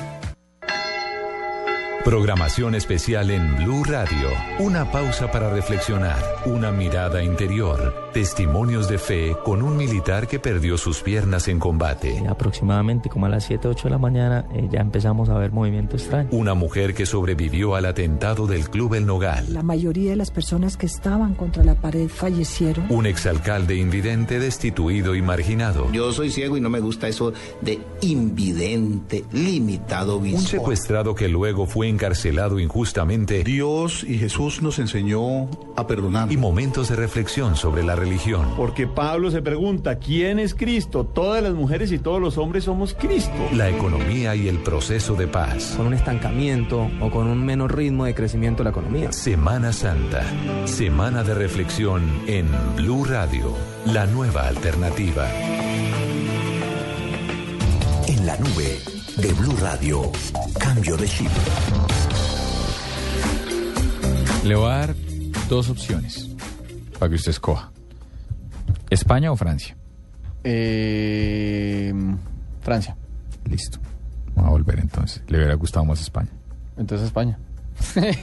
Programación 2.04 2.74
especial 2.74 3.30
en 3.30 3.56
Blue 3.56 3.82
Radio. 3.82 4.28
Una 4.58 4.92
pausa 4.92 5.30
para 5.30 5.48
reflexionar. 5.48 6.18
Una 6.44 6.70
mirada 6.70 7.24
interior. 7.24 7.94
Testimonios 8.12 8.88
de 8.88 8.98
fe 8.98 9.34
con 9.42 9.62
un 9.62 9.76
militar 9.76 10.28
que 10.28 10.38
perdió 10.38 10.76
sus 10.76 11.00
piernas 11.00 11.48
en 11.48 11.58
combate. 11.58 12.22
Aproximadamente 12.28 13.08
como 13.08 13.24
a 13.24 13.30
las 13.30 13.44
7, 13.44 13.68
8 13.68 13.84
de 13.84 13.90
la 13.90 13.98
mañana 13.98 14.44
eh, 14.54 14.68
ya 14.70 14.80
empezamos 14.80 15.30
a 15.30 15.38
ver 15.38 15.50
movimiento 15.50 15.96
extraño. 15.96 16.28
Una 16.30 16.52
mujer 16.52 16.92
que 16.92 17.06
sobrevivió 17.06 17.74
al 17.74 17.86
atentado 17.86 18.46
del 18.46 18.68
Club 18.68 18.94
El 18.94 19.06
Nogal. 19.06 19.52
La 19.52 19.62
mayoría 19.62 20.10
de 20.10 20.16
las 20.16 20.30
personas 20.30 20.76
que 20.76 20.86
estaban 20.86 21.34
contra 21.34 21.64
la 21.64 21.74
pared 21.74 22.08
fallecieron. 22.08 22.84
Un 22.90 23.06
exalcalde 23.06 23.76
invidente 23.76 24.38
destituido 24.38 25.14
y 25.14 25.22
marginado. 25.22 25.90
Yo 25.90 26.12
soy 26.12 26.30
ciego 26.30 26.58
y 26.58 26.60
no 26.60 26.68
me 26.68 26.80
gusta 26.80 27.08
eso 27.08 27.32
de 27.62 27.80
invidente, 28.02 29.24
limitado 29.32 30.18
Un 30.18 30.24
visual. 30.24 30.44
secuestrado 30.44 31.14
que 31.14 31.28
luego 31.28 31.66
fue 31.66 31.88
encarcelado 31.94 32.58
injustamente. 32.58 33.42
Dios 33.44 34.04
y 34.04 34.18
Jesús 34.18 34.60
nos 34.62 34.78
enseñó 34.78 35.48
a 35.76 35.86
perdonar. 35.86 36.30
Y 36.30 36.36
momentos 36.36 36.88
de 36.88 36.96
reflexión 36.96 37.56
sobre 37.56 37.82
la 37.82 37.96
religión. 37.96 38.46
Porque 38.56 38.86
Pablo 38.86 39.30
se 39.30 39.42
pregunta, 39.42 39.98
¿quién 39.98 40.38
es 40.38 40.54
Cristo? 40.54 41.04
Todas 41.04 41.42
las 41.42 41.54
mujeres 41.54 41.92
y 41.92 41.98
todos 41.98 42.20
los 42.20 42.36
hombres 42.36 42.64
somos 42.64 42.94
Cristo. 42.94 43.32
La 43.52 43.70
economía 43.70 44.34
y 44.34 44.48
el 44.48 44.58
proceso 44.58 45.14
de 45.14 45.26
paz. 45.26 45.74
Con 45.76 45.86
un 45.86 45.94
estancamiento 45.94 46.90
o 47.00 47.10
con 47.10 47.28
un 47.28 47.44
menor 47.44 47.76
ritmo 47.76 48.04
de 48.04 48.14
crecimiento 48.14 48.62
de 48.62 48.64
la 48.64 48.70
economía. 48.70 49.12
Semana 49.12 49.72
Santa. 49.72 50.24
Semana 50.66 51.22
de 51.22 51.34
reflexión 51.34 52.02
en 52.26 52.48
Blue 52.76 53.04
Radio. 53.04 53.54
La 53.86 54.06
nueva 54.06 54.48
alternativa. 54.48 55.28
En 58.06 58.26
la 58.26 58.36
nube 58.36 58.93
de 59.16 59.32
Blue 59.34 59.56
Radio. 59.60 60.10
Cambio 60.58 60.96
de 60.96 61.06
chip. 61.06 61.28
Le 64.44 64.54
voy 64.54 64.66
a 64.70 64.76
dar 64.78 64.94
dos 65.48 65.70
opciones 65.70 66.28
para 66.98 67.08
que 67.10 67.14
usted 67.16 67.30
escoja. 67.30 67.70
¿España 68.90 69.32
o 69.32 69.36
Francia? 69.36 69.76
Eh, 70.44 71.92
Francia. 72.60 72.96
listo. 73.48 73.78
Vamos 74.34 74.48
a 74.48 74.52
volver 74.52 74.80
entonces. 74.80 75.22
Le 75.28 75.38
hubiera 75.38 75.54
gustado 75.54 75.84
más 75.84 76.00
España. 76.00 76.30
Entonces 76.76 77.06
España. 77.06 77.38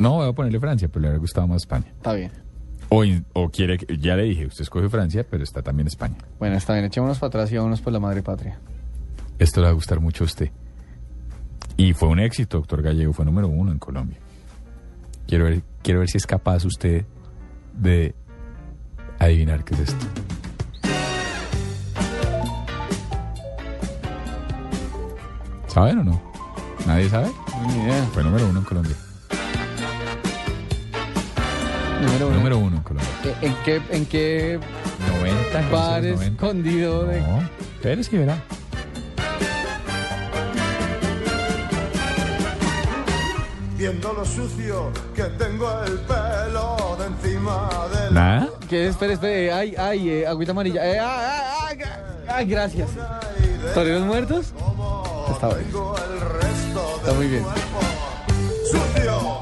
No, 0.00 0.14
voy 0.14 0.28
a 0.28 0.32
ponerle 0.32 0.58
Francia, 0.58 0.88
pero 0.88 1.00
le 1.02 1.08
hubiera 1.08 1.20
gustado 1.20 1.46
más 1.46 1.58
España. 1.62 1.84
Está 1.96 2.12
bien. 2.12 2.32
O, 2.88 3.04
o 3.34 3.50
quiere, 3.50 3.78
que- 3.78 3.98
ya 3.98 4.16
le 4.16 4.24
dije, 4.24 4.46
usted 4.46 4.62
escoge 4.62 4.88
Francia, 4.88 5.24
pero 5.28 5.44
está 5.44 5.62
también 5.62 5.86
España. 5.86 6.16
Bueno, 6.40 6.56
está 6.56 6.72
bien. 6.72 6.86
Echémonos 6.86 7.18
para 7.20 7.28
atrás 7.28 7.52
y 7.52 7.56
vámonos 7.56 7.80
por 7.80 7.92
la 7.92 8.00
madre 8.00 8.20
patria. 8.22 8.58
Esto 9.40 9.60
le 9.60 9.64
va 9.66 9.70
a 9.70 9.74
gustar 9.74 9.98
mucho 9.98 10.22
a 10.22 10.26
usted. 10.26 10.50
Y 11.76 11.94
fue 11.94 12.08
un 12.08 12.20
éxito, 12.20 12.58
doctor 12.58 12.82
Gallego, 12.82 13.12
fue 13.12 13.24
número 13.24 13.48
uno 13.48 13.72
en 13.72 13.78
Colombia. 13.78 14.18
Quiero 15.26 15.44
ver, 15.46 15.62
quiero 15.82 16.00
ver 16.00 16.08
si 16.08 16.18
es 16.18 16.26
capaz 16.26 16.64
usted 16.64 17.04
de 17.74 18.14
adivinar 19.18 19.64
qué 19.64 19.74
es 19.74 19.80
esto. 19.80 20.06
¿Saben 25.68 25.98
o 26.00 26.04
no? 26.04 26.20
¿Nadie 26.86 27.08
sabe? 27.08 27.30
Ni 27.66 27.82
idea. 27.84 28.04
Fue 28.12 28.24
número 28.24 28.48
uno 28.48 28.58
en 28.58 28.64
Colombia. 28.64 28.96
Número 32.02 32.26
uno. 32.28 32.36
Número 32.36 32.58
uno 32.58 32.76
en 32.78 32.82
Colombia. 32.82 33.10
¿En- 33.42 33.48
¿En 33.50 33.56
qué, 33.64 33.82
en 33.90 34.06
qué 34.06 34.58
90, 35.08 35.70
bar 35.70 36.02
90. 36.02 36.24
escondido 36.24 37.04
de... 37.06 37.20
No, 37.20 37.40
espérese 37.76 38.16
y 38.16 38.18
verá. 38.18 38.42
Viendo 43.80 44.12
lo 44.12 44.26
sucio 44.26 44.92
que 45.16 45.22
tengo 45.22 45.66
el 45.84 45.98
pelo 46.00 46.98
de 46.98 47.06
encima 47.06 47.70
del... 47.90 48.12
¿Nada? 48.12 48.48
¿Qué? 48.68 48.88
Espere, 48.88 49.14
espere. 49.14 49.50
Ay, 49.50 49.74
ay, 49.78 50.10
eh, 50.10 50.26
agüita 50.26 50.52
amarilla. 50.52 50.84
Eh, 50.84 51.00
ay, 51.00 51.48
ay, 51.62 51.78
ay, 51.80 52.24
ay, 52.28 52.44
gracias. 52.44 52.90
¿Toreros 53.72 54.02
muertos? 54.02 54.52
Está 55.32 55.48
bien. 55.54 55.70
Está 56.98 57.12
muy 57.14 57.26
bien. 57.28 57.46
Sucio, 58.70 59.40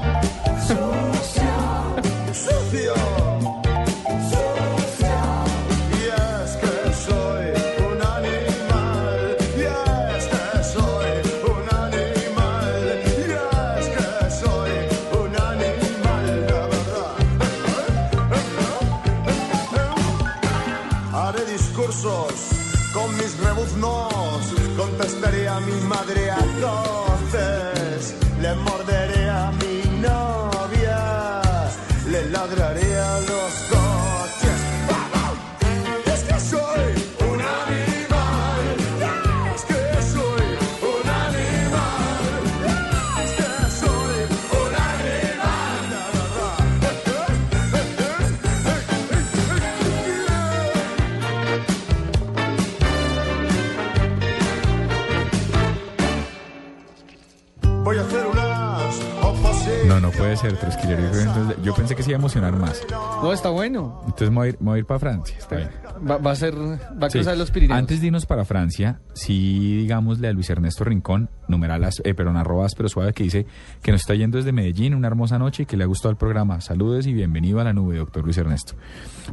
a 62.13 62.17
emocionar 62.17 62.53
más. 62.55 62.81
No, 63.21 63.31
está 63.33 63.49
bueno. 63.49 64.01
Entonces 64.05 64.29
me 64.29 64.35
voy 64.35 64.47
a 64.47 64.49
ir, 64.51 64.57
me 64.59 64.65
voy 64.69 64.75
a 64.75 64.79
ir 64.79 64.85
para 64.85 64.99
Francia. 64.99 65.35
Está 65.37 65.55
bien. 65.57 65.69
Va, 66.09 66.17
va 66.17 66.31
a 66.31 66.35
ser... 66.35 66.55
Va 66.55 67.07
a 67.07 67.09
Sí. 67.09 67.17
cruzar 67.19 67.37
los 67.37 67.51
Pirineos. 67.51 67.77
Antes 67.77 67.99
de 68.01 68.07
irnos 68.07 68.25
para 68.25 68.45
Francia, 68.45 68.99
sí, 69.13 69.77
digámosle 69.77 70.27
a 70.27 70.33
Luis 70.33 70.49
Ernesto 70.49 70.83
Rincón, 70.83 71.29
numeralas, 71.47 72.01
eh, 72.05 72.13
perdón, 72.13 72.37
arrobas, 72.37 72.73
pero 72.75 72.87
suave, 72.89 73.13
que 73.13 73.23
dice 73.23 73.45
que 73.81 73.91
nos 73.91 74.01
está 74.01 74.15
yendo 74.15 74.37
desde 74.37 74.51
Medellín, 74.51 74.93
una 74.93 75.07
hermosa 75.07 75.37
noche 75.39 75.63
y 75.63 75.65
que 75.65 75.75
le 75.77 75.83
ha 75.83 75.87
gustado 75.87 76.11
el 76.11 76.17
programa. 76.17 76.61
Saludos 76.61 77.05
y 77.07 77.13
bienvenido 77.13 77.59
a 77.59 77.63
la 77.63 77.73
nube, 77.73 77.97
doctor 77.97 78.23
Luis 78.23 78.37
Ernesto. 78.37 78.73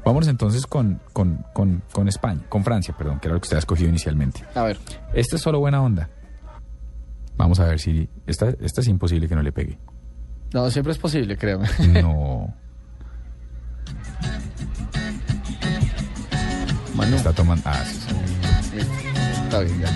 Vámonos 0.05 0.29
entonces 0.29 0.67
con, 0.67 1.01
con, 1.13 1.45
con, 1.53 1.83
con 1.93 2.09
España, 2.09 2.41
con 2.49 2.65
Francia, 2.65 2.95
perdón, 2.97 3.21
que 3.21 3.29
era 3.29 3.35
lo 3.35 3.41
que 3.41 3.45
usted 3.45 3.57
ha 3.57 3.61
escogido 3.61 3.89
inicialmente. 3.89 4.43
A 4.55 4.63
ver. 4.65 4.79
Esta 5.15 5.37
es 5.37 5.43
solo 5.43 5.59
buena 5.61 5.81
onda. 5.83 6.11
Vamos 7.37 7.61
a 7.61 7.67
ver 7.67 7.79
si. 7.79 8.09
Esta, 8.27 8.49
esta 8.61 8.81
es 8.81 8.89
imposible 8.89 9.29
que 9.29 9.35
no 9.35 9.43
le 9.43 9.53
pegue. 9.53 9.79
No, 10.55 10.71
siempre 10.71 10.93
es 10.93 10.99
posible, 10.99 11.37
créame. 11.37 11.69
No. 12.03 12.55
Está 17.27 17.43
tomando. 17.43 17.63
Ah, 17.67 17.85
sí, 17.85 17.99
sí. 18.71 18.79
Está 19.45 19.59
bien, 19.59 19.81
ya. 19.81 19.89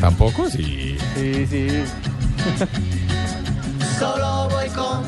¿Tampoco? 0.00 0.50
Sí. 0.50 0.98
Sí, 1.14 1.46
sí. 1.46 1.68
Solo 4.00 4.48
voy 4.50 4.68
con 4.70 5.06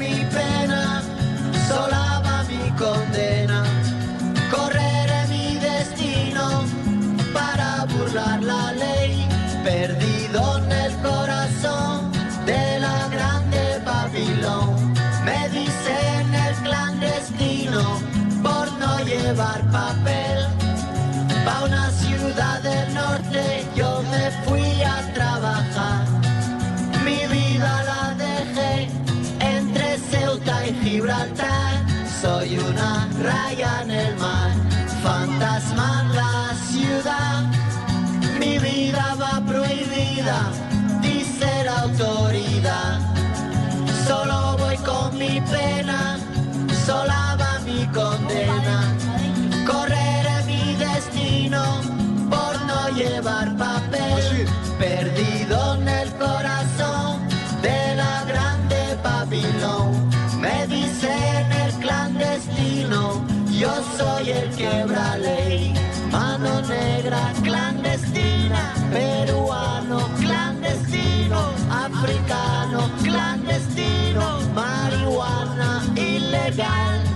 quebra 64.56 65.16
ley. 65.16 65.72
Mano 66.10 66.60
negra 66.60 67.32
clandestina, 67.42 68.72
peruano 68.90 70.08
clandestino, 70.18 71.52
africano 71.68 72.90
clandestino, 73.02 74.40
marihuana 74.54 75.82
ilegal. 75.94 77.07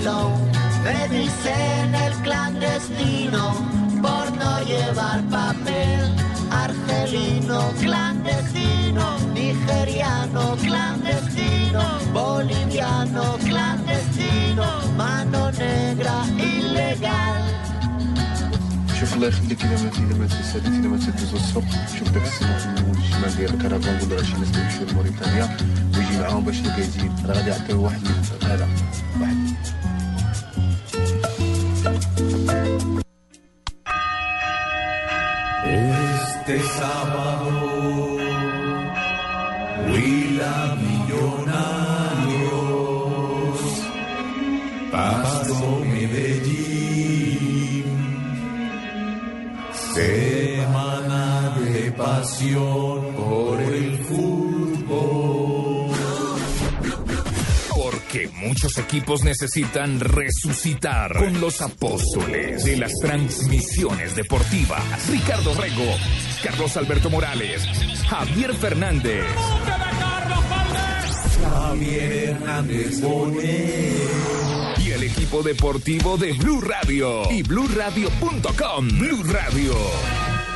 Babilón. 0.00 0.32
Me 0.84 1.08
dicen 1.08 1.94
el 1.94 2.12
clandestino 2.22 3.54
por 4.00 4.36
no 4.36 4.60
llevar 4.64 5.22
papel. 5.24 6.14
Argelino 6.50 7.70
clandestino, 7.80 9.18
nigeriano 9.34 10.56
clandestino, 10.56 11.82
boliviano 12.12 13.36
clandestino, 13.38 14.64
mano 14.96 15.50
negra 15.52 16.24
ilegal. 16.38 17.40
شوف 19.00 19.14
الله 19.14 19.28
يخليك 19.28 19.64
اذا 19.64 19.82
ما 19.82 19.90
اذا 19.90 20.18
ما 20.18 20.26
تسالي 20.26 20.68
اذا 20.78 20.88
ما 20.88 20.96
تدوز 20.96 21.34
الصبح 21.34 21.98
شوف 21.98 22.10
داك 22.10 22.22
السنة 22.22 22.58
في 22.58 22.98
الشمال 22.98 23.36
ديال 23.36 23.54
الكرفان 23.54 23.96
نقول 23.96 24.10
له 24.10 24.22
شي 24.22 24.36
ناس 24.36 24.48
يمشيو 24.56 24.86
لموريتانيا 24.90 25.56
ويجي 25.96 26.18
معاهم 26.20 26.44
باش 26.44 26.58
الكايزين 26.60 27.12
أنا 27.24 27.32
غادي 27.32 27.50
يعطيو 27.50 27.84
واحد 27.84 28.00
هذا 28.42 28.68
واحد 29.20 29.39
de 36.50 36.60
sábado. 36.62 38.16
Huila 39.86 40.76
Millonarios, 40.82 41.30
Pasto 44.90 45.80
Medellín, 45.84 47.84
semana 49.94 51.54
de 51.58 51.92
pasión 51.92 53.14
por 53.14 53.60
el 53.60 53.98
fútbol. 53.98 55.90
Porque 57.68 58.28
muchos 58.34 58.76
equipos 58.78 59.22
necesitan 59.22 60.00
resucitar 60.00 61.16
con 61.16 61.40
los 61.40 61.60
apóstoles 61.60 62.64
de 62.64 62.76
las 62.76 62.92
transmisiones 63.00 64.16
deportivas. 64.16 64.82
Ricardo 65.08 65.54
Rego, 65.54 65.94
Carlos 66.42 66.76
Alberto 66.76 67.10
Morales, 67.10 67.66
Javier 68.08 68.54
Fernández. 68.54 69.24
Javier 71.42 72.12
Hernández. 72.30 73.00
Y 74.78 74.90
el 74.90 75.02
equipo 75.02 75.42
deportivo 75.42 76.16
de 76.16 76.32
Blue 76.32 76.60
Radio 76.62 77.30
y 77.30 77.42
BlueRadio.com. 77.42 78.88
Blue 78.98 79.22
Radio. 79.24 79.74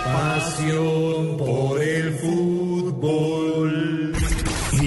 Pasión 0.04 1.36
por 1.36 1.82
el 1.82 2.14
fútbol. 2.14 4.12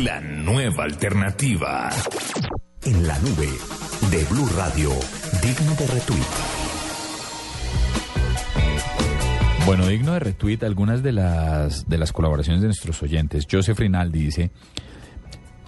La 0.03 0.19
nueva 0.21 0.85
alternativa. 0.85 1.89
En 2.83 3.05
la 3.07 3.17
nube 3.19 3.49
de 4.11 4.23
Blue 4.25 4.49
Radio, 4.55 4.91
digno 5.41 5.75
de 5.75 5.87
retweet. 5.87 6.46
Bueno, 9.67 9.85
digno 9.85 10.13
de 10.13 10.19
retweet 10.19 10.63
algunas 10.63 11.03
de 11.03 11.11
las, 11.11 11.89
de 11.89 11.97
las 11.97 12.13
colaboraciones 12.13 12.61
de 12.61 12.69
nuestros 12.69 13.03
oyentes. 13.03 13.45
Joseph 13.51 13.77
Rinaldi 13.77 14.23
dice, 14.23 14.49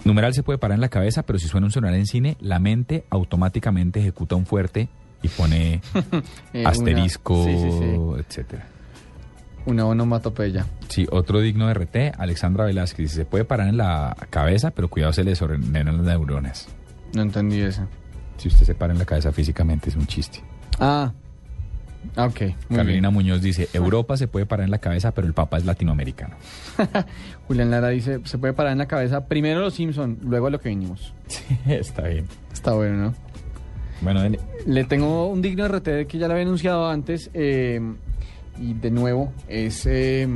numeral 0.06 0.32
se 0.32 0.42
puede 0.42 0.58
parar 0.58 0.76
en 0.76 0.80
la 0.80 0.88
cabeza, 0.88 1.22
pero 1.22 1.38
si 1.38 1.48
suena 1.48 1.66
un 1.66 1.70
celular 1.70 1.92
en 1.92 2.06
cine, 2.06 2.38
la 2.40 2.58
mente 2.60 3.04
automáticamente 3.10 4.00
ejecuta 4.00 4.36
un 4.36 4.46
fuerte 4.46 4.88
y 5.22 5.28
pone 5.28 5.82
Eh, 6.54 6.64
asterisco, 6.64 7.44
sí, 7.44 7.54
sí, 7.54 7.70
sí. 7.72 8.20
etcétera. 8.20 8.66
Una 9.66 9.84
onomatopeya. 9.84 10.64
Sí, 10.88 11.06
otro 11.10 11.40
digno 11.40 11.66
de 11.66 11.74
RT, 11.74 12.18
Alexandra 12.18 12.64
Velázquez, 12.64 13.04
dice, 13.04 13.14
se 13.16 13.24
puede 13.26 13.44
parar 13.44 13.68
en 13.68 13.76
la 13.76 14.16
cabeza, 14.30 14.70
pero 14.70 14.88
cuidado 14.88 15.12
se 15.12 15.24
le 15.24 15.32
desordenan 15.32 15.98
las 15.98 16.06
neuronas. 16.06 16.68
No 17.14 17.20
entendí 17.20 17.60
eso. 17.60 17.86
Si 18.38 18.48
usted 18.48 18.64
se 18.64 18.74
para 18.74 18.94
en 18.94 18.98
la 18.98 19.04
cabeza 19.04 19.30
físicamente 19.30 19.90
es 19.90 19.96
un 19.96 20.06
chiste. 20.06 20.42
Ah. 20.78 21.12
Ah, 22.16 22.26
ok. 22.26 22.40
Muy 22.68 22.76
Carolina 22.78 23.10
Muñoz 23.10 23.42
dice, 23.42 23.68
Europa 23.72 24.16
se 24.16 24.26
puede 24.28 24.46
parar 24.46 24.64
en 24.64 24.70
la 24.70 24.78
cabeza, 24.78 25.12
pero 25.12 25.26
el 25.26 25.34
Papa 25.34 25.58
es 25.58 25.64
latinoamericano. 25.64 26.36
Julián 27.46 27.70
Lara 27.70 27.88
dice, 27.88 28.20
se 28.24 28.38
puede 28.38 28.52
parar 28.52 28.72
en 28.72 28.78
la 28.78 28.86
cabeza 28.88 29.26
primero 29.26 29.60
los 29.60 29.74
Simpson, 29.74 30.18
luego 30.22 30.46
a 30.46 30.50
lo 30.50 30.60
que 30.60 30.68
vinimos. 30.70 31.12
Sí, 31.28 31.44
está 31.66 32.08
bien. 32.08 32.26
Está 32.52 32.72
bueno, 32.72 32.96
¿no? 32.96 33.14
Bueno. 34.02 34.22
Le 34.66 34.84
tengo 34.84 35.26
un 35.28 35.42
digno 35.42 35.68
RT 35.68 36.06
que 36.08 36.18
ya 36.18 36.26
lo 36.26 36.32
había 36.32 36.44
anunciado 36.46 36.88
antes. 36.88 37.30
eh, 37.34 37.80
y 38.58 38.74
de 38.74 38.90
nuevo, 38.90 39.32
es, 39.48 39.86
eh, 39.86 40.28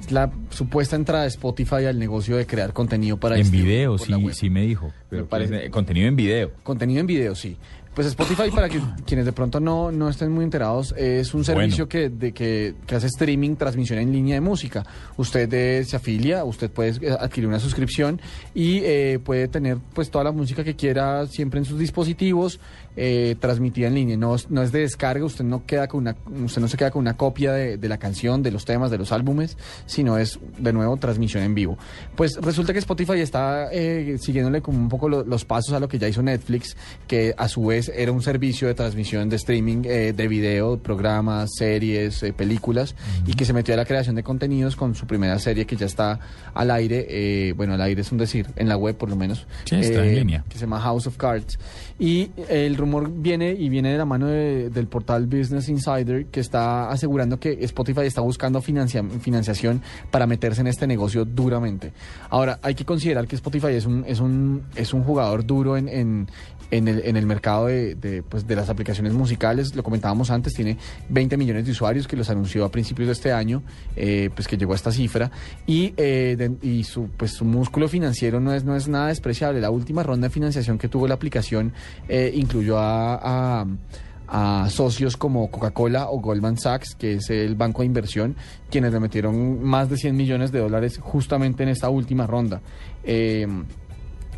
es 0.00 0.12
la 0.12 0.30
supuesta 0.50 0.94
entrada 0.94 1.22
de 1.22 1.28
Spotify 1.28 1.86
al 1.86 1.98
negocio 1.98 2.36
de 2.36 2.46
crear 2.46 2.72
contenido 2.72 3.16
para 3.16 3.38
en 3.38 3.50
video, 3.50 3.96
sí, 3.98 4.12
sí 4.32 4.50
me 4.50 4.62
dijo. 4.62 4.92
Pero 5.08 5.26
parece- 5.26 5.52
pues, 5.54 5.64
eh, 5.66 5.70
contenido 5.70 6.06
en 6.08 6.16
video. 6.16 6.50
Contenido 6.62 7.00
en 7.00 7.06
video, 7.06 7.34
sí. 7.34 7.56
Pues 7.96 8.08
Spotify, 8.08 8.50
para 8.54 8.68
que, 8.68 8.78
quienes 9.06 9.24
de 9.24 9.32
pronto 9.32 9.58
no, 9.58 9.90
no 9.90 10.10
estén 10.10 10.30
muy 10.30 10.44
enterados, 10.44 10.92
es 10.98 11.32
un 11.32 11.46
servicio 11.46 11.88
que, 11.88 12.10
de, 12.10 12.32
que, 12.32 12.74
que 12.86 12.94
hace 12.94 13.06
streaming, 13.06 13.56
transmisión 13.56 13.98
en 13.98 14.12
línea 14.12 14.34
de 14.34 14.42
música. 14.42 14.84
Usted 15.16 15.50
eh, 15.54 15.82
se 15.82 15.96
afilia, 15.96 16.44
usted 16.44 16.70
puede 16.70 16.90
eh, 17.00 17.16
adquirir 17.18 17.48
una 17.48 17.58
suscripción 17.58 18.20
y 18.54 18.80
eh, 18.84 19.18
puede 19.24 19.48
tener 19.48 19.78
pues 19.94 20.10
toda 20.10 20.24
la 20.24 20.32
música 20.32 20.62
que 20.62 20.76
quiera 20.76 21.26
siempre 21.26 21.58
en 21.58 21.64
sus 21.64 21.78
dispositivos, 21.78 22.60
eh, 22.96 23.36
transmitida 23.38 23.88
en 23.88 23.94
línea. 23.94 24.16
No, 24.16 24.34
es- 24.34 24.50
no 24.50 24.62
es 24.62 24.72
de 24.72 24.80
descarga, 24.80 25.24
usted 25.24 25.44
no 25.44 25.66
queda 25.66 25.86
con 25.88 26.00
una, 26.00 26.16
usted 26.44 26.60
no 26.60 26.68
se 26.68 26.76
queda 26.76 26.90
con 26.90 27.00
una 27.00 27.16
copia 27.16 27.52
de, 27.52 27.76
de 27.76 27.88
la 27.88 27.98
canción, 27.98 28.42
de 28.42 28.50
los 28.50 28.64
temas, 28.64 28.90
de 28.90 28.98
los 28.98 29.12
álbumes, 29.12 29.56
sino 29.86 30.18
es 30.18 30.38
de 30.58 30.72
nuevo 30.72 30.96
transmisión 30.96 31.42
en 31.42 31.54
vivo. 31.54 31.76
Pues 32.16 32.36
resulta 32.40 32.72
que 32.72 32.78
Spotify 32.78 33.20
está 33.20 33.68
eh, 33.72 34.16
siguiéndole 34.20 34.62
como 34.62 34.78
un 34.78 34.88
poco 34.88 35.08
lo- 35.08 35.24
los 35.24 35.44
pasos 35.44 35.74
a 35.74 35.80
lo 35.80 35.88
que 35.88 35.98
ya 35.98 36.08
hizo 36.08 36.22
Netflix, 36.22 36.76
que 37.06 37.34
a 37.36 37.48
su 37.48 37.66
vez 37.66 37.90
era 37.94 38.12
un 38.12 38.22
servicio 38.22 38.68
de 38.68 38.74
transmisión 38.74 39.28
de 39.28 39.36
streaming 39.36 39.82
eh, 39.84 40.12
de 40.16 40.28
video, 40.28 40.78
programas, 40.78 41.50
series, 41.56 42.22
eh, 42.22 42.32
películas, 42.32 42.94
y 43.26 43.34
que 43.34 43.44
se 43.44 43.52
metió 43.52 43.74
a 43.74 43.76
la 43.76 43.84
creación 43.84 44.14
de 44.16 44.22
contenidos 44.22 44.76
con 44.76 44.94
su 44.94 45.06
primera 45.06 45.38
serie 45.38 45.66
que 45.66 45.76
ya 45.76 45.86
está 45.86 46.18
al 46.54 46.70
aire, 46.70 47.06
eh, 47.08 47.52
bueno, 47.52 47.74
al 47.74 47.82
aire 47.82 48.00
es 48.00 48.10
un 48.12 48.18
decir, 48.18 48.46
en 48.56 48.68
la 48.68 48.76
web 48.76 48.96
por 48.96 49.10
lo 49.10 49.16
menos. 49.16 49.46
Sí, 49.64 49.76
está 49.76 50.04
en 50.04 50.10
eh, 50.10 50.14
línea. 50.16 50.44
que 50.48 50.54
se 50.54 50.60
llama 50.62 50.80
House 50.80 51.06
of 51.06 51.16
Cards. 51.16 51.58
Y 51.98 52.30
el 52.48 52.76
viene 53.10 53.52
y 53.52 53.68
viene 53.68 53.92
de 53.92 53.98
la 53.98 54.04
mano 54.04 54.26
de- 54.26 54.70
del 54.70 54.86
portal 54.86 55.26
Business 55.26 55.68
Insider 55.68 56.26
que 56.26 56.40
está 56.40 56.88
asegurando 56.90 57.38
que 57.38 57.58
Spotify 57.64 58.02
está 58.02 58.20
buscando 58.20 58.60
financia- 58.60 59.04
financiación 59.20 59.82
para 60.10 60.26
meterse 60.26 60.60
en 60.60 60.66
este 60.68 60.86
negocio 60.86 61.24
duramente. 61.24 61.92
Ahora, 62.30 62.58
hay 62.62 62.74
que 62.74 62.84
considerar 62.84 63.26
que 63.26 63.36
Spotify 63.36 63.68
es 63.74 63.86
un, 63.86 64.04
es 64.06 64.20
un, 64.20 64.62
es 64.74 64.92
un 64.94 65.02
jugador 65.04 65.44
duro 65.46 65.76
en, 65.76 65.88
en 66.70 66.88
el, 66.88 67.02
en 67.04 67.16
el 67.16 67.26
mercado 67.26 67.66
de, 67.66 67.94
de, 67.94 68.22
pues, 68.22 68.46
de 68.46 68.56
las 68.56 68.68
aplicaciones 68.68 69.12
musicales. 69.12 69.74
Lo 69.74 69.82
comentábamos 69.82 70.30
antes, 70.30 70.54
tiene 70.54 70.76
20 71.08 71.36
millones 71.36 71.66
de 71.66 71.72
usuarios 71.72 72.06
que 72.06 72.16
los 72.16 72.30
anunció 72.30 72.64
a 72.64 72.70
principios 72.70 73.06
de 73.06 73.12
este 73.12 73.32
año, 73.32 73.62
eh, 73.94 74.30
pues 74.34 74.48
que 74.48 74.56
llegó 74.56 74.72
a 74.72 74.76
esta 74.76 74.92
cifra. 74.92 75.30
Y, 75.66 75.94
eh, 75.96 76.50
y 76.62 76.84
su, 76.84 77.08
pues, 77.16 77.32
su 77.32 77.44
músculo 77.44 77.88
financiero 77.88 78.40
no 78.40 78.52
es, 78.52 78.64
no 78.64 78.76
es 78.76 78.88
nada 78.88 79.08
despreciable. 79.08 79.60
La 79.60 79.70
última 79.70 80.02
ronda 80.02 80.28
de 80.28 80.32
financiación 80.32 80.78
que 80.78 80.88
tuvo 80.88 81.08
la 81.08 81.14
aplicación 81.14 81.72
eh, 82.08 82.32
incluyó 82.34 82.78
a... 82.78 83.60
a 83.62 83.66
a 84.28 84.68
socios 84.70 85.16
como 85.16 85.50
Coca-Cola 85.50 86.10
o 86.10 86.18
Goldman 86.20 86.58
Sachs, 86.58 86.94
que 86.96 87.14
es 87.14 87.30
el 87.30 87.54
banco 87.54 87.82
de 87.82 87.86
inversión, 87.86 88.36
quienes 88.70 88.92
le 88.92 89.00
metieron 89.00 89.62
más 89.62 89.88
de 89.88 89.96
100 89.96 90.16
millones 90.16 90.52
de 90.52 90.58
dólares 90.58 90.98
justamente 91.00 91.62
en 91.62 91.68
esta 91.68 91.88
última 91.90 92.26
ronda. 92.26 92.60
Eh, 93.04 93.46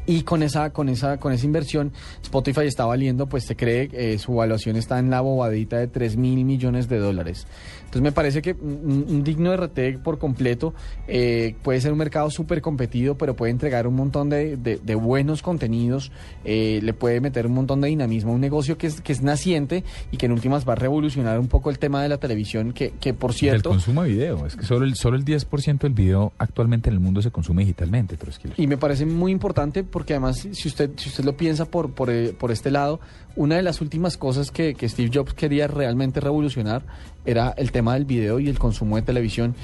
y 0.09 0.23
con 0.23 0.43
esa, 0.43 0.71
con 0.71 0.89
esa, 0.89 1.19
con 1.19 1.35
esa 1.35 1.45
inversión, 1.45 1.93
Spotify 2.23 2.63
está 2.63 2.87
valiendo, 2.87 3.27
pues 3.27 3.45
se 3.45 3.57
cree, 3.57 3.91
eh, 3.93 4.19
su 4.19 4.33
evaluación 4.33 4.77
está 4.77 4.99
en 4.99 5.11
la 5.11 5.21
bobadita 5.21 5.77
de 5.77 5.87
3 5.87 6.17
mil 6.17 6.47
millones 6.47 6.89
de 6.89 6.99
dólares. 6.99 7.47
Entonces 7.89 8.03
me 8.03 8.13
parece 8.13 8.43
que 8.43 8.53
un, 8.53 9.07
un 9.09 9.25
digno 9.25 9.57
RT 9.57 10.03
por 10.05 10.19
completo 10.19 10.75
eh, 11.07 11.55
puede 11.63 11.81
ser 11.81 11.91
un 11.93 11.97
mercado 11.99 12.29
súper 12.31 12.61
competido, 12.61 13.17
pero 13.17 13.35
puede 13.35 13.51
entregar 13.51 13.87
un 13.87 13.95
montón 13.97 14.29
de, 14.29 14.59
de- 14.59 14.77
de 14.77 14.95
buenos 14.95 15.41
contenidos, 15.41 16.13
eh, 16.45 16.81
le 16.83 16.93
puede 16.93 17.23
meter 17.23 17.47
un 17.47 17.55
montón 17.55 17.81
de 17.81 17.89
dinamismo 17.89 18.33
a 18.33 18.35
un 18.35 18.43
negocio 18.43 18.77
que 18.77 18.89
es, 18.89 19.01
que 19.01 19.11
es 19.13 19.23
naciente 19.23 19.85
y 20.13 20.19
que 20.19 20.27
en 20.27 20.33
últimas 20.33 20.69
va 20.69 20.75
a 20.75 20.77
revolucionar 20.77 21.41
un 21.41 21.49
poco 21.49 21.71
el 21.71 21.79
tema 21.79 22.03
de 22.03 22.11
la 22.11 22.19
televisión, 22.19 22.73
que, 22.75 22.91
que 23.01 23.15
por 23.15 23.33
cierto... 23.33 23.71
consumo 23.71 24.03
de 24.03 24.11
video. 24.11 24.45
Es 24.47 24.55
que 24.55 24.67
solo 24.67 24.85
el, 24.85 24.95
solo 24.95 25.17
el 25.17 25.25
10% 25.25 25.79
del 25.79 25.95
video 25.95 26.35
actualmente 26.37 26.91
en 26.91 26.95
el 26.95 27.01
mundo 27.01 27.23
se 27.23 27.31
consume 27.31 27.63
digitalmente, 27.63 28.17
pero 28.19 28.31
es 28.33 28.39
que 28.39 28.51
Y 28.59 28.67
me 28.67 28.77
parece 28.77 29.07
muy 29.07 29.33
importante 29.33 29.83
porque 29.83 30.13
además, 30.13 30.47
si 30.53 30.69
usted, 30.69 30.91
si 30.97 31.09
usted 31.09 31.25
lo 31.25 31.39
piensa 31.39 31.65
por, 31.65 31.93
por, 31.95 32.11
eh, 32.11 32.35
por 32.39 32.51
este 32.53 32.71
lado, 32.71 33.01
una 33.35 33.57
de 33.57 33.63
las 33.63 33.81
últimas 33.81 34.17
cosas 34.19 34.51
que, 34.51 34.75
que 34.75 34.89
Steve 34.89 35.11
Jobs 35.15 35.33
quería 35.33 35.69
realmente 35.69 36.21
revolucionar 36.21 36.83
era 37.31 37.53
el 37.57 37.71
tema 37.73 37.95
del 37.95 38.05
video 38.05 38.41
y 38.41 38.49
el 38.49 38.59
consumo 38.59 38.97
de 38.97 39.03
televisión. 39.03 39.55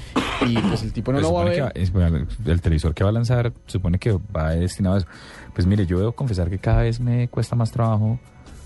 Y 0.45 0.57
pues 0.59 0.83
el 0.83 0.93
tipo 0.93 1.11
no 1.11 1.17
Pues 1.19 1.27
lo 1.27 1.33
va 1.33 1.41
a 1.41 1.45
ver. 1.45 1.71
que 1.73 1.81
es- 1.81 1.91
bueno, 1.91 2.25
el 2.45 2.61
televisor 2.61 2.93
que 2.93 3.03
va 3.03 3.09
a 3.09 3.13
lanzar 3.13 3.53
supone 3.65 3.97
que 3.97 4.11
va 4.35 4.51
destinado 4.51 4.95
a 4.95 4.97
eso. 4.99 5.07
Pues 5.53 5.65
mire, 5.65 5.85
yo 5.85 5.97
debo 5.99 6.11
confesar 6.11 6.49
que 6.49 6.59
cada 6.59 6.83
vez 6.83 6.99
me 6.99 7.27
cuesta 7.29 7.55
más 7.55 7.71
trabajo 7.71 8.19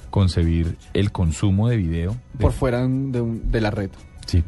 concebir 0.09 0.75
el 0.93 1.11
consumo 1.11 1.69
de 1.69 1.77
video. 1.77 2.11
de- 2.33 2.39
por 2.39 2.51
fuera 2.51 2.79
de, 2.79 3.21
un- 3.21 3.51
de 3.51 3.61
la 3.61 3.71
red. 3.71 3.89
Sí. 4.25 4.43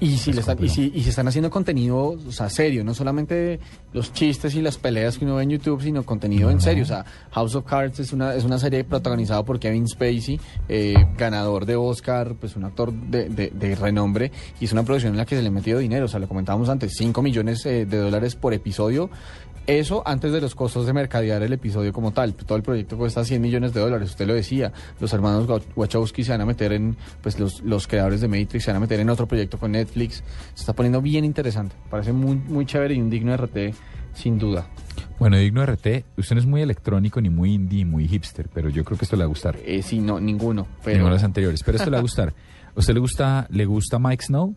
Y 0.00 0.16
si, 0.18 0.30
Es 0.30 0.36
le 0.36 0.40
están, 0.40 0.62
y, 0.62 0.68
si, 0.68 0.92
y 0.94 1.02
si 1.02 1.10
están 1.10 1.28
haciendo 1.28 1.50
contenido, 1.50 2.16
o 2.26 2.32
sea, 2.32 2.50
serio, 2.50 2.82
no 2.84 2.94
solamente 2.94 3.60
los 3.92 4.12
chistes 4.12 4.54
y 4.56 4.60
las 4.60 4.76
peleas 4.76 5.16
que 5.18 5.24
uno 5.24 5.36
ve 5.36 5.44
en 5.44 5.50
YouTube, 5.50 5.80
sino 5.82 6.02
contenido 6.04 6.50
en 6.50 6.60
serio. 6.60 6.82
O 6.82 6.86
sea, 6.86 7.04
House 7.30 7.54
of 7.54 7.64
Cards 7.64 8.00
es 8.00 8.12
una, 8.12 8.34
es 8.34 8.44
una 8.44 8.58
serie 8.58 8.82
protagonizada 8.84 9.44
por 9.44 9.60
Kevin 9.60 9.86
Spacey, 9.86 10.40
eh, 10.68 10.94
ganador 11.16 11.64
de 11.64 11.76
Oscar, 11.76 12.34
pues 12.34 12.56
un 12.56 12.64
actor 12.64 12.92
de, 12.92 13.28
de- 13.28 13.50
de 13.50 13.74
renombre, 13.76 14.32
y 14.60 14.64
es 14.64 14.72
una 14.72 14.82
producción 14.82 15.12
en 15.12 15.18
la 15.18 15.26
que 15.26 15.36
se 15.36 15.42
le 15.42 15.48
ha 15.48 15.52
metido 15.52 15.78
dinero. 15.78 16.06
O 16.06 16.08
sea, 16.08 16.18
lo 16.18 16.26
comentábamos 16.28 16.68
antes, 16.68 16.92
5 16.96 17.22
millones 17.22 17.64
eh, 17.64 17.86
de 17.86 17.96
dólares 17.98 18.34
por 18.34 18.52
episodio. 18.52 19.10
Eso 19.66 20.02
antes 20.06 20.30
de 20.30 20.42
los 20.42 20.54
costos 20.54 20.84
de 20.86 20.92
mercadear 20.92 21.42
el 21.42 21.52
episodio 21.54 21.90
como 21.92 22.12
tal. 22.12 22.34
Todo 22.34 22.56
el 22.56 22.62
proyecto 22.62 22.98
cuesta 22.98 23.24
100 23.24 23.40
millones 23.40 23.72
de 23.72 23.80
dólares, 23.80 24.10
usted 24.10 24.26
lo 24.26 24.34
decía. 24.34 24.72
Los 25.00 25.12
hermanos 25.14 25.48
Wa- 25.48 25.60
Wachowski 25.74 26.22
se 26.22 26.32
van 26.32 26.42
a 26.42 26.46
meter 26.46 26.72
en, 26.74 26.96
pues 27.22 27.38
los, 27.40 27.62
los 27.62 27.86
creadores 27.86 28.20
de 28.20 28.28
Matrix 28.28 28.64
se 28.64 28.70
van 28.72 28.76
a 28.76 28.80
meter 28.80 29.00
en 29.00 29.08
otro 29.08 29.26
proyecto 29.26 29.58
con 29.58 29.72
Netflix. 29.72 30.22
Se 30.54 30.60
está 30.60 30.74
poniendo 30.74 31.00
bien 31.00 31.24
interesante. 31.24 31.74
Parece 31.90 32.12
muy, 32.12 32.36
muy 32.36 32.66
chévere 32.66 32.94
y 32.94 33.00
un 33.00 33.08
digno 33.08 33.34
RT, 33.34 33.56
sin 34.12 34.38
duda. 34.38 34.66
Bueno, 35.18 35.38
digno 35.38 35.64
RT, 35.64 36.04
usted 36.18 36.34
no 36.34 36.40
es 36.40 36.46
muy 36.46 36.60
electrónico 36.60 37.20
ni 37.22 37.30
muy 37.30 37.54
indie, 37.54 37.86
muy 37.86 38.06
hipster, 38.06 38.50
pero 38.52 38.68
yo 38.68 38.84
creo 38.84 38.98
que 38.98 39.06
esto 39.06 39.16
le 39.16 39.20
va 39.22 39.26
a 39.26 39.28
gustar. 39.28 39.56
Eh, 39.64 39.80
sí, 39.80 39.98
no, 39.98 40.20
ninguno. 40.20 40.66
Pero... 40.84 40.96
Ninguno 40.96 41.14
de 41.14 41.20
los 41.20 41.24
anteriores, 41.24 41.62
pero 41.64 41.78
esto 41.78 41.88
le 41.88 41.94
va 41.94 42.00
a 42.00 42.02
gustar. 42.02 42.34
¿A 42.76 42.80
usted 42.80 42.92
le 42.92 43.00
gusta, 43.00 43.46
le 43.50 43.64
gusta 43.64 43.98
Mike 43.98 44.24
Snow? 44.26 44.54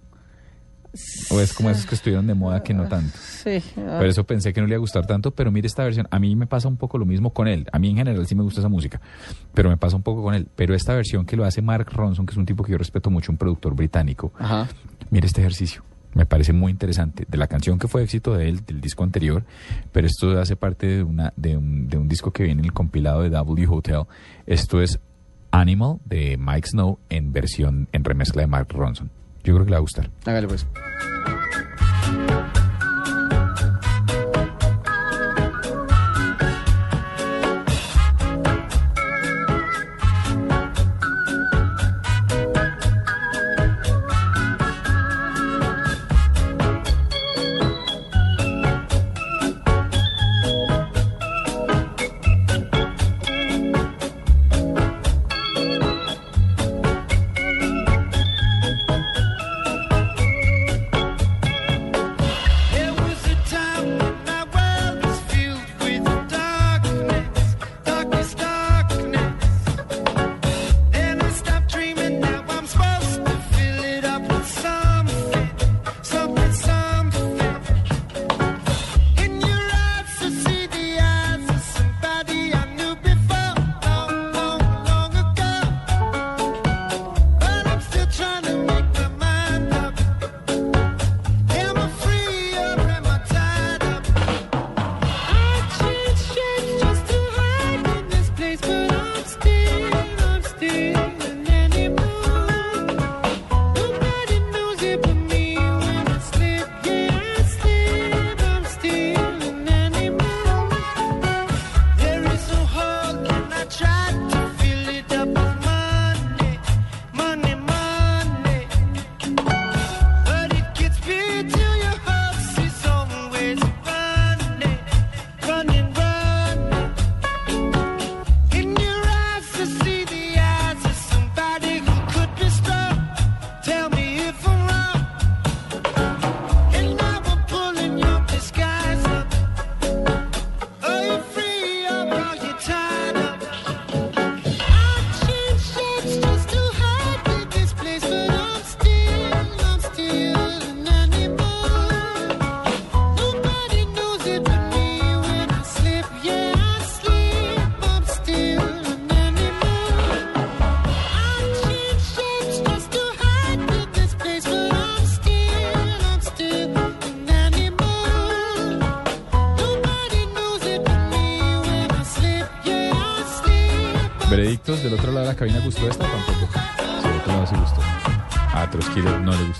¿O 1.29 1.39
es 1.39 1.53
como 1.53 1.69
esos 1.69 1.85
que 1.85 1.95
estuvieron 1.95 2.27
de 2.27 2.33
moda 2.33 2.63
que 2.63 2.73
no 2.73 2.87
tanto? 2.87 3.17
Sí. 3.17 3.61
ah, 3.77 3.97
Por 3.97 4.05
eso 4.07 4.23
pensé 4.25 4.53
que 4.53 4.61
no 4.61 4.67
le 4.67 4.71
iba 4.73 4.77
a 4.77 4.79
gustar 4.79 5.05
tanto, 5.05 5.31
pero 5.31 5.51
mire 5.51 5.67
esta 5.67 5.83
versión. 5.83 6.07
A 6.11 6.19
mí 6.19 6.35
me 6.35 6.47
pasa 6.47 6.67
un 6.67 6.77
poco 6.77 6.97
lo 6.97 7.05
mismo 7.05 7.31
con 7.31 7.47
él. 7.47 7.67
A 7.71 7.79
mí 7.79 7.89
en 7.89 7.97
general 7.97 8.25
sí 8.27 8.35
me 8.35 8.43
gusta 8.43 8.59
esa 8.61 8.69
música, 8.69 8.99
pero 9.53 9.69
me 9.69 9.77
pasa 9.77 9.95
un 9.95 10.03
poco 10.03 10.23
con 10.23 10.33
él. 10.33 10.47
Pero 10.55 10.73
esta 10.73 10.93
versión 10.93 11.25
que 11.25 11.35
lo 11.35 11.45
hace 11.45 11.61
Mark 11.61 11.87
Ronson, 11.91 12.25
que 12.25 12.31
es 12.31 12.37
un 12.37 12.45
tipo 12.45 12.63
que 12.63 12.71
yo 12.71 12.77
respeto 12.77 13.09
mucho, 13.09 13.31
un 13.31 13.37
productor 13.37 13.75
británico, 13.75 14.31
Ajá. 14.39 14.67
mire 15.09 15.27
este 15.27 15.41
ejercicio. 15.41 15.83
Me 16.13 16.25
parece 16.25 16.51
muy 16.53 16.71
interesante. 16.71 17.25
De 17.27 17.37
la 17.37 17.47
canción 17.47 17.77
que 17.77 17.87
fue 17.87 18.01
éxito 18.01 18.33
de 18.33 18.49
él, 18.49 18.65
del 18.65 18.81
disco 18.81 19.03
anterior, 19.03 19.43
pero 19.91 20.07
esto 20.07 20.39
hace 20.39 20.55
parte 20.55 20.87
de, 20.87 21.03
una, 21.03 21.31
de, 21.35 21.57
un, 21.57 21.87
de 21.89 21.97
un 21.97 22.07
disco 22.07 22.31
que 22.31 22.43
viene 22.43 22.61
en 22.61 22.65
el 22.65 22.73
compilado 22.73 23.21
de 23.21 23.29
W 23.29 23.67
Hotel. 23.69 24.03
Esto 24.47 24.81
es 24.81 24.99
Animal 25.51 25.97
de 26.05 26.37
Mike 26.37 26.69
Snow 26.69 26.97
en 27.09 27.31
versión, 27.33 27.87
en 27.91 28.03
remezcla 28.03 28.41
de 28.41 28.47
Mark 28.47 28.69
Ronson. 28.71 29.11
Yo 29.47 29.53
creo 29.53 29.63
que 29.63 29.69
le 29.69 29.75
va 29.75 29.77
a 29.77 29.81
gustar. 29.81 30.09
Hágale 30.25 30.45
pues. 30.45 30.67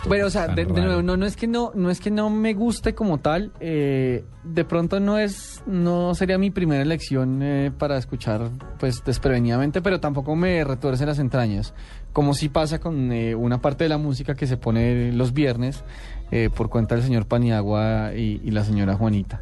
Bueno, 0.08 0.28
o 0.28 0.30
sea, 0.30 0.48
de, 0.48 0.66
nuevo, 0.66 1.02
no, 1.02 1.18
no 1.18 1.26
es 1.26 1.36
que 1.36 1.48
no, 1.48 1.72
no 1.76 1.90
es 1.90 2.00
que 2.00 2.12
no 2.12 2.30
me 2.30 2.54
guste 2.54 2.96
como 2.96 3.20
tal. 3.20 3.52
eh, 3.60 4.24
de 4.44 4.64
pronto 4.64 5.00
no 5.02 5.20
es, 5.20 5.62
no 5.66 6.16
sería 6.16 6.38
mi 6.38 6.52
primera 6.52 6.82
elección 6.82 7.42
eh, 7.44 7.72
para 7.78 7.98
escuchar, 7.98 8.50
pues 8.80 9.04
desprevenidamente, 9.04 9.82
pero 9.82 10.00
tampoco 10.00 10.36
me 10.36 10.64
retuerce 10.64 11.06
las 11.06 11.20
entrañas. 11.20 11.74
Como 12.14 12.34
sí 12.34 12.48
pasa 12.48 12.80
con 12.80 13.12
eh, 13.12 13.36
una 13.36 13.60
parte 13.62 13.84
de 13.84 13.90
la 13.90 13.98
música 13.98 14.36
que 14.36 14.48
se 14.48 14.56
pone 14.56 15.12
los 15.12 15.34
viernes 15.34 15.84
eh, 16.32 16.50
por 16.54 16.70
cuenta 16.70 16.96
del 16.96 17.04
señor 17.04 17.26
Paniagua 17.26 18.12
y, 18.16 18.42
y 18.44 18.52
la 18.52 18.64
señora 18.64 18.96
Juanita. 18.96 19.42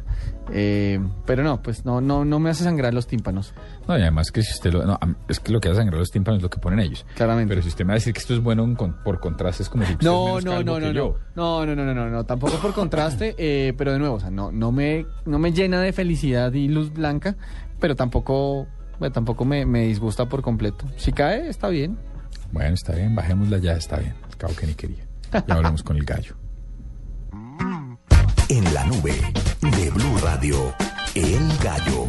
Eh, 0.52 1.00
pero 1.24 1.42
no, 1.42 1.60
pues 1.60 1.84
no, 1.84 2.00
no, 2.00 2.24
no 2.24 2.38
me 2.38 2.50
hace 2.50 2.62
sangrar 2.62 2.94
los 2.94 3.06
tímpanos. 3.08 3.52
No, 3.88 3.98
y 3.98 4.02
además 4.02 4.30
que 4.30 4.42
si 4.42 4.52
usted 4.52 4.72
lo... 4.72 4.84
No, 4.86 4.96
es 5.28 5.40
que 5.40 5.50
lo 5.52 5.60
que 5.60 5.68
hace 5.68 5.78
sangrar 5.78 5.98
los 5.98 6.10
tímpanos 6.10 6.38
es 6.38 6.42
lo 6.44 6.50
que 6.50 6.58
ponen 6.60 6.78
ellos. 6.80 7.04
Claramente. 7.16 7.48
Pero 7.50 7.62
si 7.62 7.68
usted 7.68 7.84
me 7.84 7.88
va 7.88 7.94
a 7.94 7.96
decir 7.96 8.12
que 8.12 8.20
esto 8.20 8.34
es 8.34 8.40
bueno 8.40 8.72
con- 8.76 9.02
por 9.02 9.18
contraste, 9.20 9.64
es 9.64 9.68
como 9.68 9.84
si 9.84 9.92
usted 9.92 10.06
es 10.06 10.12
No, 10.12 10.24
menos 10.26 10.44
no, 10.44 10.52
no, 10.62 10.62
no, 10.62 10.80
no, 10.80 10.92
yo. 10.92 11.16
no, 11.34 11.66
no, 11.66 11.74
no, 11.74 11.84
no, 11.84 11.94
no, 11.94 12.08
no, 12.10 12.24
tampoco 12.24 12.56
por 12.58 12.72
contraste, 12.72 13.34
eh, 13.38 13.72
pero 13.76 13.92
de 13.92 13.98
nuevo, 13.98 14.14
o 14.16 14.20
sea, 14.20 14.30
no, 14.30 14.52
no 14.52 14.70
me, 14.70 15.06
no 15.24 15.38
me 15.40 15.52
llena 15.52 15.80
de 15.80 15.92
felicidad 15.92 16.52
y 16.52 16.68
luz 16.68 16.92
blanca, 16.92 17.34
pero 17.80 17.96
tampoco, 17.96 18.68
bueno, 19.00 19.12
tampoco 19.12 19.44
me, 19.44 19.66
me 19.66 19.82
disgusta 19.86 20.28
por 20.28 20.42
completo. 20.42 20.84
Si 20.96 21.10
cae, 21.12 21.48
está 21.48 21.68
bien. 21.68 21.98
Bueno, 22.52 22.74
está 22.74 22.94
bien, 22.94 23.14
bajémosla 23.16 23.58
ya, 23.58 23.72
está 23.72 23.96
bien. 23.96 24.14
Cabo 24.38 24.54
que 24.54 24.66
ni 24.68 24.74
quería. 24.74 25.04
Ya 25.32 25.54
hablamos 25.56 25.82
con 25.82 25.96
el 25.96 26.04
gallo. 26.04 26.36
En 28.48 28.62
la 28.72 28.84
nube 28.84 29.12
de 29.60 29.90
Blue 29.90 30.18
Radio, 30.22 30.72
El 31.16 31.48
Gallo. 31.58 32.04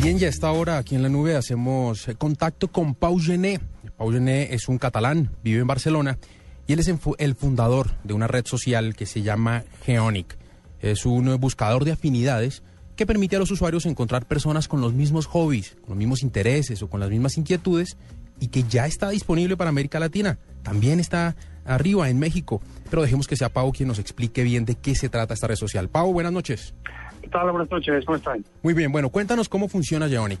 Bien, 0.00 0.18
ya 0.18 0.28
a 0.28 0.30
esta 0.30 0.50
hora 0.50 0.78
aquí 0.78 0.94
en 0.94 1.02
la 1.02 1.10
nube 1.10 1.36
hacemos 1.36 2.08
eh, 2.08 2.14
contacto 2.14 2.68
con 2.68 2.94
Pau 2.94 3.18
Gené. 3.18 3.60
Pau 3.98 4.10
Gené 4.10 4.54
es 4.54 4.66
un 4.68 4.78
catalán, 4.78 5.30
vive 5.42 5.60
en 5.60 5.66
Barcelona 5.66 6.18
y 6.66 6.72
él 6.72 6.78
es 6.78 6.88
el 6.88 7.34
fundador 7.34 7.90
de 8.02 8.14
una 8.14 8.28
red 8.28 8.46
social 8.46 8.96
que 8.96 9.04
se 9.04 9.20
llama 9.20 9.64
Geonic. 9.84 10.38
Es 10.80 11.04
un 11.04 11.28
eh, 11.28 11.34
buscador 11.34 11.84
de 11.84 11.92
afinidades 11.92 12.62
que 12.96 13.04
permite 13.04 13.36
a 13.36 13.40
los 13.40 13.50
usuarios 13.50 13.84
encontrar 13.84 14.26
personas 14.26 14.68
con 14.68 14.80
los 14.80 14.94
mismos 14.94 15.26
hobbies, 15.26 15.76
con 15.82 15.90
los 15.90 15.98
mismos 15.98 16.22
intereses 16.22 16.82
o 16.82 16.88
con 16.88 16.98
las 16.98 17.10
mismas 17.10 17.36
inquietudes 17.36 17.98
y 18.40 18.48
que 18.48 18.62
ya 18.62 18.86
está 18.86 19.10
disponible 19.10 19.56
para 19.56 19.68
América 19.70 20.00
Latina. 20.00 20.38
También 20.66 20.98
está 20.98 21.36
arriba 21.64 22.10
en 22.10 22.18
México. 22.18 22.60
Pero 22.90 23.02
dejemos 23.02 23.28
que 23.28 23.36
sea 23.36 23.50
Pau 23.50 23.70
quien 23.72 23.86
nos 23.88 24.00
explique 24.00 24.42
bien 24.42 24.64
de 24.64 24.74
qué 24.74 24.96
se 24.96 25.08
trata 25.08 25.32
esta 25.32 25.46
red 25.46 25.54
social. 25.54 25.88
Pau, 25.88 26.12
buenas 26.12 26.32
noches. 26.32 26.74
¿Qué 27.22 27.28
tal? 27.28 27.52
Buenas 27.52 27.70
noches, 27.70 28.04
¿cómo 28.04 28.16
están? 28.16 28.44
Muy 28.64 28.74
bien, 28.74 28.90
bueno, 28.90 29.10
cuéntanos 29.10 29.48
cómo 29.48 29.68
funciona 29.68 30.08
Geonic. 30.08 30.40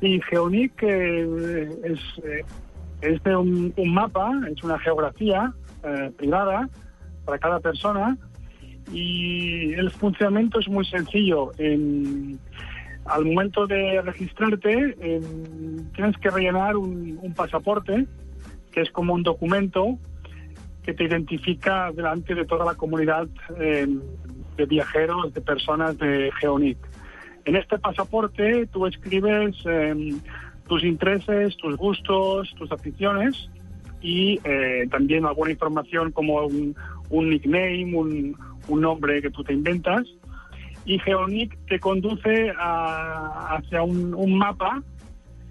Y 0.00 0.20
Geonic 0.22 0.72
eh, 0.84 1.68
es, 1.84 1.98
eh, 2.24 2.44
es 3.00 3.22
de 3.24 3.34
un, 3.36 3.72
un 3.76 3.94
mapa, 3.94 4.30
es 4.54 4.62
una 4.62 4.78
geografía 4.78 5.52
eh, 5.82 6.12
privada 6.16 6.68
para 7.24 7.38
cada 7.38 7.58
persona 7.58 8.16
y 8.92 9.72
el 9.74 9.90
funcionamiento 9.90 10.60
es 10.60 10.68
muy 10.68 10.84
sencillo. 10.86 11.50
En- 11.58 12.38
al 13.06 13.24
momento 13.24 13.66
de 13.68 14.00
registrarte 14.02 14.96
en- 15.00 15.90
tienes 15.94 16.16
que 16.18 16.28
rellenar 16.30 16.76
un, 16.76 17.18
un 17.22 17.34
pasaporte 17.34 18.06
que 18.76 18.82
es 18.82 18.90
como 18.90 19.14
un 19.14 19.22
documento 19.22 19.98
que 20.82 20.92
te 20.92 21.04
identifica 21.04 21.90
delante 21.92 22.34
de 22.34 22.44
toda 22.44 22.66
la 22.66 22.74
comunidad 22.74 23.26
eh, 23.58 23.88
de 24.54 24.66
viajeros, 24.66 25.32
de 25.32 25.40
personas 25.40 25.96
de 25.96 26.30
Geonic. 26.38 26.76
En 27.46 27.56
este 27.56 27.78
pasaporte 27.78 28.66
tú 28.66 28.84
escribes 28.84 29.56
eh, 29.64 30.14
tus 30.68 30.84
intereses, 30.84 31.56
tus 31.56 31.74
gustos, 31.78 32.54
tus 32.58 32.70
aficiones 32.70 33.48
y 34.02 34.38
eh, 34.44 34.86
también 34.90 35.24
alguna 35.24 35.52
información 35.52 36.12
como 36.12 36.44
un, 36.44 36.76
nickname, 37.30 37.96
un, 37.96 38.36
nombre 38.68 39.22
que 39.22 39.30
tú 39.30 39.42
te 39.42 39.54
inventas. 39.54 40.04
Y 40.84 40.98
Geonic 40.98 41.56
te 41.66 41.80
conduce 41.80 42.52
hacia 42.58 43.82
un 43.82 44.36
mapa 44.36 44.82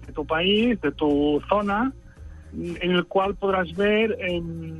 de 0.06 0.12
tu 0.12 0.24
país, 0.24 0.80
de 0.80 0.92
tu 0.92 1.42
zona, 1.48 1.92
en 2.52 2.90
el 2.90 3.04
cual 3.06 3.34
podrás 3.34 3.74
ver 3.74 4.16
em, 4.20 4.78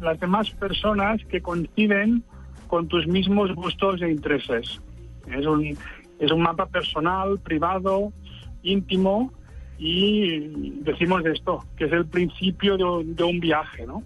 las 0.00 0.18
demás 0.20 0.50
personas 0.50 1.24
que 1.26 1.40
coinciden 1.40 2.22
con 2.68 2.88
tus 2.88 3.06
mismos 3.06 3.54
gustos 3.54 4.00
e 4.02 4.10
intereses. 4.10 4.80
Es 5.26 5.46
un, 5.46 5.76
es 6.18 6.30
un 6.30 6.40
mapa 6.40 6.66
personal, 6.66 7.38
privado, 7.38 8.12
íntimo 8.62 9.32
y 9.78 10.70
decimos 10.82 11.24
esto, 11.26 11.64
que 11.76 11.84
es 11.84 11.92
el 11.92 12.06
principio 12.06 12.76
de, 12.76 13.14
de 13.14 13.24
un 13.24 13.40
viaje, 13.40 13.86
¿no? 13.86 14.02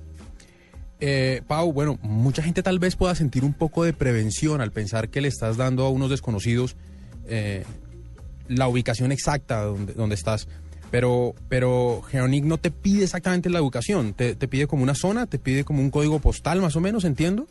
Eh, 0.98 1.43
Pau, 1.47 1.73
bueno, 1.73 1.98
mucha 2.02 2.43
gente 2.43 2.62
tal 2.62 2.78
vez 2.78 2.97
pueda 2.97 3.14
sentir 3.14 3.44
un 3.44 3.52
poco 3.52 3.85
de 3.85 3.93
prevención 3.93 4.60
al 4.60 4.73
pensar 4.73 5.10
que 5.10 5.20
le 5.20 5.28
estás 5.28 5.59
dando 5.59 5.85
a 5.85 5.90
unos 5.90 6.09
desconocidos 6.09 6.77
eh, 7.27 7.64
la 8.48 8.68
ubicación 8.68 9.12
exacta 9.12 9.62
donde, 9.62 9.93
donde 9.93 10.14
estás. 10.14 10.48
Pero, 10.90 11.34
pero 11.48 12.02
Geonic 12.02 12.44
no 12.44 12.58
te 12.58 12.70
pide 12.70 13.04
exactamente 13.04 13.50
la 13.50 13.60
ubicación, 13.60 14.14
te, 14.14 14.34
pide 14.48 14.66
como 14.66 14.82
una 14.82 14.94
zona, 14.94 15.26
te 15.26 15.38
pide 15.38 15.64
como 15.64 15.80
un 15.80 15.90
código 15.90 16.20
postal 16.20 16.60
más 16.60 16.76
o 16.76 16.80
menos, 16.80 17.04
entiendo. 17.04 17.46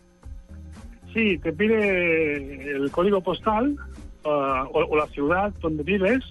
Sí, 1.14 1.38
te 1.40 1.52
pide 1.54 2.72
el 2.76 2.92
código 2.92 3.22
postal 3.22 3.76
ah, 4.26 4.66
o, 4.72 4.80
o 4.80 4.96
la 4.96 5.08
ciudad 5.08 5.54
donde 5.62 5.84
vives 5.84 6.24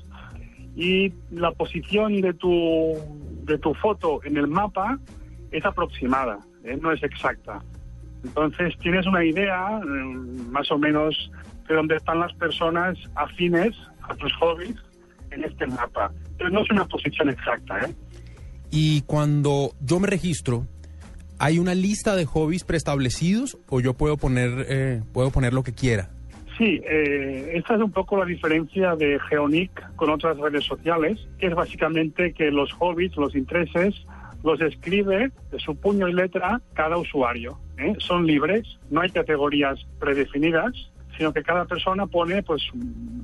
y 0.76 1.12
la 1.30 1.52
posición 1.52 2.20
de 2.20 2.32
tu, 2.34 2.94
de 3.44 3.58
tu 3.58 3.74
foto 3.74 4.20
en 4.24 4.36
el 4.36 4.48
mapa 4.48 4.98
es 5.50 5.64
aproximada, 5.64 6.38
¿eh? 6.64 6.76
no 6.80 6.90
es 6.92 7.02
exacta. 7.02 7.62
Entonces 8.24 8.76
tienes 8.78 9.06
una 9.06 9.24
idea 9.24 9.80
eh, 9.80 9.86
más 10.50 10.70
o 10.70 10.78
menos 10.78 11.30
de 11.68 11.74
dónde 11.74 11.96
están 11.96 12.20
las 12.20 12.32
personas 12.34 12.98
afines 13.14 13.74
a 14.02 14.14
tus 14.16 14.32
hobbies 14.34 14.76
en 15.34 15.44
este 15.44 15.66
mapa. 15.66 16.12
Pero 16.38 16.50
no 16.50 16.62
es 16.62 16.70
una 16.70 16.86
posición 16.86 17.30
exacta. 17.30 17.80
¿eh? 17.80 17.94
Y 18.70 19.02
cuando 19.02 19.72
yo 19.80 20.00
me 20.00 20.08
registro, 20.08 20.66
¿hay 21.38 21.58
una 21.58 21.74
lista 21.74 22.16
de 22.16 22.24
hobbies 22.24 22.64
preestablecidos 22.64 23.58
o 23.68 23.80
yo 23.80 23.94
puedo 23.94 24.16
poner, 24.16 24.66
eh, 24.68 25.02
puedo 25.12 25.30
poner 25.30 25.52
lo 25.52 25.62
que 25.62 25.72
quiera? 25.72 26.10
Sí, 26.58 26.80
eh, 26.88 27.52
esta 27.54 27.74
es 27.74 27.80
un 27.80 27.90
poco 27.90 28.16
la 28.16 28.24
diferencia 28.24 28.94
de 28.94 29.18
Geonic 29.28 29.96
con 29.96 30.10
otras 30.10 30.36
redes 30.38 30.64
sociales, 30.64 31.18
que 31.38 31.48
es 31.48 31.54
básicamente 31.54 32.32
que 32.32 32.50
los 32.52 32.72
hobbies, 32.74 33.16
los 33.16 33.34
intereses, 33.34 33.94
los 34.44 34.60
escribe 34.60 35.32
de 35.50 35.58
su 35.58 35.74
puño 35.74 36.06
y 36.06 36.12
letra 36.12 36.60
cada 36.74 36.96
usuario. 36.96 37.58
¿eh? 37.78 37.94
Son 37.98 38.26
libres, 38.26 38.78
no 38.90 39.00
hay 39.00 39.10
categorías 39.10 39.84
predefinidas, 39.98 40.72
sino 41.16 41.32
que 41.32 41.42
cada 41.42 41.64
persona 41.64 42.06
pone 42.06 42.42
pues 42.42 42.62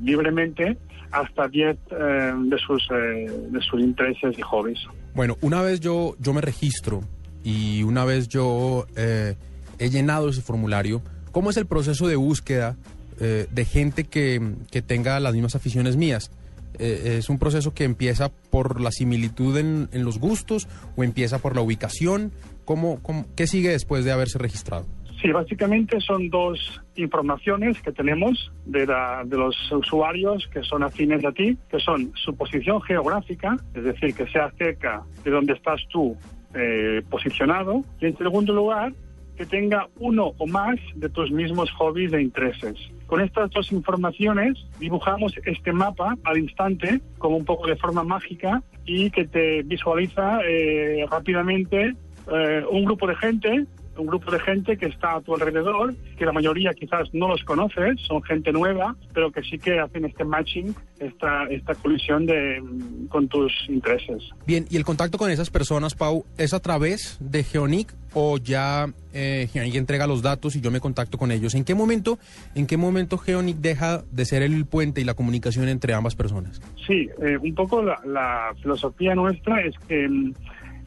libremente 0.02 0.76
hasta 1.10 1.48
10 1.48 1.76
eh, 1.90 2.32
de, 2.36 2.58
sus, 2.58 2.88
eh, 2.90 3.26
de 3.50 3.60
sus 3.60 3.80
intereses 3.80 4.38
y 4.38 4.42
hobbies. 4.42 4.78
Bueno, 5.14 5.36
una 5.40 5.62
vez 5.62 5.80
yo, 5.80 6.14
yo 6.18 6.32
me 6.32 6.40
registro 6.40 7.02
y 7.42 7.82
una 7.82 8.04
vez 8.04 8.28
yo 8.28 8.86
eh, 8.96 9.36
he 9.78 9.90
llenado 9.90 10.28
ese 10.28 10.42
formulario, 10.42 11.02
¿cómo 11.32 11.50
es 11.50 11.56
el 11.56 11.66
proceso 11.66 12.06
de 12.06 12.16
búsqueda 12.16 12.76
eh, 13.18 13.46
de 13.50 13.64
gente 13.64 14.04
que, 14.04 14.54
que 14.70 14.82
tenga 14.82 15.18
las 15.20 15.32
mismas 15.32 15.54
aficiones 15.54 15.96
mías? 15.96 16.30
Eh, 16.78 17.16
¿Es 17.18 17.28
un 17.28 17.38
proceso 17.38 17.74
que 17.74 17.84
empieza 17.84 18.30
por 18.30 18.80
la 18.80 18.90
similitud 18.90 19.56
en, 19.58 19.88
en 19.92 20.04
los 20.04 20.18
gustos 20.18 20.68
o 20.96 21.04
empieza 21.04 21.38
por 21.38 21.54
la 21.54 21.62
ubicación? 21.62 22.32
¿Cómo, 22.64 23.00
cómo, 23.02 23.26
¿Qué 23.36 23.46
sigue 23.46 23.70
después 23.70 24.04
de 24.04 24.12
haberse 24.12 24.38
registrado? 24.38 24.86
Sí, 25.20 25.30
básicamente 25.32 26.00
son 26.00 26.30
dos 26.30 26.80
informaciones 26.96 27.80
que 27.82 27.92
tenemos 27.92 28.50
de, 28.64 28.86
la- 28.86 29.22
de 29.24 29.36
los 29.36 29.54
usuarios 29.72 30.48
que 30.52 30.62
son 30.62 30.82
afines 30.82 31.22
a 31.24 31.32
ti, 31.32 31.58
que 31.70 31.78
son 31.78 32.12
su 32.14 32.34
posición 32.34 32.80
geográfica, 32.82 33.56
es 33.74 33.84
decir, 33.84 34.14
que 34.14 34.26
sea 34.28 34.50
cerca 34.56 35.02
de 35.22 35.30
donde 35.30 35.52
estás 35.52 35.80
tú 35.90 36.16
eh, 36.54 37.02
posicionado, 37.10 37.84
y 38.00 38.06
en 38.06 38.16
segundo 38.16 38.54
lugar, 38.54 38.92
que 39.36 39.44
tenga 39.46 39.88
uno 39.98 40.32
o 40.38 40.46
más 40.46 40.76
de 40.96 41.08
tus 41.08 41.30
mismos 41.30 41.70
hobbies 41.72 42.12
e 42.12 42.20
intereses. 42.22 42.76
Con 43.06 43.20
estas 43.20 43.50
dos 43.50 43.72
informaciones 43.72 44.58
dibujamos 44.78 45.34
este 45.44 45.72
mapa 45.72 46.16
al 46.24 46.38
instante, 46.38 47.00
como 47.18 47.36
un 47.36 47.44
poco 47.44 47.66
de 47.68 47.76
forma 47.76 48.02
mágica, 48.04 48.62
y 48.86 49.10
que 49.10 49.26
te 49.26 49.62
visualiza 49.62 50.40
eh, 50.46 51.04
rápidamente 51.10 51.94
eh, 52.32 52.64
un 52.70 52.84
grupo 52.84 53.06
de 53.06 53.16
gente 53.16 53.64
un 54.00 54.06
grupo 54.06 54.30
de 54.30 54.40
gente 54.40 54.76
que 54.76 54.86
está 54.86 55.16
a 55.16 55.20
tu 55.20 55.34
alrededor, 55.34 55.94
que 56.16 56.24
la 56.24 56.32
mayoría 56.32 56.72
quizás 56.72 57.08
no 57.12 57.28
los 57.28 57.44
conoces, 57.44 58.00
son 58.06 58.22
gente 58.22 58.52
nueva, 58.52 58.96
pero 59.12 59.30
que 59.30 59.42
sí 59.42 59.58
que 59.58 59.78
hacen 59.78 60.04
este 60.04 60.24
matching, 60.24 60.74
esta, 60.98 61.44
esta 61.44 61.74
colisión 61.74 62.26
de, 62.26 62.60
mm, 62.60 63.06
con 63.08 63.28
tus 63.28 63.52
intereses. 63.68 64.22
Bien, 64.46 64.66
¿y 64.70 64.76
el 64.76 64.84
contacto 64.84 65.18
con 65.18 65.30
esas 65.30 65.50
personas, 65.50 65.94
Pau, 65.94 66.24
es 66.38 66.54
a 66.54 66.60
través 66.60 67.18
de 67.20 67.44
Geonic 67.44 67.94
o 68.12 68.38
ya 68.38 68.86
eh, 69.12 69.48
Geonic 69.52 69.76
entrega 69.76 70.06
los 70.06 70.22
datos 70.22 70.56
y 70.56 70.60
yo 70.60 70.70
me 70.70 70.80
contacto 70.80 71.18
con 71.18 71.30
ellos? 71.30 71.54
¿En 71.54 71.64
qué 71.64 71.74
momento, 71.74 72.18
en 72.54 72.66
qué 72.66 72.76
momento 72.76 73.18
Geonic 73.18 73.56
deja 73.58 74.02
de 74.10 74.24
ser 74.24 74.42
el 74.42 74.66
puente 74.66 75.00
y 75.00 75.04
la 75.04 75.14
comunicación 75.14 75.68
entre 75.68 75.94
ambas 75.94 76.14
personas? 76.14 76.60
Sí, 76.86 77.08
eh, 77.22 77.36
un 77.40 77.54
poco 77.54 77.82
la, 77.82 78.00
la 78.04 78.54
filosofía 78.60 79.14
nuestra 79.14 79.60
es 79.60 79.74
que 79.86 80.08
mm, 80.08 80.32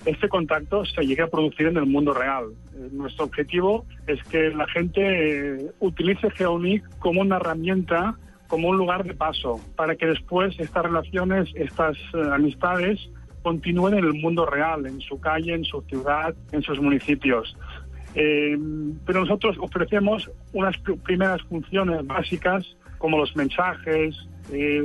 este 0.06 0.28
contacto 0.30 0.84
se 0.86 1.06
llegue 1.06 1.22
a 1.24 1.28
producir 1.28 1.68
en 1.68 1.78
el 1.78 1.86
mundo 1.86 2.14
real. 2.14 2.46
Eh, 2.76 2.90
nuestro 2.92 3.26
objetivo 3.26 3.86
es 4.08 4.22
que 4.26 4.50
la 4.50 4.68
gente 4.68 5.02
eh, 5.56 5.72
utilice 5.80 6.30
Geonic 6.32 6.84
como 7.00 7.22
una 7.22 7.38
herramienta, 7.38 8.16
como 8.48 8.70
un 8.70 8.78
lugar 8.78 9.04
de 9.04 9.14
paso, 9.14 9.60
para 9.76 9.96
que 9.96 10.06
después 10.08 10.60
estas 10.60 10.84
relaciones, 10.84 11.50
estas 11.56 11.98
eh, 12.14 12.22
amistades 12.34 13.00
continúen 13.42 13.96
en 13.98 14.06
el 14.06 14.14
mundo 14.14 14.46
real, 14.46 14.86
en 14.86 15.00
su 15.02 15.20
calle, 15.20 15.54
en 15.54 15.66
su 15.66 15.82
ciudad, 15.84 16.34
en 16.52 16.62
sus 16.62 16.80
municipios. 16.80 17.56
Pero 18.14 19.22
nosotros 19.22 19.58
ofrecemos 19.60 20.30
unas 20.54 20.76
pr- 20.84 21.00
primeras 21.02 21.42
funciones 21.44 22.06
básicas 22.06 22.64
como 23.00 23.18
los 23.18 23.36
mensajes, 23.36 24.16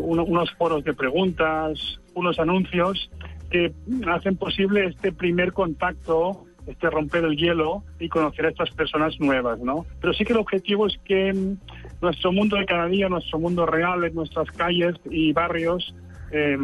uno- 0.01 0.24
unos 0.24 0.51
foros 0.55 0.82
de 0.82 0.95
preguntas, 0.95 2.01
unos 2.15 2.39
anuncios 2.40 3.11
que 3.50 3.72
hacen 4.06 4.36
posible 4.36 4.86
este 4.86 5.12
primer 5.12 5.52
contacto, 5.52 6.44
este 6.66 6.90
romper 6.90 7.24
el 7.24 7.36
hielo 7.36 7.82
y 7.98 8.08
conocer 8.08 8.46
a 8.46 8.50
estas 8.50 8.70
personas 8.70 9.18
nuevas, 9.20 9.58
¿no? 9.60 9.86
Pero 10.00 10.12
sí 10.12 10.24
que 10.24 10.32
el 10.32 10.38
objetivo 10.38 10.86
es 10.86 10.98
que 11.04 11.32
mm, 11.32 11.56
nuestro 12.02 12.32
mundo 12.32 12.56
de 12.56 12.66
cada 12.66 12.86
día, 12.86 13.08
nuestro 13.08 13.38
mundo 13.38 13.66
real, 13.66 14.04
en 14.04 14.14
nuestras 14.14 14.50
calles 14.50 14.94
y 15.10 15.32
barrios, 15.32 15.94
eh, 16.30 16.56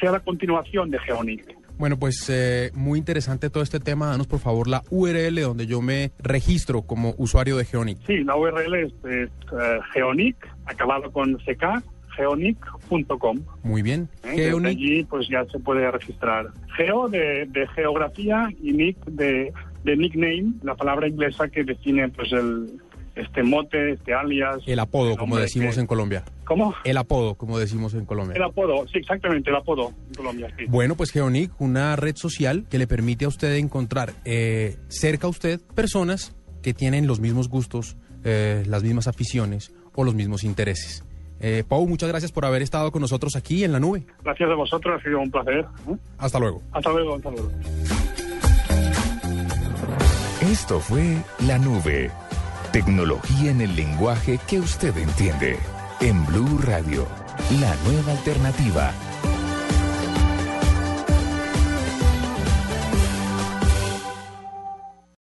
sea 0.00 0.12
la 0.12 0.20
continuación 0.20 0.90
de 0.90 0.98
Geonic. 1.00 1.62
Bueno, 1.78 1.98
pues 1.98 2.28
eh, 2.30 2.70
muy 2.74 2.98
interesante 2.98 3.50
todo 3.50 3.62
este 3.62 3.80
tema. 3.80 4.06
Danos 4.06 4.28
por 4.28 4.38
favor 4.38 4.68
la 4.68 4.82
URL 4.90 5.40
donde 5.40 5.66
yo 5.66 5.80
me 5.80 6.12
registro 6.20 6.82
como 6.82 7.14
usuario 7.18 7.56
de 7.56 7.64
Geonic. 7.64 7.98
Sí, 8.06 8.22
la 8.22 8.36
URL 8.36 8.74
es, 8.74 8.92
es, 9.04 9.30
eh, 9.30 9.80
geonic, 9.92 10.36
acabado 10.66 11.10
con 11.10 11.36
ck, 11.38 11.82
geonic.com. 12.16 13.40
Muy 13.62 13.82
bien. 13.82 14.08
¿eh? 14.24 14.50
Desde 14.52 14.68
allí 14.68 15.04
pues 15.04 15.28
ya 15.28 15.44
se 15.50 15.58
puede 15.58 15.90
registrar. 15.90 16.46
Geo 16.76 17.08
de, 17.08 17.46
de 17.46 17.66
geografía 17.74 18.48
y 18.62 18.72
nick 18.72 19.04
de, 19.06 19.52
de 19.84 19.96
nickname, 19.96 20.52
la 20.62 20.74
palabra 20.74 21.08
inglesa 21.08 21.48
que 21.48 21.64
define 21.64 22.08
pues 22.08 22.32
el 22.32 22.80
este 23.14 23.42
mote, 23.42 23.92
este 23.92 24.14
alias. 24.14 24.56
el 24.66 24.78
apodo, 24.78 25.16
como 25.18 25.36
decimos 25.36 25.74
que- 25.74 25.80
en 25.82 25.86
Colombia. 25.86 26.24
¿Cómo? 26.46 26.74
El 26.84 26.96
apodo, 26.96 27.34
como 27.34 27.58
decimos 27.58 27.92
en 27.92 28.06
Colombia. 28.06 28.36
El 28.36 28.42
apodo, 28.42 28.86
sí, 28.88 28.98
exactamente, 28.98 29.50
el 29.50 29.56
apodo 29.56 29.92
en 30.08 30.14
Colombia, 30.14 30.48
sí. 30.58 30.64
Bueno, 30.66 30.94
pues 30.96 31.10
Geonic, 31.10 31.52
una 31.60 31.94
red 31.96 32.16
social 32.16 32.64
que 32.70 32.78
le 32.78 32.86
permite 32.86 33.26
a 33.26 33.28
usted 33.28 33.54
encontrar 33.56 34.14
eh, 34.24 34.76
cerca 34.88 35.26
a 35.26 35.30
usted 35.30 35.60
personas 35.74 36.34
que 36.62 36.72
tienen 36.72 37.06
los 37.06 37.20
mismos 37.20 37.48
gustos, 37.50 37.96
eh, 38.24 38.62
las 38.66 38.82
mismas 38.82 39.08
aficiones 39.08 39.74
o 39.94 40.04
los 40.04 40.14
mismos 40.14 40.42
intereses. 40.42 41.04
Eh, 41.42 41.64
Pau, 41.68 41.86
muchas 41.88 42.08
gracias 42.08 42.30
por 42.30 42.44
haber 42.44 42.62
estado 42.62 42.92
con 42.92 43.02
nosotros 43.02 43.34
aquí 43.34 43.64
en 43.64 43.72
la 43.72 43.80
nube. 43.80 44.06
Gracias 44.22 44.48
a 44.48 44.54
vosotros, 44.54 45.00
ha 45.00 45.02
sido 45.02 45.18
un 45.18 45.30
placer. 45.30 45.66
¿eh? 45.88 45.96
Hasta 46.16 46.38
luego. 46.38 46.62
Hasta 46.72 46.90
luego, 46.90 47.16
hasta 47.16 47.30
luego. 47.30 47.50
Esto 50.40 50.80
fue 50.80 51.16
La 51.46 51.58
Nube. 51.58 52.10
Tecnología 52.72 53.50
en 53.50 53.60
el 53.60 53.74
lenguaje 53.74 54.38
que 54.48 54.60
usted 54.60 54.96
entiende. 54.96 55.56
En 56.00 56.24
Blue 56.26 56.58
Radio, 56.62 57.06
la 57.60 57.74
nueva 57.84 58.12
alternativa 58.12 58.92